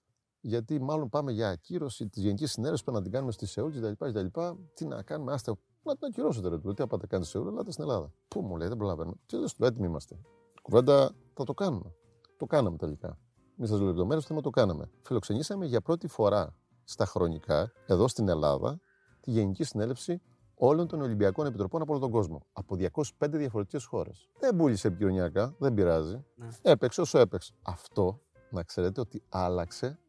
γιατί 0.41 0.79
μάλλον 0.81 1.09
πάμε 1.09 1.31
για 1.31 1.49
ακύρωση 1.49 2.07
της 2.07 2.23
Γενικής 2.23 2.51
Συνέλευση 2.51 2.83
που 2.83 2.91
να 2.91 3.01
την 3.01 3.11
κάνουμε 3.11 3.31
στη 3.31 3.45
Σεούλ 3.45 3.71
κτλ. 3.71 4.05
κτλ. 4.05 4.25
Τι 4.73 4.85
να 4.85 5.01
κάνουμε, 5.01 5.33
άστε 5.33 5.53
να 5.83 5.95
την 5.95 6.07
ακυρώσετε. 6.07 6.49
Ρε, 6.49 6.57
του 6.57 6.63
λέω, 6.65 6.73
τι 6.73 6.81
να 6.81 6.87
πάτε 6.87 7.07
κάνετε 7.07 7.29
στη 7.29 7.37
Σεούλ, 7.37 7.47
ελάτε 7.53 7.71
στην 7.71 7.83
Ελλάδα. 7.83 8.11
Πού 8.27 8.41
μου 8.41 8.57
λέει, 8.57 8.67
δεν 8.67 8.77
προλαβαίνω. 8.77 9.13
Τι 9.25 9.37
λες, 9.37 9.53
του 9.53 9.65
έτοιμοι 9.65 9.87
είμαστε. 9.87 10.19
Κουβέντα 10.61 11.11
θα 11.33 11.43
το 11.43 11.53
κάνουμε. 11.53 11.95
Το 12.37 12.45
κάναμε 12.45 12.77
τελικά. 12.77 13.17
Μη 13.55 13.67
σας 13.67 13.77
λέω 13.77 13.87
λεπτομέρειες, 13.87 14.21
το 14.21 14.27
θέμα 14.27 14.41
το 14.41 14.49
κάναμε. 14.49 14.89
Φιλοξενήσαμε 15.01 15.65
για 15.65 15.81
πρώτη 15.81 16.07
φορά 16.07 16.55
στα 16.83 17.05
χρονικά, 17.05 17.71
εδώ 17.85 18.07
στην 18.07 18.29
Ελλάδα, 18.29 18.79
τη 19.21 19.31
Γενική 19.31 19.63
Συνέλευση 19.63 20.21
όλων 20.55 20.87
των 20.87 21.01
Ολυμπιακών 21.01 21.45
Επιτροπών 21.45 21.81
από 21.81 21.91
όλο 21.91 22.01
τον 22.01 22.11
κόσμο. 22.11 22.45
Από 22.53 22.75
205 23.19 23.29
διαφορετικές 23.31 23.85
χώρες. 23.85 24.29
Δεν 24.39 24.55
πούλησε 24.55 24.87
επικοινωνιακά, 24.87 25.55
δεν 25.57 25.73
πειράζει. 25.73 26.23
Ναι. 26.35 26.47
Έπαιξε 26.61 27.01
όσο 27.01 27.19
έπαιξε. 27.19 27.53
Αυτό 27.61 28.19
να 28.49 28.63
ξέρετε 28.63 28.99
ότι 28.99 29.23
άλλαξε 29.29 29.99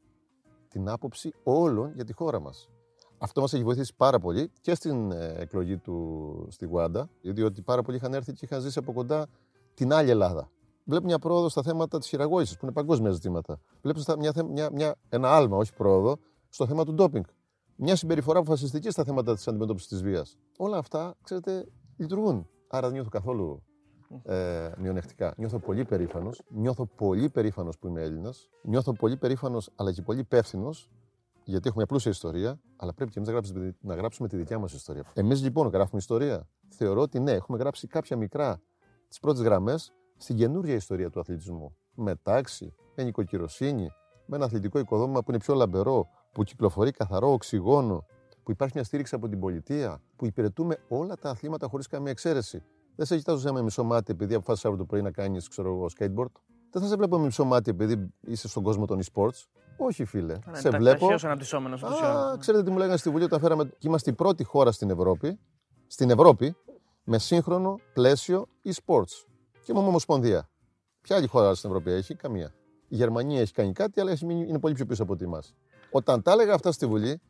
την 0.68 0.88
άποψη 0.88 1.34
όλων 1.42 1.92
για 1.94 2.04
τη 2.04 2.12
χώρα 2.12 2.40
μας. 2.40 2.68
Αυτό 3.18 3.40
μας 3.40 3.52
έχει 3.52 3.64
βοηθήσει 3.64 3.94
πάρα 3.96 4.18
πολύ 4.18 4.50
και 4.60 4.74
στην 4.74 5.12
ε, 5.12 5.34
εκλογή 5.38 5.76
του 5.76 6.46
στη 6.50 6.66
Γουάντα, 6.66 7.08
διότι 7.20 7.62
πάρα 7.62 7.82
πολλοί 7.82 7.96
είχαν 7.96 8.14
έρθει 8.14 8.32
και 8.32 8.44
είχαν 8.44 8.60
ζήσει 8.60 8.78
από 8.78 8.92
κοντά 8.92 9.26
την 9.74 9.92
άλλη 9.92 10.10
Ελλάδα. 10.10 10.50
Βλέπω 10.84 11.04
μια 11.04 11.18
πρόοδο 11.18 11.48
στα 11.48 11.62
θέματα 11.62 11.98
της 11.98 12.08
χειραγώγησης, 12.08 12.56
που 12.56 12.64
είναι 12.64 12.74
παγκόσμια 12.74 13.10
ζητήματα. 13.10 13.58
Βλέπω 13.82 13.98
στα- 14.00 14.18
μια, 14.18 14.32
θε- 14.32 14.46
μια, 14.48 14.68
μια, 14.72 14.94
ένα 15.08 15.36
άλμα, 15.36 15.56
όχι 15.56 15.72
πρόοδο, 15.74 16.16
στο 16.48 16.66
θέμα 16.66 16.84
του 16.84 16.92
ντόπινγκ. 16.94 17.24
Μια 17.76 17.96
συμπεριφορά 17.96 18.38
αποφασιστική 18.38 18.90
στα 18.90 19.04
θέματα 19.04 19.34
της 19.34 19.48
αντιμετώπισης 19.48 19.88
της 19.88 20.02
βίας. 20.02 20.36
Όλα 20.58 20.78
αυτά, 20.78 21.14
ξέρετε, 21.22 21.66
λειτουργούν. 21.96 22.48
Άρα 22.68 22.82
δεν 22.86 22.92
νιώθω 22.92 23.08
καθόλου 23.08 23.62
ε, 24.22 24.70
μειονεκτικά. 24.78 25.34
Νιώθω 25.36 25.58
πολύ 25.58 25.84
περήφανος. 25.84 26.42
Νιώθω 26.48 26.86
πολύ 26.86 27.30
περήφανος 27.30 27.78
που 27.78 27.86
είμαι 27.86 28.02
Έλληνας. 28.02 28.48
Νιώθω 28.62 28.92
πολύ 28.92 29.16
περήφανος, 29.16 29.70
αλλά 29.74 29.92
και 29.92 30.02
πολύ 30.02 30.18
υπεύθυνος, 30.18 30.90
γιατί 31.44 31.68
έχουμε 31.68 31.74
μια 31.76 31.86
πλούσια 31.86 32.10
ιστορία, 32.10 32.60
αλλά 32.76 32.92
πρέπει 32.94 33.10
και 33.10 33.18
εμείς 33.18 33.28
να, 33.30 33.34
γράψουμε, 33.34 33.74
να 33.80 33.94
γράψουμε 33.94 34.28
τη 34.28 34.36
δικιά 34.36 34.58
μας 34.58 34.72
ιστορία. 34.72 35.04
Εμείς 35.14 35.42
λοιπόν 35.42 35.68
γράφουμε 35.68 35.98
ιστορία. 36.00 36.48
Θεωρώ 36.68 37.00
ότι 37.00 37.20
ναι, 37.20 37.32
έχουμε 37.32 37.58
γράψει 37.58 37.86
κάποια 37.86 38.16
μικρά 38.16 38.60
τις 39.08 39.20
πρώτες 39.20 39.42
γραμμές 39.42 39.92
στην 40.16 40.36
καινούργια 40.36 40.74
ιστορία 40.74 41.10
του 41.10 41.20
αθλητισμού. 41.20 41.76
Με 41.94 42.14
τάξη, 42.22 42.74
με 42.94 43.02
νοικοκυροσύνη, 43.02 43.90
με 44.26 44.36
ένα 44.36 44.44
αθλητικό 44.44 44.78
οικοδόμημα 44.78 45.22
που 45.22 45.30
είναι 45.30 45.38
πιο 45.38 45.54
λαμπερό, 45.54 46.08
που 46.32 46.42
κυκλοφορεί 46.42 46.90
καθαρό 46.90 47.32
οξυγόνο, 47.32 48.04
που 48.42 48.50
υπάρχει 48.50 48.72
μια 48.74 48.84
στήριξη 48.84 49.14
από 49.14 49.28
την 49.28 49.40
πολιτεία, 49.40 50.02
που 50.16 50.26
υπηρετούμε 50.26 50.76
όλα 50.88 51.14
τα 51.16 51.30
αθλήματα 51.30 51.68
χωρίς 51.68 51.86
καμία 51.86 52.10
εξαίρεση. 52.10 52.62
Δεν 52.96 53.06
σε 53.06 53.16
κοιτάζω 53.16 53.52
με 53.52 53.62
μισό 53.62 53.84
μάτι 53.84 54.12
επειδή 54.12 54.34
αποφάσισε 54.34 54.66
αύριο 54.66 54.82
το 54.82 54.88
πρωί 54.88 55.02
να 55.02 55.10
κάνεις 55.10 55.48
skateboard. 55.98 56.32
Δεν 56.70 56.82
θα 56.82 56.88
σε 56.88 56.96
βλέπω 56.96 57.18
με 57.18 57.24
μισό 57.24 57.44
μάτι 57.44 57.70
επειδή 57.70 58.12
είσαι 58.20 58.48
στον 58.48 58.62
κόσμο 58.62 58.86
των 58.86 59.00
e-sports. 59.04 59.46
Όχι, 59.76 60.04
φίλε. 60.04 60.38
Ναι, 60.50 60.58
σε 60.58 60.70
βλέπω. 60.70 61.06
αναπτυσσόμενος 61.22 61.82
Α, 61.82 62.36
ξέρετε 62.38 62.64
τι 62.64 62.70
μου 62.70 62.78
λέγανε 62.78 62.96
στη 62.96 63.10
Βουλή 63.10 63.24
όταν 63.24 63.40
φέραμε 63.40 63.64
και 63.64 63.88
είμαστε 63.88 64.10
η 64.10 64.12
πρώτη 64.12 64.44
χώρα 64.44 64.72
στην 64.72 64.90
Ευρώπη, 64.90 65.38
στην 65.86 66.10
Ευρώπη 66.10 66.56
με 67.04 67.18
σύγχρονο 67.18 67.78
πλαίσιο 67.94 68.48
e-sports. 68.64 69.33
Και 69.64 69.72
με 69.72 69.78
ομοσπονδία. 69.78 70.48
Ποια 71.00 71.16
άλλη 71.16 71.26
χώρα 71.26 71.54
στην 71.54 71.70
Ευρώπη 71.70 71.90
έχει, 71.90 72.14
καμία. 72.14 72.54
Η 72.88 72.96
Γερμανία 72.96 73.40
έχει 73.40 73.52
κάνει 73.52 73.72
κάτι, 73.72 74.00
αλλά 74.00 74.16
είναι 74.20 74.58
πολύ 74.58 74.74
πιο 74.74 74.86
πίσω 74.86 75.02
από 75.02 75.12
ότι 75.12 75.24
εμά. 75.24 75.42
Όταν 75.90 76.22
τα 76.22 76.32
έλεγα 76.32 76.54
αυτά 76.54 76.72
στη 76.72 76.86
Βουλή, 76.86 77.20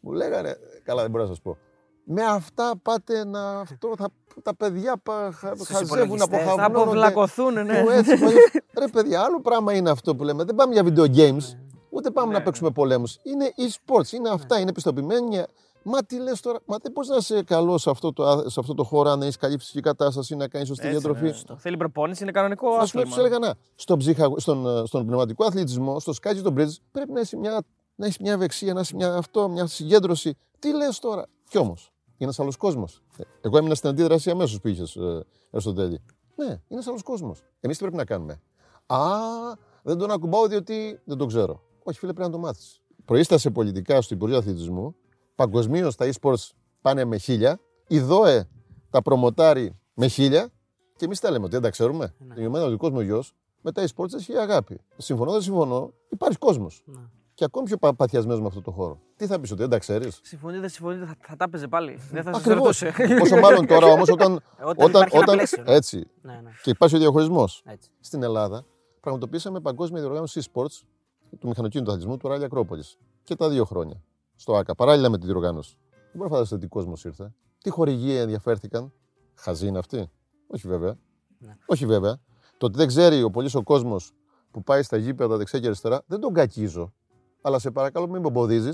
μου 0.00 0.12
λέγανε, 0.12 0.56
καλά 0.82 1.02
δεν 1.02 1.10
μπορώ 1.10 1.22
να 1.22 1.28
σας 1.28 1.40
πω, 1.40 1.58
με 2.04 2.22
αυτά 2.24 2.74
πάτε 2.82 3.24
να. 3.24 3.60
Αυτό, 3.60 3.92
θα, 3.96 4.08
τα 4.42 4.56
παιδιά 4.56 4.96
πα, 4.96 5.32
χαζεύουν, 5.64 6.22
αποχαβούν. 6.22 6.56
Θα 6.56 6.64
αποβλακωθούν, 6.64 7.52
ναι. 7.52 7.84
Έτσι, 7.90 8.12
ρε 8.80 8.88
παιδιά, 8.92 9.20
άλλο 9.22 9.40
πράγμα 9.40 9.74
είναι 9.74 9.90
αυτό 9.90 10.16
που 10.16 10.24
λέμε. 10.24 10.44
Δεν 10.44 10.54
πάμε 10.54 10.72
για 10.72 10.82
video 10.84 11.16
games, 11.16 11.32
ναι. 11.32 11.58
ούτε 11.90 12.10
πάμε 12.10 12.32
να 12.32 12.38
ναι, 12.38 12.44
παίξουμε 12.44 12.68
ναι. 12.68 12.74
πολέμους. 12.74 13.18
Είναι 13.22 13.52
e-sports, 13.56 14.12
είναι 14.12 14.28
αυτά, 14.28 14.58
είναι 14.58 14.72
πιστοποιημένοι. 14.72 15.42
Μα 15.84 16.04
τι 16.04 16.18
λες 16.18 16.40
τώρα, 16.40 16.58
Μα 16.66 16.76
δεν 16.82 16.92
μπορείς 16.92 17.10
να 17.10 17.16
είσαι 17.16 17.42
καλός 17.42 17.82
σε 17.82 17.90
αυτό 17.90 18.12
το, 18.12 18.44
σε 18.46 18.60
αυτό 18.60 18.74
το 18.74 18.84
χώρο, 18.84 19.10
αν 19.10 19.22
έχεις 19.22 19.36
καλή 19.36 19.56
ψυχική 19.56 19.80
κατάσταση, 19.80 20.36
να 20.36 20.48
κάνεις 20.48 20.68
σωστή 20.68 20.88
διατροφή. 20.88 21.24
Ναι, 21.24 21.56
Θέλει 21.56 21.76
προπόνηση, 21.76 22.22
είναι 22.22 22.32
κανονικό 22.32 22.68
άθλημα. 22.74 23.10
σου 23.10 23.20
έλεγα 23.20 23.38
να. 23.38 23.54
Στον, 23.74 23.98
ψυχα, 23.98 24.32
στον, 24.36 24.86
στον 24.86 25.06
πνευματικό 25.06 25.44
αθλητισμό, 25.44 26.00
στο 26.00 26.12
σκάτι 26.12 26.42
των 26.42 26.54
bridge, 26.58 26.74
πρέπει 26.90 27.12
να 27.12 27.20
έχει 27.20 27.36
μια, 27.36 27.62
να 27.94 28.06
έχεις 28.06 28.18
μια 28.18 28.32
ευεξία, 28.32 28.72
να 28.74 28.80
έχει 28.80 28.94
μια, 28.94 29.14
αυτό, 29.14 29.48
μια 29.48 29.66
συγκέντρωση. 29.66 30.36
Τι 30.58 30.74
λες 30.74 30.98
τώρα; 30.98 31.26
Κι 31.48 31.58
όμως, 31.58 31.92
είναι 32.06 32.14
ένας 32.18 32.40
άλλος 32.40 32.56
κόσμος. 32.56 33.02
Ε, 33.16 33.22
εγώ 33.40 33.56
έμεινα 33.58 33.74
στην 33.74 33.88
αντίδραση 33.88 34.30
αμέσως 34.30 34.60
που 34.60 34.68
είχες 34.68 34.96
ε, 34.96 35.24
στο 35.60 35.72
τέλει. 35.72 36.00
Ναι, 36.36 36.46
είναι 36.46 36.58
ένας 36.68 36.86
άλλος 36.86 37.02
κόσμος. 37.02 37.42
Εμείς 37.60 37.76
τι 37.76 37.82
πρέπει 37.82 37.98
να 37.98 38.04
κάνουμε; 38.04 38.40
Α, 38.86 38.98
δεν 39.82 39.98
τον 39.98 40.10
ακουμπάω 40.10 40.46
διότι 40.46 41.00
δεν 41.04 41.16
το 41.16 41.26
ξέρω. 41.26 41.62
Όχι, 41.82 41.98
φίλε, 41.98 42.12
πρέπει 42.12 42.28
να 42.28 42.34
το 42.34 42.40
μάθεις. 42.40 42.80
Προείστασε 43.04 43.50
πολιτικά 43.50 44.00
στο 44.00 44.14
Υπουργείο 44.14 44.38
Αθλητισμού. 44.38 44.94
Παγκοσμίως 45.34 45.96
τα 45.96 46.10
e-sports 46.12 46.50
πάνε 46.80 47.04
με 47.04 47.16
χίλια. 47.16 47.60
Η 47.86 48.00
ΔΟΕ 48.00 48.48
τα 48.90 49.02
προμοτάρει 49.02 49.78
με 49.94 50.06
χίλια. 50.06 50.48
Και 50.96 51.04
εμείς 51.04 51.20
τα 51.20 51.30
λέμε 51.30 51.44
ότι 51.44 51.52
δεν 51.52 51.62
τα 51.62 51.70
ξέρουμε. 51.70 52.14
Ναι. 52.18 52.48
Το 52.48 52.64
ο 52.64 52.70
δικό 52.70 52.90
μου 52.90 53.00
γιος 53.00 53.34
με 53.60 53.72
τα 53.72 53.84
e-sports 53.86 54.14
έχει 54.14 54.36
αγάπη. 54.36 54.80
Συμφωνώ, 54.96 55.32
δεν 55.32 55.42
συμφωνώ. 55.42 55.92
Υπάρχει 56.08 56.38
κόσμος. 56.38 56.82
Ναι 56.86 57.00
και 57.34 57.44
ακόμη 57.44 57.66
πιο 57.66 57.92
παθιασμένος 57.92 58.40
με 58.40 58.46
αυτό 58.46 58.60
το 58.60 58.70
χώρο. 58.70 59.00
Τι 59.16 59.26
θα 59.26 59.40
πεις, 59.40 59.50
ότι 59.50 59.60
δεν 59.60 59.70
τα 59.70 59.78
ξέρεις. 59.78 60.20
Συμφωνείτε, 60.22 60.60
δεν 60.60 60.70
συμφωνείτε, 60.70 61.06
θα, 61.06 61.16
θα 61.20 61.36
τα 61.36 61.44
έπαιζε 61.44 61.68
πάλι. 61.68 61.98
Δεν 62.10 62.22
θα 62.22 62.32
σας 62.32 62.44
ρωτούσε. 62.44 62.92
Πόσο 63.18 63.36
μάλλον 63.36 63.66
τώρα 63.66 63.86
όμως 63.86 64.08
όταν. 64.08 64.40
όταν, 64.86 65.08
όταν, 65.12 65.36
ναι. 65.36 65.74
έτσι. 65.74 66.06
Ναι, 66.22 66.32
ναι. 66.32 66.50
Και 66.62 66.70
υπάρχει 66.70 66.96
ο 66.96 66.98
διαχωρισμός. 66.98 67.62
Στην 68.00 68.22
Ελλάδα 68.22 68.64
πραγματοποιήσαμε 69.00 69.60
παγκόσμια 69.60 70.00
διοργάνωση 70.00 70.40
e-sports 70.44 70.82
του 71.38 71.48
μηχανοκίνητου 71.48 71.90
αθλητισμού 71.90 72.16
του 72.16 72.28
Ράλια 72.28 72.46
Ακρόπολης. 72.46 72.98
Και 73.22 73.34
τα 73.34 73.48
δύο 73.48 73.64
χρόνια. 73.64 74.02
Στο 74.36 74.56
ΑΚΑ, 74.56 74.74
παράλληλα 74.74 75.08
με 75.08 75.18
τη 75.18 75.26
διοργάνωση. 75.26 75.76
Δεν 75.90 76.10
μπορεί 76.12 76.30
να 76.30 76.34
φανταστείτε 76.34 76.60
τι 76.60 76.66
κόσμος 76.66 77.04
ήρθε. 77.04 77.34
Τι 77.58 77.70
χορηγοί 77.70 78.16
ενδιαφέρθηκαν. 78.16 78.92
Χαζή 79.34 79.66
είναι 79.66 79.78
αυτή. 79.78 80.10
Όχι 80.46 80.68
βέβαια. 80.68 80.96
Ναι. 81.38 81.56
Όχι 81.66 81.86
βέβαια. 81.86 82.18
Το 82.56 82.66
ότι 82.66 82.76
δεν 82.76 82.86
ξέρει 82.86 83.22
ο 83.22 83.30
πολύς 83.30 83.54
ο 83.54 83.62
κόσμος 83.62 84.12
που 84.50 84.62
πάει 84.62 84.82
στα 84.82 84.96
γήπεδα 84.96 85.36
δεξιά 85.36 85.60
και 85.60 85.66
αριστερά, 85.66 86.02
δεν 86.06 86.20
τον 86.20 86.32
κακίζω 86.32 86.92
αλλά 87.46 87.58
σε 87.58 87.70
παρακαλώ 87.70 88.08
μην 88.08 88.20
με 88.20 88.28
εμποδίζει 88.28 88.70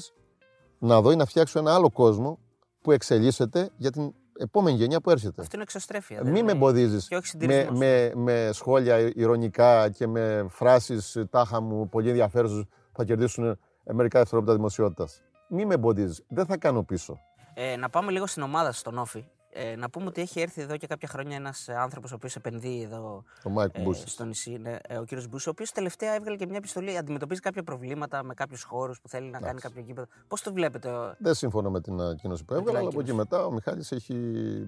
να 0.79 1.01
δω 1.01 1.11
ή 1.11 1.17
να 1.17 1.25
φτιάξω 1.25 1.59
ένα 1.59 1.75
άλλο 1.75 1.91
κόσμο 1.91 2.39
που 2.81 2.93
εξελίσσεται 2.93 3.71
για 3.77 3.91
την 3.91 4.13
επόμενη 4.39 4.77
γενιά 4.77 5.01
που 5.01 5.11
έρχεται. 5.11 5.41
Αυτό 5.41 5.55
είναι 5.55 5.63
εξωστρέφεια. 5.63 6.25
Μην 6.25 6.45
με 6.45 6.53
εμποδίζεις 6.53 7.09
με, 7.39 7.69
με, 7.73 8.13
με, 8.15 8.51
σχόλια 8.53 8.99
ηρωνικά 9.15 9.89
και 9.89 10.07
με 10.07 10.47
φράσεις 10.49 11.19
τάχα 11.31 11.61
μου 11.61 11.89
πολύ 11.89 12.09
ενδιαφέρουσες 12.09 12.65
που 12.65 12.97
θα 12.97 13.05
κερδίσουν 13.05 13.59
μερικά 13.93 14.19
δευτερόλεπτα 14.19 14.55
δημοσιότητας. 14.55 15.23
Μην 15.53 15.67
με 15.67 15.75
εμποδίζεις. 15.75 16.23
Δεν 16.29 16.47
θα 16.47 16.57
κάνω 16.57 16.83
πίσω. 16.83 17.19
Ε, 17.55 17.77
να 17.77 17.89
πάμε 17.89 18.11
λίγο 18.11 18.27
στην 18.27 18.43
ομάδα 18.43 18.73
στον 18.73 18.99
Όφη. 18.99 19.25
Ε, 19.53 19.77
να 19.77 19.91
πούμε 19.91 20.07
ότι 20.07 20.21
έχει 20.21 20.41
έρθει 20.41 20.61
εδώ 20.63 20.77
και 20.77 20.87
κάποια 20.87 21.09
χρόνια 21.09 21.37
ένας 21.37 21.69
ε, 21.69 21.75
άνθρωπος 21.75 22.13
ο 22.13 22.15
οποίος 22.15 22.37
επενδύει 22.37 22.83
εδώ 22.85 23.25
ε, 23.73 23.93
στο 24.05 24.25
νησί, 24.25 24.59
ναι, 24.59 24.77
ε, 24.83 24.97
ο 24.97 25.05
κύριος 25.05 25.29
Μπούσης, 25.29 25.47
ο 25.47 25.51
οποίος 25.51 25.71
τελευταία 25.71 26.15
έβγαλε 26.15 26.37
και 26.37 26.47
μια 26.47 26.57
επιστολή. 26.57 26.97
Αντιμετωπίζει 26.97 27.41
κάποια 27.41 27.63
προβλήματα 27.63 28.23
με 28.23 28.35
κάποιους 28.35 28.63
χώρους 28.63 29.01
που 29.01 29.09
θέλει 29.09 29.31
να 29.31 29.37
Άξι. 29.37 29.47
κάνει 29.49 29.61
κάποιο 29.61 29.83
γήπεδο. 29.83 30.07
Πώς 30.29 30.43
το 30.43 30.53
βλέπετε, 30.53 31.17
Δεν 31.19 31.35
συμφωνώ 31.35 31.71
με 31.71 31.81
την 31.81 32.01
ανακοίνωση 32.01 32.45
που 32.45 32.55
έβγαλε, 32.55 32.79
αλλά 32.79 32.89
από 32.89 33.01
εκεί 33.01 33.13
μετά 33.13 33.45
ο 33.45 33.51
Μιχάλης 33.51 33.93
έχει 33.93 34.15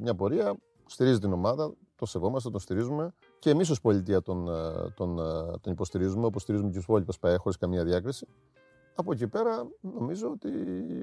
μια 0.00 0.14
πορεία, 0.14 0.54
στηρίζει 0.86 1.18
την 1.18 1.32
ομάδα, 1.32 1.72
το 1.96 2.06
σεβόμαστε, 2.06 2.50
τον 2.50 2.60
στηρίζουμε 2.60 3.14
και 3.38 3.50
εμείς 3.50 3.70
ως 3.70 3.80
πολιτεία 3.80 4.22
τον, 4.22 4.48
ε, 4.48 4.90
τον, 4.94 5.16
τον 5.60 5.72
υποστηρίζουμε, 5.72 6.26
όπως 6.26 6.42
στηρίζουμε 6.42 6.68
και 6.68 6.74
τους 6.76 6.84
υπόλοιπους 6.84 7.18
ΠΑΕ 7.18 7.36
χωρί 7.36 7.58
καμία 7.58 7.84
διάκριση. 7.84 8.26
Από 8.94 9.12
εκεί 9.12 9.28
πέρα 9.28 9.66
νομίζω 9.80 10.30
ότι 10.30 10.48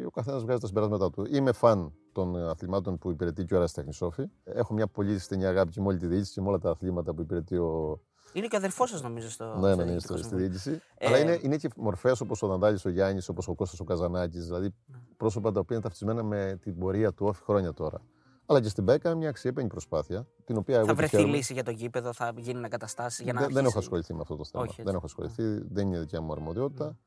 ο 0.06 0.10
καθένας 0.10 0.44
βγάζει 0.44 0.60
τα 0.60 0.68
συμπεράσματά 0.68 1.10
του. 1.10 1.26
Είμαι 1.30 1.52
φαν 1.52 1.94
των 2.12 2.36
αθλημάτων 2.36 2.98
που 2.98 3.10
υπηρετεί 3.10 3.46
και 3.46 3.54
ο 3.54 3.58
Αραστέχνη 3.58 3.94
Σόφη. 3.94 4.30
Έχω 4.44 4.74
μια 4.74 4.88
πολύ 4.88 5.20
στενή 5.20 5.46
αγάπη 5.46 5.72
και 5.72 5.82
με 5.82 5.88
όλη 5.88 5.98
τη 5.98 6.08
διοίκηση 6.08 6.34
και 6.34 6.42
με 6.42 6.48
όλα 6.48 6.58
τα 6.58 6.70
αθλήματα 6.70 7.14
που 7.14 7.22
υπηρετεί 7.22 7.58
ο. 7.58 8.02
Είναι 8.34 8.48
και 8.48 8.56
αδερφός 8.56 8.90
σας, 8.90 9.02
νομίζω, 9.02 9.30
στο. 9.30 9.58
Ναι, 9.60 9.76
ναι, 9.76 9.84
ναι, 9.84 10.00
στη 10.00 10.36
διοίκηση. 10.36 10.82
Ε... 10.98 11.08
Αλλά 11.08 11.18
είναι, 11.18 11.40
είναι 11.42 11.58
και 11.58 11.70
μορφές 11.76 12.22
όπως 12.22 12.42
ο 12.42 12.48
Δαντάλη, 12.48 12.80
ο 12.86 12.90
Γιάννης, 12.90 13.30
όπως 13.30 13.48
ο 13.48 13.56
Κώστας 13.56 13.80
ο 13.80 13.84
Καζανάκης. 13.84 14.46
Δηλαδή 14.46 14.74
ναι. 14.86 14.98
πρόσωπα 15.18 15.52
τα 15.52 15.60
οποία 15.60 15.76
είναι 15.76 15.86
ταυτισμένα 15.86 16.24
με 16.24 16.60
την 16.62 16.78
πορεία 16.78 17.14
του 17.14 17.26
Όφη 17.26 17.44
χρόνια 17.44 17.74
τώρα. 17.74 18.02
Αλλά 18.46 18.62
και 18.62 18.70
στην 18.70 18.86
ΠΕΚΑ 18.86 19.16
μια 19.16 19.30
αξιέπαινη 19.30 19.68
προσπάθεια. 19.68 20.28
Την 20.46 20.58
οποία 20.58 20.84
θα 20.84 20.94
βρεθεί 20.94 21.26
λύση 21.26 21.54
για 21.54 21.64
το 21.64 21.72
γήπεδο, 21.72 22.14
θα 22.14 22.34
γίνουν 22.38 22.64
εγκαταστάσεις 22.64 23.24
για 23.24 23.34
να. 23.34 23.42
Δεν, 23.42 23.50
δεν 23.54 23.66
έχω 23.66 23.80
ασχοληθεί 23.80 24.14
με 24.14 24.20
αυτό 24.22 24.36
το 24.36 24.46
θέμα. 24.46 24.64
Όχι, 24.64 24.84
δεν 24.84 24.96
έχω 24.96 25.06
ασχοληθεί, 25.06 25.44
δεν 25.70 25.88
είναι 25.88 26.00
δικιά 26.00 26.22
μου 26.22 26.32
αρμοδιότητα. 26.32 26.98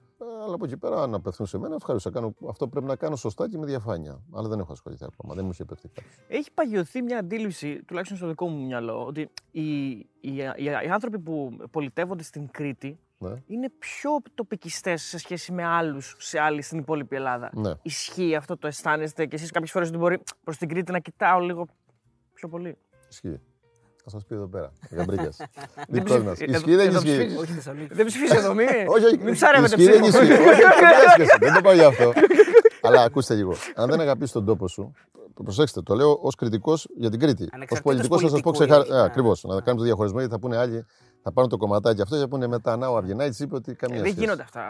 Αλλά 0.44 0.54
από 0.54 0.64
εκεί 0.64 0.76
πέρα, 0.76 1.02
αν 1.02 1.14
απευθύνουν 1.14 1.50
σε 1.50 1.58
μένα, 1.58 1.74
ευχαριστώ. 1.74 2.10
Κάνω 2.10 2.34
αυτό 2.48 2.64
που 2.64 2.70
πρέπει 2.70 2.86
να 2.86 2.96
κάνω 2.96 3.16
σωστά 3.16 3.48
και 3.48 3.58
με 3.58 3.66
διαφάνεια. 3.66 4.22
Αλλά 4.32 4.48
δεν 4.48 4.58
έχω 4.58 4.72
ασχοληθεί 4.72 5.04
ακόμα. 5.04 5.34
Δεν 5.34 5.44
μου 5.44 5.50
έχει 5.50 5.62
επευθεί 5.62 5.88
κάτι. 5.88 6.06
Έχει 6.28 6.52
παγιωθεί 6.52 7.02
μια 7.02 7.18
αντίληψη, 7.18 7.82
τουλάχιστον 7.82 8.18
στο 8.18 8.26
δικό 8.26 8.48
μου 8.48 8.64
μυαλό, 8.66 9.06
ότι 9.06 9.30
οι, 9.50 9.88
οι, 9.88 10.06
οι, 10.20 10.64
οι 10.84 10.88
άνθρωποι 10.90 11.18
που 11.18 11.56
πολιτεύονται 11.70 12.22
στην 12.22 12.50
Κρήτη 12.50 12.98
ναι. 13.18 13.42
είναι 13.46 13.70
πιο 13.78 14.10
τοπικιστές 14.34 15.02
σε 15.02 15.18
σχέση 15.18 15.52
με 15.52 15.64
άλλους 15.64 16.16
σε 16.18 16.38
άλλη 16.38 16.62
στην 16.62 16.78
υπόλοιπη 16.78 17.16
Ελλάδα. 17.16 17.50
Ναι. 17.54 17.72
Ισχύει 17.82 18.34
αυτό 18.34 18.56
το 18.56 18.66
αισθάνεστε 18.66 19.26
και 19.26 19.36
εσείς 19.36 19.50
κάποιες 19.50 19.70
φορές 19.70 19.88
ότι 19.88 19.98
μπορεί 19.98 20.22
προς 20.44 20.56
την 20.56 20.68
Κρήτη 20.68 20.92
να 20.92 20.98
κοιτάω 20.98 21.38
λίγο 21.38 21.66
πιο 22.34 22.48
πολύ; 22.48 22.78
Ισχύει. 23.08 23.40
Θα 24.04 24.10
σας 24.10 24.24
πει 24.24 24.34
εδώ 24.34 24.46
πέρα. 24.46 24.72
Γαμπρίκια. 24.90 25.32
Δικό 25.88 26.18
μας. 26.18 26.38
Ισχύει 26.38 26.74
δεν 26.74 26.90
ισχύει. 26.90 27.28
Δεν 27.90 28.06
ψηφίσει 28.06 28.36
εδώ, 28.36 28.54
μην. 28.54 28.66
Όχι, 28.94 29.04
όχι. 29.04 29.18
Μην 29.18 29.34
ψάρευετε 29.34 29.76
ψήφο. 29.76 29.92
Δεν 29.92 30.02
ισχύει. 30.02 31.38
Δεν 31.40 31.54
το 31.54 31.60
πάω 31.62 31.72
για 31.72 31.86
αυτό. 31.86 32.12
Αλλά 32.82 33.02
ακούστε 33.02 33.34
λίγο. 33.34 33.54
Αν 33.74 33.90
δεν 33.90 34.00
αγαπήσεις 34.00 34.32
τον 34.32 34.44
τόπο 34.44 34.68
σου, 34.68 34.92
προσέξτε, 35.44 35.82
το 35.82 35.94
λέω 35.94 36.18
ως 36.22 36.34
κριτικός 36.34 36.88
για 36.96 37.10
την 37.10 37.20
Κρήτη. 37.20 37.48
Ω 37.78 37.80
πολιτικός 37.82 38.22
θα 38.22 38.28
σας 38.28 38.40
πω 38.40 38.50
ξεκάθαρα. 38.50 39.02
Ακριβώς. 39.02 39.44
Να 39.44 39.60
κάνουμε 39.60 39.76
το 39.76 39.82
διαχωρισμό 39.82 40.18
γιατί 40.18 40.34
θα 40.34 40.40
πούνε 40.40 40.56
άλλοι. 40.56 40.86
Θα 41.22 41.32
πάρουν 41.32 41.50
το 41.50 41.56
κομματάκι 41.56 42.02
αυτό 42.02 42.14
και 42.14 42.20
θα 42.20 42.28
πούνε 42.28 42.46
μετά 42.46 42.76
να 42.76 42.88
ο 42.88 42.96
Αυγενάτη 42.96 43.42
είπε 43.42 43.54
ότι 43.54 43.74
καμία 43.74 43.98
σχέση. 43.98 44.14
Δεν 44.14 44.22
γίνονται 44.22 44.42
αυτά. 44.42 44.62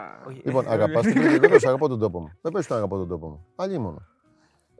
Λοιπόν, 0.43 0.65
αγαπάς 0.67 1.05
την 1.05 1.13
Κρήτη. 1.13 1.39
Βεβαίως 1.39 1.65
αγαπώ 1.65 1.87
τον 1.87 1.99
τόπο 1.99 2.19
μου. 2.19 2.31
Δεν 2.41 2.51
πες 2.51 2.69
να 2.69 2.75
αγαπώ 2.75 2.97
τον 2.97 3.07
τόπο 3.07 3.27
μου. 3.27 3.45
Αλλή 3.55 3.77
μόνο. 3.77 4.07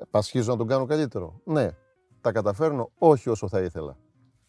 Πασχίζω 0.09 0.51
να 0.51 0.57
τον 0.57 0.67
κάνω 0.67 0.85
καλύτερο. 0.85 1.41
Ναι. 1.43 1.69
Τα 2.21 2.31
καταφέρνω 2.31 2.91
όχι 2.97 3.29
όσο 3.29 3.47
θα 3.47 3.59
ήθελα. 3.59 3.97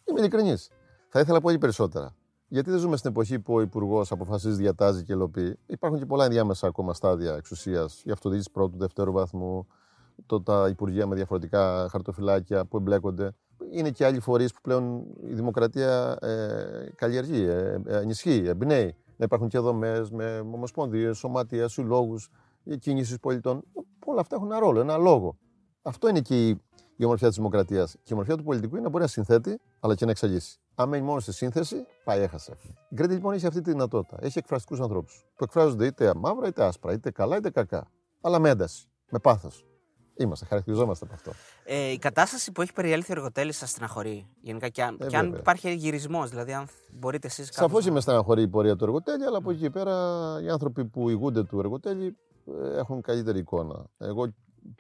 Είμαι 0.05 0.21
ειλικρινής. 0.21 0.71
Θα 1.09 1.21
ήθελα 1.21 1.41
πολύ 1.41 1.59
περισσότερα. 1.59 2.15
Γιατί 2.49 2.71
δεν 2.71 2.79
ζούμε 2.79 2.97
στην 2.97 3.11
εποχή 3.11 3.39
που 3.39 3.55
ο 3.55 3.61
Υπουργός 3.61 4.13
αποφασίζει, 4.13 4.57
διατάζει 4.57 5.05
και 5.05 5.13
ελοπεί. 5.13 5.59
Υπάρχουν 5.67 5.99
και 5.99 6.07
πολλά 6.07 6.25
ενδιάμεσα 6.25 6.67
ακόμα 6.67 6.95
στάδια 6.95 7.35
εξουσίας. 7.35 8.03
Η 8.05 8.11
αυτοδιοίκηση 8.11 8.51
πρώτου, 8.51 8.79
δευτέρου 8.79 9.13
βαθμού, 9.13 9.67
το, 10.27 10.43
τα 10.43 10.69
υπουργεία 10.69 11.07
με 11.07 11.15
διαφορετικά 11.15 11.89
χαρτοφυλάκια 11.91 12.65
που 12.65 12.77
εμπλέκονται. 12.77 13.35
Είναι 13.71 13.91
και 13.91 14.05
άλλοι 14.05 14.21
φορείς 14.21 14.53
που 14.53 14.61
πλέον 14.63 15.07
η 15.29 15.35
δημοκρατία 15.35 16.19
ε, 16.21 16.93
καλλιεργεί, 16.95 17.43
ε, 17.43 17.81
ε, 17.87 17.97
ενισχύει, 17.97 18.43
εμπνέει. 18.47 18.97
Να 19.17 19.25
υπάρχουν 19.25 19.49
και 19.49 19.59
δομές 19.59 20.11
με 20.11 20.39
ομοσπονδίες, 20.39 21.19
σωματεία, 21.19 21.69
συλλόγους, 21.69 22.31
κίνησης 22.79 23.19
πολιτών. 23.21 23.63
Όλα 24.05 24.21
αυτά 24.21 24.37
έχουν 24.37 24.51
ένα 24.51 24.61
ρόλο, 24.61 24.81
ένα 24.81 24.97
λόγο. 24.97 25.37
Αυτό 25.83 26.09
είναι 26.09 26.21
και 26.21 26.49
η 26.49 26.61
η 26.97 27.05
ομορφιά 27.05 27.29
της 27.29 27.37
δημοκρατίας. 27.37 27.93
Και 27.93 27.99
η 28.05 28.13
ομορφιά 28.13 28.37
του 28.37 28.43
πολιτικού 28.43 28.75
είναι 28.75 28.85
να 28.85 28.91
μπορεί 28.91 29.03
να 29.03 29.09
συνθέτει, 29.09 29.61
αλλά 29.81 29.95
και 29.95 30.05
να 30.05 30.11
εξαγήσει. 30.11 30.59
Αν 30.75 30.89
μένει 30.89 31.05
μόνος 31.05 31.23
στη 31.23 31.33
σύνθεση, 31.33 31.77
πάει, 32.05 32.21
έχασε. 32.21 32.57
Η 32.89 32.95
Γκρέτη 32.95 33.15
λοιπόν 33.15 33.33
έχει 33.33 33.47
αυτή 33.47 33.61
τη 33.61 33.71
δυνατότητα. 33.71 34.17
Έχει 34.21 34.39
εκφραστικούς 34.39 34.81
ανθρώπους 34.81 35.25
που 35.37 35.45
εκφράζονται 35.45 35.87
είτε 35.87 36.13
μαύρα 36.15 36.47
είτε 36.47 36.65
άσπρα, 36.65 36.93
είτε 36.93 37.11
καλά 37.11 37.37
είτε 37.37 37.51
κακά. 37.51 37.91
Αλλά 38.21 38.39
με 38.39 38.49
ένταση, 38.49 38.89
με 39.11 39.19
πάθος. 39.19 39.65
Είμαστε, 40.17 40.45
χαρακτηριζόμαστε 40.45 41.05
από 41.05 41.15
αυτό. 41.15 41.33
Ε, 41.65 41.91
η 41.91 41.99
κατάσταση 41.99 42.53
που 42.53 42.63
έχει 42.63 42.73
περιέλθει 42.73 43.13
ο 43.13 43.15
εργοτέλης 43.17 43.57
σας 43.57 43.71
στεναχωρεί. 43.71 44.27
Γενικά; 44.41 44.69
Και 44.69 44.83
αν, 44.83 44.99
ε, 45.01 45.07
και 45.07 45.17
αν 45.17 45.35
υπάρχει 45.35 45.75
γυρισμός, 45.75 46.31
δηλαδή 46.31 46.53
αν 46.53 46.69
μπορείτε 46.93 47.27
εσείς. 47.27 47.49
Σαφώς 47.53 47.87
να... 47.87 47.93
με 47.93 48.01
στεναχωρεί 48.01 48.43
η 48.43 48.49
πορεία 48.49 48.77
του 48.77 48.85
εργοτέλη, 48.85 49.25
αλλά 49.25 49.39
από 49.39 49.51
εκεί 49.51 49.71
πέρα 49.71 49.93
οι 50.43 50.49
άνθρωποι 50.49 50.85
που 50.85 51.11
ηγούνται 51.11 51.45
του 51.45 51.59
εργοτέλη 51.59 52.17
ε, 52.63 52.79
έχουν 52.79 53.01
καλύτερη 53.01 53.39
εικόνα. 53.39 53.85
Εγώ 53.99 54.35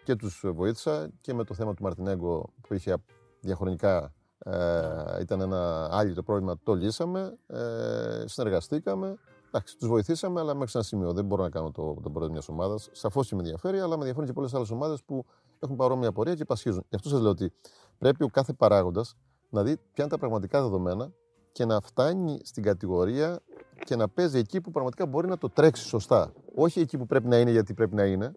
και 0.04 0.16
τους 0.16 0.44
βοήθησα 0.54 1.10
και 1.20 1.34
με 1.34 1.44
το 1.44 1.54
θέμα 1.54 1.74
του 1.74 1.82
Μαρτινέγκο 1.82 2.52
που 2.60 2.74
είχε 2.74 2.96
διαχρονικά 3.40 4.12
Ε, 4.46 5.20
ήταν 5.20 5.40
ένα 5.40 5.88
άλλο 5.90 6.14
το 6.14 6.22
πρόβλημα, 6.22 6.58
το 6.62 6.74
λύσαμε, 6.74 7.38
ε, 7.46 8.24
συνεργαστήκαμε. 8.24 9.18
Εντάξει, 9.46 9.76
τους 9.76 9.88
βοηθήσαμε, 9.88 10.40
αλλά 10.40 10.54
μέχρι 10.54 10.70
ένα 10.74 10.84
σημείο. 10.84 11.12
Δεν 11.12 11.24
μπορώ 11.24 11.42
να 11.42 11.50
κάνω 11.50 11.70
το, 11.70 11.96
το 12.02 12.10
πρόεδρο 12.10 12.32
μιας 12.32 12.48
ομάδας. 12.48 12.88
Σαφώς 12.92 13.28
και 13.28 13.34
με 13.34 13.40
ενδιαφέρει, 13.40 13.78
αλλά 13.78 13.88
με 13.88 13.94
ενδιαφέρουν 13.94 14.26
και 14.26 14.32
πολλές 14.32 14.54
άλλες 14.54 14.70
ομάδες 14.70 15.02
που 15.02 15.24
έχουν 15.58 15.76
παρόμοια 15.76 16.12
πορεία 16.12 16.34
και 16.34 16.44
πασχίζουν. 16.44 16.84
Γι' 16.88 16.96
αυτό 16.96 17.08
σας 17.08 17.20
λέω 17.20 17.30
ότι 17.30 17.52
πρέπει 17.98 18.24
ο 18.24 18.28
κάθε 18.28 18.52
παράγοντας 18.52 19.16
να 19.50 19.62
δει 19.62 19.76
ποια 19.76 20.04
είναι 20.04 20.08
τα 20.08 20.18
πραγματικά 20.18 20.62
δεδομένα 20.62 21.12
και 21.52 21.64
να 21.64 21.80
φτάνει 21.80 22.40
στην 22.42 22.62
κατηγορία 22.62 23.40
και 23.84 23.96
να 23.96 24.08
παίζει 24.08 24.38
εκεί 24.38 24.60
που 24.60 24.70
πραγματικά 24.70 25.06
μπορεί 25.06 25.28
να 25.28 25.38
το 25.38 25.50
τρέξει 25.50 25.84
σωστά. 25.84 26.32
Όχι 26.54 26.80
εκεί 26.80 26.98
που 26.98 27.06
πρέπει 27.06 27.28
να 27.28 27.38
είναι 27.38 27.50
γιατί 27.50 27.74
πρέπει 27.74 27.94
να 27.94 28.04
είναι, 28.04 28.32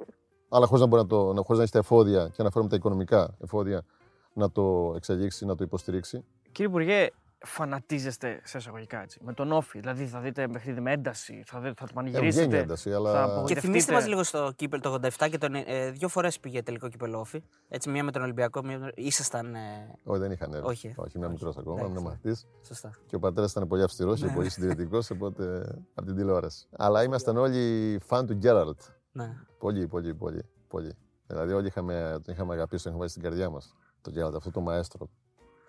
αλλά 0.50 0.66
χωρίς 0.66 0.82
να 0.82 0.88
μπορεί 0.88 1.02
να, 1.02 1.08
το, 1.08 1.18
χωρίς 1.18 1.48
να 1.48 1.58
έχεις 1.58 1.72
τα 1.72 1.80
εφόδια 1.80 2.28
και 2.28 2.44
να 2.44 2.50
φέρουμε 2.50 2.70
τα 2.70 2.76
οικονομικά 2.76 3.36
εφόδια 3.44 3.86
να 4.34 4.52
το 4.52 4.94
εξελίξει, 4.96 5.46
να 5.46 5.56
το 5.56 5.64
υποστηρίξει. 5.64 6.24
Κύριε 6.52 6.72
Υπουργέ, 6.72 7.10
φανατίζεστε 7.40 8.42
σε 8.44 8.58
εισαγωγικά 8.58 9.02
έτσι. 9.02 9.20
Με 9.24 9.34
τον 9.34 9.52
Όφη. 9.52 9.80
Δηλαδή 9.80 10.06
θα 10.06 10.20
δείτε 10.20 10.48
παιχνίδι 10.48 10.80
με 10.80 10.92
ένταση, 10.92 11.44
θα, 11.46 11.60
δείτε, 11.60 11.74
θα 11.78 11.86
το 11.86 11.92
πανηγυρίσετε. 11.94 12.58
Ε, 12.58 12.60
ένταση, 12.60 12.94
αλλά... 12.94 13.28
θα 13.28 13.44
Και 13.46 13.60
θυμίστε 13.60 13.94
μας 13.94 14.08
λίγο 14.08 14.24
στο 14.24 14.52
κύπελ 14.56 14.82
το 14.82 15.00
87 15.18 15.28
και 15.30 15.38
τον, 15.38 15.56
ε, 15.56 15.92
δύο 15.92 16.08
φορές 16.08 16.40
πήγε 16.40 16.64
τελικό 16.64 16.90
κύπελ 16.90 17.14
Όφη. 17.14 17.44
Έτσι, 17.70 17.90
μία 17.90 18.04
με 18.04 18.12
τον 18.12 18.22
Ολυμπιακό, 18.22 18.64
μία 18.64 18.80
με 18.80 18.86
τον. 18.86 19.06
ήσασταν. 19.06 19.56
Ε... 19.56 19.60
Όχι, 20.04 20.20
δεν 20.20 20.32
είχαν 20.32 20.54
έρθει. 20.54 20.68
Όχι, 20.68 20.94
Όχι 20.96 21.18
ήμουν 21.18 21.32
μικρός 21.32 21.58
ακόμα, 21.58 21.82
ήμουν 21.86 22.04
μαθητής. 22.04 22.48
Σωστά. 22.68 22.92
Και 23.06 23.16
ο 23.16 23.20
πατέρας 23.20 23.52
ήταν 23.52 23.68
πολύ 23.68 23.84
αυστηρός 23.84 24.20
και 24.20 24.26
Ναι. 24.26 24.34
πολύ 24.34 24.50
συντηρητικός, 24.50 25.10
οπότε 25.10 25.60
από 25.96 26.08
την 26.08 26.16
τηλεόραση. 26.16 26.68
Αλλά 26.78 27.04
ήμασταν 27.04 27.38
όλοι 27.38 27.98
φαν 28.06 28.26
του 28.26 28.34
Γκέραλτ. 28.34 28.80
Ναι. 29.18 29.38
Πολύ, 29.58 29.88
πολύ, 29.88 30.14
πολύ. 30.14 30.44
πολύ. 30.68 30.94
Δηλαδή, 31.28 31.54
όλοι 31.54 31.68
είχαμε, 31.68 32.20
τον 32.24 32.34
είχαμε 32.34 32.54
αγαπήσει, 32.54 32.84
τον 32.84 32.92
είχαμε 32.92 32.98
βάλει 32.98 33.10
στην 33.10 33.22
καρδιά 33.22 33.50
μας. 33.50 33.76
Τον 34.02 34.14
Γκέραλτ, 34.14 34.36
αυτό 34.36 34.52
το 34.52 34.62
μαέστρο, 34.62 35.10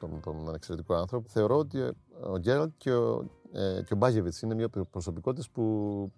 τον, 0.01 0.21
τον 0.21 0.55
εξαιρετικό 0.55 0.95
άνθρωπο. 0.95 1.29
Θεωρώ 1.29 1.57
ότι 1.57 1.81
ε, 1.81 1.91
ο 2.23 2.39
Γκέραλτ 2.39 2.73
και 2.77 2.93
ο, 2.93 3.31
ε, 3.53 3.83
και 3.87 3.95
ο 3.95 3.97
Μπάγεβιτς 3.97 4.43
είναι 4.43 4.55
μια 4.55 4.69
προσωπικότητες 4.69 5.51
που, 5.51 5.63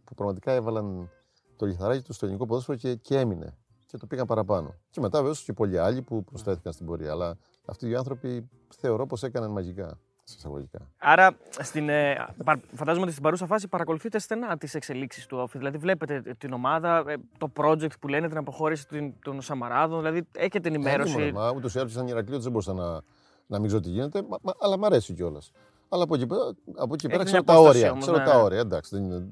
που 0.05 0.15
πραγματικά 0.15 0.53
έβαλαν 0.53 1.11
το 1.57 1.67
λιθαράκι 1.67 2.03
τους 2.03 2.17
στο 2.17 2.25
ελληνικό 2.25 2.47
ποδόσφαιρο 2.47 2.79
και, 2.79 2.95
και 2.95 3.19
έμεινε. 3.19 3.57
Και 3.87 3.97
το 3.97 4.07
πήγαν 4.07 4.27
παραπάνω. 4.27 4.75
Και 4.91 5.01
μετά, 5.01 5.19
βέβαια, 5.19 5.37
και 5.45 5.53
πολλοί 5.53 5.79
άλλοι 5.79 6.03
που 6.03 6.25
προσθέθηκαν 6.25 6.73
στην 6.73 6.87
πορεία. 6.87 7.11
Αλλά 7.11 7.37
αυτοί 7.65 7.89
οι 7.89 7.95
άνθρωποι 7.95 8.49
θεωρώ 8.69 9.07
πως 9.07 9.23
έκαναν 9.23 9.51
μαγικά. 9.51 9.99
Σε 10.31 10.37
εισαγωγικά. 10.39 10.79
Άρα, 10.99 11.37
στην, 11.59 11.89
ε, 11.89 12.27
πα- 12.45 12.61
φαντάζομαι 12.75 13.03
ότι 13.03 13.11
στην 13.13 13.23
παρούσα 13.25 13.47
φάση 13.47 13.69
παρακολουθείτε 13.69 14.19
στενά 14.19 14.57
τις 14.57 14.75
εξελίξεις 14.75 15.27
του 15.27 15.39
Όφη. 15.39 15.59
Δηλαδή, 15.59 15.79
βλέπετε 15.79 16.23
την 16.39 16.53
ομάδα, 16.53 17.05
ε, 17.07 17.17
το 17.39 17.53
project 17.57 17.99
που 18.01 18.09
λένε, 18.09 18.29
την 18.29 18.37
αποχώρηση 18.37 18.89
των- 18.89 19.15
των 19.25 19.41
Σαμαράδων. 19.43 19.99
Δηλαδή, 19.99 20.27
έχετε 20.37 20.69
ενημέρωση. 20.69 21.33
Μα 21.33 21.51
ούτως 21.57 21.75
ή 21.75 21.79
άλλως 21.79 21.93
σαν 21.93 22.07
Ηρακλείο 22.07 22.39
δεν 22.41 22.51
μπορούσα 22.51 22.73
να, 22.73 23.01
να 23.47 23.59
μην 23.59 23.67
ξέρω 23.67 23.81
τι 23.83 23.89
γίνεται, 23.89 24.23
μα, 24.29 24.37
μα- 24.43 24.55
αλλά 24.61 24.79
μ' 24.79 24.85
αρέσει 24.85 25.15
κιόλας. 25.15 25.51
Αλλά 25.89 26.03
από 26.03 26.15
εκεί 26.15 26.27
πέρα, 26.27 26.41
από 26.77 26.95
εκεί 26.95 27.07
πέρα 27.09 27.23
Έχει 27.23 27.25
ξέρω 27.25 27.43
μια 27.47 27.53
τα 27.55 27.61
απόσταση 27.61 27.79
όρια. 27.79 27.91
όμως, 27.91 28.05
ξέρω 28.05 28.19
ναι, 28.19 28.25
τα 28.25 28.37
ναι. 28.37 28.43
όρια, 28.43 28.59
εντάξει. 28.61 28.97
Δεν 28.97 29.05
είναι... 29.05 29.27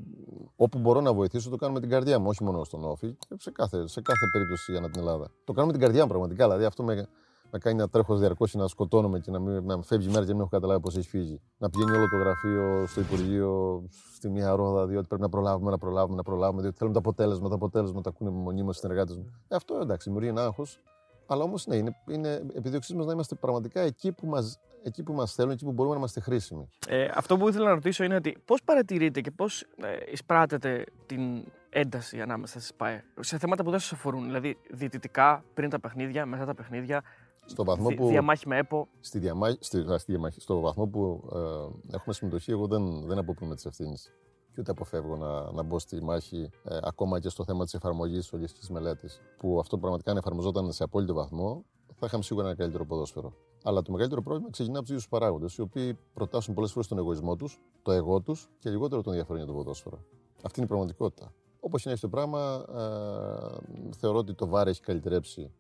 Όπου 0.56 0.78
μπορώ 0.78 1.00
να 1.00 1.12
βοηθήσω, 1.12 1.50
το 1.50 1.56
κάνω 1.56 1.72
με 1.72 1.80
την 1.80 1.88
καρδιά 1.88 2.18
μου, 2.18 2.26
όχι 2.28 2.44
μόνο 2.44 2.64
στον 2.64 2.84
Όφη, 2.84 3.12
και 3.28 3.34
σε 3.38 3.50
κάθε, 3.50 3.86
σε 3.88 4.00
κάθε 4.00 4.26
περίπτωση 4.32 4.76
ανά 4.76 4.90
την 4.90 5.00
Ελλάδα. 5.00 5.30
Το 5.44 5.52
κάνω 5.52 5.66
με 5.66 5.72
την 5.72 5.80
καρδιά 5.82 6.02
μου 6.02 6.08
πραγματικά. 6.08 6.44
Δηλαδή 6.44 6.64
αυτό 6.64 6.82
με, 6.82 7.08
με 7.50 7.58
κάνει 7.58 7.76
να 7.76 7.88
τρέχω 7.88 8.16
διαρκώς 8.16 8.50
και 8.50 8.58
να 8.58 8.66
σκοτώνομαι 8.66 9.18
και 9.18 9.30
να, 9.30 9.38
μην, 9.38 9.64
να 9.64 9.82
φεύγει 9.82 10.08
η 10.08 10.10
μέρα 10.10 10.20
και 10.20 10.26
να 10.26 10.32
μην 10.32 10.40
έχω 10.40 10.50
καταλάβει 10.50 10.80
πώς 10.80 10.96
έχει 10.96 11.08
φύγει. 11.08 11.40
Να 11.58 11.70
πηγαίνει 11.70 11.90
όλο 11.96 12.08
το 12.08 12.16
γραφείο 12.16 12.86
στο 12.86 13.00
Υπουργείο 13.00 13.82
στη 14.14 14.28
μία 14.28 14.56
ρόδα, 14.56 14.86
διότι 14.86 15.06
πρέπει 15.06 15.22
να 15.22 15.28
προλάβουμε, 15.28 15.70
να 15.70 15.78
προλάβουμε, 15.78 16.16
να 16.16 16.22
προλάβουμε, 16.22 16.60
διότι 16.60 16.76
θέλουμε 16.76 17.00
το 17.00 17.08
αποτέλεσμα, 17.08 17.48
το 17.48 17.54
αποτέλεσμα, 17.54 18.00
το 18.00 18.08
ακούνε 18.08 18.30
μονίμω 18.30 18.68
οι 18.72 18.74
συνεργάτες 18.74 19.16
μου. 19.16 19.32
Ε, 19.48 19.56
αυτό 19.56 19.78
εντάξει, 19.82 20.08
δημιουργεί 20.08 20.30
ένα 20.30 20.44
άγχος. 20.44 20.80
Αλλά 21.26 21.42
όμως 21.42 21.66
ναι, 21.66 21.76
είναι, 21.76 21.96
είναι 22.08 22.42
επιδίωξής 22.54 22.94
μας 22.94 23.06
να 23.06 23.12
είμαστε 23.12 23.34
πραγματικά 23.34 23.80
εκεί 23.80 24.12
που 24.12 24.26
μα 24.26 24.42
εκεί 24.82 25.02
που 25.02 25.12
μας 25.12 25.34
θέλουν, 25.34 25.50
εκεί 25.50 25.64
που 25.64 25.72
μπορούμε 25.72 25.94
να 25.94 26.00
είμαστε 26.00 26.20
χρήσιμοι. 26.20 26.68
Ε, 26.88 27.08
αυτό 27.14 27.36
που 27.36 27.48
ήθελα 27.48 27.64
να 27.64 27.74
ρωτήσω 27.74 28.04
είναι 28.04 28.14
ότι 28.14 28.36
πώς 28.44 28.62
παρατηρείτε 28.62 29.20
και 29.20 29.30
πώς 29.30 29.62
ε, 29.62 30.12
εισπράτετε 30.12 30.84
την 31.06 31.44
ένταση 31.70 32.20
ανάμεσα 32.20 32.58
στις 32.58 32.74
ΠΑΕ; 32.74 33.04
Σε 33.20 33.38
θέματα 33.38 33.64
που 33.64 33.70
δεν 33.70 33.78
σας 33.78 33.92
αφορούν. 33.92 34.24
Δηλαδή, 34.24 34.58
διαιτητικά, 34.70 35.44
πριν 35.54 35.70
τα 35.70 35.80
παιχνίδια, 35.80 36.26
μετά 36.26 36.44
τα 36.44 36.54
παιχνίδια, 36.54 37.02
Στο 37.50 37.64
βαθμό 37.64 37.88
δι- 37.88 37.96
που, 37.98 38.06
διαμάχη 38.06 38.48
με 38.48 38.58
ΕΠΟ. 38.58 38.88
στη 39.00 39.18
διαμάχη, 39.18 39.58
στη, 39.60 39.78
α, 39.78 39.98
στη 39.98 40.12
διαμάχη, 40.12 40.40
στο 40.40 40.60
βαθμό 40.60 40.86
που 40.86 41.28
ε, 41.34 41.94
έχουμε 41.94 42.14
συμμετοχή, 42.14 42.50
εγώ 42.50 42.66
δεν, 42.66 43.06
δεν 43.06 43.18
αποπνούμε 43.18 43.54
τις 43.54 43.64
ευθύνες. 43.66 44.12
Και 44.54 44.60
ούτε 44.60 44.70
αποφεύγω 44.70 45.16
να, 45.16 45.52
να 45.52 45.62
μπω 45.62 45.78
στη 45.78 46.02
μάχη 46.02 46.50
ε, 46.64 46.78
ακόμα 46.82 47.20
και 47.20 47.28
στο 47.28 47.44
θέμα 47.44 47.64
της 47.64 47.74
εφαρμογής 47.74 48.18
της 48.18 48.32
ολιστικής 48.32 48.70
μελέτης. 48.70 49.20
Που 49.38 49.58
αυτό 49.58 49.78
πραγματικά 49.78 50.10
αν 50.10 50.16
εφαρμοζόταν 50.16 50.72
σε 50.72 50.82
απόλυτο 50.84 51.14
βαθμό, 51.14 51.64
θα 51.94 52.06
είχαμε 52.06 52.22
σίγουρα 52.22 52.46
ένα 52.46 52.56
καλύτερο 52.56 52.84
ποδόσφαιρο. 52.86 53.32
Αλλά 53.62 53.82
το 53.82 53.92
μεγαλύτερο 53.92 54.22
πρόβλημα 54.22 54.50
ξεκινά 54.50 54.72
από 54.78 54.82
τους 54.86 54.90
ίδιους 54.90 55.08
παράγοντες, 55.08 55.54
οι 55.56 55.60
οποίοι 55.60 55.98
προτάσουν 56.14 56.54
πολλές 56.54 56.72
φορές 56.72 56.88
τον 56.88 56.98
εγωισμό 56.98 57.36
τους, 57.36 57.60
το 57.82 57.92
εγώ 57.92 58.20
τους 58.20 58.50
και 58.58 58.70
λιγότερο 58.70 59.02
τον 59.02 59.12
ενδιαφέρον 59.12 59.42
για 59.42 59.52
το 59.52 59.58
ποδόσφαιρο. 59.58 59.98
Αυτή 60.42 60.52
είναι 60.60 60.64
η 60.64 60.68
πραγματικότητα. 60.68 61.32
Όπως 61.60 61.84
είναι 61.84 61.96
το 61.96 62.08
πράγμα, 62.08 62.64
ε, 62.68 63.92
θεωρώ 63.96 64.18
ότι 64.18 64.34
το 64.34 64.46
βάρ 64.46 64.68
έχει 64.68 64.80
καλυτερέψει 64.80 65.52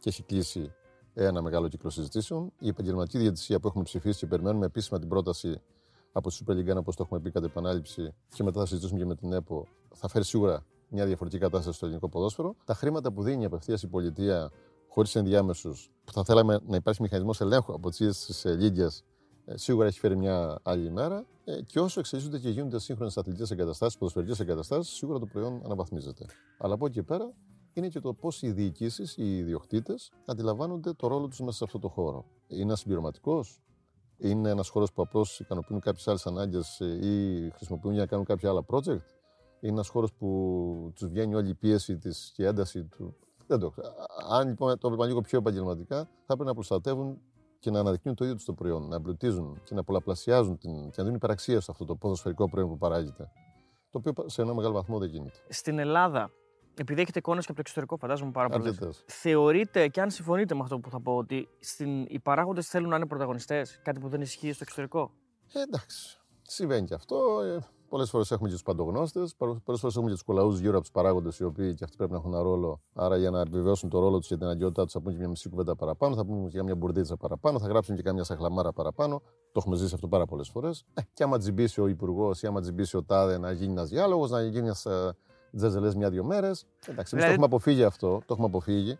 και 0.00 0.08
έχει 0.08 0.22
κλείσει 0.22 0.72
ένα 1.14 1.42
μεγάλο 1.42 1.68
κύκλο 1.68 1.90
συζητήσεων. 1.90 2.52
Η 2.58 2.68
επαγγελματική 2.68 3.18
διαιτησία 3.18 3.60
που 3.60 3.66
έχουμε 3.66 3.84
ψηφίσει 3.84 4.18
και 4.18 4.26
περιμένουμε 4.26 4.66
επίσημα 4.66 4.98
την 4.98 5.08
πρόταση 5.08 5.60
από 6.12 6.28
τη 6.28 6.36
Super 6.40 6.52
League, 6.52 6.76
όπως 6.76 6.96
το 6.96 7.02
έχουμε 7.02 7.20
πει 7.20 7.30
κατά 7.30 7.46
επανάληψη, 7.46 8.14
και 8.34 8.42
μετά 8.42 8.60
θα 8.60 8.66
συζητήσουμε 8.66 8.98
και 8.98 9.06
με 9.06 9.14
την 9.14 9.32
ΕΠΟ, 9.32 9.66
θα 9.94 10.08
φέρει 10.08 10.24
σίγουρα 10.24 10.64
μια 10.88 11.06
διαφορετική 11.06 11.42
κατάσταση 11.42 11.76
στο 11.76 11.86
ελληνικό 11.86 12.08
ποδόσφαιρο. 12.08 12.54
Τα 12.64 12.74
χρήματα 12.74 13.12
που 13.12 13.22
δίνει 13.22 13.44
απευθείας 13.44 13.82
η 13.82 13.88
πολιτεία, 13.88 14.50
χωρίς 14.88 15.14
ενδιάμεσους, 15.14 15.90
που 16.04 16.12
θα 16.12 16.24
θέλαμε 16.24 16.60
να 16.66 16.76
υπάρχει 16.76 17.02
μηχανισμός 17.02 17.40
ελέγχου 17.40 17.74
από 17.74 17.90
τις 17.90 18.44
λίγε, 18.44 18.86
σίγουρα 19.46 19.86
έχει 19.86 19.98
φέρει 19.98 20.16
μια 20.16 20.58
άλλη 20.62 20.86
ημέρα. 20.86 21.24
Ε, 21.44 21.62
και 21.62 21.80
όσο 21.80 22.00
εξελίσσονται 22.00 22.38
και 22.38 22.50
γίνονται 22.50 22.78
σύγχρονες 22.78 23.16
αθλητικές 23.16 23.50
εγκαταστάσεις, 23.50 23.98
ποδοσφαιρικές 23.98 24.40
εγκαταστάσεις, 24.40 24.92
σίγουρα 24.94 25.18
το 25.18 25.26
προϊόν 25.26 25.60
αναβαθμίζεται. 25.64 26.26
Αλλά 26.58 26.74
από 26.74 26.86
εκεί 26.86 26.94
και 26.94 27.02
πέρα 27.02 27.32
είναι 27.72 27.88
και 27.88 28.00
το 28.00 28.12
πώς 28.14 28.42
οι 28.42 28.50
διοικήσεις, 28.50 29.16
οι 29.16 29.36
ιδιοκτήτες 29.36 30.12
αντιλαμβάνονται 30.24 30.92
το 30.92 31.06
ρόλο 31.06 31.28
τους 31.28 31.40
μέσα 31.40 31.56
σε 31.56 31.64
αυτό 31.64 31.78
το 31.78 31.88
χώρο. 31.88 32.24
Είναι 32.46 32.76
συμπληρωματικός, 32.76 33.60
είναι 34.18 34.50
ένας 34.50 34.68
χώρος 34.68 34.92
που 34.92 35.02
απλώς 35.02 35.40
ικανοποιούν 35.40 35.80
κάποιες 35.80 36.08
άλλες 36.08 36.26
ανάγκες 36.26 36.80
ή 36.80 37.50
χρησιμοποιούν 37.54 37.92
για 37.92 38.02
να 38.02 38.08
κάνουν 38.08 38.24
κάποια 38.24 38.50
άλλα 38.50 38.64
project; 38.66 39.06
Είναι 39.60 39.72
ένας 39.72 39.88
χώρος 39.88 40.12
που 40.12 40.92
τους 40.94 41.08
βγαίνει 41.08 41.34
όλη 41.34 41.48
η 41.48 41.54
πίεση 41.54 41.98
της 41.98 42.32
και 42.34 42.42
η 42.42 42.46
ένταση 42.46 42.84
του; 42.84 43.16
Δεν 43.46 43.58
το 43.58 43.70
ξέρω. 43.70 43.94
Αν 44.30 44.48
λοιπόν 44.48 44.78
το 44.78 44.88
βλέπαν 44.88 45.08
λίγο 45.08 45.20
πιο 45.20 45.38
επαγγελματικά, 45.38 45.96
θα 45.96 46.08
έπρεπε 46.32 46.44
να 46.44 46.54
προστατεύουν 46.54 47.20
και 47.58 47.70
να 47.70 47.78
αναδεικνύουν 47.80 48.16
το 48.16 48.24
ίδιο 48.24 48.36
τους 48.36 48.44
το 48.44 48.52
προϊόν, 48.52 48.88
να 48.88 48.96
εμπλουτίζουν 48.96 49.60
και 49.64 49.74
να 49.74 49.84
πολλαπλασιάζουν 49.84 50.58
την, 50.58 50.70
και 50.72 50.96
να 50.96 51.02
δίνουν 51.02 51.14
υπεραξία 51.14 51.60
σε 51.60 51.70
αυτό 51.70 51.84
το 51.84 51.96
ποδοσφαιρικό 51.96 52.48
προϊόν 52.48 52.68
που 52.68 52.78
παράγεται. 52.78 53.30
Το 53.90 53.98
οποίο 53.98 54.28
σε 54.28 54.42
ένα 54.42 54.54
μεγάλο 54.54 54.74
βαθμό 54.74 54.98
δεν 54.98 55.08
γίνεται. 55.08 55.38
Στην 55.48 55.78
Ελλάδα, 55.78 56.30
επειδή 56.74 57.00
έχετε 57.00 57.18
εικόνες 57.18 57.44
και 57.44 57.52
από 57.52 57.54
το 57.54 57.60
εξωτερικό, 57.66 57.96
φαντάζομαι 57.96 58.30
πάρα 58.30 58.48
πολλέ. 58.48 58.68
Αρκετές. 58.68 59.04
Θεωρείτε 59.06 59.88
και 59.88 60.00
αν 60.00 60.10
συμφωνείτε 60.10 60.54
με 60.54 60.60
αυτό 60.62 60.78
που 60.78 60.90
θα 60.90 61.00
πω, 61.00 61.16
ότι 61.16 61.48
στην, 61.60 62.06
οι 62.08 62.18
παράγοντες 62.18 62.68
θέλουν 62.68 62.88
να 62.88 62.96
είναι 62.96 63.06
πρωταγωνιστές, 63.06 63.80
κάτι 63.82 64.00
που 64.00 64.08
δεν 64.08 64.20
ισχύει 64.20 64.52
στο 64.52 64.62
εξωτερικό; 64.62 65.10
Ε, 65.52 65.60
εντάξει. 65.60 66.20
Συμβαίνει 66.42 66.86
και 66.86 66.94
αυτό. 66.94 67.40
Ε, 67.42 67.58
Πολλές 67.92 68.10
φορές 68.10 68.30
έχουμε 68.30 68.48
και 68.48 68.54
τους 68.54 68.62
παντογνώστες, 68.62 69.34
πολλές 69.36 69.80
φορές 69.80 69.96
έχουμε 69.96 70.06
και 70.06 70.12
τους 70.12 70.22
κολαούς 70.22 70.58
γύρω 70.58 70.72
από 70.72 70.80
τους 70.80 70.90
παράγοντες, 70.90 71.38
οι 71.38 71.44
οποίοι 71.44 71.74
και 71.74 71.84
αυτοί 71.84 71.96
πρέπει 71.96 72.12
να 72.12 72.18
έχουν 72.18 72.32
ένα 72.32 72.42
ρόλο. 72.42 72.80
Άρα, 72.94 73.16
για 73.16 73.30
να 73.30 73.40
επιβεβαιώσουν 73.40 73.88
το 73.88 73.98
ρόλο 73.98 74.18
τους 74.18 74.28
και 74.28 74.36
την 74.36 74.46
αγκαιότητά 74.46 74.84
τους, 74.84 74.92
θα 74.92 74.98
πούμε 75.00 75.12
και 75.12 75.18
μια 75.18 75.28
μισή 75.28 75.48
κουβέντα 75.48 75.76
παραπάνω, 75.76 76.14
θα 76.14 76.24
πούμε 76.24 76.48
και 76.48 76.62
μια 76.62 76.74
μπουρδίτσα 76.74 77.16
παραπάνω, 77.16 77.58
θα 77.58 77.66
γράψουν 77.66 77.96
και 77.96 78.02
καμιά 78.02 78.24
σαχλαμάρα 78.24 78.72
παραπάνω. 78.72 79.22
Το 79.24 79.52
έχουμε 79.56 79.76
ζήσει 79.76 79.94
αυτό 79.94 80.08
πάρα 80.08 80.26
πολλές 80.26 80.48
φορές. 80.48 80.84
Ε, 80.94 81.02
και 81.12 81.22
άμα 81.22 81.38
τζιμπήσει 81.38 81.80
ο 81.80 81.86
υπουργός 81.86 82.42
ή 82.42 82.46
άμα 82.46 82.60
τζιμπήσει 82.60 82.96
ο 82.96 83.02
τάδε 83.02 83.38
να 83.38 83.52
γίνει 83.52 83.72
ένας 83.72 83.88
διάλογος, 83.88 84.30
να 84.30 84.42
γίνει 84.42 84.66
ένας 84.66 84.86
τζεζελέ 85.56 85.94
μια-δύο 85.96 86.24
μέρες. 86.24 86.66
Εντάξει, 86.74 86.90
εμείς 86.96 87.08
Δηλαδή- 87.10 87.26
το 87.26 87.32
έχουμε 87.32 87.46
αποφύγει 87.46 87.84
αυτό. 87.84 88.08
Το 88.18 88.32
έχουμε 88.32 88.46
αποφύγει. 88.46 88.98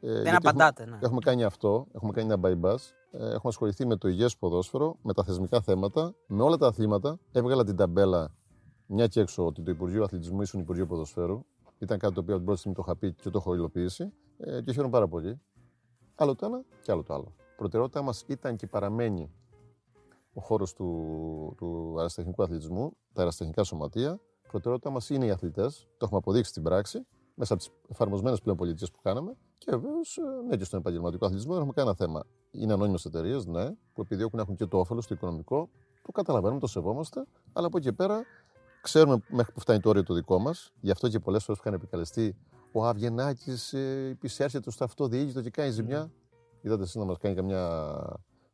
Ε, 0.00 0.12
Δεν 0.12 0.22
γιατί 0.22 0.36
απαντάτε, 0.36 0.82
Έχουμε, 0.82 0.96
ναι. 1.00 1.06
έχουμε 1.06 1.20
κάνει 1.20 1.44
αυτό, 1.44 1.86
έχουμε 1.92 2.12
κάνει 2.12 2.32
ένα 2.32 2.40
bypass. 2.42 2.76
Ε, 3.10 3.18
έχουμε 3.24 3.42
ασχοληθεί 3.44 3.86
με 3.86 3.96
το 3.96 4.08
υγιές 4.08 4.36
ποδόσφαιρο, 4.36 4.96
με 5.02 5.12
τα 5.12 5.24
θεσμικά 5.24 5.60
θέματα, 5.60 6.14
με 6.26 6.42
όλα 6.42 6.56
τα 6.56 6.66
αθλήματα. 6.66 7.18
Έβγαλα 7.32 7.64
την 7.64 7.76
ταμπέλα 7.76 8.34
μια 8.86 9.06
και 9.06 9.20
έξω 9.20 9.46
ότι 9.46 9.62
το 9.62 9.70
Υπουργείο 9.70 10.02
Αθλητισμού 10.04 10.42
ήσουν 10.42 10.60
Υπουργείο 10.60 10.86
Ποδοσφαίρου. 10.86 11.44
Ήταν 11.78 11.98
κάτι 11.98 12.14
το 12.14 12.20
οποίο 12.20 12.34
από 12.34 12.44
την 12.44 12.44
πρώτη 12.44 12.58
στιγμή 12.60 12.76
το 12.76 12.82
είχα 12.86 12.96
πει 12.96 13.12
και 13.22 13.30
το 13.30 13.38
έχω 13.38 13.54
υλοποιήσει. 13.54 14.12
Ε, 14.38 14.60
και 14.60 14.72
χαίρομαι 14.72 14.90
πάρα 14.92 15.08
πολύ. 15.08 15.40
Άλλο 16.14 16.34
το 16.34 16.46
ένα 16.46 16.62
και 16.82 16.92
άλλο 16.92 17.02
το 17.02 17.14
άλλο. 17.14 17.34
Προτεραιότητά 17.56 18.02
μας 18.02 18.24
ήταν 18.26 18.56
και 18.56 18.66
παραμένει 18.66 19.30
ο 20.32 20.40
χώρος 20.40 20.72
του, 20.74 21.54
του 21.56 21.94
αεραστεχνικού 21.96 22.42
αθλητισμού, 22.42 22.96
τα 23.12 23.20
αεραστεχνικά 23.20 23.64
σωματεία. 23.64 24.20
Προτεραιότητά 24.48 24.90
μας 24.90 25.10
είναι 25.10 25.26
οι 25.26 25.30
αθλητές. 25.30 25.88
Το 25.96 26.04
έχουμε 26.04 26.18
αποδείξει 26.18 26.50
στην 26.50 26.62
πράξη 26.62 27.06
μέσα 27.34 27.54
από 27.54 27.62
τις 27.62 27.72
εφαρμοσμένες 27.88 28.40
πλέον 28.40 28.56
πολιτικές 28.56 28.90
που 28.90 28.98
κάναμε. 29.02 29.36
Και 29.58 29.70
βεβαίως, 29.70 30.18
ναι, 30.48 30.56
και 30.56 30.64
στον 30.64 30.78
επαγγελματικό 30.78 31.24
αθλητισμό 31.24 31.52
δεν 31.52 31.60
έχουμε 31.60 31.74
κανένα 31.76 31.96
θέμα. 31.96 32.24
Είναι 32.50 32.72
ανώνυμες 32.72 33.04
εταιρείες, 33.04 33.46
ναι, 33.46 33.70
που 33.92 34.00
επιδιώκουν 34.00 34.36
να 34.36 34.42
έχουν 34.42 34.56
και 34.56 34.66
το 34.66 34.78
όφελος, 34.78 35.06
το 35.06 35.14
οικονομικό. 35.14 35.68
Το 36.02 36.12
καταλαβαίνουμε, 36.12 36.60
το 36.60 36.66
σεβόμαστε. 36.66 37.24
Αλλά 37.52 37.66
από 37.66 37.76
εκεί 37.76 37.86
και 37.86 37.92
πέρα 37.92 38.24
ξέρουμε 38.82 39.22
μέχρι 39.28 39.52
που 39.52 39.60
φτάνει 39.60 39.80
το 39.80 39.88
όριο 39.88 40.02
το 40.02 40.14
δικό 40.14 40.38
μας. 40.38 40.72
Γι' 40.80 40.90
αυτό 40.90 41.08
και 41.08 41.18
πολλές 41.18 41.44
φορές 41.44 41.60
που 41.60 41.68
είχαν 41.68 41.80
επικαλεστεί 41.80 42.36
ο 42.72 42.86
Αβγενάκη 42.86 43.52
ε, 43.72 44.08
επισέρχεται 44.08 44.70
στο 44.70 44.84
αυτοδιοίκητο 44.84 45.40
και 45.40 45.50
κάνει 45.50 45.70
ζημιά. 45.70 46.10
Είδατε 46.60 46.82
εσείς 46.82 46.94
να 46.94 47.04
μας 47.04 47.18
κάνει 47.18 47.34
καμιά 47.34 47.68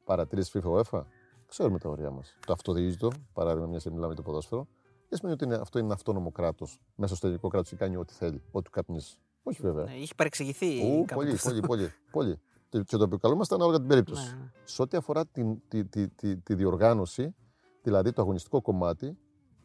παρατήρηση 0.04 0.60
FIFA 0.62 0.80
UEFA. 0.80 1.02
Ξέρουμε 1.46 1.78
τα 1.78 1.88
όρια 1.88 2.10
μας. 2.10 2.36
Το 2.46 2.52
αυτοδιοίκητο, 2.52 3.10
παράδειγμα, 3.32 3.66
μια 3.66 3.78
και 3.78 3.90
μιλάμε 3.90 4.06
για 4.06 4.16
το 4.16 4.22
ποδόσφαιρο, 4.22 4.66
δεν 5.10 5.18
σημαίνει 5.18 5.34
ότι 5.34 5.44
είναι, 5.44 5.54
αυτό 5.54 5.78
είναι 5.78 5.92
αυτόνομο 5.92 6.30
κράτος. 6.32 6.80
Μέσα 6.96 7.16
στο 7.16 7.26
ελληνικό 7.26 7.48
κράτος 7.48 7.68
και 7.70 7.76
κάνει 7.76 7.96
ό,τι 7.96 8.14
θέλει, 8.14 8.42
ό,τι 8.50 8.64
του 8.64 8.70
καπνίσει. 8.70 9.18
Όχι 9.42 9.62
βέβαια. 9.62 9.84
Ναι, 9.84 9.92
Έχει 9.94 10.14
παρεξηγηθεί. 10.14 10.80
Ου, 10.82 11.04
κάποτε 11.04 11.14
πολύ, 11.14 11.30
αυτό. 11.32 11.48
πολύ, 11.50 11.60
πολύ, 11.60 11.92
πολύ. 12.16 12.40
Και 12.68 12.82
και 12.82 12.96
το 12.96 13.02
επικαλούμαστε 13.02 13.54
ανάλογα 13.54 13.78
την 13.78 13.86
περίπτωση. 13.88 14.34
Ναι, 14.34 14.40
ναι. 14.42 14.50
Σε 14.64 14.82
ό,τι 14.82 14.96
αφορά 14.96 15.26
την, 15.26 15.60
τη, 15.68 15.84
τη, 15.84 16.08
τη, 16.08 16.36
τη 16.36 16.54
διοργάνωση, 16.54 17.34
δηλαδή 17.82 18.12
το 18.12 18.22
αγωνιστικό 18.22 18.62
κομμάτι, 18.62 19.06
δεν 19.06 19.16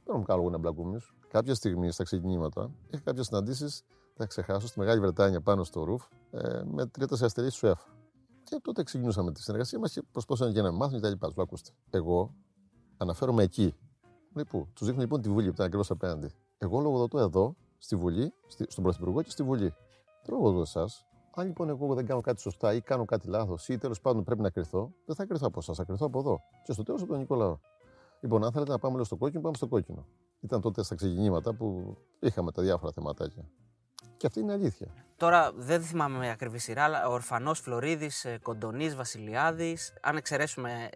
έχουμε 0.08 0.24
καλό 0.26 0.40
λόγο 0.40 0.50
να 0.50 0.58
μπλακούμε. 0.58 1.00
Κάποια 1.28 1.56
στιγμή 1.56 1.92
στα 1.92 2.04
ξεκινήματα 2.04 2.72
είχα 2.90 3.02
κάποιες 3.04 3.26
συναντήσεις, 3.26 3.84
θα 4.16 4.26
ξεχάσω, 4.26 4.68
στη 4.68 4.80
Μεγάλη 4.80 5.00
Βρετάνια 5.00 5.42
πάνω 5.42 5.64
στο 5.64 5.84
ρουφ, 5.84 6.04
ε, 6.32 6.62
με 6.66 6.86
τρία-τέσσερα 6.86 7.28
αστερίε 7.28 7.50
του 7.60 7.68
ΕΦ. 7.68 7.82
Και 8.44 8.60
τότε 8.62 8.84
ξεκινούσαμε 8.84 9.32
τη 9.32 9.42
συνεργασία 9.42 9.80
μας 9.80 9.92
και 9.92 10.02
προσπαθούσαμε 10.12 10.52
και 10.52 10.62
να 10.62 10.72
μάθουμε 10.72 10.98
και 10.98 11.04
τα 11.04 11.10
λοιπά. 11.10 11.28
Τους 11.28 11.38
ακούστε. 11.38 11.70
Εγώ 11.90 12.34
αναφέρομαι 12.98 13.44
εκεί. 13.44 13.76
Λέει 14.36 14.46
πού. 14.46 14.68
Τους 14.74 14.86
δείχνω 14.86 15.02
λοιπόν 15.02 15.22
τη 15.22 15.30
Βουλή 15.30 15.48
που 15.48 15.54
ήταν 15.54 15.66
ακριβώς 15.66 15.90
απέναντι. 15.90 16.32
Εγώ 16.58 16.80
λογοδοτώ 16.80 17.20
εδώ, 17.20 17.56
στη 17.78 17.96
Βουλή, 17.96 18.34
στη, 18.48 18.66
στον 18.68 18.84
Πρωθυπουργό 18.84 19.22
και 19.22 19.30
στη 19.30 19.44
Βουλή. 19.44 19.74
Δεν 20.24 20.36
λογοδοτώ 20.36 20.62
εσάς. 20.62 21.06
Αν 21.36 21.46
λοιπόν 21.46 21.70
εγώ 21.70 21.94
δεν 21.94 22.06
κάνω 22.06 22.22
κάτι 22.22 22.42
σωστά 22.42 22.74
ή 22.74 22.82
κάνω 22.82 23.06
κάτι 23.06 23.28
λάθος 23.28 23.68
ή 23.68 23.78
τέλος 23.78 24.02
πάντων 24.02 24.24
πρέπει 24.24 24.42
να 24.42 24.50
κρυθώ, 24.50 24.92
δεν 25.06 25.16
θα 25.16 25.26
κρυθώ 25.26 25.48
από 25.48 25.60
εσάς, 25.60 25.78
θα 25.78 25.84
κρυθώ 25.84 26.06
από 26.06 26.20
εδώ. 26.20 26.42
Και 26.64 26.72
στο 26.72 26.84
τέλος 26.84 27.02
από 27.02 27.10
τον 27.10 27.20
Νικολάο. 27.20 27.58
Λοιπόν, 28.20 28.44
αν 28.44 28.52
θέλετε 28.52 28.72
να 28.72 28.80
πάμε 28.80 28.96
λέω, 28.96 29.04
στο 29.04 29.16
κόκκινο, 29.16 29.42
πάμε 29.42 29.56
στο 29.56 29.68
κόκκινο. 29.68 30.06
Ήταν 30.40 30.62
τότε 30.62 30.84
στα 30.84 30.96
ξεκινήματα 30.96 31.54
που 31.54 31.98
είχαμε 32.20 32.52
τα 32.52 32.62
διάφορα 32.62 32.92
θεματάκια. 32.92 33.50
Και 34.18 34.28
αυτή 34.28 34.40
είναι 34.40 34.52
η 34.52 34.56
αλήθεια. 34.56 34.88
Τώρα 35.18 35.52
δεν 35.56 35.82
θυμάμαι 35.82 36.18
με 36.18 36.30
ακριβή 36.30 36.58
σειρά, 36.58 36.84
αλλά 36.84 37.08
ο 37.08 37.12
Ορφανός 37.12 37.60
Φλωρίδης, 37.60 38.26
Κοντονής, 38.42 38.96
Βασιλιάδης. 38.96 39.94
Αν 40.02 40.16
εξαιρέσουμε 40.16 40.90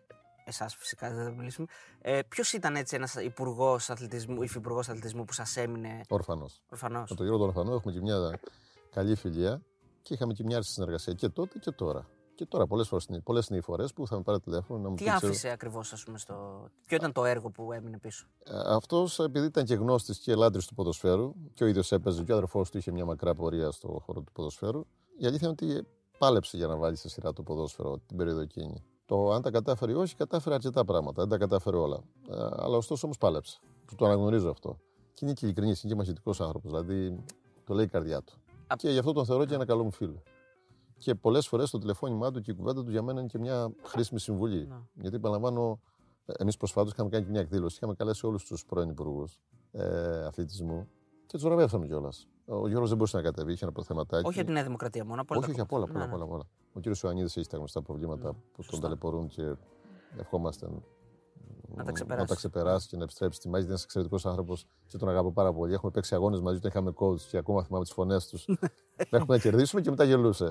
εσάς 0.49 0.75
φυσικά, 0.75 1.13
δεν 1.13 1.23
θα 1.23 1.31
μιλήσουμε. 1.31 1.67
Ε, 2.01 2.19
Ποιος 2.27 2.53
ήταν 2.53 2.75
έτσι 2.75 2.95
ένας 2.95 3.15
υπουργός 3.15 3.89
αθλητισμού, 3.89 4.41
υφυπουργός 4.41 4.89
αθλητισμού 4.89 5.25
που 5.25 5.33
σας 5.33 5.57
έμεινε; 5.57 6.01
Ορφανός. 6.09 6.61
ορφανός. 6.71 7.09
Με 7.09 7.15
τον 7.15 7.25
Γιώργο 7.25 7.45
τον 7.45 7.55
Ορφανό 7.57 7.75
έχουμε 7.75 7.93
και 7.93 8.01
μια 8.01 8.39
καλή 8.91 9.15
φιλία 9.15 9.61
και 10.01 10.13
είχαμε 10.13 10.33
και 10.33 10.43
μια 10.43 10.55
άρρηστη 10.55 10.73
συνεργασία 10.73 11.13
και 11.13 11.29
τότε 11.29 11.59
και 11.59 11.71
τώρα. 11.71 12.07
Και 12.35 12.45
τώρα 12.45 12.67
πολλές 12.67 12.87
φορές 12.87 13.07
πολλές 13.23 13.47
είναι 13.47 13.57
οι 13.57 13.61
φορές 13.61 13.93
που 13.93 14.07
θα 14.07 14.15
με 14.15 14.21
πάρει 14.21 14.39
τηλέφωνο 14.39 14.79
να 14.79 14.89
μου 14.89 14.95
Τι 14.95 15.03
πει. 15.03 15.09
ξέρω, 15.09 15.27
άφησε 15.27 15.49
ακριβώς, 15.49 15.93
ας 15.93 16.03
πούμε, 16.03 16.17
στο. 16.17 16.65
Ποιο 16.87 16.95
ήταν 16.97 17.11
το 17.11 17.25
έργο 17.25 17.49
που 17.49 17.71
έμεινε 17.73 17.97
πίσω; 17.97 18.27
Αυτός, 18.65 19.19
επειδή 19.19 19.45
ήταν 19.45 19.65
και 19.65 19.73
γνώστης 19.75 20.19
και 20.19 20.35
λάτρης 20.35 20.65
του 20.67 20.75
ποδοσφαίρου, 20.75 21.33
και 21.53 21.63
ο 21.63 21.67
ίδιος 21.67 21.91
έπαιζε 21.91 22.23
και 22.23 22.31
ο 22.31 22.35
αδερφός 22.35 22.69
του 22.69 22.77
είχε 22.77 22.91
μια 22.91 23.05
μακρά 23.05 23.35
πορεία 23.35 23.71
στο 23.71 24.01
χώρο 24.05 24.21
του 24.21 24.31
ποδοσφαίρου, 24.31 24.85
η 25.17 25.25
αλήθεια 25.25 25.47
είναι 25.47 25.57
ότι 25.77 25.87
πάλεψε 26.17 26.57
για 26.57 26.67
να 26.67 26.75
βάλει 26.75 26.95
σε 26.95 27.09
σειρά 27.09 27.33
το 27.33 27.43
ποδόσφαιρο 27.43 27.97
την 28.07 28.17
περίοδο 28.17 28.39
εκείνη. 28.41 28.83
Το 29.09 29.31
αν 29.31 29.41
τα 29.41 29.51
κατάφερε 29.51 29.91
ή 29.91 29.95
όχι, 29.95 30.15
κατάφερε 30.15 30.55
αρκετά 30.55 30.85
πράγματα. 30.85 31.21
Δεν 31.21 31.29
τα 31.29 31.37
κατάφερε 31.37 31.77
όλα. 31.77 31.97
Ε, 32.29 32.35
αλλά 32.51 32.77
ωστόσο 32.77 33.01
όμως 33.05 33.17
πάλεψε. 33.17 33.59
Του 33.87 33.95
το 33.95 34.05
αναγνωρίζω 34.05 34.49
αυτό. 34.49 34.77
Και 35.13 35.25
είναι 35.25 35.33
και 35.33 35.45
ειλικρινής, 35.45 35.83
είναι 35.83 35.91
και 35.93 35.97
μαχητικός 35.99 36.41
άνθρωπος. 36.41 36.71
Δηλαδή 36.71 37.23
το 37.65 37.73
λέει 37.73 37.85
η 37.85 37.87
καρδιά 37.87 38.21
του. 38.21 38.33
Α- 38.67 38.75
Και 38.77 38.89
γι' 38.89 38.97
αυτό 38.99 39.11
τον 39.11 39.25
θεωρώ 39.25 39.45
και 39.45 39.53
ένα 39.53 39.65
καλό 39.65 39.83
μου 39.83 39.91
φίλο. 39.91 40.21
Και 40.97 41.15
πολλές 41.15 41.47
φορές 41.47 41.69
το 41.69 41.77
τηλεφώνημά 41.77 42.31
του 42.31 42.41
και 42.41 42.51
η 42.51 42.53
κουβέντα 42.53 42.83
του 42.83 42.91
για 42.91 43.01
μένα 43.01 43.19
είναι 43.19 43.29
και 43.29 43.39
μια 43.39 43.71
χρήσιμη 43.83 44.19
συμβουλή. 44.19 44.67
Να. 44.67 44.87
Γιατί 44.93 45.15
επαναλαμβάνω, 45.15 45.79
εμείς 46.25 46.57
προσφάτως 46.57 46.91
είχαμε 46.91 47.09
κάνει 47.09 47.23
και 47.23 47.29
μια 47.31 47.41
εκδήλωση. 47.41 47.75
Είχαμε 47.75 47.93
καλέσει 47.93 48.25
όλους 48.25 48.43
τους 48.45 48.65
πρώην 48.65 48.89
υπουργούς 48.89 49.39
ε, 49.71 50.25
αθλητισμούς 50.25 50.87
και 51.25 51.33
τους 51.37 51.43
βραβεύσαμε 51.43 51.85
κιόλας. 51.85 52.27
Ο 52.51 52.67
Γιώργος 52.67 52.87
δεν 52.89 52.97
μπορούσε 52.97 53.17
να 53.17 53.23
κατεβεί, 53.23 53.51
είχε 53.51 53.63
ένα 53.63 53.73
προθεματάκι. 53.73 54.27
Όχι 54.27 54.37
από 54.39 54.47
τη 54.47 54.53
Νέα 54.53 54.63
Δημοκρατία 54.63 55.05
μόνο, 55.05 55.21
από 55.21 55.33
όλα 55.35 55.43
όχι, 55.45 55.55
τα 55.55 55.61
όχι, 55.61 55.71
απ' 55.73 55.73
όλα, 55.77 55.85
κόμματα. 55.85 56.05
απ' 56.05 56.13
όλα, 56.13 56.17
Ναι, 56.17 56.23
απ' 56.25 56.31
όλα, 56.33 56.41
απ' 56.43 56.49
όλα. 56.51 56.71
Ο 56.73 56.79
κύριος 56.79 57.01
Ιωαννίδης 57.01 57.37
έχει 57.37 57.47
τα 57.47 57.57
γνωστά 57.57 57.81
προβλήματα 57.81 58.31
που 58.33 58.39
τον 58.55 58.63
σωστά. 58.63 58.79
ταλαιπωρούν 58.81 59.27
και 59.27 59.55
ευχόμαστε 60.17 60.65
Να 60.65 61.75
τα 61.75 61.83
να 61.83 61.91
ξεπεράσει. 61.91 62.27
τα 62.27 62.35
ξεπεράσει 62.35 62.87
και 62.87 62.97
να 62.97 63.03
επιστρέψει 63.03 63.39
στη 63.39 63.49
μάχη. 63.49 63.61
Είναι 63.63 63.71
ένας 63.71 63.83
εξαιρετικός 63.83 64.25
άνθρωπος 64.25 64.65
και 64.87 64.97
τον 64.97 65.09
αγαπώ 65.09 65.31
πάρα 65.31 65.53
πολύ. 65.53 65.73
Έχουμε 65.73 65.91
παίξει 65.91 66.15
αγώνες 66.15 66.39
μαζί 66.41 66.59
του, 66.59 66.67
είχαμε 66.67 66.93
coach 66.95 67.19
και 67.21 67.37
ακόμα 67.37 67.63
θυμάμαι 67.63 67.83
τις 67.83 67.93
φωνές 67.93 68.27
τους. 68.27 68.45
Έχουμε 69.09 69.35
να 69.35 69.37
κερδίσουμε 69.41 69.81
και 69.81 69.89
μετά 69.89 70.03
γελούσε. 70.03 70.43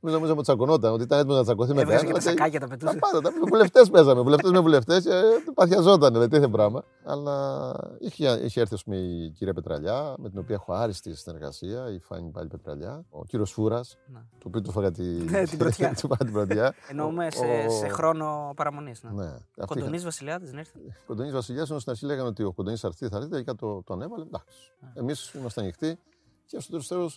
Νομίζω 0.00 0.18
νομίζω 0.18 0.32
ότι 0.32 0.42
τσακωνόταν, 0.42 0.92
ότι 0.92 1.02
ήταν 1.02 1.18
έτοιμος 1.18 1.36
να 1.36 1.42
τσακωθεί 1.42 1.74
με 1.74 1.80
Έβγαζε 1.80 2.06
και 2.06 2.12
τα 2.12 2.18
κανέναν, 2.18 2.36
σακάκια 2.38 2.60
τα 2.60 2.66
τα 2.66 2.76
πετούσε. 2.76 2.98
πάντα. 2.98 3.20
Τα 3.20 3.30
βουλευτές 3.48 3.90
παίζαμε. 3.90 4.20
Βουλευτές 4.20 4.50
με 4.50 4.58
βουλευτές 4.60 5.02
και 5.04 5.20
παθιαζόταν. 5.54 6.12
Δηλαδή 6.12 6.30
τέτοιο 6.30 6.48
πράγμα. 6.50 6.84
Αλλά 7.04 7.72
είχε, 7.98 8.40
είχε 8.44 8.60
έρθει 8.60 8.74
ας 8.74 8.84
πούμε, 8.84 8.96
η 8.96 9.30
κυρία 9.30 9.54
Πετραλιά, 9.54 10.14
με 10.18 10.30
την 10.30 10.38
οποία 10.38 10.54
έχω 10.54 10.72
άριστη 10.72 11.14
συνεργασία, 11.16 11.90
η 11.90 11.98
Φάνη 12.00 12.30
πάλι 12.30 12.48
Πετραλιά. 12.48 13.04
Ο 13.10 13.24
κύριος 13.24 13.52
Φούρας, 13.52 13.96
Ναι. 14.12 14.18
του 14.38 14.44
οποίου 14.46 14.60
του 14.60 14.70
φάγα 14.70 14.90
τη... 14.90 15.02
Ναι, 15.02 15.44
την 15.44 15.58
πρωτιά. 15.58 15.88
του 16.00 16.06
φάγα 16.08 16.24
την 16.24 16.32
πρωτιά. 16.32 16.74
Εννοούμε 16.88 17.26
Ο- 17.26 17.30
σε, 17.30 17.44
ο- 17.68 17.70
σε 17.70 17.88
χρόνο 17.88 18.52
παραμονής. 18.56 19.02
Ναι. 19.02 19.10
Ναι. 19.10 19.24
Αυτοί 19.30 19.44
Κοντονής 19.66 19.88
είχαν- 19.90 20.04
Βασιλιάδης, 20.04 20.50
δεν 20.50 20.58
ήρθε. 20.58 20.78
Κοντονής 21.06 21.32
Βασιλιά, 21.32 21.64
ενώ 21.70 21.78
στην 21.78 21.92
αρχή 21.92 22.04
λέγανε 22.06 22.28
ότι 22.28 22.42
ο 22.42 22.52
Κοντονής 22.52 22.80
θα 22.80 22.86
έρθει, 22.86 23.08
θα 23.08 23.16
έρθει, 23.16 23.28
τελικά 23.28 23.54
το, 23.54 23.82
το 23.82 23.94
ανέβαλε. 23.94 24.22
Εντάξει. 24.22 24.56
Εμείς 24.94 25.32
είμαστε 25.34 25.60
ανοιχτοί 25.60 25.98
και 26.46 26.60
στο 26.60 26.78
τέλο 26.88 27.10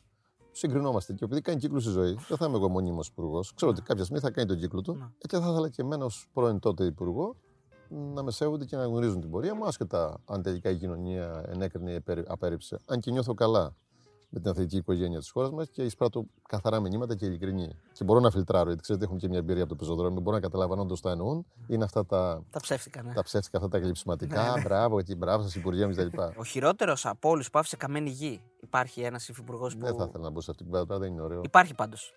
συγκρινόμαστε. 0.51 1.13
Και 1.13 1.23
επειδή 1.23 1.41
κάνει 1.41 1.59
κύκλους 1.59 1.83
στη 1.83 1.91
ζωή, 1.91 2.17
δεν 2.27 2.37
θα 2.37 2.45
είμαι 2.45 2.55
εγώ 2.55 2.69
μονίμως 2.69 3.07
υπουργός. 3.07 3.53
Ξέρω 3.53 3.71
ότι 3.71 3.81
κάποια 3.81 4.03
στιγμή 4.03 4.21
θα 4.21 4.31
κάνει 4.31 4.47
τον 4.47 4.57
κύκλο 4.57 4.81
του. 4.81 4.93
Ναι. 4.93 5.03
Ε, 5.17 5.27
Και 5.27 5.37
θα 5.37 5.49
ήθελα 5.51 5.69
και 5.69 5.81
εμένα 5.81 6.05
ως 6.05 6.27
πρώην 6.33 6.59
τότε 6.59 6.85
υπουργό 6.85 7.35
να 7.89 8.23
με 8.23 8.31
σέβονται 8.31 8.65
και 8.65 8.75
να 8.75 8.85
γνωρίζουν 8.85 9.19
την 9.21 9.29
πορεία 9.29 9.55
μου, 9.55 9.65
άσχετα 9.65 10.21
αν 10.25 10.41
τελικά 10.41 10.69
η 10.69 10.77
κοινωνία 10.77 11.43
ενέκρινε 11.47 11.91
ή 11.91 11.93
επέρι- 11.93 12.29
απέρριψε. 12.31 12.79
Αν 12.85 12.99
και 12.99 13.11
νιώθω 13.11 13.33
καλά 13.33 13.75
με 14.29 14.39
την 14.39 14.49
αθλητική 14.49 14.77
οικογένεια 14.77 15.19
της 15.19 15.29
χώρας 15.29 15.51
μας 15.51 15.69
και 15.69 15.83
εισπράττω 15.83 16.25
καθαρά 16.47 16.79
μηνύματα 16.79 17.15
και 17.15 17.25
ειλικρινή. 17.25 17.69
Και 17.91 18.03
μπορώ 18.03 18.19
να 18.19 18.31
φιλτράρω, 18.31 18.65
γιατί 18.67 18.81
ξέρετε, 18.81 19.03
έχουμε 19.05 19.19
και 19.19 19.27
μια 19.27 19.37
εμπειρία 19.37 19.63
από 19.63 19.71
το 19.71 19.75
πεζοδρόμιο. 19.75 20.21
Μπορώ 20.21 20.35
να 20.35 20.41
καταλαβαίνω 20.41 20.81
όντως 20.81 21.01
τα 21.01 21.11
εννοούν. 21.11 21.45
Είναι 21.67 21.83
αυτά 21.83 22.05
τα, 22.05 22.43
Τα 22.49 22.59
ψεύτικα, 22.59 23.01
ναι. 23.01 23.13
τα 23.13 23.23
ψεύτικα, 23.23 23.57
αυτά 23.57 23.69
τα 23.69 23.77
γλυψιματικά. 23.77 24.53
Μπράβο, 24.63 25.01
και 25.01 25.15
μπράβο 25.15 25.43
σας, 25.43 25.55
Υπουργέ 25.55 25.85
μου 25.85 25.93
κτλ. 25.93 26.17
Ο 26.37 26.43
χειρότερος 26.43 27.05
από 27.05 27.29
όλους 27.29 27.49
που 27.49 27.59
άφησε 27.59 27.75
καμένη 27.77 28.09
γη. 28.09 28.41
Υπάρχει 28.63 29.01
ένας 29.01 29.29
υφυπουργός 29.29 29.77
που. 29.77 29.85
Δεν 29.85 29.95
θα 29.95 30.05
ήθελα 30.09 30.23
να 30.23 30.29
μπω 30.29 30.41
σε 30.41 30.51
αυτή 30.51 30.63
την 30.63 30.71
κουβέντα, 30.71 30.97
δεν 30.97 31.11
είναι 31.11 31.21
ωραίο. 31.21 31.41
Υπάρχει 31.43 31.73
πάντως. 31.75 32.13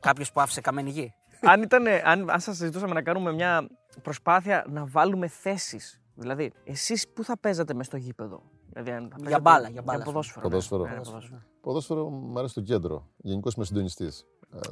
Κάποιος 0.00 0.32
που 0.32 0.40
άφησε 0.40 0.60
καμένη 0.60 0.90
γη. 0.90 1.14
αν, 1.40 1.62
ήταν, 1.62 1.86
αν, 2.04 2.30
αν 2.30 2.40
σας 2.40 2.56
ζητούσαμε 2.56 2.92
να 2.92 3.02
κάνουμε 3.02 3.32
μια 3.32 3.68
προσπάθεια 4.02 4.66
να 4.68 4.86
βάλουμε 4.86 5.28
θέσεις, 5.28 6.00
δηλαδή 6.14 6.52
εσείς 6.64 7.08
πού 7.08 7.24
θα 7.24 7.38
παίζατε 7.38 7.74
μες 7.74 7.86
στο 7.86 7.96
γήπεδο; 7.96 8.42
Δηλαδή, 8.72 8.90
αν 8.90 9.08
θα 9.10 9.16
παίζατε 9.16 9.40
μπάλα, 9.40 9.68
για 9.68 9.82
μπάλα, 9.82 10.04
ποδόσφαιρο. 10.04 10.40
Ποδόσφαιρο. 10.40 10.82
Ναι, 10.84 10.90
ναι, 10.90 10.96
ποδόσφαιρο. 10.96 11.42
Ποδόσφαιρο 11.62 12.08
μου 12.08 12.38
αρέσει 12.38 12.54
το 12.54 12.60
κέντρο. 12.60 13.08
Γενικώς 13.16 13.54
είμαι 13.54 13.64
συντονιστής. 13.64 14.26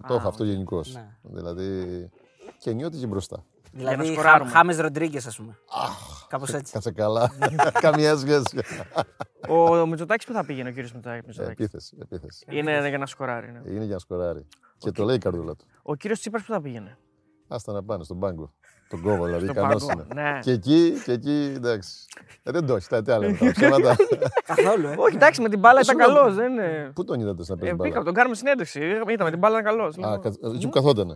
το 0.06 0.14
Α, 0.14 0.16
έχω 0.16 0.28
αυτό 0.28 0.44
γενικώς. 0.44 0.94
Ναι. 0.94 1.16
Δηλαδή. 1.22 2.08
Και 2.58 2.72
νιώτη 2.72 2.98
και 2.98 3.06
μπροστά. 3.06 3.44
Δηλαδή, 3.72 4.06
σκοράρουμε. 4.12 4.50
Χάμες 4.50 4.78
Ροντρίγκες, 4.78 5.26
ας 5.26 5.36
πούμε. 5.36 5.58
Κάπως 6.28 6.52
έτσι. 6.52 6.72
Κάτσε 6.72 6.90
καλά. 6.90 7.30
Καμία 7.80 8.16
σχέση. 8.16 8.58
Ο, 9.48 9.78
ο 9.78 9.86
Μητσοτάκης 9.86 10.26
πού 10.26 10.32
θα 10.32 10.44
πήγαινε 10.44 10.68
ο 10.68 10.72
κύριος 10.72 10.92
Μητσοτάκης. 10.92 11.26
Μητσοτάκης. 11.26 11.64
επίθεση, 11.64 11.96
επίθεση. 12.00 12.44
Είναι 12.48 12.88
για 12.88 12.98
να 12.98 13.06
σκοράρει. 13.06 13.52
Ναι. 13.52 13.70
Είναι 13.70 13.84
για 13.84 13.94
να 13.94 13.98
σκοράρει. 13.98 14.46
Και 14.78 14.90
το 14.90 15.04
λέει 15.04 15.16
η 15.16 15.18
καρδούλα 15.18 15.56
του. 15.56 15.64
Ο 15.82 15.94
κύριος 15.94 16.20
Τσίπρας 16.20 16.42
πού 16.44 16.52
θα 16.52 16.60
πήγαινε. 16.60 16.98
Άστα 17.48 17.72
να 17.72 17.82
πάνε 17.82 18.04
στον 18.04 18.18
πάγκο. 18.18 18.52
Τον 18.90 19.00
κόβο 19.02 19.24
δηλαδή. 19.24 19.44
Στον 19.44 19.56
Ικανός 19.56 19.84
πάγκο, 19.84 20.04
είναι. 20.12 20.22
ναι. 20.30 20.38
Και 20.42 20.50
εκεί, 20.52 21.00
και 21.04 21.12
εκεί, 21.12 21.52
εντάξει. 21.56 21.90
Ε, 22.42 22.50
δεν 22.50 22.66
το 22.66 22.74
έχει. 22.74 22.88
Τα 22.88 23.02
τι 23.02 23.12
άλλο. 23.12 23.26
είναι 23.26 23.36
τώρα, 23.38 23.52
ψέματα. 23.58 23.96
Καθόλου, 24.46 24.86
ε. 24.86 24.94
Όχι, 24.98 25.14
εντάξει, 25.16 25.40
με 25.42 25.48
την 25.48 25.58
μπάλα 25.58 25.80
ήταν 25.80 25.98
σου 26.00 26.06
λέω. 26.12 26.16
καλός. 26.16 26.34
Δεν... 26.34 26.52
είναι- 26.52 26.90
Πού 26.94 27.04
τον 27.04 27.20
είδατε 27.20 27.42
να 27.48 27.54
Ε, 27.54 27.56
παίζει 27.58 27.76
πήγα, 27.76 27.90
μπάλα; 27.92 28.04
τον 28.04 28.14
κάνουμε 28.14 28.34
συνέντευξη. 28.34 28.80
Είδα 29.08 29.24
με 29.24 29.30
την 29.30 29.38
μπάλα 29.38 29.58
ήταν 29.60 29.72
καλός. 29.72 29.96
Α, 29.98 30.18
κα- 30.18 30.32
εκεί 30.54 30.64
που 30.66 30.70
καθότανε. 30.70 31.14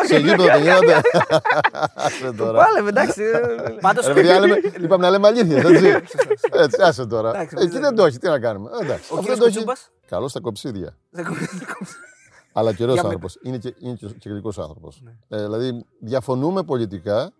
Όχι, 0.00 0.06
Σε 0.06 0.18
γήπεδο 0.18 0.46
τον 0.48 0.62
είδατε; 0.62 1.00
Άσε 2.06 2.32
τώρα. 2.32 2.64
Πάλευε, 2.64 2.88
εντάξει. 2.88 3.22
ε, 3.22 3.40
Πάντω. 3.80 4.00
Ρε 4.06 4.12
παιδιά, 4.14 4.38
λέμε, 4.40 4.56
είπαμε 4.80 5.04
να 5.04 5.10
λέμε 5.10 5.26
αλήθεια, 5.26 5.56
έτσι. 5.58 5.86
έτσι, 6.52 6.82
άσε 6.82 7.06
τώρα. 7.06 7.28
Εντάξει, 7.28 7.56
Εκεί 7.58 7.68
δεν- 7.72 7.80
δεν 7.80 7.94
το 7.94 8.04
έχει, 8.04 8.18
τι 8.18 8.28
να 8.28 8.38
κάνουμε. 8.38 8.70
Ε, 8.80 8.84
Εντάξει, 8.84 9.12
Ο 9.12 9.16
αυτό 9.18 9.20
κύριος 9.20 9.26
δεν 9.26 9.38
το 9.38 9.44
έχει. 9.44 9.56
Κουτσούμπας. 9.56 9.90
Καλό 10.08 10.28
στα 10.28 10.40
κοψίδια. 10.40 10.96
Δεν 12.54 12.62
Αλλά 12.62 12.74
και 12.74 12.82
ωραίο 12.82 12.94
Για 12.94 13.02
Ναι. 13.02 13.08
άνθρωπος. 13.08 13.38
Είναι 13.42 13.58
και, 13.58 13.74
είναι 13.78 13.94
και, 13.94 14.06
και 14.06 14.28
γλυκό 14.30 14.50
άνθρωπος. 14.56 15.02
Ε, 15.28 15.42
δηλαδή, 15.42 15.84
διαφωνούμε 16.00 16.62
πολιτικά, 16.62 17.32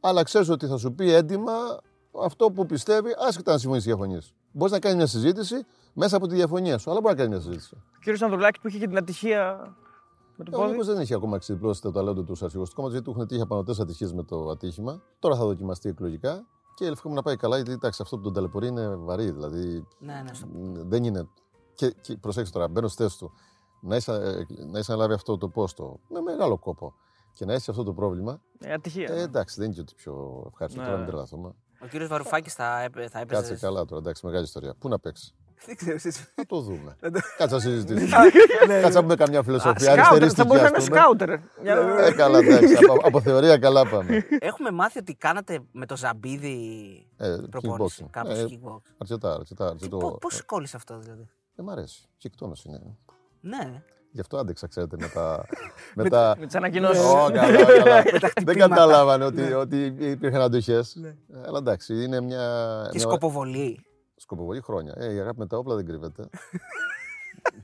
αλλά 0.00 0.22
ξέρεις 0.22 0.48
ότι 0.48 0.66
θα 0.66 0.76
σου 0.76 0.94
πει 0.94 1.12
έντιμα 1.12 1.52
αυτό 2.22 2.50
που 2.50 2.66
πιστεύει, 2.66 3.10
άσχετα 3.28 3.52
να 3.52 3.58
συμφωνήσει 3.58 3.88
ή 3.88 3.92
διαφωνείς. 3.92 4.32
Μπορείς 4.52 4.72
να 4.72 4.78
κάνεις 4.78 4.96
μια 4.96 5.06
συζήτηση 5.06 5.64
μέσα 5.92 6.16
από 6.16 6.26
τη 6.26 6.34
διαφωνία 6.34 6.78
σου, 6.78 6.90
αλλά 6.90 7.00
μπορεί 7.00 7.14
να 7.16 7.22
κάνεις 7.22 7.36
μια 7.38 7.46
συζήτηση. 7.46 7.74
Ο 7.76 7.98
κύριο 8.00 8.26
Ανδρουλάκη 8.26 8.60
που 8.60 8.68
είχε 8.68 8.78
και 8.78 8.86
την 8.86 8.96
ατυχία 8.96 9.76
με 10.36 10.44
το 10.44 10.50
Ο 10.56 10.60
πόδι. 10.60 10.70
Νίκο 10.72 10.84
δεν 10.84 10.98
έχει 10.98 11.14
ακόμα 11.14 11.38
ξεδιπλώσει 11.38 11.80
το 11.80 11.90
ταλέντο 11.90 12.22
του 12.22 12.34
στου 12.34 12.44
αρχηγού 12.44 12.64
του 12.64 12.70
κόμματος, 12.74 12.92
γιατί 12.96 13.04
του 13.10 13.16
έχουν 13.16 13.26
τύχει 13.28 13.40
απανοτέ 13.42 13.74
ατυχίες 13.82 14.12
με 14.12 14.22
το 14.22 14.48
ατύχημα. 14.50 15.02
Τώρα 15.18 15.36
θα 15.36 15.44
δοκιμαστεί 15.44 15.88
εκλογικά 15.88 16.46
και 16.74 16.86
εύχομαι 16.86 17.14
να 17.14 17.22
πάει 17.22 17.36
καλά, 17.36 17.56
γιατί 17.56 17.72
εντάξει, 17.72 18.02
αυτό 18.02 18.16
που 18.16 18.22
τον 18.22 18.32
ταλαιπωρεί 18.32 18.66
είναι 18.66 18.94
βαρύ. 18.96 19.30
Δηλαδή, 19.30 19.86
Ναι, 19.98 20.22
ναι, 20.28 20.34
στο- 20.34 20.46
Μ, 20.46 20.72
δεν 20.88 21.04
είναι. 21.04 21.28
Και, 21.74 21.94
και 22.00 22.16
προσέξτε 22.16 22.58
τώρα, 22.58 22.70
μπαίνω 22.70 22.88
στη 22.88 23.02
θέση 23.02 23.18
του. 23.18 23.32
Να 23.86 23.96
είσαι, 23.96 24.12
ε, 24.12 24.64
να 24.64 24.78
είσαι 24.78 24.92
αναλάβει 24.92 25.14
αυτό 25.14 25.38
το 25.38 25.48
πόστο 25.48 26.00
με 26.08 26.20
μεγάλο 26.20 26.58
κόπο 26.58 26.94
και 27.34 27.44
να 27.44 27.52
έχει 27.52 27.70
αυτό 27.70 27.82
το 27.82 27.92
πρόβλημα. 27.92 28.40
Ε, 28.60 28.72
ατυχία. 28.72 29.08
Ε, 29.12 29.20
εντάξει, 29.22 29.54
δεν 29.56 29.64
είναι 29.64 29.74
και 29.74 29.80
ότι 29.80 29.94
πιο 29.94 30.44
ευχάριστο. 30.52 30.80
Ναι. 30.80 30.86
Τώρα 30.86 30.98
μην 30.98 31.06
τρελαθούμε. 31.06 31.54
Ο 31.82 31.86
κύριος 31.86 32.08
Βαρουφάκης 32.08 32.54
θα, 32.54 32.80
έπαι- 32.82 33.08
θα 33.10 33.18
έπαιζε. 33.20 33.40
Κάτσε 33.40 33.56
καλά 33.66 33.84
τώρα, 33.84 34.00
εντάξει, 34.00 34.26
μεγάλη 34.26 34.44
ιστορία. 34.44 34.74
Πού 34.78 34.88
να 34.88 34.98
παίξει; 34.98 35.34
Δεν 35.66 35.76
ξέρω 35.76 35.94
εσείς. 35.94 36.16
Θα 36.34 36.46
το 36.46 36.60
δούμε. 36.60 36.96
Κάτσε 37.38 37.54
να 37.54 37.60
συζητήσουμε. 37.60 38.30
Κάτσε 38.80 38.88
να 38.98 39.00
πούμε 39.02 39.14
καμιά 39.14 39.42
φιλοσοφία. 39.42 39.78
Σκάουτερ, 39.92 40.04
Αριστεριστική, 40.06 40.40
θα 40.40 40.44
μπορούσε 40.44 40.70
να 40.70 40.76
ας 40.76 40.86
είναι 40.86 40.88
πούμε. 40.88 41.00
σκάουτερ. 41.00 41.30
Ε, 42.08 42.12
καλά, 42.12 42.38
εντάξει. 42.38 42.74
Από, 42.90 43.06
από 43.06 43.20
θεωρία 43.20 43.58
καλά 43.58 43.88
πάμε. 43.88 44.26
Έχουμε 44.38 44.70
μάθει 44.70 44.98
ότι 44.98 45.14
κάνατε 45.14 45.60
με 45.72 45.86
το 45.86 45.96
Ζαμπίδι 45.96 46.56
Ε, 47.16 47.36
προπόνηση. 47.50 48.02
kickboxing. 48.04 48.10
Κάπως 48.10 48.38
Ε, 48.38 48.46
kickbox. 48.50 48.80
Αρκετά, 48.98 49.34
αρκετά. 49.34 49.66
αρκετό. 49.66 49.96
Πώ 49.98 50.18
πώς 50.20 50.44
κόλλησε 50.44 50.76
αυτό 50.76 50.98
δηλαδή; 50.98 51.28
Δεν 51.54 51.64
μ' 51.64 51.70
αρέσει. 51.70 52.08
Και 52.18 52.28
εκτόνος 52.32 52.64
είναι. 52.64 52.96
Ναι. 53.44 53.82
Γι' 54.10 54.20
αυτό 54.20 54.36
άντεξα, 54.36 54.66
ξέρετε, 54.66 54.96
με 55.00 55.08
τα. 55.08 55.44
με 55.96 56.08
τα... 56.08 56.36
Με 56.38 56.46
τις 56.46 56.54
ανακοινώσεις. 56.54 57.02
Ω, 57.04 57.14
καλά, 57.32 57.64
καλά. 57.64 58.02
Δεν 58.20 58.20
χτυπήματα. 58.30 58.68
καταλάβανε 58.68 59.24
ότι, 59.24 59.52
ότι 59.52 59.94
υπήρχαν 59.98 60.40
αντοχές. 60.40 60.94
Ναι. 60.96 61.14
Αλλά 61.46 61.58
εντάξει, 61.58 62.02
είναι 62.04 62.20
μια. 62.20 62.80
Και 62.84 62.96
μια- 62.98 63.06
σκοποβολή. 63.08 63.80
Σκοποβολή 64.16 64.60
χρόνια. 64.60 64.94
Ε, 64.96 65.12
η 65.14 65.18
αγάπη 65.18 65.38
με 65.38 65.46
τα 65.46 65.56
όπλα 65.56 65.74
δεν 65.74 65.86
κρύβεται. 65.86 66.28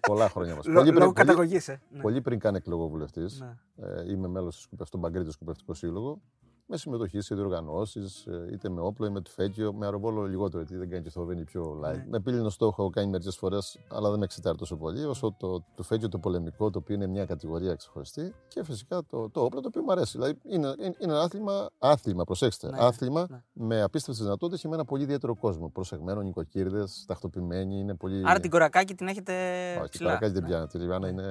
Πολλά 0.00 0.28
χρόνια 0.28 0.54
μας. 0.54 0.66
Λο- 0.66 0.74
Πολύ, 0.74 0.86
Λόγω 0.90 0.98
πριν- 1.00 1.12
πολύ, 1.14 1.26
καταγωγής. 1.26 1.68
Ε. 1.68 1.80
Ναι. 1.90 2.00
πολύ 2.00 2.20
πριν 2.20 2.38
καν 2.38 2.54
εκλογό 2.54 2.88
βουλευτή. 2.88 3.20
Ναι. 3.20 3.56
Ε, 3.86 4.10
είμαι 4.10 4.28
μέλος 4.28 4.68
στον 4.84 5.00
Παγκρίτιο 5.00 5.32
Σκοπευτικό 5.32 5.74
Σύλλογο. 5.74 6.20
Με 6.72 6.76
συμμετοχή 6.76 7.20
σε 7.20 7.34
διοργανώσεις, 7.34 8.26
είτε 8.52 8.68
με 8.68 8.80
όπλο 8.80 9.06
είτε 9.06 9.14
με 9.14 9.20
τουφέκιο. 9.20 9.72
Με 9.72 9.84
αεροβόλο 9.84 10.22
λιγότερο, 10.22 10.58
γιατί 10.62 10.76
δεν 10.76 10.90
κάνει 10.90 11.02
και 11.02 11.10
θοβαίνει 11.10 11.44
πιο 11.44 11.80
light. 11.84 11.94
Ναι. 11.96 12.04
Με 12.08 12.20
πύληνο 12.20 12.48
στόχο 12.50 12.82
έχω 12.82 12.90
κάνει 12.90 13.10
μερικές 13.10 13.36
φορές, 13.36 13.78
αλλά 13.88 14.10
δεν 14.10 14.18
με 14.18 14.24
εξητάρει 14.24 14.56
τόσο 14.56 14.76
πολύ. 14.76 15.04
Όσο 15.04 15.34
το 15.38 15.64
τουφέκιο 15.74 16.08
το 16.08 16.18
πολεμικό, 16.18 16.70
το 16.70 16.78
οποίο 16.78 16.94
είναι 16.94 17.06
μια 17.06 17.24
κατηγορία 17.26 17.74
ξεχωριστή. 17.74 18.34
Και 18.48 18.64
φυσικά 18.64 19.02
το, 19.04 19.30
το 19.30 19.40
όπλο 19.44 19.60
το 19.60 19.68
οποίο 19.68 19.82
μου 19.82 19.92
αρέσει. 19.92 20.10
Δηλαδή 20.18 20.38
είναι, 20.42 20.66
είναι, 20.78 20.94
είναι 20.98 21.12
ένα 21.12 21.20
άθλημα, 21.22 21.70
άθλημα, 21.78 22.24
προσέξτε. 22.24 22.70
Ναι, 22.70 22.76
άθλημα 22.80 23.26
ναι. 23.30 23.42
με 23.52 23.82
απίστευτες 23.82 24.24
δυνατότητες 24.24 24.60
και 24.60 24.68
με 24.68 24.74
ένα 24.74 24.84
πολύ 24.84 25.02
ιδιαίτερο 25.02 25.34
κόσμο. 25.36 25.68
Προσεγμένο, 25.68 26.20
νοικοκύρδες, 26.22 27.04
τακτοποιημένοι, 27.06 27.78
είναι 27.78 27.94
πολύ. 27.94 28.22
Άρα 28.26 28.40
την 28.40 28.50
κορακάκι 28.50 28.94
την 28.94 29.08
έχετε 29.08 29.32
Όχι, 29.80 29.88
ψηλά. 29.88 30.06
παρακάτω 30.06 30.32
δεν 30.32 30.42
Ναι. 30.42 30.48
πιάνεται. 30.48 30.78
Η 30.78 30.80
Λιβάνα 30.80 31.08
είναι 31.08 31.24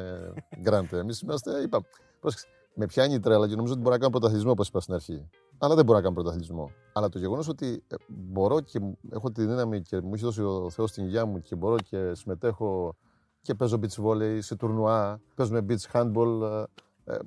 γκράντε. 0.62 0.98
Εμείς 0.98 1.20
είμαστε, 1.22 1.62
είπα, 1.62 1.82
πρόσεξε, 2.20 2.48
με 2.80 2.86
πιάνει 2.86 3.14
η 3.14 3.20
τρέλα 3.20 3.48
και 3.48 3.56
νομίζω 3.56 3.74
ότι 3.74 3.82
μπορώ 3.82 3.94
να 3.94 4.00
κάνω 4.00 4.12
πρωταθλητισμό 4.12 4.52
όπως 4.52 4.68
είπα 4.68 4.80
στην 4.80 4.94
αρχή. 4.94 5.30
Αλλά 5.58 5.76
δεν 5.76 5.86
μπορώ 5.86 5.98
να 5.98 6.04
κάνω 6.04 6.16
πρωταθλητισμό. 6.16 6.72
Αλλά 6.94 7.10
το 7.10 7.20
γεγονός 7.20 7.48
ότι 7.48 7.84
ε, 7.88 7.96
μπορώ 8.08 8.60
και 8.60 8.80
μου- 8.80 8.98
έχω 9.12 9.32
τη 9.32 9.46
δύναμη 9.46 9.82
και 9.82 10.02
μου 10.02 10.14
έχει 10.14 10.24
δώσει 10.24 10.42
ο 10.42 10.70
Θεός 10.70 10.92
την 10.92 11.04
υγεία 11.04 11.26
μου 11.26 11.42
και 11.42 11.56
μπορώ 11.56 11.76
και 11.76 12.12
συμμετέχω 12.14 12.96
και 13.42 13.56
παίζω 13.56 13.80
beach 13.82 14.04
volley 14.06 14.38
σε 14.40 14.56
τουρνουά, 14.56 15.22
παίζουμε 15.36 15.66
beach 15.70 15.92
handball, 15.94 16.42
ε, 16.42 16.64
ε, 17.14 17.18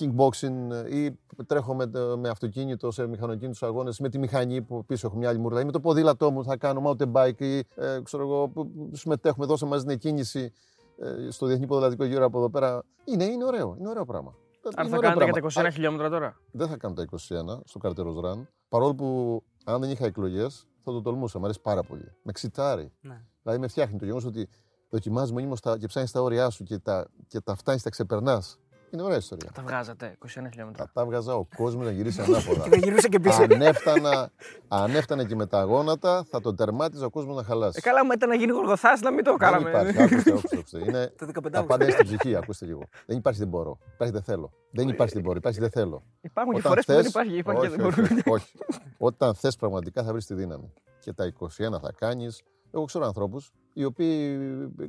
kickboxing 0.00 0.70
ε, 0.70 0.96
ή 0.98 1.18
τρέχω 1.46 1.74
με, 1.74 1.86
το- 1.86 2.18
με 2.18 2.28
αυτοκίνητο 2.28 2.90
σε 2.90 3.06
μηχανοκίνητους 3.06 3.62
αγώνες 3.62 3.98
με 3.98 4.08
τη 4.08 4.18
μηχανή 4.18 4.62
που 4.62 4.84
πίσω 4.84 5.06
έχω 5.06 5.16
μια 5.16 5.28
άλλη 5.28 5.38
μουρλα 5.38 5.60
ή 5.60 5.64
με 5.64 5.72
το 5.72 5.80
ποδήλατό 5.80 6.30
μου 6.30 6.44
θα 6.44 6.56
κάνω 6.56 6.82
mountain 6.90 7.12
bike 7.12 7.40
ή 7.40 7.56
ε, 7.58 8.00
ξέρω 8.02 8.22
εγώ, 8.22 8.48
που- 8.48 8.70
που 8.70 8.90
συμμετέχουμε, 8.92 9.46
δώσαμε 9.46 9.70
μαζί 9.70 9.84
την 9.84 9.92
εκκίνηση 9.94 10.52
ε, 10.98 11.30
στο 11.30 11.46
Διεθνή 11.46 11.66
Ποδηλατικό 11.66 12.04
Γύρο 12.04 12.24
από 12.24 12.38
εδώ 12.38 12.50
πέρα. 12.50 12.82
Είναι, 13.04 13.24
είναι 13.24 13.44
ωραίο, 13.44 13.76
είναι 13.78 13.88
ωραίο 13.88 14.04
πράγμα. 14.04 14.34
Άρα 14.68 14.80
Είναι 14.80 14.90
θα 14.90 14.96
ωραίο 14.96 15.10
κάνετε 15.10 15.24
και 15.24 15.40
πράγμα. 15.40 15.50
τα 15.50 15.62
21 15.62 15.66
Α, 15.66 15.70
χιλιόμετρα 15.70 16.08
τώρα. 16.10 16.36
Δεν 16.50 16.68
θα 16.68 16.76
κάνω 16.76 16.94
τα 16.94 17.02
21 17.02 17.60
στο 17.64 17.78
Καρτερός 17.78 18.16
Run. 18.24 18.46
Παρόλο 18.68 18.94
που 18.94 19.42
αν 19.64 19.80
δεν 19.80 19.90
είχα 19.90 20.06
εκλογές 20.06 20.66
θα 20.84 20.92
το 20.92 21.02
τολμούσα. 21.02 21.38
Μ' 21.38 21.44
αρέσει 21.44 21.60
πάρα 21.60 21.82
πολύ. 21.82 22.12
Με 22.22 22.32
ξητάρει. 22.32 22.92
Ναι. 23.00 23.20
Δηλαδή 23.42 23.60
με 23.60 23.68
φτιάχνει 23.68 23.98
το 23.98 24.04
γεγονός 24.04 24.24
ότι 24.26 24.48
δοκιμάζεις 24.90 25.32
μονίμω 25.32 25.54
τα- 25.62 25.78
και 25.78 25.86
ψάχνεις 25.86 26.12
τα 26.12 26.20
όρια 26.22 26.50
σου 26.50 26.64
και 26.64 26.78
τα, 26.78 27.08
και 27.26 27.40
τα 27.40 27.54
φτάνεις, 27.54 27.82
τα 27.82 27.90
ξεπερνάς. 27.90 28.58
Είναι 28.92 29.02
ωραία 29.02 29.16
ιστορία. 29.16 29.50
Τα 29.54 29.62
βγάζατε 29.62 30.16
21 30.26 30.28
χιλιόμετρα. 30.50 30.84
Θα 30.84 30.90
τα 30.92 31.04
βγάζα 31.04 31.34
ο 31.34 31.46
κόσμος 31.56 31.84
να 31.86 31.90
γυρίσει 31.92 32.20
ανάποδα. 32.20 32.62
Και 32.64 32.68
δεν 32.70 32.78
γυρούσε 32.78 33.08
και 33.08 33.20
πίσω. 33.20 33.42
αν, 33.42 33.50
έφτανα, 33.62 34.30
αν 34.68 34.94
έφτανα 34.94 35.24
και 35.24 35.34
με 35.34 35.46
τα 35.46 35.62
γόνατα, 35.62 36.24
θα 36.30 36.40
τον 36.40 36.56
τερμάτιζα 36.56 37.06
ο 37.06 37.10
κόσμος 37.10 37.36
να 37.36 37.42
χαλάσει. 37.42 37.78
Ε, 37.78 37.80
καλά, 37.88 38.04
μετά 38.04 38.26
να 38.26 38.34
γίνει 38.34 38.52
γοργοθάς, 38.52 39.00
να 39.00 39.10
μην 39.10 39.24
το 39.24 39.30
Δεν 39.30 39.38
κάναμε. 39.38 39.68
υπάρχει. 39.68 40.02
Άκουστε, 40.02 40.30
άκουστε, 40.32 40.56
άκουστε. 40.56 40.78
Είναι, 40.78 41.12
Το 41.18 41.26
15 41.26 41.50
τα 41.50 41.64
πάντα 41.64 41.84
είναι 41.84 41.92
στην 41.92 42.06
ψυχή, 42.06 42.36
ακούστε 42.36 42.66
λίγο. 42.66 42.80
Δεν 43.06 43.16
υπάρχει 43.16 43.38
δεν 43.38 43.48
μπορώ. 43.48 43.78
Υπάρχει 43.94 44.12
δεν 44.12 44.22
θέλω. 44.22 44.52
Δεν 44.70 44.88
υπάρχει 44.88 45.12
δεν 45.14 45.22
μπορώ. 45.22 45.36
Υπάρχει 45.36 45.60
δεν 45.60 45.70
θέλω. 45.70 46.02
Υπάρχουν 46.20 46.52
και 46.52 46.58
Όταν 46.58 46.70
φορές 46.70 46.84
που 46.84 46.92
δεν 46.92 47.00
θες- 47.02 47.10
υπάρχει. 47.10 47.36
υπάρχει 47.36 47.60
και 47.60 47.66
όχι, 47.66 47.76
δεν 47.76 47.86
όχι, 47.86 47.96
μπορούμε. 47.98 48.22
όχι, 48.26 48.52
όχι. 48.70 48.80
Όταν 48.98 49.34
θες 49.34 49.56
πραγματικά 49.56 50.02
θα 50.02 50.12
βρεις 50.12 50.26
τη 50.26 50.34
δύναμη. 50.34 50.72
Και 51.00 51.12
τα 51.12 51.24
21 51.24 51.78
θα 51.80 51.92
κάνεις. 51.96 52.42
Εγώ 52.70 52.84
ξέρω 52.84 53.04
ανθρώπους 53.06 53.52
οι 53.72 53.84
οποίοι 53.84 54.38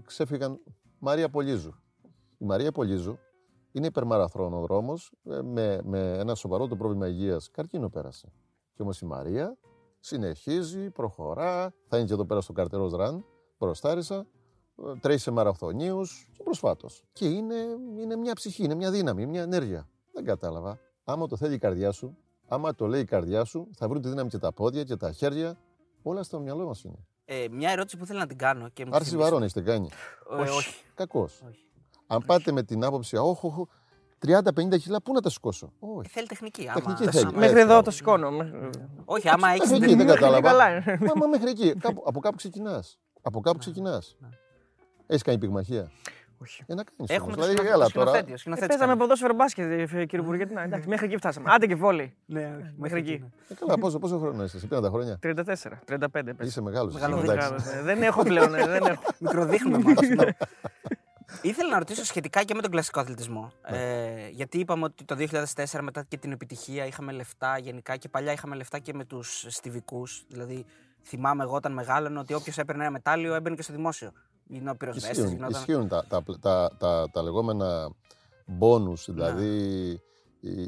ξέφυγαν. 0.06 0.60
Μαρία 1.00 1.30
Πολύζου. 1.30 1.74
Η 2.38 2.46
Μαρία 2.46 2.72
Πολύζου 2.72 3.18
είναι 3.74 3.88
υπερμαραθρόν 3.88 4.54
ο 4.54 4.60
δρόμο 4.60 4.98
με, 5.44 5.80
με 5.84 6.18
ένα 6.18 6.36
σοβαρό 6.36 6.68
το 6.68 6.76
πρόβλημα 6.76 7.08
υγείας. 7.08 7.50
Καρκίνο 7.52 7.90
πέρασε. 7.90 8.28
Και 8.74 8.82
όμως 8.82 9.02
η 9.02 9.06
Μαρία 9.06 9.58
συνεχίζει, 10.00 10.90
προχωρά. 10.90 11.74
Θα 11.88 11.98
είναι 11.98 12.08
και 12.08 12.14
εδώ 12.14 12.26
πέρα 12.26 12.42
στο 12.42 12.54
καρτερό 12.54 12.88
Ραν, 12.96 13.26
μπροστάρισα. 13.58 14.26
ε, 14.88 14.94
Τρέχει 15.00 15.20
σε 15.20 15.32
μαραθωνίους 15.32 16.30
και 16.38 16.44
προσφάτως. 16.44 17.04
Και 17.14 17.26
είναι, 17.28 17.56
είναι 18.00 18.16
μια 18.16 18.34
ψυχή, 18.34 18.64
είναι 18.64 18.76
μια 18.76 18.92
δύναμη, 18.92 19.26
μια 19.26 19.42
ενέργεια. 19.42 19.88
Δεν 20.14 20.26
κατάλαβα. 20.26 20.80
Άμα 21.04 21.28
το 21.28 21.36
θέλει 21.38 21.54
η 21.54 21.58
καρδιά 21.58 21.92
σου, 21.92 22.18
άμα 22.48 22.76
το 22.76 22.88
λέει 22.88 23.02
η 23.02 23.06
καρδιά 23.06 23.44
σου, 23.44 23.68
θα 23.76 23.88
βρουν 23.88 24.02
τη 24.02 24.10
δύναμη 24.10 24.30
και 24.30 24.38
τα 24.38 24.52
πόδια 24.54 24.84
και 24.84 24.96
τα 24.96 25.12
χέρια. 25.12 25.58
Όλα 26.02 26.24
στο 26.24 26.40
μυαλό 26.40 26.66
μας 26.66 26.84
είναι. 26.84 27.06
Ε, 27.26 27.48
μια 27.52 27.72
ερώτηση 27.72 27.98
που 27.98 28.06
θέλω 28.06 28.20
να 28.20 28.28
την 28.28 28.38
κάνω. 28.38 28.70
Και 28.70 28.84
μου 28.86 28.90
τη 28.92 28.96
Άρση 28.98 29.10
θυμίσατε. 29.10 29.32
βαρών 29.32 29.44
έχετε 29.46 29.62
κάνει. 29.62 29.90
Ε, 30.38 30.42
όχι. 30.42 30.84
Κακός. 30.96 31.42
Όχι. 32.08 32.22
Αν 32.22 32.24
πάτε 32.26 32.52
με 32.52 32.64
την 32.64 32.84
άποψη, 32.84 33.16
όχι, 33.18 33.46
όχι, 33.46 33.66
30-50 34.28 34.78
κιλά, 34.80 35.02
πού 35.02 35.14
να 35.14 35.22
τα 35.22 35.30
σηκώσω; 35.30 35.66
Ε, 35.82 35.86
Όχι. 35.98 36.10
Θέλει 36.10 36.28
τεχνική. 36.28 36.70
Τεχνική 36.74 37.02
άμα... 37.04 37.12
θέλει. 37.12 37.26
άμα- 37.26 37.32
Μέχρι 37.32 37.46
Έτσι, 37.46 37.58
εδώ 37.58 37.66
μπράβο. 37.68 37.82
το 37.82 37.92
σηκώνω. 37.92 38.32
μέχρι- 38.32 38.70
Όχι, 39.06 39.30
άμα 39.30 39.48
έχεις. 39.50 39.70
Μέχρι 39.72 39.86
εκεί 39.86 39.96
δεν 39.96 40.06
Μέχρι 40.06 40.20
κατάλαβα. 40.22 40.48
καλά 40.50 40.70
είναι. 40.70 40.98
Μα, 41.02 41.12
μα 41.16 41.28
μέχρι 41.28 41.50
εκεί. 41.50 41.76
Κάπου, 41.76 42.04
από 42.06 42.20
κάπου 42.20 42.36
ξεκινάς. 42.36 43.00
Από 43.22 43.40
κάπου 43.40 43.58
ξεκινάς. 43.58 44.16
ναι. 44.20 44.28
Έχεις 45.08 45.22
κάνει 45.24 45.38
πυγμαχία; 45.38 45.92
Όχι. 46.42 46.64
Ε, 46.68 46.74
να 46.74 46.84
κάνεις. 46.84 47.12
Έχουμε 47.12 47.36
το 47.36 47.42
Δηλαδή, 47.42 47.52
σκηνοθέτη. 47.52 47.76
έλα 47.76 47.86
το 47.86 47.92
τώρα. 47.92 48.06
σκηνοθέτη, 48.06 48.32
ο 48.32 48.34
Ε, 48.34 48.38
σκηνοθέτης 48.38 48.68
Παίζαμε 48.70 48.88
κάνει. 48.90 49.00
ποδόσφαιρο 49.02 49.34
μπάσκετ, 49.34 49.72
ε, 49.72 50.06
κύριε 50.06 50.26
Υπουργέ. 50.26 50.46
τι 50.46 50.54
να, 50.54 50.62
Εντάξει, 50.62 50.88
μέχρι 50.88 51.06
εκεί 51.06 51.18
φτάσαμε. 51.18 51.50
Άντε 51.54 51.66
και 51.66 51.76
βόλεϊ. 51.76 52.14
Ναι, 52.26 52.74
Μέχρι 52.78 53.00
εκεί. 53.00 53.12
ναι. 53.20 53.28
Ε, 53.50 53.54
καλά, 53.60 53.78
πόσο, 53.78 54.00
πόσο 54.00 54.18
χρόνο 54.20 54.44
είσαι, 54.44 54.60
σε 54.60 54.68
πήραν 54.68 54.84
τα 54.84 54.90
χρόνια. 54.90 55.20
34, 55.22 55.80
35 55.86 56.34
πες. 56.38 56.48
Είσαι 56.48 56.62
μεγάλος. 56.62 56.94
Μεγαλοδίκας. 56.94 57.74
Ε, 57.74 57.82
Δεν 57.82 58.02
έχω 58.04 58.24
πλέον, 58.24 58.56
ε, 58.56 58.68
δεν 58.68 58.84
έχω. 58.86 59.04
Μικροδείχνουμε 59.20 59.78
μάλλον. 59.78 60.16
ναι. 60.18 60.26
Ήθελα 61.42 61.70
να 61.70 61.78
ρωτήσω 61.78 62.06
σχετικά 62.06 62.44
και 62.44 62.54
με 62.54 62.62
τον 62.62 62.72
κλασικό 62.72 63.00
αθλητισμό. 63.00 63.52
Ε, 63.62 64.28
γιατί 64.30 64.60
είπαμε 64.60 64.84
ότι 64.84 65.04
το 65.04 65.16
2004 65.56 65.80
μετά 65.82 66.04
και 66.08 66.18
την 66.18 66.32
επιτυχία 66.32 66.86
είχαμε 66.86 67.12
λεφτά 67.12 67.58
γενικά 67.58 67.98
και 67.98 68.10
παλιά 68.10 68.32
είχαμε 68.32 68.56
λεφτά 68.56 68.80
και 68.80 68.94
με 68.94 69.06
τους 69.06 69.46
στιβικούς. 69.50 70.26
Δηλαδή, 70.28 70.66
θυμάμαι 71.04 71.44
εγώ 71.44 71.56
όταν 71.56 71.74
μεγάλωνα 71.74 72.20
ότι 72.20 72.34
όποιος 72.34 72.58
έπαιρνε 72.58 72.84
ένα 72.84 72.92
μετάλλιο 72.92 73.34
έμπαινε 73.34 73.56
και 73.56 73.62
στο 73.62 73.74
δημόσιο. 73.74 74.12
Γινόταν 74.48 74.74
ο 74.74 74.76
πυροσβέστης, 74.78 75.18
Ισχύουν, 75.18 75.34
γινόταν. 75.36 75.60
ισχύουν 75.60 75.88
τα, 75.88 76.06
τα, 76.08 76.24
τα, 76.42 76.76
τα, 76.80 77.10
τα 77.12 77.22
λεγόμενα 77.24 77.92
μπόνους, 78.46 79.06
δηλαδή 79.12 79.46
οι, 79.46 80.02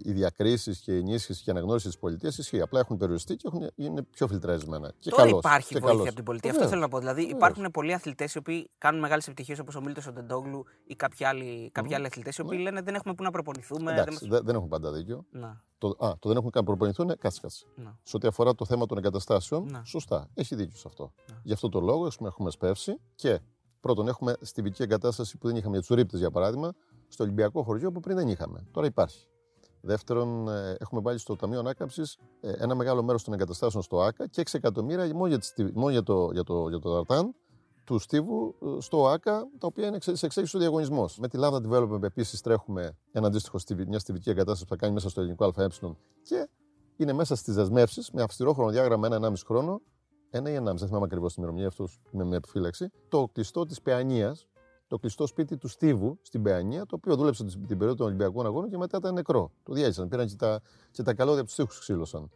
οι 0.04 0.12
διακρίσεις 0.12 0.80
και 0.80 0.94
η 0.96 0.98
ενίσχυση 0.98 1.44
και 1.44 1.50
η 1.50 1.54
αναγνώριση 1.54 1.88
της 1.88 1.98
πολιτείας 1.98 2.38
ισχύει. 2.38 2.62
Απλά 2.62 2.80
έχουν 2.80 2.98
περιοριστεί 2.98 3.36
και 3.36 3.48
έχουν, 3.48 3.70
είναι 3.76 4.02
πιο 4.04 4.28
φιλτραρισμένα. 4.28 4.94
Και 5.00 5.10
Τώρα 5.10 5.24
καλώς, 5.24 5.40
υπάρχει 5.40 5.68
και 5.68 5.74
βοήθεια 5.80 5.90
καλώς. 5.92 6.06
από 6.08 6.16
την 6.16 6.24
πολιτεία. 6.26 6.50
Αυτό 6.50 6.64
Βεβαίως. 6.64 6.80
θέλω 6.80 6.82
να 6.82 6.88
πω. 6.94 7.00
Δηλαδή, 7.00 7.22
Βεβαίως. 7.22 7.38
υπάρχουν 7.52 7.72
πολλοί 7.72 7.94
αθλητές 7.94 8.34
οι 8.34 8.38
οποίοι 8.38 8.70
κάνουν 8.78 9.00
μεγάλες 9.02 9.26
επιτυχίες 9.26 9.60
όπως 9.60 9.76
ο 9.76 9.82
Μίλτος 9.82 10.12
Ντεντόγλου 10.12 10.64
ή 10.86 10.96
κάποιοι 10.96 11.26
άλλοι, 11.26 11.70
κάποιοι 11.74 11.96
άλλοι 11.96 12.06
αθλητές 12.06 12.38
οι 12.38 12.42
οποίοι 12.42 12.60
λένε 12.62 12.82
δεν 12.82 12.96
έχουμε 12.96 13.14
πού 13.14 13.24
να 13.24 13.32
προπονηθούμε. 13.32 13.84
δεν 13.92 13.94
Εντάξει, 14.02 14.12
μας- 14.24 14.30
δεν, 14.32 14.46
δεν 14.46 14.56
έχουν 14.56 14.68
πάντα 14.68 14.92
δίκιο. 14.92 15.26
Να, 15.32 15.64
Το, 15.78 15.88
α, 15.88 16.14
το 16.20 16.28
δεν 16.30 16.38
έχουν 16.38 16.50
καν 16.50 16.64
προπονηθούν, 16.66 17.08
κάτσε 17.18 17.40
κάτσε. 17.42 17.66
να. 17.76 17.98
Σε 18.04 18.16
ό,τι 18.16 18.28
αφορά 18.28 18.56
το 18.56 18.66
θέμα 18.66 18.86
των 18.86 18.98
εγκαταστάσεων, 18.98 19.68
Ναι. 19.72 19.82
σωστά. 19.86 20.30
Έχει 20.34 20.56
δίκιο 20.56 20.78
σε 20.78 20.84
αυτό. 20.88 21.14
Ναι. 21.32 21.38
Γι' 21.44 21.54
αυτό 21.54 21.70
το 21.70 21.80
λόγο 21.80 22.06
έχουμε, 22.06 22.28
έχουμε 22.30 22.52
σπεύσει 22.52 23.00
και 23.16 23.40
πρώτον 23.80 24.08
έχουμε 24.08 24.36
στιβική 24.42 24.82
εγκατάσταση 24.84 25.38
που 25.38 25.48
δεν 25.48 25.56
είχαμε 25.56 25.78
για 25.78 25.86
τους 25.88 25.96
ρήπτες, 25.96 26.20
για 26.20 26.32
παράδειγμα, 26.32 26.74
στο 27.08 27.24
Ολυμπιακό 27.24 27.64
χωριό 27.64 27.92
που 27.92 28.00
πριν 28.00 28.16
δεν 28.16 28.28
είχαμε. 28.28 28.68
Τώρα 28.72 28.88
υπάρχει. 28.88 29.28
Δεύτερον, 29.86 30.48
ε, 30.50 30.76
έχουμε 30.80 31.02
βάλει 31.02 31.18
στο 31.18 31.36
Ταμείο 31.36 31.60
Ανάκαμψης 31.60 32.18
ένα 32.42 32.76
μεγάλο 32.76 33.04
μέρος 33.04 33.24
των 33.24 33.34
εγκαταστάσεων 33.34 33.84
στο 33.84 34.02
ΑΚΑ 34.02 34.28
και 34.28 34.42
6 34.42 34.58
εκατομμύρια 34.58 35.14
μόνο 35.14 35.28
για, 35.28 35.38
τη 35.40 35.46
στιβ- 35.46 35.76
μόνο 35.76 35.90
για 35.90 36.04
το, 36.04 36.30
για, 36.34 36.44
το, 36.44 36.68
για 36.70 36.80
το 36.80 36.94
ταρτάν 36.94 37.36
του 37.84 38.00
Στίβου 38.00 38.56
ε, 38.62 38.82
στο 38.82 39.08
ΑΚΑ, 39.08 39.48
τα 39.58 39.68
οποία 39.68 39.88
είναι 39.88 39.96
εξε- 39.96 40.16
σε 40.16 40.26
εξέλιξη 40.26 40.56
ο 40.56 40.60
διαγωνισμός. 40.60 41.18
Με 41.20 41.28
τη 41.28 41.38
Lava 41.42 41.62
Development 41.70 42.04
επίσης 42.04 42.42
τρέχουμε 42.42 42.98
ένα 43.12 43.28
αντίστοιχο 43.28 43.58
στιβ- 43.58 43.88
μια 43.88 44.00
στιβική 44.00 44.30
εγκατάσταση 44.30 44.64
που 44.64 44.70
θα 44.70 44.76
κάνει 44.76 44.94
μέσα 44.94 45.10
στο 45.10 45.20
ελληνικό 45.22 45.54
ΑΕ 45.56 45.68
και 46.24 46.50
είναι 46.98 47.14
μέσα 47.14 47.36
στις 47.36 47.56
δεσμεύσεις 47.56 48.12
με 48.12 48.22
αυστηρό 48.22 48.54
χρονοδιάγραμμα 48.54 49.08
1-1,5 49.12 49.34
χρόνο, 49.46 49.82
ένα 50.30 50.50
ή 50.50 50.56
1,5, 50.60 50.64
δεν 50.64 50.88
θυμάμαι 50.88 51.06
ακριβώς 51.06 51.34
την 51.34 51.42
ημερομηνία, 51.42 51.68
αυτός 51.70 52.02
με 52.12 52.24
μια 52.24 52.38
επιφύλαξη, 52.38 52.92
το 53.10 53.30
κλειστό 53.34 53.66
της 53.66 53.82
Παιανίας, 53.82 54.48
το 54.88 54.98
κλειστό 54.98 55.28
σπίτι 55.28 55.58
του 55.58 55.68
Στίβου 55.68 56.20
στην 56.22 56.42
Παιανία, 56.42 56.86
το 56.86 56.96
οποίο 56.96 57.16
δούλεψε 57.16 57.44
την 57.44 57.68
την 57.68 57.78
περίοδο 57.78 57.96
των 57.96 58.06
Ολυμπιακών 58.06 58.46
Αγώνων 58.46 58.70
και 58.70 58.78
μετά 58.78 58.98
ήταν 58.98 59.14
νεκρό. 59.14 59.52
Το 59.64 59.74
διέλυσαν. 59.74 60.08
Πήραν 60.08 60.28
και 60.28 60.36
τα, 60.36 60.62
και 60.92 61.04
τα 61.04 61.14
καλώδια 61.14 61.40
από 61.40 61.50
τους 61.50 61.58
τοίχου 61.58 61.80
ξύλωσαν 61.80 62.30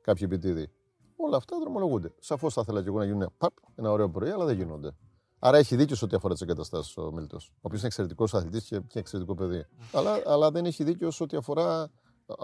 κάποιοι 0.00 0.22
επιτίδοι. 0.30 0.70
Όλα 1.16 1.36
αυτά 1.36 1.58
δρομολογούνται. 1.58 2.12
Σαφώς 2.18 2.54
θα 2.54 2.60
ήθελα 2.60 2.82
και 2.82 2.88
εγώ 2.88 2.98
να 2.98 3.04
γίνουν 3.04 3.32
παπ, 3.38 3.52
ένα 3.74 3.90
ωραίο 3.90 4.10
πρωί, 4.10 4.30
αλλά 4.30 4.44
δεν 4.44 4.56
γίνονται. 4.56 4.96
Άρα 5.38 5.58
έχει 5.58 5.76
δίκιο 5.76 5.96
σε 5.96 6.04
ό,τι 6.04 6.16
αφορά 6.16 6.32
τις 6.32 6.42
εγκαταστάσεις 6.42 6.96
ο 6.96 7.12
Μίλτος. 7.12 7.52
Ο 7.54 7.58
οποίος 7.60 7.78
είναι 7.78 7.86
εξαιρετικός 7.88 8.34
αθλητής 8.34 8.64
και, 8.64 8.80
και 8.80 8.98
εξαιρετικό 8.98 9.34
παιδί. 9.34 9.66
αλλά, 9.92 10.20
αλλά 10.26 10.50
δεν 10.50 10.64
έχει 10.64 10.84
δίκιο 10.84 11.10
σε 11.10 11.22
ό,τι 11.22 11.36
αφορά. 11.36 11.80
α, 11.82 11.88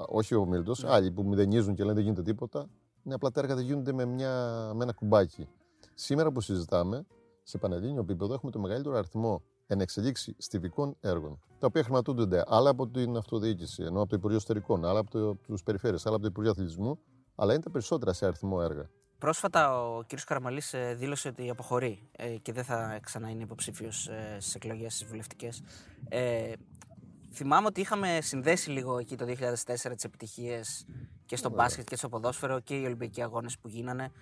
Όχι 0.09 0.35
ο 0.35 0.45
Μίλτος, 0.45 0.85
άλλοι 0.85 1.11
που 1.11 1.25
μηδενίζουν 1.25 1.75
και 1.75 1.83
λένε 1.83 1.95
δεν 1.95 2.03
γίνεται 2.03 2.23
τίποτα. 2.23 2.69
Είναι 3.05 3.15
απλά 3.15 3.31
τα 3.31 3.41
έργα 3.41 3.55
δεν 3.55 3.65
γίνονται 3.65 3.93
με, 3.93 4.05
μια, 4.05 4.33
με 4.75 4.83
ένα 4.83 4.93
κουμπάκι. 4.93 5.49
Σήμερα 5.95 6.31
που 6.33 6.41
συζητάμε, 6.41 7.07
σε 7.43 7.59
πανελλήνιο 7.59 8.01
επίπεδο 8.01 8.35
έχουμε 8.35 8.51
το 8.51 8.59
μεγαλύτερο 8.59 8.97
αριθμό 8.97 9.43
εν 9.71 9.81
εξελίξη 9.81 10.35
στιβικών 10.39 10.97
έργων, 11.01 11.41
τα 11.59 11.67
οποία 11.67 11.83
χρηματοδοτούνται 11.83 12.45
άλλα 12.47 12.71
από 12.71 12.89
την 12.89 13.17
αυτοδιοίκηση, 13.17 13.83
ενώ 13.83 14.01
από 14.01 14.09
το 14.09 14.17
Υπουργείο 14.17 14.37
Εσωτερικών, 14.39 14.85
άλλα 14.85 14.99
από 14.99 15.11
το, 15.11 15.35
τους 15.35 15.63
περιφέρειες, 15.63 16.07
άλλα 16.07 16.15
από 16.15 16.25
το 16.25 16.31
Υπουργείο 16.31 16.53
Αθλητισμού, 16.53 16.99
αλλά 17.35 17.53
είναι 17.53 17.63
τα 17.63 17.71
περισσότερα 17.71 18.13
σε 18.13 18.27
αριθμό 18.27 18.59
έργα. 18.63 18.91
Πρόσφατα 19.19 19.83
ο 19.83 20.05
κ. 20.07 20.19
Καραμαλής 20.27 20.75
ε, 20.75 20.95
δήλωσε 20.95 21.29
ότι 21.29 21.51
αποχωρεί 21.51 22.09
ε, 22.17 22.27
και 22.27 22.53
δεν 22.53 22.65
θα 22.65 22.99
ξανά 23.03 23.31
είναι 23.31 23.43
υποψήφιος 23.43 24.09
ε, 24.09 24.37
στι 24.41 24.53
εκλογές 24.55 24.99
τι 24.99 25.05
βουλευτικές. 25.05 25.63
Ε, 26.09 26.53
θυμάμαι 27.33 27.67
ότι 27.67 27.81
είχαμε 27.81 28.19
συνδέσει 28.21 28.71
λίγο 28.71 28.99
εκεί 28.99 29.17
το 29.17 29.27
2004 29.27 29.35
τις 29.65 30.05
επιτυχίες 30.05 30.87
και 31.27 31.37
στο 31.37 31.51
μπάσκετ 31.51 31.89
και 31.89 31.97
στο 31.97 32.09
ποδόσφαιρο 32.09 32.61
και 32.61 32.75
οι 32.75 32.85
Ολυμπιακοί 32.85 33.23
αγώνες 33.23 33.59
που 33.59 33.69
γίνανε. 33.69 34.13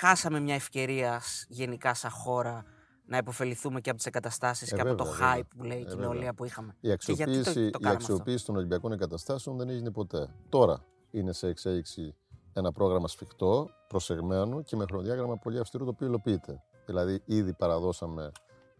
Χάσαμε 0.00 0.40
μια 0.40 0.54
ευκαιρία 0.54 1.20
γενικά 1.48 1.94
σαν 1.94 2.10
χώρα 2.10 2.64
να 3.06 3.16
υποφεληθούμε 3.16 3.80
και 3.80 3.88
από 3.88 3.98
τις 3.98 4.06
εγκαταστάσεις 4.06 4.72
και 4.72 4.80
από 4.80 4.94
το 4.94 5.06
hype 5.20 5.48
που 5.56 5.64
λέει 5.64 5.78
η 5.80 5.84
κοινωνία 5.84 6.34
που 6.34 6.44
είχαμε. 6.44 6.76
Η 6.80 6.90
αξιοποίηση, 6.90 7.66
η 7.66 7.70
αξιοποίηση 7.82 8.44
των 8.44 8.56
Ολυμπιακών 8.56 8.92
εγκαταστάσεων 8.92 9.56
δεν 9.56 9.68
έγινε 9.68 9.90
ποτέ. 9.90 10.34
Τώρα 10.48 10.84
είναι 11.10 11.32
σε 11.32 11.48
εξέλιξη 11.48 12.14
ένα 12.52 12.72
πρόγραμμα 12.72 13.08
σφιχτό, 13.08 13.70
προσεγμένο 13.88 14.62
και 14.62 14.76
με 14.76 14.84
χρονοδιάγραμμα 14.88 15.36
πολύ 15.36 15.58
αυστηρό 15.58 15.84
το 15.84 15.90
οποίο 15.90 16.06
υλοποιείται. 16.06 16.62
Δηλαδή, 16.86 17.22
ήδη 17.24 17.52
παραδώσαμε 17.52 18.32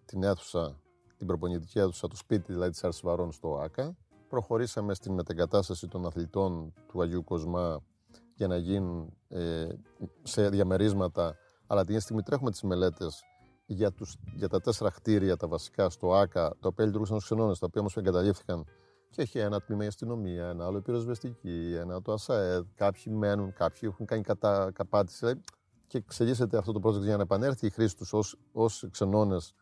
την 0.04 0.22
αίθουσα, 0.22 0.80
την 1.16 1.26
προπονητική 1.26 1.78
αίθουσα, 1.78 2.08
το 2.08 2.16
σπίτι 2.16 2.52
δηλαδή 2.52 2.70
της 2.70 2.84
Αρσβαρών 2.84 3.32
στο 3.32 3.58
ΆΚΑ. 3.58 3.96
Προχωρήσαμε 4.28 4.94
στην 4.94 5.12
μετεγκατάσταση 5.12 5.88
των 5.88 6.06
αθλητών 6.06 6.72
του 6.88 7.02
Αγίου 7.02 7.24
Κοσμά 7.24 7.82
για 8.34 8.46
να 8.46 8.56
γίνουν 8.56 9.16
ε, 9.28 9.68
σε 10.22 10.48
διαμερίσματα. 10.48 11.36
Αλλά 11.66 11.84
την 11.84 12.00
στιγμή 12.00 12.22
τρέχουμε 12.22 12.50
τις 12.50 12.62
μελέτες 12.62 13.22
για, 13.66 13.92
για 14.34 14.48
τα 14.48 14.60
τέσσερα 14.60 14.90
κτίρια 14.90 15.36
τα 15.36 15.48
βασικά 15.48 15.90
στο 15.90 16.14
ΆΚΑ, 16.14 16.56
τα 16.60 16.68
οποία 16.68 16.84
λειτουργούσαν 16.84 17.16
ως 17.16 17.24
ξενώνες, 17.24 17.58
τα 17.58 17.66
οποία 17.66 17.80
όμως 17.80 17.96
εγκαταλείφθηκαν 17.96 18.64
και 19.10 19.22
έχει 19.22 19.38
ένα 19.38 19.60
τμήμα 19.60 19.84
η 19.84 19.86
αστυνομία, 19.86 20.48
ένα 20.48 20.66
άλλο 20.66 20.78
η 20.78 20.80
πυροσβεστική, 20.80 21.74
ένα 21.80 22.02
το 22.02 22.12
ΑΣΑΕΔ. 22.12 22.64
Κάποιοι 22.74 23.12
μένουν, 23.16 23.52
κάποιοι 23.52 23.80
έχουν 23.92 24.06
κάνει 24.06 24.22
κατά, 24.22 24.70
καπάτηση. 24.74 25.18
Δηλαδή, 25.18 25.40
και 25.86 25.98
εξελίσσεται 25.98 26.58
αυτό 26.58 26.72
το 26.72 26.88
project 26.88 27.02
για 27.02 27.16
να 27.16 27.22
επανέλθει 27.22 27.66
η 27.66 27.70
χρήση 27.70 27.96
τους 27.96 28.14
ως 28.52 28.86
ξενώνες 28.90 29.54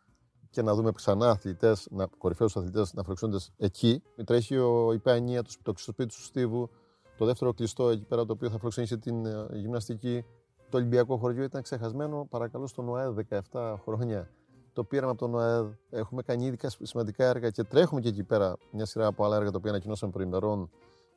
και 0.50 0.62
να 0.62 0.74
δούμε 0.74 0.92
ξανά 0.92 1.30
αθλητές, 1.30 1.88
κορυφαίους 2.18 2.56
αθλητές 2.56 2.92
να 2.94 3.02
φιλοξενούνται 3.02 3.40
εκεί. 3.56 4.02
Τρέχει 4.24 4.56
ο 4.56 4.92
Υπέανία, 4.92 5.42
το 5.62 5.74
σπίτι 5.76 6.14
του 6.14 6.22
Στίβου, 6.22 6.70
το 7.16 7.24
δεύτερο 7.24 7.52
κλειστό 7.52 7.88
εκεί 7.88 8.04
πέρα 8.04 8.24
το 8.26 8.32
οποίο 8.32 8.50
θα 8.50 8.58
φιλοξενήσει 8.58 8.98
την 8.98 9.26
ε, 9.26 9.46
γυμναστική. 9.52 10.24
Το 10.73 10.78
Ολυμπιακό 10.78 11.16
χωριό 11.16 11.43
ήταν 11.43 11.62
ξεχασμένο, 11.62 12.27
παρακαλώ, 12.31 12.66
στον 12.66 12.89
ΟΑΕΔ 12.89 13.19
17 13.53 13.74
χρόνια. 13.85 14.31
Το 14.73 14.85
πήραμε 14.85 15.11
από 15.11 15.19
τον 15.19 15.35
ΟΑΕΔ. 15.35 15.66
Έχουμε 15.90 16.23
κάνει 16.23 16.44
ήδη 16.44 16.57
σημαντικά 16.82 17.24
έργα 17.24 17.51
και 17.51 17.62
τρέχουμε 17.62 18.01
και 18.01 18.09
εκεί 18.09 18.23
πέρα 18.23 18.57
μια 18.70 18.85
σειρά 18.85 19.07
από 19.07 19.24
άλλα 19.24 19.36
έργα 19.36 19.51
τα 19.51 19.57
οποία 19.57 19.70
ανακοινώσαμε 19.70 20.12
προημερών 20.12 20.70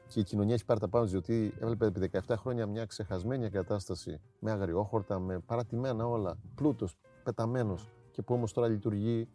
και 0.08 0.20
η 0.20 0.24
κοινωνία 0.24 0.54
έχει 0.54 0.66
πάρει 0.66 0.80
τα 0.80 0.88
πάνω 0.88 1.06
διότι 1.06 1.54
έβλεπε 1.60 1.86
επί 1.86 2.10
17 2.28 2.34
χρόνια 2.38 2.66
μια 2.66 2.86
ξεχασμένη 2.86 3.46
εγκατάσταση 3.46 4.22
με 4.40 4.52
αγριόχορτα, 4.52 5.20
με 5.20 5.40
παρατημένα 5.40 6.08
όλα, 6.08 6.38
πλούτος, 6.56 6.98
πεταμένος. 7.24 7.90
Και 8.12 8.22
που 8.22 8.34
όμως 8.34 8.54
τώρα 8.54 8.68
λειτουργεί 8.68 9.28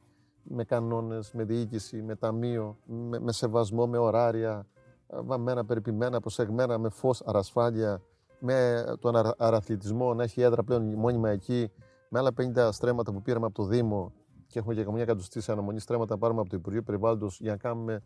με 0.43 0.65
κανόνες, 0.65 1.33
με 1.33 1.45
διοίκηση, 1.45 2.03
με 2.03 2.17
ταμείο, 2.17 2.77
με, 2.85 3.19
με 3.19 3.33
σεβασμό, 3.33 3.87
με 3.87 3.99
ωράρια, 3.99 4.67
βαμμένα, 5.07 5.65
περιποιημένα, 5.65 6.21
προσεγμένα, 6.21 6.79
με 6.79 6.89
φως, 6.89 7.23
αρασφάλεια, 7.23 8.03
με 8.41 8.85
τον 9.01 9.35
αραθλητισμό 9.37 10.15
να 10.15 10.23
έχει 10.23 10.41
έδρα 10.41 10.63
πλέον 10.63 10.95
μόνιμα 10.95 11.31
εκεί, 11.31 11.71
με 12.09 12.19
άλλα 12.19 12.31
50 12.57 12.69
στρέμματα 12.73 13.13
που 13.13 13.23
πήραμε 13.23 13.47
από 13.47 13.55
το 13.55 13.65
Δήμο 13.65 14.13
και 14.47 14.59
έχουμε 14.59 14.75
και 14.75 14.85
καμιά 14.85 15.05
κατουστή 15.05 15.41
σε 15.41 15.53
αναμονή 15.53 15.81
στρέμματα 15.81 16.19
πάρουμε 16.19 16.41
από 16.41 16.49
το 16.49 16.57
Υπουργείο 16.57 16.83
Περιβάλλοντος 16.83 17.41
για 17.41 17.51
να 17.51 17.57
κάνουμε 17.57 18.03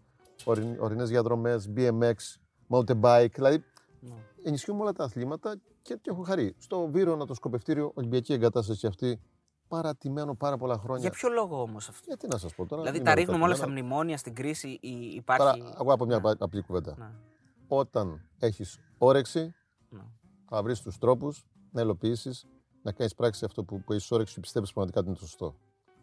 ορεινές 0.78 1.08
διαδρομές, 1.08 1.70
BMX, 1.76 2.14
mountain 2.68 3.00
bike. 3.00 3.30
Δηλαδή 3.34 3.64
ναι. 4.00 4.14
ενισχύουμε 4.42 4.80
όλα 4.80 4.92
τα 4.92 5.04
αθλήματα 5.04 5.56
και, 5.82 5.94
και 5.94 6.10
έχω 6.10 6.22
χαρεί. 6.22 6.54
Στο 6.58 6.86
Βύρονα 6.86 7.26
το 7.26 7.34
σκοπευτήριο, 7.34 7.90
Ολυμπιακή 7.94 8.32
εγκατάσταση 8.32 8.86
αυτή, 8.86 9.20
παρατημένο 9.68 10.34
πάρα 10.34 10.56
πολλά 10.56 10.78
χρόνια. 10.78 11.00
Για 11.00 11.10
ποιο 11.10 11.28
λόγο 11.28 11.60
όμως 11.60 11.88
αυτό; 11.88 12.04
Γιατί 12.06 12.26
να 12.26 12.38
σας 12.38 12.54
πω 12.54 12.66
τώρα. 12.66 12.82
Δηλαδή 12.82 13.02
τα 13.02 13.14
ρίχνουμε 13.14 13.44
όλα 13.44 13.54
στα 13.54 13.68
μνημόνια, 13.68 14.16
στην 14.16 14.34
κρίση, 14.34 14.78
υπάρχει. 15.14 15.58
Τώρα, 15.58 15.74
εγώ 15.80 15.92
από 15.92 16.04
μια 16.04 16.18
ναι. 16.18 16.30
απλή 16.38 16.62
κουβέντα. 16.62 16.94
Ναι. 16.98 17.10
Όταν 17.68 18.28
έχεις 18.38 18.80
όρεξη, 18.98 19.54
ναι. 19.88 20.00
Θα 20.48 20.62
βρεις 20.62 20.80
τους 20.80 20.98
τρόπους 20.98 21.44
να 21.70 21.80
υλοποιήσεις 21.82 22.46
να 22.82 22.92
κάνεις 22.92 23.14
πράξη 23.14 23.44
αυτό 23.44 23.64
που, 23.64 23.82
που 23.82 23.92
έχεις 23.92 24.10
όρεξη 24.10 24.34
και 24.34 24.40
πιστεύεις 24.40 24.72
πραγματικά 24.72 25.00
ότι 25.00 25.08
είναι 25.08 25.18
το 25.18 25.26
σωστό. 25.26 25.54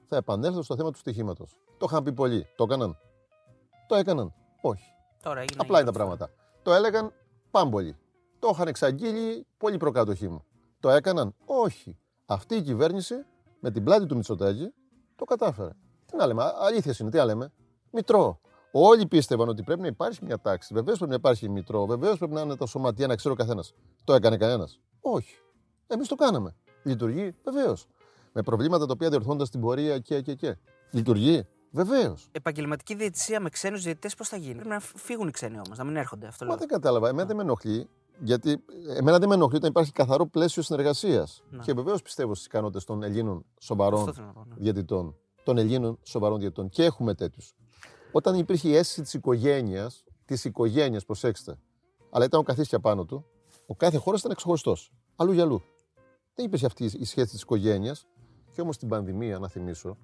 Θα 0.05 0.15
επανέλθω 0.15 0.61
στο 0.61 0.76
θέμα 0.76 0.91
του 0.91 0.97
στοιχήματος. 0.97 1.59
Το 1.77 1.85
είχαν 1.89 2.03
πει 2.03 2.13
πολλοί. 2.13 2.47
Το 2.55 2.63
έκαναν; 2.63 2.97
Το 3.88 3.95
έκαναν; 3.95 4.34
Όχι. 4.61 4.93
Τώρα 5.22 5.43
Απλά 5.57 5.77
είναι 5.77 5.85
τα 5.85 5.93
πράγματα. 5.93 6.30
Το 6.61 6.73
έλεγαν 6.73 7.13
πάμπολοι. 7.51 7.97
Το 8.39 8.49
είχαν 8.53 8.68
εξαγγείλει 8.68 9.47
πολύ 9.57 9.77
προκάτοχή 9.77 10.27
μου. 10.27 10.45
Το 10.80 10.89
έκαναν; 10.89 11.35
Όχι. 11.45 11.97
Αυτή 12.26 12.55
η 12.55 12.61
κυβέρνηση 12.61 13.15
με 13.59 13.72
την 13.72 13.84
πλάτη 13.84 14.05
του 14.05 14.15
Μητσοτάκη 14.15 14.73
το 15.15 15.26
κατάφερε. 15.26 15.69
Τι 16.05 16.18
να 16.18 16.26
λέμε, 16.26 16.43
αλήθειας 16.59 16.99
είναι, 16.99 17.09
τι 17.09 17.18
να 17.18 17.26
λέμε. 17.26 17.51
Μητρό. 17.91 18.40
Όλοι 18.72 19.07
πίστευαν 19.07 19.49
ότι 19.49 19.64
πρέπει 19.64 19.81
να 19.81 19.88
υπάρχει 19.88 20.19
μια 20.26 20.39
τάξη. 20.39 20.73
Βεβαίως 20.73 20.98
πρέπει 20.98 21.11
να 21.11 21.18
υπάρχει 21.18 21.49
μητρό. 21.49 21.85
Βεβαίως 21.85 22.18
πρέπει 22.18 22.34
να 22.34 22.41
είναι 22.41 22.56
τα 22.56 22.65
σωματεία 22.65 23.07
να 23.07 23.15
ξέρει 23.15 23.34
ο 23.34 23.38
καθένας. 23.38 23.73
Το 24.03 24.14
έκανε 24.14 24.38
κανένας; 24.38 24.80
Όχι. 25.02 25.35
Εμείς 25.88 26.07
το 26.07 26.15
κάναμε. 26.15 26.56
Λειτουργεί, 26.84 27.35
βεβαίως. 27.43 27.88
Με 28.34 28.41
προβλήματα 28.41 28.85
τα 28.85 28.91
οποία 28.93 29.10
διορθώντα 29.10 29.48
την 29.49 29.61
πορεία 29.61 29.99
και, 29.99 30.22
και, 30.22 30.34
και. 30.34 30.57
Λειτουργεί, 30.91 31.48
βεβαίως. 31.72 32.27
Επαγγελματική 32.31 32.95
διαιτησία 32.95 33.39
με 33.39 33.49
ξένους 33.49 33.84
διαιτητές 33.84 34.15
πώς 34.15 34.27
θα 34.27 34.38
γίνει; 34.38 34.53
Πρέπει 34.53 34.69
να 34.69 34.80
φύγουν 34.80 35.27
οι 35.27 35.31
ξένοι 35.31 35.60
όμως, 35.65 35.77
να 35.77 35.84
μην 35.84 35.95
έρχονται. 35.95 36.27
Αυτό 36.27 36.45
Μα 36.45 36.56
δεν 36.56 36.68
κατάλαβα. 36.68 37.10
Εμένα 37.10 37.27
δεν 37.27 37.35
με 37.35 37.41
ενοχλεί. 37.41 37.89
Γιατί 38.23 38.64
εμένα 38.98 39.19
δεν 39.19 39.30
με 39.30 39.35
ενοχλεί 39.35 39.57
όταν 39.57 39.69
υπάρχει 39.69 39.91
καθαρό 39.91 40.26
πλαίσιο 40.26 40.61
συνεργασίας. 40.61 41.43
Και 41.61 41.73
βεβαίως 41.73 42.02
πιστεύω 42.02 42.34
στις 42.34 42.45
ικανότητες 42.45 42.84
των 42.84 43.03
Ελλήνων 43.03 43.45
σοβαρών 43.60 44.06
ναι. 44.06 44.56
διαιτητών. 44.57 45.15
Των 45.43 45.57
Ελλήνων 45.57 45.99
σοβαρών 46.03 46.39
διαιτητών. 46.39 46.69
Και 46.69 46.84
έχουμε 46.84 47.14
τέτοιους. 47.15 47.56
Όταν 48.12 48.36
υπήρχε 48.36 48.70
η 48.70 48.76
αίσθηση 48.76 49.02
της 49.02 49.14
οικογένειας, 49.14 50.04
της 50.26 50.46
οικογένειας, 50.46 51.06
προσέξτε, 51.06 51.58
αλλά 52.10 52.26
ήταν 52.26 52.40
ο 52.40 52.44
καθίσια 52.44 52.80
πάνω 52.80 53.06
του, 53.06 53.26
ο 53.66 53.76
κάθε 53.76 53.98
χώρο 53.98 54.18
ήταν 54.20 54.36
ξεχωριστός. 54.36 54.92
Αλλού 55.16 55.32
για 55.32 55.44
αλλού. 55.44 55.62
Δεν 56.36 56.46
υπήρχε 56.46 56.66
αυτή 56.66 56.84
η 56.84 57.06
σχέση 57.06 57.32
της 57.32 57.42
οικογένειας. 57.42 58.08
Και 58.52 58.62
όμως 58.62 58.78
την 58.78 58.88
πανδημία, 58.88 59.40
να 59.40 59.48
θυμίσω, 59.48 59.98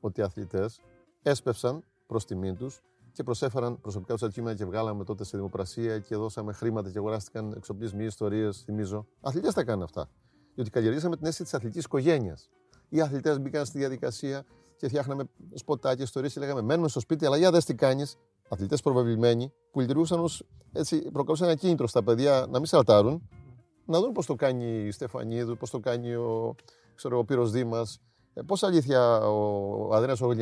ότι 0.00 0.20
οι 0.20 0.22
αθλητές 0.22 0.80
έσπευσαν 1.22 1.84
προς 2.06 2.24
τιμήν 2.24 2.56
τους 2.56 2.82
και 3.12 3.22
προσέφεραν 3.22 3.80
προσωπικά 3.80 4.12
τους 4.12 4.22
αντικείμενα 4.22 4.56
και 4.56 4.64
βγάλαμε 4.64 5.04
τότε 5.04 5.24
σε 5.24 5.36
δημοπρασία 5.36 5.98
και 5.98 6.16
δώσαμε 6.16 6.52
χρήματα 6.52 6.90
και 6.90 6.98
αγοράστηκαν 6.98 7.52
εξοπλισμοί, 7.56 8.04
ιστορίες, 8.04 8.62
θυμίζω. 8.64 9.06
Αθλητές 9.20 9.54
τα 9.54 9.64
κάνουν 9.64 9.82
αυτά. 9.82 10.08
Διότι 10.54 10.70
καλλιεργήσαμε 10.70 11.16
την 11.16 11.26
αίσθηση 11.26 11.42
της 11.42 11.54
αθλητικής 11.54 11.84
οικογένειας. 11.84 12.50
Οι 12.88 13.00
αθλητές 13.00 13.40
μπήκαν 13.40 13.66
στη 13.66 13.78
διαδικασία 13.78 14.44
και 14.76 14.88
φτιάχναμε 14.88 15.24
σποτάκια, 15.54 16.04
ιστορίες 16.04 16.32
και 16.32 16.40
λέγαμε 16.40 16.62
Μένουμε 16.62 16.88
στο 16.88 17.00
σπίτι, 17.00 17.26
αλλά 17.26 17.36
για 17.36 17.50
δες 17.50 17.64
τι 17.64 17.74
κάνεις. 17.74 18.16
Αθλητές 18.48 18.80
προβεβλημένοι 18.80 19.52
που 19.70 19.80
λειτουργούσαν 19.80 20.20
ως 20.20 20.42
έτσι, 20.72 21.10
προκαλούσαν 21.12 21.48
ένα 21.48 21.56
κίνητρο 21.56 21.86
στα 21.86 22.02
παιδιά 22.02 22.46
να 22.48 22.58
μην 22.58 22.66
σαλτάρουν 22.66 23.28
να 23.86 24.00
δουν 24.00 24.12
πώς 24.12 24.26
το 24.26 24.34
κάνει 24.34 24.64
η 24.64 24.90
Στεφανίδου, 24.90 25.56
πώς 25.56 25.70
το 25.70 25.80
κάνει 25.80 26.14
ο, 26.14 26.54
ξέρω, 26.94 27.18
ο 27.18 27.24
Πύρος 27.24 27.50
Δήμας. 27.50 28.00
Ε, 28.34 28.42
πώς 28.42 28.62
αλήθεια 28.62 29.18
ο 29.18 29.94
Αδρέας 29.94 30.20
ο 30.20 30.32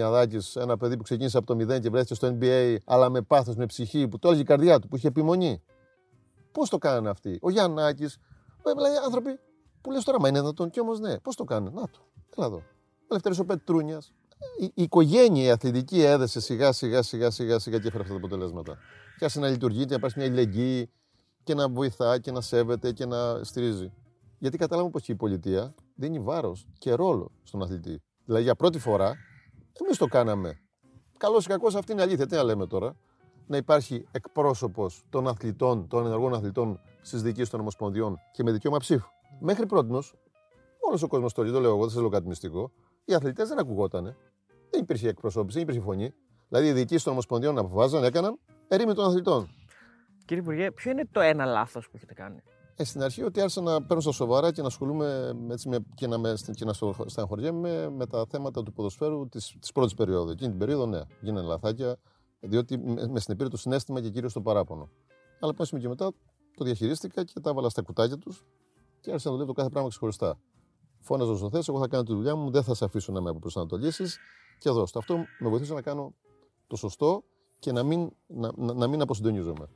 ένα 0.55 0.77
παιδί 0.77 0.97
που 0.97 1.03
ξεκίνησε 1.03 1.39
από 1.39 1.47
το 1.47 1.75
0 1.75 1.81
και 1.81 1.91
βρέθηκε 1.91 2.15
στο 2.15 2.37
NBA, 2.41 2.77
αλλά 2.85 3.11
με 3.11 3.23
πάθος, 3.23 3.57
με 3.57 3.67
ψυχή, 3.67 4.09
που 4.09 4.19
το 4.19 4.29
έλεγε 4.29 4.43
η 4.43 4.47
καρδιά 4.47 4.79
του, 4.79 4.89
που 4.89 4.97
είχε 4.97 5.09
επιμονή. 5.09 5.63
Πώς 6.53 6.69
το 6.69 6.79
κάνανε 6.79 7.09
αυτοί; 7.09 7.39
Ο 7.43 7.51
Γιαννάκης, 7.51 8.19
δηλαδή 8.77 8.97
άνθρωποι 9.05 9.39
που 9.81 9.91
λες 9.91 10.05
τώρα, 10.05 10.21
μα 10.21 10.29
είναι 10.29 10.41
δυνατόν 10.41 10.71
και 10.71 10.81
όμως 10.81 11.01
ναι. 11.01 11.19
Πώς 11.19 11.37
το 11.37 11.45
κάνανε; 11.45 11.71
Να 11.75 11.89
το. 11.89 11.99
Έλα 12.37 12.47
εδώ. 12.47 12.63
Ο 13.03 13.15
Λευτέρης 13.15 13.39
ο 13.39 13.45
Πετρούνιας. 13.45 14.13
Η, 14.59 14.65
η 14.65 14.83
οικογένεια, 14.83 15.45
η 15.45 15.51
αθλητική 15.51 16.03
έδεσε 16.03 16.41
σιγά 16.41 16.73
σιγά 16.73 17.03
σιγά 17.03 17.31
σιγά 17.31 17.59
σιγά 17.59 17.79
και 17.79 17.87
έφερε 17.87 18.03
αυτά 18.03 18.15
τα 18.15 18.19
αποτελέσματα. 18.19 18.79
Και 19.19 19.25
άσε 19.25 19.41
να 19.41 19.49
λειτουργεί 19.49 19.81
και 19.81 19.91
να 19.91 19.95
υπάρχει 19.95 20.19
μια 20.19 20.27
ηλεγγύη 20.27 20.91
και 21.43 21.55
να 21.55 21.69
βοηθά 21.69 22.19
και 22.19 22.33
να 22.33 22.41
σέβεται 22.41 22.93
και 22.93 23.07
να 23.07 23.45
στηρίζει. 23.45 23.93
Γιατί 24.39 24.57
καταλάβουμε 24.57 24.93
πως 24.93 25.03
και 25.03 25.13
η 25.13 25.17
πολιτεία 25.17 25.75
δίνει 25.95 26.19
βάρος 26.19 26.67
και 26.79 26.93
ρόλο 26.93 27.31
στον 27.43 27.63
αθλητή. 27.63 28.03
Δηλαδή 28.25 28.45
για 28.45 28.55
πρώτη 28.55 28.79
φορά 28.79 29.17
εμείς 29.81 29.99
το 29.99 30.07
κάναμε. 30.07 30.61
Καλό 31.17 31.39
ή 31.41 31.45
κακό 31.45 31.79
αυτή 31.79 31.93
είναι 31.93 32.03
αλήθεια. 32.03 32.27
Τι 32.27 32.35
να 32.35 32.43
λέμε 32.43 32.67
τώρα; 32.67 32.97
Να 33.47 33.57
υπάρχει 33.57 34.07
εκπρόσωπος 34.11 35.05
των 35.11 35.29
αθλητών, 35.29 35.89
των 35.89 36.07
ενεργών 36.07 36.35
αθλητών 36.35 36.81
στις 37.03 37.23
διοικήσεις 37.23 37.51
των 37.51 37.61
Ομοσπονδιών 37.61 38.19
και 38.33 38.43
με 38.43 38.53
δικαίωμα 38.53 38.79
ψήφου. 38.79 39.09
Μέχρι 39.41 39.67
πρώτη, 39.67 39.91
όλος 40.89 41.03
ο 41.03 41.09
κόσμος 41.09 41.33
το 41.33 41.43
λέει, 41.43 41.53
το 41.53 41.61
λέω 41.61 41.71
εγώ, 41.71 41.81
δεν 41.81 41.91
σας 41.91 42.01
λέω 42.01 42.09
κάτι 42.09 42.27
μυστικό. 42.27 42.73
Οι 43.05 43.15
αθλητές 43.15 43.49
δεν 43.49 43.59
ακουγότανε. 43.59 44.17
Δεν 44.73 44.81
υπήρχε 44.81 45.09
εκπροσώπηση, 45.09 45.59
δεν 45.59 45.63
υπήρχε 45.63 45.81
φωνή. 45.81 46.15
Δηλαδή 46.49 46.69
οι 46.69 46.73
διοικήσει 46.73 47.05
των 47.05 47.13
Ομοσπονδιών 47.13 47.59
αποφάσισαν, 47.59 48.05
έκαναν 48.05 48.39
ερήμη 48.69 48.95
των 48.95 49.05
αθλητών. 49.05 49.49
Κύριε 50.25 50.43
Υπουργέ, 50.43 50.71
ποιο 50.71 50.91
είναι 50.91 51.09
το 51.13 51.21
ένα 51.21 51.45
λάθος 51.45 51.85
που 51.87 51.93
έχετε 51.97 52.15
κάνει; 52.15 52.43
Ε, 52.77 52.85
στην 52.85 53.03
αρχή 53.03 53.23
ότι 53.23 53.41
άρχισα 53.41 53.61
να 53.61 53.83
παίρνω 53.83 54.03
στα 54.03 54.13
σοβαρά 54.13 54.53
και 54.53 54.61
να 54.61 54.67
ασχολούμαι 54.67 55.37
έτσι, 55.51 55.69
με, 55.69 55.79
και 55.95 56.07
να, 56.07 56.19
με, 56.19 56.35
και 56.53 56.65
να 56.65 56.73
στεναχωριέμαι 57.07 57.91
με 57.91 58.07
τα 58.07 58.25
θέματα 58.29 58.63
του 58.63 58.73
ποδοσφαίρου 58.73 59.29
της 59.29 59.73
πρώτης 59.75 59.95
περίοδου. 59.95 60.31
Εκείνη 60.31 60.51
την 60.51 60.59
περίοδο, 60.59 60.87
ναι, 60.87 61.01
γίνανε 61.21 61.47
λαθάκια, 61.47 61.97
διότι 62.41 62.79
με 63.09 63.21
συνεπήρε 63.21 63.49
το 63.49 63.57
συνέστημα 63.57 64.01
και 64.01 64.11
κυρίως 64.11 64.33
το 64.33 64.41
παράπονο. 64.41 64.91
Αλλά 65.41 65.55
πάνω 65.55 65.81
και 65.81 65.89
μετά 65.89 66.13
το 66.57 66.65
διαχειρίστηκα 66.65 67.25
και 67.25 67.41
τα 67.41 67.51
έβαλα 67.51 67.69
στα 67.69 67.83
κουτάκια 67.83 68.19
τους 68.19 68.45
και 69.01 69.11
άρχισα 69.11 69.29
να 69.29 69.35
δουλεύω 69.35 69.53
το 69.53 69.59
κάθε 69.59 69.69
πράγμα 69.69 69.89
ξεχωριστά. 69.89 70.39
Φώναζα 71.01 71.31
όσο 71.31 71.51
θε, 71.51 71.61
εγώ 71.69 71.79
θα 71.79 71.89
κάνω 71.89 72.03
τη 72.03 72.13
δουλειά 72.13 72.37
μου, 72.37 72.51
δεν 72.51 72.63
θα 72.63 72.75
σε 72.75 72.85
αφήσω 72.85 73.13
να 73.13 73.21
με 73.21 73.35
προσανατολίσει 73.35 74.05
και 74.63 74.69
εδώ. 74.69 74.83
Αυτό 74.95 75.17
με 75.39 75.49
βοηθούσε 75.49 75.75
να 75.75 75.83
κάνω 75.83 76.15
το 76.67 76.77
σωστό 76.77 77.25
και 77.59 77.73
να 77.73 77.83
μην, 77.83 78.11
να, 78.27 78.51
να 78.57 78.87
μην 78.87 79.01
αποσυντονίζομαι. 79.01 79.69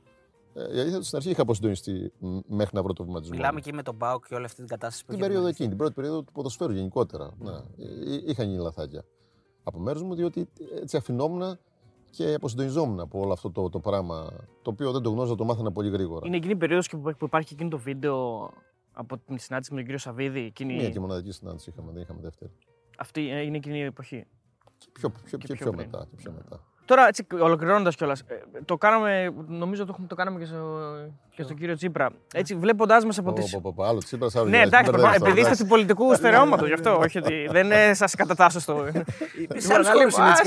Ε, 0.53 0.87
η 0.87 1.01
στην 1.01 1.17
αρχή 1.17 1.29
είχα 1.29 1.41
αποσυντονιστεί 1.41 2.11
μέχρι 2.47 2.75
να 2.75 2.83
βρω 2.83 2.93
το 2.93 3.03
βηματισμό. 3.03 3.35
Μιλάμε 3.35 3.61
και 3.61 3.73
με 3.73 3.83
τον 3.83 3.95
Μπάουκ 3.95 4.27
και 4.27 4.35
όλη 4.35 4.45
αυτή 4.45 4.57
την 4.57 4.67
κατάσταση 4.67 5.05
που 5.05 5.11
Την 5.11 5.19
περίοδο 5.19 5.47
εκείνη, 5.47 5.69
την 5.69 5.77
πρώτη 5.77 5.93
περίοδο 5.93 6.21
του 6.21 6.31
ποδοσφαίρου 6.31 6.71
γενικότερα. 6.73 7.31
Ναι. 7.39 7.51
Ναι. 7.51 7.85
Είχαν 8.25 8.47
γίνει 8.47 8.61
λαθάκια 8.61 9.05
από 9.63 9.79
μέρους 9.79 10.03
μου, 10.03 10.15
διότι 10.15 10.49
έτσι 10.81 10.97
αφινόμουν 10.97 11.57
και 12.09 12.33
αποσυντονιζόμουν 12.33 12.99
από 12.99 13.19
όλο 13.19 13.33
αυτό 13.33 13.51
το, 13.51 13.69
το 13.69 13.79
πράγμα. 13.79 14.31
Το 14.61 14.69
οποίο 14.69 14.91
δεν 14.91 15.01
το 15.01 15.09
γνώριζα, 15.09 15.35
το 15.35 15.45
μάθανα 15.45 15.71
πολύ 15.71 15.89
γρήγορα. 15.89 16.27
Είναι 16.27 16.37
εκείνη 16.37 16.51
η 16.51 16.55
περίοδος 16.55 16.89
που 16.89 17.25
υπάρχει 17.25 17.53
εκείνο 17.53 17.69
το 17.69 17.77
βίντεο 17.77 18.49
από 18.91 19.17
την 19.17 19.39
συνάντηση 19.39 19.71
με 19.71 19.77
τον 19.77 19.85
κύριο 19.85 19.99
Σαββίδη. 19.99 20.39
Εκείνη... 20.39 20.73
Μία 20.73 20.89
και 20.89 20.99
μοναδική 20.99 21.31
συνάντηση 21.31 21.69
είχαμε, 21.69 21.91
δεν 21.91 22.01
είχαμε 22.01 22.19
δεύτερη. 22.21 22.51
Αυτή 22.97 23.29
ε, 23.29 23.41
είναι 23.41 23.57
εκείνη 23.57 23.77
η 23.77 23.81
εποχή. 23.81 24.25
Και 24.97 25.09
πιο, 25.09 25.09
πιο, 25.09 25.37
και 25.37 25.53
πιο, 25.53 25.55
πιο 25.55 25.73
μετά, 25.73 26.07
και 26.09 26.15
πιο 26.15 26.31
μετά. 26.31 26.63
Τώρα, 26.87 27.07
έτσι, 27.07 27.27
ολοκληρώνοντας 27.39 27.95
κιόλας, 27.95 28.19
ε, 28.19 28.35
το 28.65 28.77
κάναμε, 28.77 29.33
νομίζω 29.47 29.85
το, 29.85 29.95
το 30.07 30.15
κάναμε 30.15 30.39
και, 30.39 30.45
στο, 30.45 30.79
και 31.35 31.43
στον 31.43 31.55
κύριο 31.55 31.75
Τσίπρα. 31.75 32.09
Έτσι, 32.33 32.55
βλέποντάς 32.55 33.05
μας 33.05 33.17
από 33.17 33.33
τι. 33.33 33.43
Άλλο 33.87 33.97
Τσίπρας, 33.97 34.35
άλλο 34.35 34.49
Ναι, 34.49 34.61
εντάξει, 34.61 34.91
επειδή 35.15 35.39
είστε 35.39 35.55
του 35.55 35.65
πολιτικού 35.65 36.15
στερεώματος, 36.15 36.67
γι' 36.67 36.73
αυτό. 36.73 36.97
Όχι 36.97 37.17
ότι 37.17 37.47
δεν 37.51 37.95
σας 37.95 38.15
κατατάσσω 38.15 38.59
στο. 38.59 38.85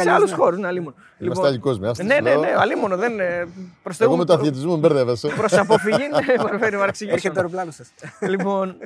Σε 0.01 0.11
άλλους 0.11 0.33
χώρους, 0.33 0.59
ναι, 0.59 0.67
αλίμονο. 0.67 0.95
Είμαστε 1.19 1.47
άλλοι 1.47 1.59
κόσμοι. 1.59 1.91
Ναι, 2.03 2.21
ναι, 2.21 2.35
ναι, 2.35 2.55
αλίμονο. 2.57 2.97
Δεν... 2.97 3.12
Εγώ 3.99 4.17
με 4.17 4.25
το 4.25 4.33
αθλητισμό 4.33 4.77
μπέρδευεσαι. 4.77 5.29
Προς 5.29 5.53
αποφυγή, 5.53 5.97
ναι, 5.97 7.12
Έρχεται 7.12 7.35
το 7.35 7.41
αεροπλάνο 7.41 7.71
σας. 7.71 7.93
Λοιπόν, 8.21 8.77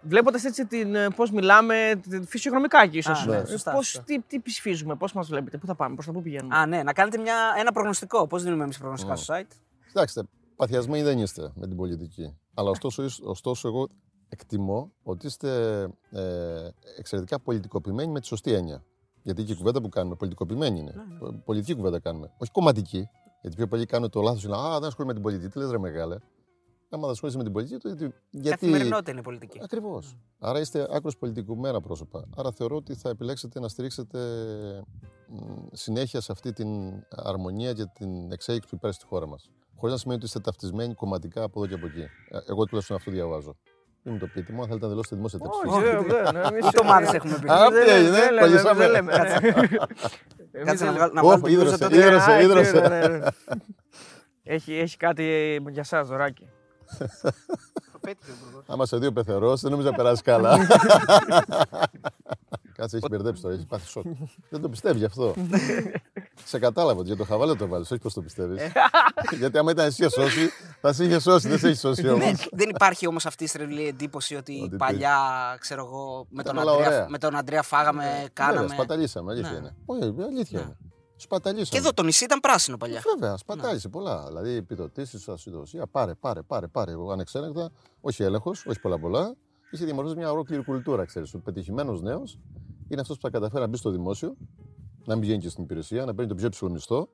βλέποντας 0.00 0.44
έτσι 0.44 0.66
πώς 1.16 1.30
μιλάμε, 1.30 1.74
φυσιογνωμικά 2.26 2.86
κι 2.86 2.98
ίσως. 2.98 3.28
Τι 4.26 4.40
ψηφίζουμε, 4.40 4.94
πώς 4.94 5.12
μας 5.12 5.28
βλέπετε, 5.28 5.56
πού 5.56 5.66
θα 5.66 5.74
πάμε, 5.74 5.94
προς 5.94 6.06
τα 6.06 6.12
πού 6.12 6.22
πηγαίνουμε 6.22 6.54
ναι, 6.74 6.82
να 6.82 6.92
κάνετε 6.92 7.18
μια, 7.18 7.36
ένα 7.58 7.72
προγνωστικό. 7.72 8.26
Πώς 8.26 8.42
δίνουμε 8.42 8.62
εμείς 8.64 8.78
προγνωστικά 8.78 9.16
στο 9.16 9.34
site; 9.34 9.52
Κοιτάξτε, 9.86 10.22
παθιασμένοι 10.56 11.02
δεν 11.02 11.18
είστε 11.18 11.52
με 11.54 11.66
την 11.66 11.76
πολιτική. 11.76 12.38
Αλλά 12.54 12.70
ωστόσο, 12.70 13.04
ωστόσο 13.22 13.68
εγώ 13.68 13.88
εκτιμώ 14.28 14.92
ότι 15.02 15.26
είστε 15.26 15.82
ε, 16.10 16.68
εξαιρετικά 16.98 17.40
πολιτικοποιημένοι 17.40 18.12
με 18.12 18.20
τη 18.20 18.26
σωστή 18.26 18.52
έννοια. 18.52 18.84
Γιατί 19.22 19.42
και 19.42 19.52
η 19.52 19.56
κουβέντα 19.56 19.80
που 19.80 19.88
κάνουμε 19.88 20.14
πολιτικοποιημένη 20.14 20.78
είναι. 20.78 20.92
Ναι. 20.96 21.28
ναι. 21.28 21.38
Πολιτική 21.38 21.74
κουβέντα 21.74 21.98
κάνουμε. 21.98 22.32
Όχι 22.38 22.50
κομματική. 22.50 23.08
Γιατί 23.40 23.56
πιο 23.56 23.66
πολλοί 23.66 23.86
κάνουν 23.86 24.10
το 24.10 24.20
λάθος 24.20 24.44
είναι 24.44 24.56
Α, 24.56 24.78
δεν 24.78 24.88
ασχολούμαι 24.88 25.06
με 25.06 25.12
την 25.12 25.22
πολιτική. 25.22 25.52
Τι 25.52 25.58
λες, 25.58 25.70
ρε 25.70 25.78
μεγάλε. 25.78 26.16
Άμα 26.94 27.02
δεν 27.02 27.10
ασχολείσαι 27.10 27.38
με 27.38 27.44
την 27.44 27.52
πολιτική, 27.52 27.78
το 27.78 27.88
γιατί. 28.30 28.48
Καθημερινότητα 28.48 29.10
είναι 29.10 29.22
πολιτική. 29.22 29.60
Ακριβώς. 29.62 30.16
Άρα 30.38 30.60
είστε 30.60 30.86
άκρος 30.90 31.16
πολιτικουμένα 31.16 31.80
πρόσωπα. 31.80 32.24
Άρα 32.36 32.52
θεωρώ 32.52 32.76
ότι 32.76 32.94
θα 32.94 33.08
επιλέξετε 33.08 33.60
να 33.60 33.68
στηρίξετε 33.68 34.18
συνέχεια 35.72 36.20
σε 36.20 36.32
αυτή 36.32 36.52
την 36.52 36.68
αρμονία 37.10 37.72
και 37.72 37.84
την 37.92 38.32
εξέλιξη 38.32 38.68
που 38.68 38.74
υπάρχει 38.74 38.96
στη 38.96 39.06
χώρα 39.06 39.26
μας. 39.26 39.50
Χωρίς 39.76 39.94
να 39.94 40.00
σημαίνει 40.00 40.18
ότι 40.18 40.26
είστε 40.26 40.40
ταυτισμένοι 40.40 40.94
κομματικά 40.94 41.42
από 41.42 41.60
εδώ 41.60 41.68
και 41.68 41.74
από 41.74 41.86
εκεί. 41.86 42.00
Ε, 42.00 42.38
εγώ 42.48 42.64
τουλάχιστον 42.64 42.96
αυτό 42.96 43.10
διαβάζω. 43.10 43.56
Μην 44.02 44.14
μου 44.14 44.20
το 44.20 44.26
πείτε, 44.26 44.52
μου 44.52 44.60
αν 44.60 44.66
θέλετε 44.66 44.84
να 44.84 44.90
δηλώσετε 44.90 45.16
δημόσια 45.16 45.38
τέτοια. 45.38 45.72
Όχι, 45.72 45.82
δεν 45.82 45.98
Ούτε 46.66 46.78
ομάδε 46.82 47.16
έχουμε 47.16 47.38
πει. 47.38 47.50
Α, 47.50 47.70
δεν 48.74 48.90
λέμε. 48.90 49.12
Κάτσε 50.64 50.84
να 50.84 50.92
βγάλουμε 50.92 51.50
Ίδρωσε, 51.50 51.88
ίδρωσε, 51.90 52.42
ίδρωσε. 52.42 53.32
Έχει 54.42 54.96
κάτι 54.96 55.56
για 55.70 55.82
εσάς, 55.82 56.08
δωράκι. 56.08 56.48
Άμα 58.66 58.86
σε 58.86 58.96
δύο 58.96 59.12
πεθερός, 59.12 59.60
δεν 59.60 59.70
νομίζω 59.70 59.90
να 59.90 59.96
περάσει 59.96 60.22
καλά. 60.22 60.58
Κάτσε, 62.76 62.96
έχεις 62.96 63.08
μπερδέψει 63.10 63.42
τώρα, 63.42 63.54
έχεις 63.54 63.66
πάθει 63.66 63.88
σοκ. 63.88 64.04
δεν 64.48 64.60
το 64.60 64.68
πιστεύει 64.68 65.04
αυτό. 65.04 65.34
σε 66.44 66.58
κατάλαβα 66.58 66.98
ότι 66.98 67.08
για 67.08 67.16
το 67.16 67.24
χαβάλε 67.24 67.54
το 67.54 67.66
βάλεις, 67.66 67.90
όχι 67.90 68.00
πώς 68.00 68.14
το 68.14 68.20
πιστεύεις. 68.20 68.62
Ε. 68.62 68.72
Γιατί 69.38 69.58
άμα 69.58 69.70
ήταν 69.70 69.86
εσύ 69.86 70.08
σώσει, 70.10 70.50
θα 70.80 70.92
σε 70.92 71.04
είχε 71.04 71.18
σώσει, 71.18 71.48
δεν 71.48 71.58
σε 71.58 71.68
έχει 71.68 71.78
σώσει 71.78 72.08
όμως. 72.08 72.48
δεν 72.52 72.68
υπάρχει 72.68 73.06
όμως 73.06 73.26
αυτή 73.26 73.44
η 73.44 73.46
στρεβλή 73.46 73.86
εντύπωση 73.86 74.34
ότι 74.34 74.72
παλιά, 74.78 75.16
ξέρω 75.60 75.84
εγώ, 75.84 76.26
με 77.08 77.18
τον 77.18 77.36
Αντρέα 77.36 77.62
φάγαμε, 77.62 78.04
ναι, 78.04 78.24
κάναμε. 78.32 78.68
Σπαταλήσαμε, 78.68 79.32
αλήθεια 79.32 79.50
ναι. 79.50 79.56
είναι. 79.56 79.74
Όχι, 79.84 80.14
αλήθεια 80.22 80.60
είναι. 80.60 80.76
Σπαταλήσαμε. 81.16 81.68
Και 81.70 81.76
εδώ 81.76 81.92
το 81.92 82.02
νησί 82.02 82.24
ήταν 82.24 82.40
πράσινο 82.40 82.76
παλιά. 82.76 83.02
Βέβαια, 83.14 83.36
σπατάλησε 83.36 83.88
πολλά. 83.88 84.26
Δηλαδή, 84.26 84.50
επιδοτήσεις, 84.50 85.28
ασυδοσία, 85.28 85.86
πάρε, 85.86 86.14
πάρε, 86.14 86.42
πάρε, 86.42 86.66
πάρε. 86.66 86.92
Εγώ 86.92 87.12
ανεξέλεγκτα, 87.12 87.70
όχι 88.00 88.22
έλεγχος, 88.22 88.66
όχι 88.66 88.80
πολλά 88.80 88.98
πολλά. 88.98 89.34
Είχε 89.70 89.84
διαμορφώσει 89.84 90.16
μια 90.16 90.30
ολόκληρη 90.30 90.64
κουλτούρα, 90.64 91.04
ξέρεις. 91.04 91.34
Ο 91.34 91.38
πετυχημένος 91.38 92.02
νέος 92.02 92.38
είναι 92.88 93.00
αυτός 93.00 93.16
που 93.16 93.22
θα 93.22 93.30
καταφέρει 93.30 93.60
να 93.62 93.68
μπει 93.68 93.76
στο 93.76 93.90
δημόσιο, 93.90 94.36
να 95.04 95.14
μην 95.14 95.20
πηγαίνει 95.20 95.40
και 95.40 95.48
στην 95.48 95.62
υπηρεσία, 95.62 96.04
να 96.04 96.14
παίρνει 96.14 96.30
το 96.30 96.34
πιο 96.36 96.48
ψηλό 96.48 96.70
μισθό. 96.70 97.08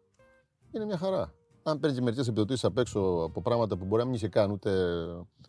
Είναι 0.72 0.84
μια 0.84 0.98
χαρά. 0.98 1.34
Αν 1.62 1.78
παίρνει 1.80 1.96
και 1.96 2.02
μερικές 2.02 2.28
επιδοτήσεις 2.28 2.64
απ' 2.64 2.78
έξω 2.78 3.00
από 3.00 3.42
πράγματα 3.42 3.76
που 3.76 3.84
μπορεί 3.84 4.02
να 4.02 4.04
μην 4.04 4.14
είχε 4.14 4.28
καν 4.28 4.50
ούτε. 4.50 4.70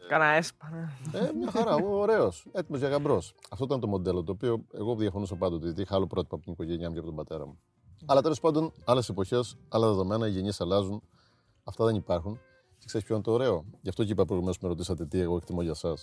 Κάνα 0.07 0.26
έσπα. 0.26 0.68
Ε, 1.14 1.32
μια 1.38 1.52
χαρά, 1.52 1.76
ωραίος. 1.76 2.48
Έτοιμος 2.52 2.80
για 2.80 2.90
γαμπρός. 2.90 3.36
Αυτό 3.49 3.65
ήταν 3.65 3.80
το 3.80 3.88
μοντέλο 3.88 4.23
το 4.23 4.32
οποίο 4.32 4.65
εγώ 4.73 4.95
διαφωνούσα 4.95 5.36
πάντοτε, 5.36 5.65
γιατί 5.65 5.82
είχα 5.82 5.95
άλλο 5.95 6.07
πρότυπο 6.07 6.36
από 6.36 6.44
την 6.44 6.53
οικογένειά 6.53 6.88
μου 6.88 6.94
και 6.94 6.99
από 6.99 7.07
τον 7.07 7.18
πατέρα 7.18 7.45
μου. 7.45 7.60
Αλλά 8.06 8.22
τέλος 8.22 8.40
πάντων, 8.40 8.72
άλλες 8.86 9.10
εποχές, 9.10 9.56
άλλα 9.69 9.88
δεδομένα, 9.88 10.28
οι 10.28 10.32
γενιές 10.32 10.61
αλλάζουν. 10.61 11.02
Αυτά 11.64 11.86
δεν 11.86 11.95
υπάρχουν. 11.95 12.40
Και 12.78 12.86
ξέρεις 12.86 13.06
ποιο 13.06 13.15
είναι 13.15 13.23
το 13.23 13.32
ωραίο; 13.32 13.65
Γι' 13.82 13.90
αυτό 13.90 14.03
και 14.03 14.11
είπα 14.11 14.26
προηγουμένως 14.26 14.60
με 14.60 14.68
ρωτήσατε 14.68 15.06
τι 15.06 15.19
εγώ 15.19 15.36
εκτιμώ 15.36 15.61
για 15.61 15.72
εσά. 15.72 15.94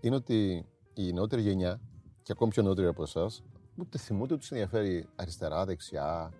Είναι 0.00 0.14
ότι 0.14 0.66
η 0.94 1.12
νεότερη 1.12 1.42
γενιά, 1.42 1.80
και 2.22 2.32
ακόμη 2.32 2.50
πιο 2.50 2.62
νεότερη 2.62 2.86
από 2.86 3.02
εσάς, 3.02 3.42
ούτε 3.76 3.98
θυμούνται 3.98 4.32
ότι 4.32 4.42
τους 4.42 4.50
ενδιαφέρει 4.50 5.08
αριστερά, 5.16 5.64
δεξιά, 5.64 6.32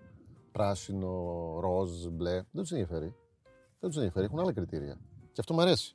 πράσινο, 0.52 1.10
ροζ, 1.60 2.06
μπλε. 2.06 2.32
Δεν 2.32 2.62
τους 2.62 2.70
ενδιαφέρει. 2.70 3.14
Δεν 3.80 3.88
τους 3.88 3.96
ενδιαφέρει. 3.96 4.24
Έχουν 4.24 4.38
άλλα 4.38 4.52
κριτήρια. 4.52 5.00
Και 5.32 5.40
αυτό 5.40 5.54
μου 5.54 5.60
αρέσει. 5.60 5.94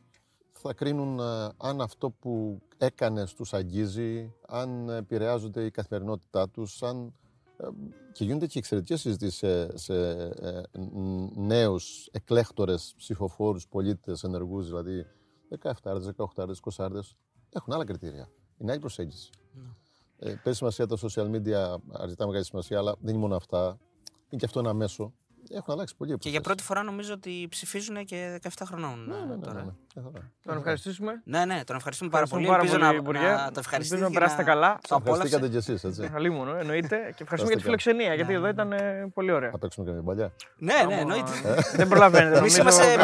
Θα 0.51 0.73
κρίνουν 0.73 1.19
ε, 1.19 1.49
αν 1.57 1.81
αυτό 1.81 2.09
που 2.09 2.61
έκανες 2.77 3.33
τους 3.33 3.53
αγγίζει, 3.53 4.33
αν 4.47 4.89
επηρεάζονται 4.89 5.65
η 5.65 5.71
καθημερινότητά 5.71 6.49
τους, 6.49 6.83
αν 6.83 7.13
και 8.11 8.23
γίνονται 8.23 8.47
και 8.47 8.59
εξαιρετικές 8.59 9.01
συζητήσεις 9.01 9.37
σε, 9.37 9.77
σε 9.77 10.11
ε, 10.21 10.61
νέους 11.35 12.09
εκλέκτορες 12.11 12.93
ψηφοφόρους, 12.97 13.67
πολίτες, 13.67 14.23
ενεργούς, 14.23 14.65
δηλαδή 14.65 15.05
17, 15.61 15.71
18, 16.35 16.45
20. 16.75 16.99
Έχουν 17.49 17.73
άλλα 17.73 17.85
κριτήρια. 17.85 18.29
Είναι 18.57 18.71
άλλη 18.71 18.79
προσέγγιση. 18.79 19.29
Ναι. 19.53 20.29
Ε, 20.29 20.39
παίζει 20.43 20.57
σημασία 20.57 20.87
τα 20.87 20.97
social 21.01 21.31
media, 21.31 21.75
αρκετά 21.91 22.25
μεγάλη 22.27 22.45
σημασία, 22.45 22.77
αλλά 22.77 22.95
δεν 22.99 23.09
είναι 23.09 23.21
μόνο 23.21 23.35
αυτά. 23.35 23.79
Είναι 24.29 24.39
και 24.39 24.45
αυτό 24.45 24.59
ένα 24.59 24.73
μέσο 24.73 25.13
έχουν 25.49 25.73
αλλάξει 25.73 25.95
πολύ. 25.95 26.17
Και 26.17 26.29
για 26.29 26.41
πρώτη 26.41 26.63
φορά 26.63 26.83
νομίζω 26.83 27.13
ότι 27.13 27.47
ψηφίζουν 27.49 28.05
και 28.05 28.39
17 28.41 28.49
χρονών. 28.65 29.05
Ναι, 29.05 29.15
ναι, 29.15 29.25
ναι, 29.25 29.37
τώρα. 29.37 29.59
ναι, 29.59 29.65
ναι. 29.65 29.73
Τον 30.43 30.57
ευχαριστήσουμε. 30.57 31.21
Ναι, 31.23 31.45
ναι, 31.45 31.63
τον 31.65 31.75
ευχαριστούμε 31.75 32.09
πάρα 32.09 32.25
πολύ. 32.25 32.47
Πάρα 32.47 32.63
Ελπίζω 32.63 33.01
πολύ, 33.03 33.19
να, 33.19 33.43
να 33.43 33.51
το 33.51 33.59
ευχαριστήσουμε. 33.59 34.07
να 34.07 34.13
περάσετε 34.13 34.43
καλά. 34.43 34.79
Το 34.87 35.01
ευχαριστήκατε 35.05 35.47
κι 35.47 35.57
εσείς, 35.57 35.83
έτσι. 35.83 36.11
Αλίμονο, 36.15 36.55
εννοείται. 36.55 36.95
Και 37.15 37.23
ευχαριστούμε 37.23 37.47
για 37.47 37.57
τη 37.57 37.63
φιλοξενία, 37.63 38.13
γιατί 38.13 38.33
εδώ 38.33 38.47
ήταν 38.47 38.71
ε, 38.71 39.11
πολύ 39.13 39.31
ωραία. 39.31 39.49
Θα 39.51 39.57
παίξουμε 39.57 39.85
και 39.85 39.91
με 39.91 39.97
την 39.97 40.05
παλιά. 40.05 40.31
Ναι, 40.57 40.73
ναι, 40.87 40.95
εννοείται. 40.99 41.31
Δεν 41.79 41.87
προλαβαίνετε. 41.87 42.37
Εμείς 42.37 42.57
είμαστε 42.57 42.93
ε, 42.93 42.97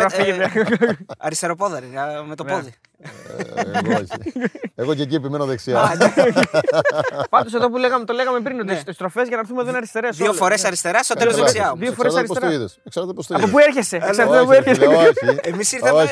αριστεροπόδαροι, 1.17 1.89
με 2.27 2.35
το 2.35 2.43
πόδι. 2.43 2.73
Ε, 3.55 3.61
εγώ 4.81 4.95
και 4.95 5.01
εκεί 5.01 5.15
επιμένω 5.15 5.45
δεξιά. 5.45 5.91
Πάντως 7.29 7.53
εδώ 7.53 7.69
που 7.69 7.77
το 8.05 8.13
λέγαμε 8.13 8.39
πριν, 8.39 8.59
ότι 8.59 8.75
στι 8.75 8.93
στροφές 8.93 9.27
για 9.27 9.35
να 9.35 9.41
έρθουμε 9.41 9.61
εδώ 9.61 9.69
είναι 9.69 9.77
αριστερές. 9.77 10.17
Δύο 10.17 10.33
φορές 10.33 10.65
αριστερά, 10.65 11.03
στο 11.03 11.13
τέλος 11.13 11.35
δεξιά. 11.35 11.73
Δύο 11.77 11.91
φορές 11.91 12.15
αριστερά. 12.15 12.47
Εξαρτάται 12.83 13.13
πώ 13.13 13.25
το 13.25 13.35
Από 13.35 13.47
πού 13.47 13.59
έρχεσαι. 13.59 13.95
Εξαρτάται 13.95 14.37
από 14.37 14.45
πού 14.45 14.51
έρχεσαι. 14.51 14.85
Εμείς 15.41 15.71
ήρθαμε. 15.71 16.03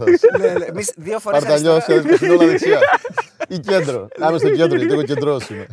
Όχι, 0.00 0.16
βέβαια, 0.32 0.52
κάνει 0.52 0.58
λάθος. 0.58 0.58
Ναι, 0.58 0.58
ναι, 0.58 0.64
Εμείς 0.64 0.92
δύο 0.96 1.18
φορές. 1.18 1.44
Παρταλιώ, 1.44 1.80
είναι 2.22 2.30
όλα 2.30 2.46
δεξιά. 2.46 2.80
Ή 3.48 3.58
κέντρο. 3.58 4.08
Άμε 4.20 4.38
στο 4.38 4.50
κέντρο, 4.50 4.76
γιατί 4.76 4.92
εγώ 4.92 5.02
κεντρός 5.02 5.48
είμαι. 5.48 5.66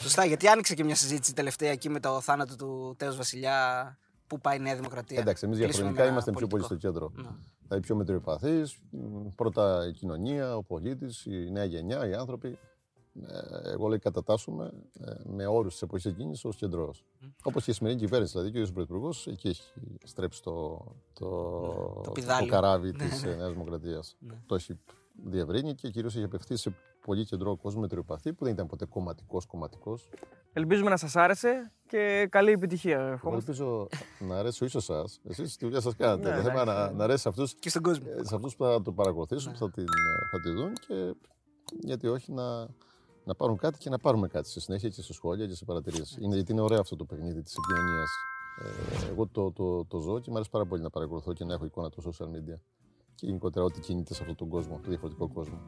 Σωστά, 0.00 0.24
γιατί 0.24 0.48
άνοιξε 0.48 0.74
και 0.74 0.84
μια 0.84 0.94
συζήτηση 0.94 1.34
τελευταία 1.34 1.70
εκεί 1.70 1.88
με 1.88 2.00
το 2.00 2.20
θάνατο 2.20 2.56
του 2.56 2.94
Τέος 2.98 3.16
Βασιλιά. 3.16 3.56
Πού 4.26 4.40
πάει 4.40 4.56
η 4.56 4.60
Νέα 4.60 4.74
Δημοκρατία. 4.74 5.20
Εντάξει, 5.20 5.44
εμείς 5.46 5.58
διαχρονικά 5.58 6.06
είμαστε 6.06 6.30
πιο 6.30 6.46
πολύ 6.46 6.62
στο 6.62 6.74
κέντρο. 6.74 7.12
Ναι. 7.14 7.28
Δηλαδή 7.62 7.86
πιο 7.86 7.96
μετριοπαθείς. 7.96 8.76
Πρώτα 9.34 9.86
η 9.88 9.92
κοινωνία, 9.92 10.56
ο 10.56 10.62
πολίτης, 10.62 11.24
η 11.26 11.50
νέα 11.50 11.64
γενιά, 11.64 12.08
οι 12.08 12.14
άνθρωποι. 12.14 12.58
Ε, 13.26 13.70
εγώ 13.70 13.88
λέει 13.88 13.98
κατατάσσουμε 13.98 14.72
ε, 15.00 15.12
με 15.24 15.46
όρους 15.46 15.72
της 15.72 15.82
εποχής 15.82 16.12
εκείνης 16.12 16.44
ως 16.44 16.56
κεντρό. 16.56 16.90
Mm. 16.94 17.28
Όπως 17.42 17.64
και 17.64 17.70
η 17.70 17.74
σημερινή 17.74 18.00
κυβέρνηση, 18.00 18.32
δηλαδή 18.32 18.58
και 18.58 18.70
ο 18.70 18.72
Πρωθυπουργός, 18.72 19.26
εκεί 19.26 19.48
έχει 19.48 19.62
στρέψει 20.04 20.42
το, 20.42 20.84
το, 21.12 21.28
το, 22.02 22.12
το, 22.12 22.12
το 22.38 22.46
καράβι 22.46 22.92
ναι. 22.92 23.08
τη 23.08 23.26
Νέας 23.26 23.50
Δημοκρατίας. 23.52 24.16
Ναι. 24.18 24.42
Το 24.46 24.54
έχει 24.54 24.78
διευρύνει 25.24 25.74
και 25.74 25.90
κυρίως 25.90 26.16
έχει 26.16 26.24
απευθύνει 26.24 26.58
σε 26.58 26.74
πολύ 27.06 27.24
κεντρό 27.24 27.56
κόσμο 27.56 27.80
μετριοπαθή 27.80 28.32
που 28.32 28.44
δεν 28.44 28.52
ήταν 28.52 28.66
ποτέ 28.66 28.84
κομματικός 28.84 29.46
κομματικός. 29.46 30.08
Ελπίζουμε 30.52 30.90
να 30.90 30.96
σας 30.96 31.16
άρεσε 31.16 31.72
και 31.86 32.26
καλή 32.30 32.50
επιτυχία. 32.50 32.98
Εγώ 32.98 33.12
ευχόμαστε. 33.12 33.50
ελπίζω 33.50 33.88
να 34.18 34.38
αρέσει 34.38 34.64
όχι 34.64 34.80
σε 34.80 34.92
εσά. 34.92 35.04
Εσείς 35.28 35.56
τη 35.56 35.64
δουλειά 35.64 35.80
σας 35.80 35.96
κάνετε. 35.96 36.30
Ναι, 36.30 36.36
Το 36.36 36.42
θέμα 36.42 36.62
εντάξει. 36.62 36.80
να, 36.80 36.90
να 36.90 37.04
αρέσει 37.04 37.22
σε 37.22 37.28
αυτούς 37.28 37.54
Και 37.54 37.68
στον 37.68 37.82
κόσμο. 37.82 38.06
σε 38.22 38.34
αυτούς 38.34 38.56
που 38.56 38.64
θα 38.64 38.82
το 38.82 38.92
παρακολουθήσουν, 38.92 39.52
που 39.52 39.58
θα, 39.58 39.70
την, 39.70 39.84
θα 40.30 40.40
τη 40.40 40.50
δουν 40.50 40.72
και 40.72 41.14
γιατί 41.78 42.06
όχι 42.06 42.32
να, 42.32 42.68
να 43.24 43.34
πάρουν 43.34 43.56
κάτι 43.56 43.78
και 43.78 43.90
να 43.90 43.98
πάρουμε 43.98 44.28
κάτι 44.28 44.48
στη 44.48 44.60
συνέχεια 44.60 44.88
και 44.88 45.02
σε 45.02 45.12
σχόλια 45.12 45.46
και 45.46 45.54
σε 45.54 45.64
παρατηρήσεις. 45.64 46.16
Είναι, 46.20 46.34
γιατί 46.34 46.52
είναι 46.52 46.60
ωραίο 46.60 46.80
αυτό 46.80 46.96
το 46.96 47.04
παιχνίδι 47.04 47.42
της 47.42 47.54
επικοινωνίας. 47.56 48.10
Ε, 48.62 49.10
εγώ 49.10 49.26
το, 49.26 49.52
το, 49.52 49.84
το 49.84 49.98
ζω 49.98 50.18
και 50.18 50.30
μου 50.30 50.34
αρέσει 50.34 50.50
πάρα 50.50 50.66
πολύ 50.66 50.82
να 50.82 50.90
παρακολουθώ 50.90 51.32
και 51.32 51.44
να 51.44 51.54
έχω 51.54 51.64
εικόνα 51.64 51.90
το 51.90 52.02
social 52.04 52.26
media 52.26 52.58
και 53.14 53.26
γενικότερα 53.26 53.64
ό,τι 53.64 53.80
κινείται 53.80 54.14
σε 54.14 54.20
αυτόν 54.22 54.36
τον 54.36 54.48
κόσμο, 54.48 54.80
το 54.82 54.88
διαφορετικό 54.88 55.28
κόσμο. 55.28 55.58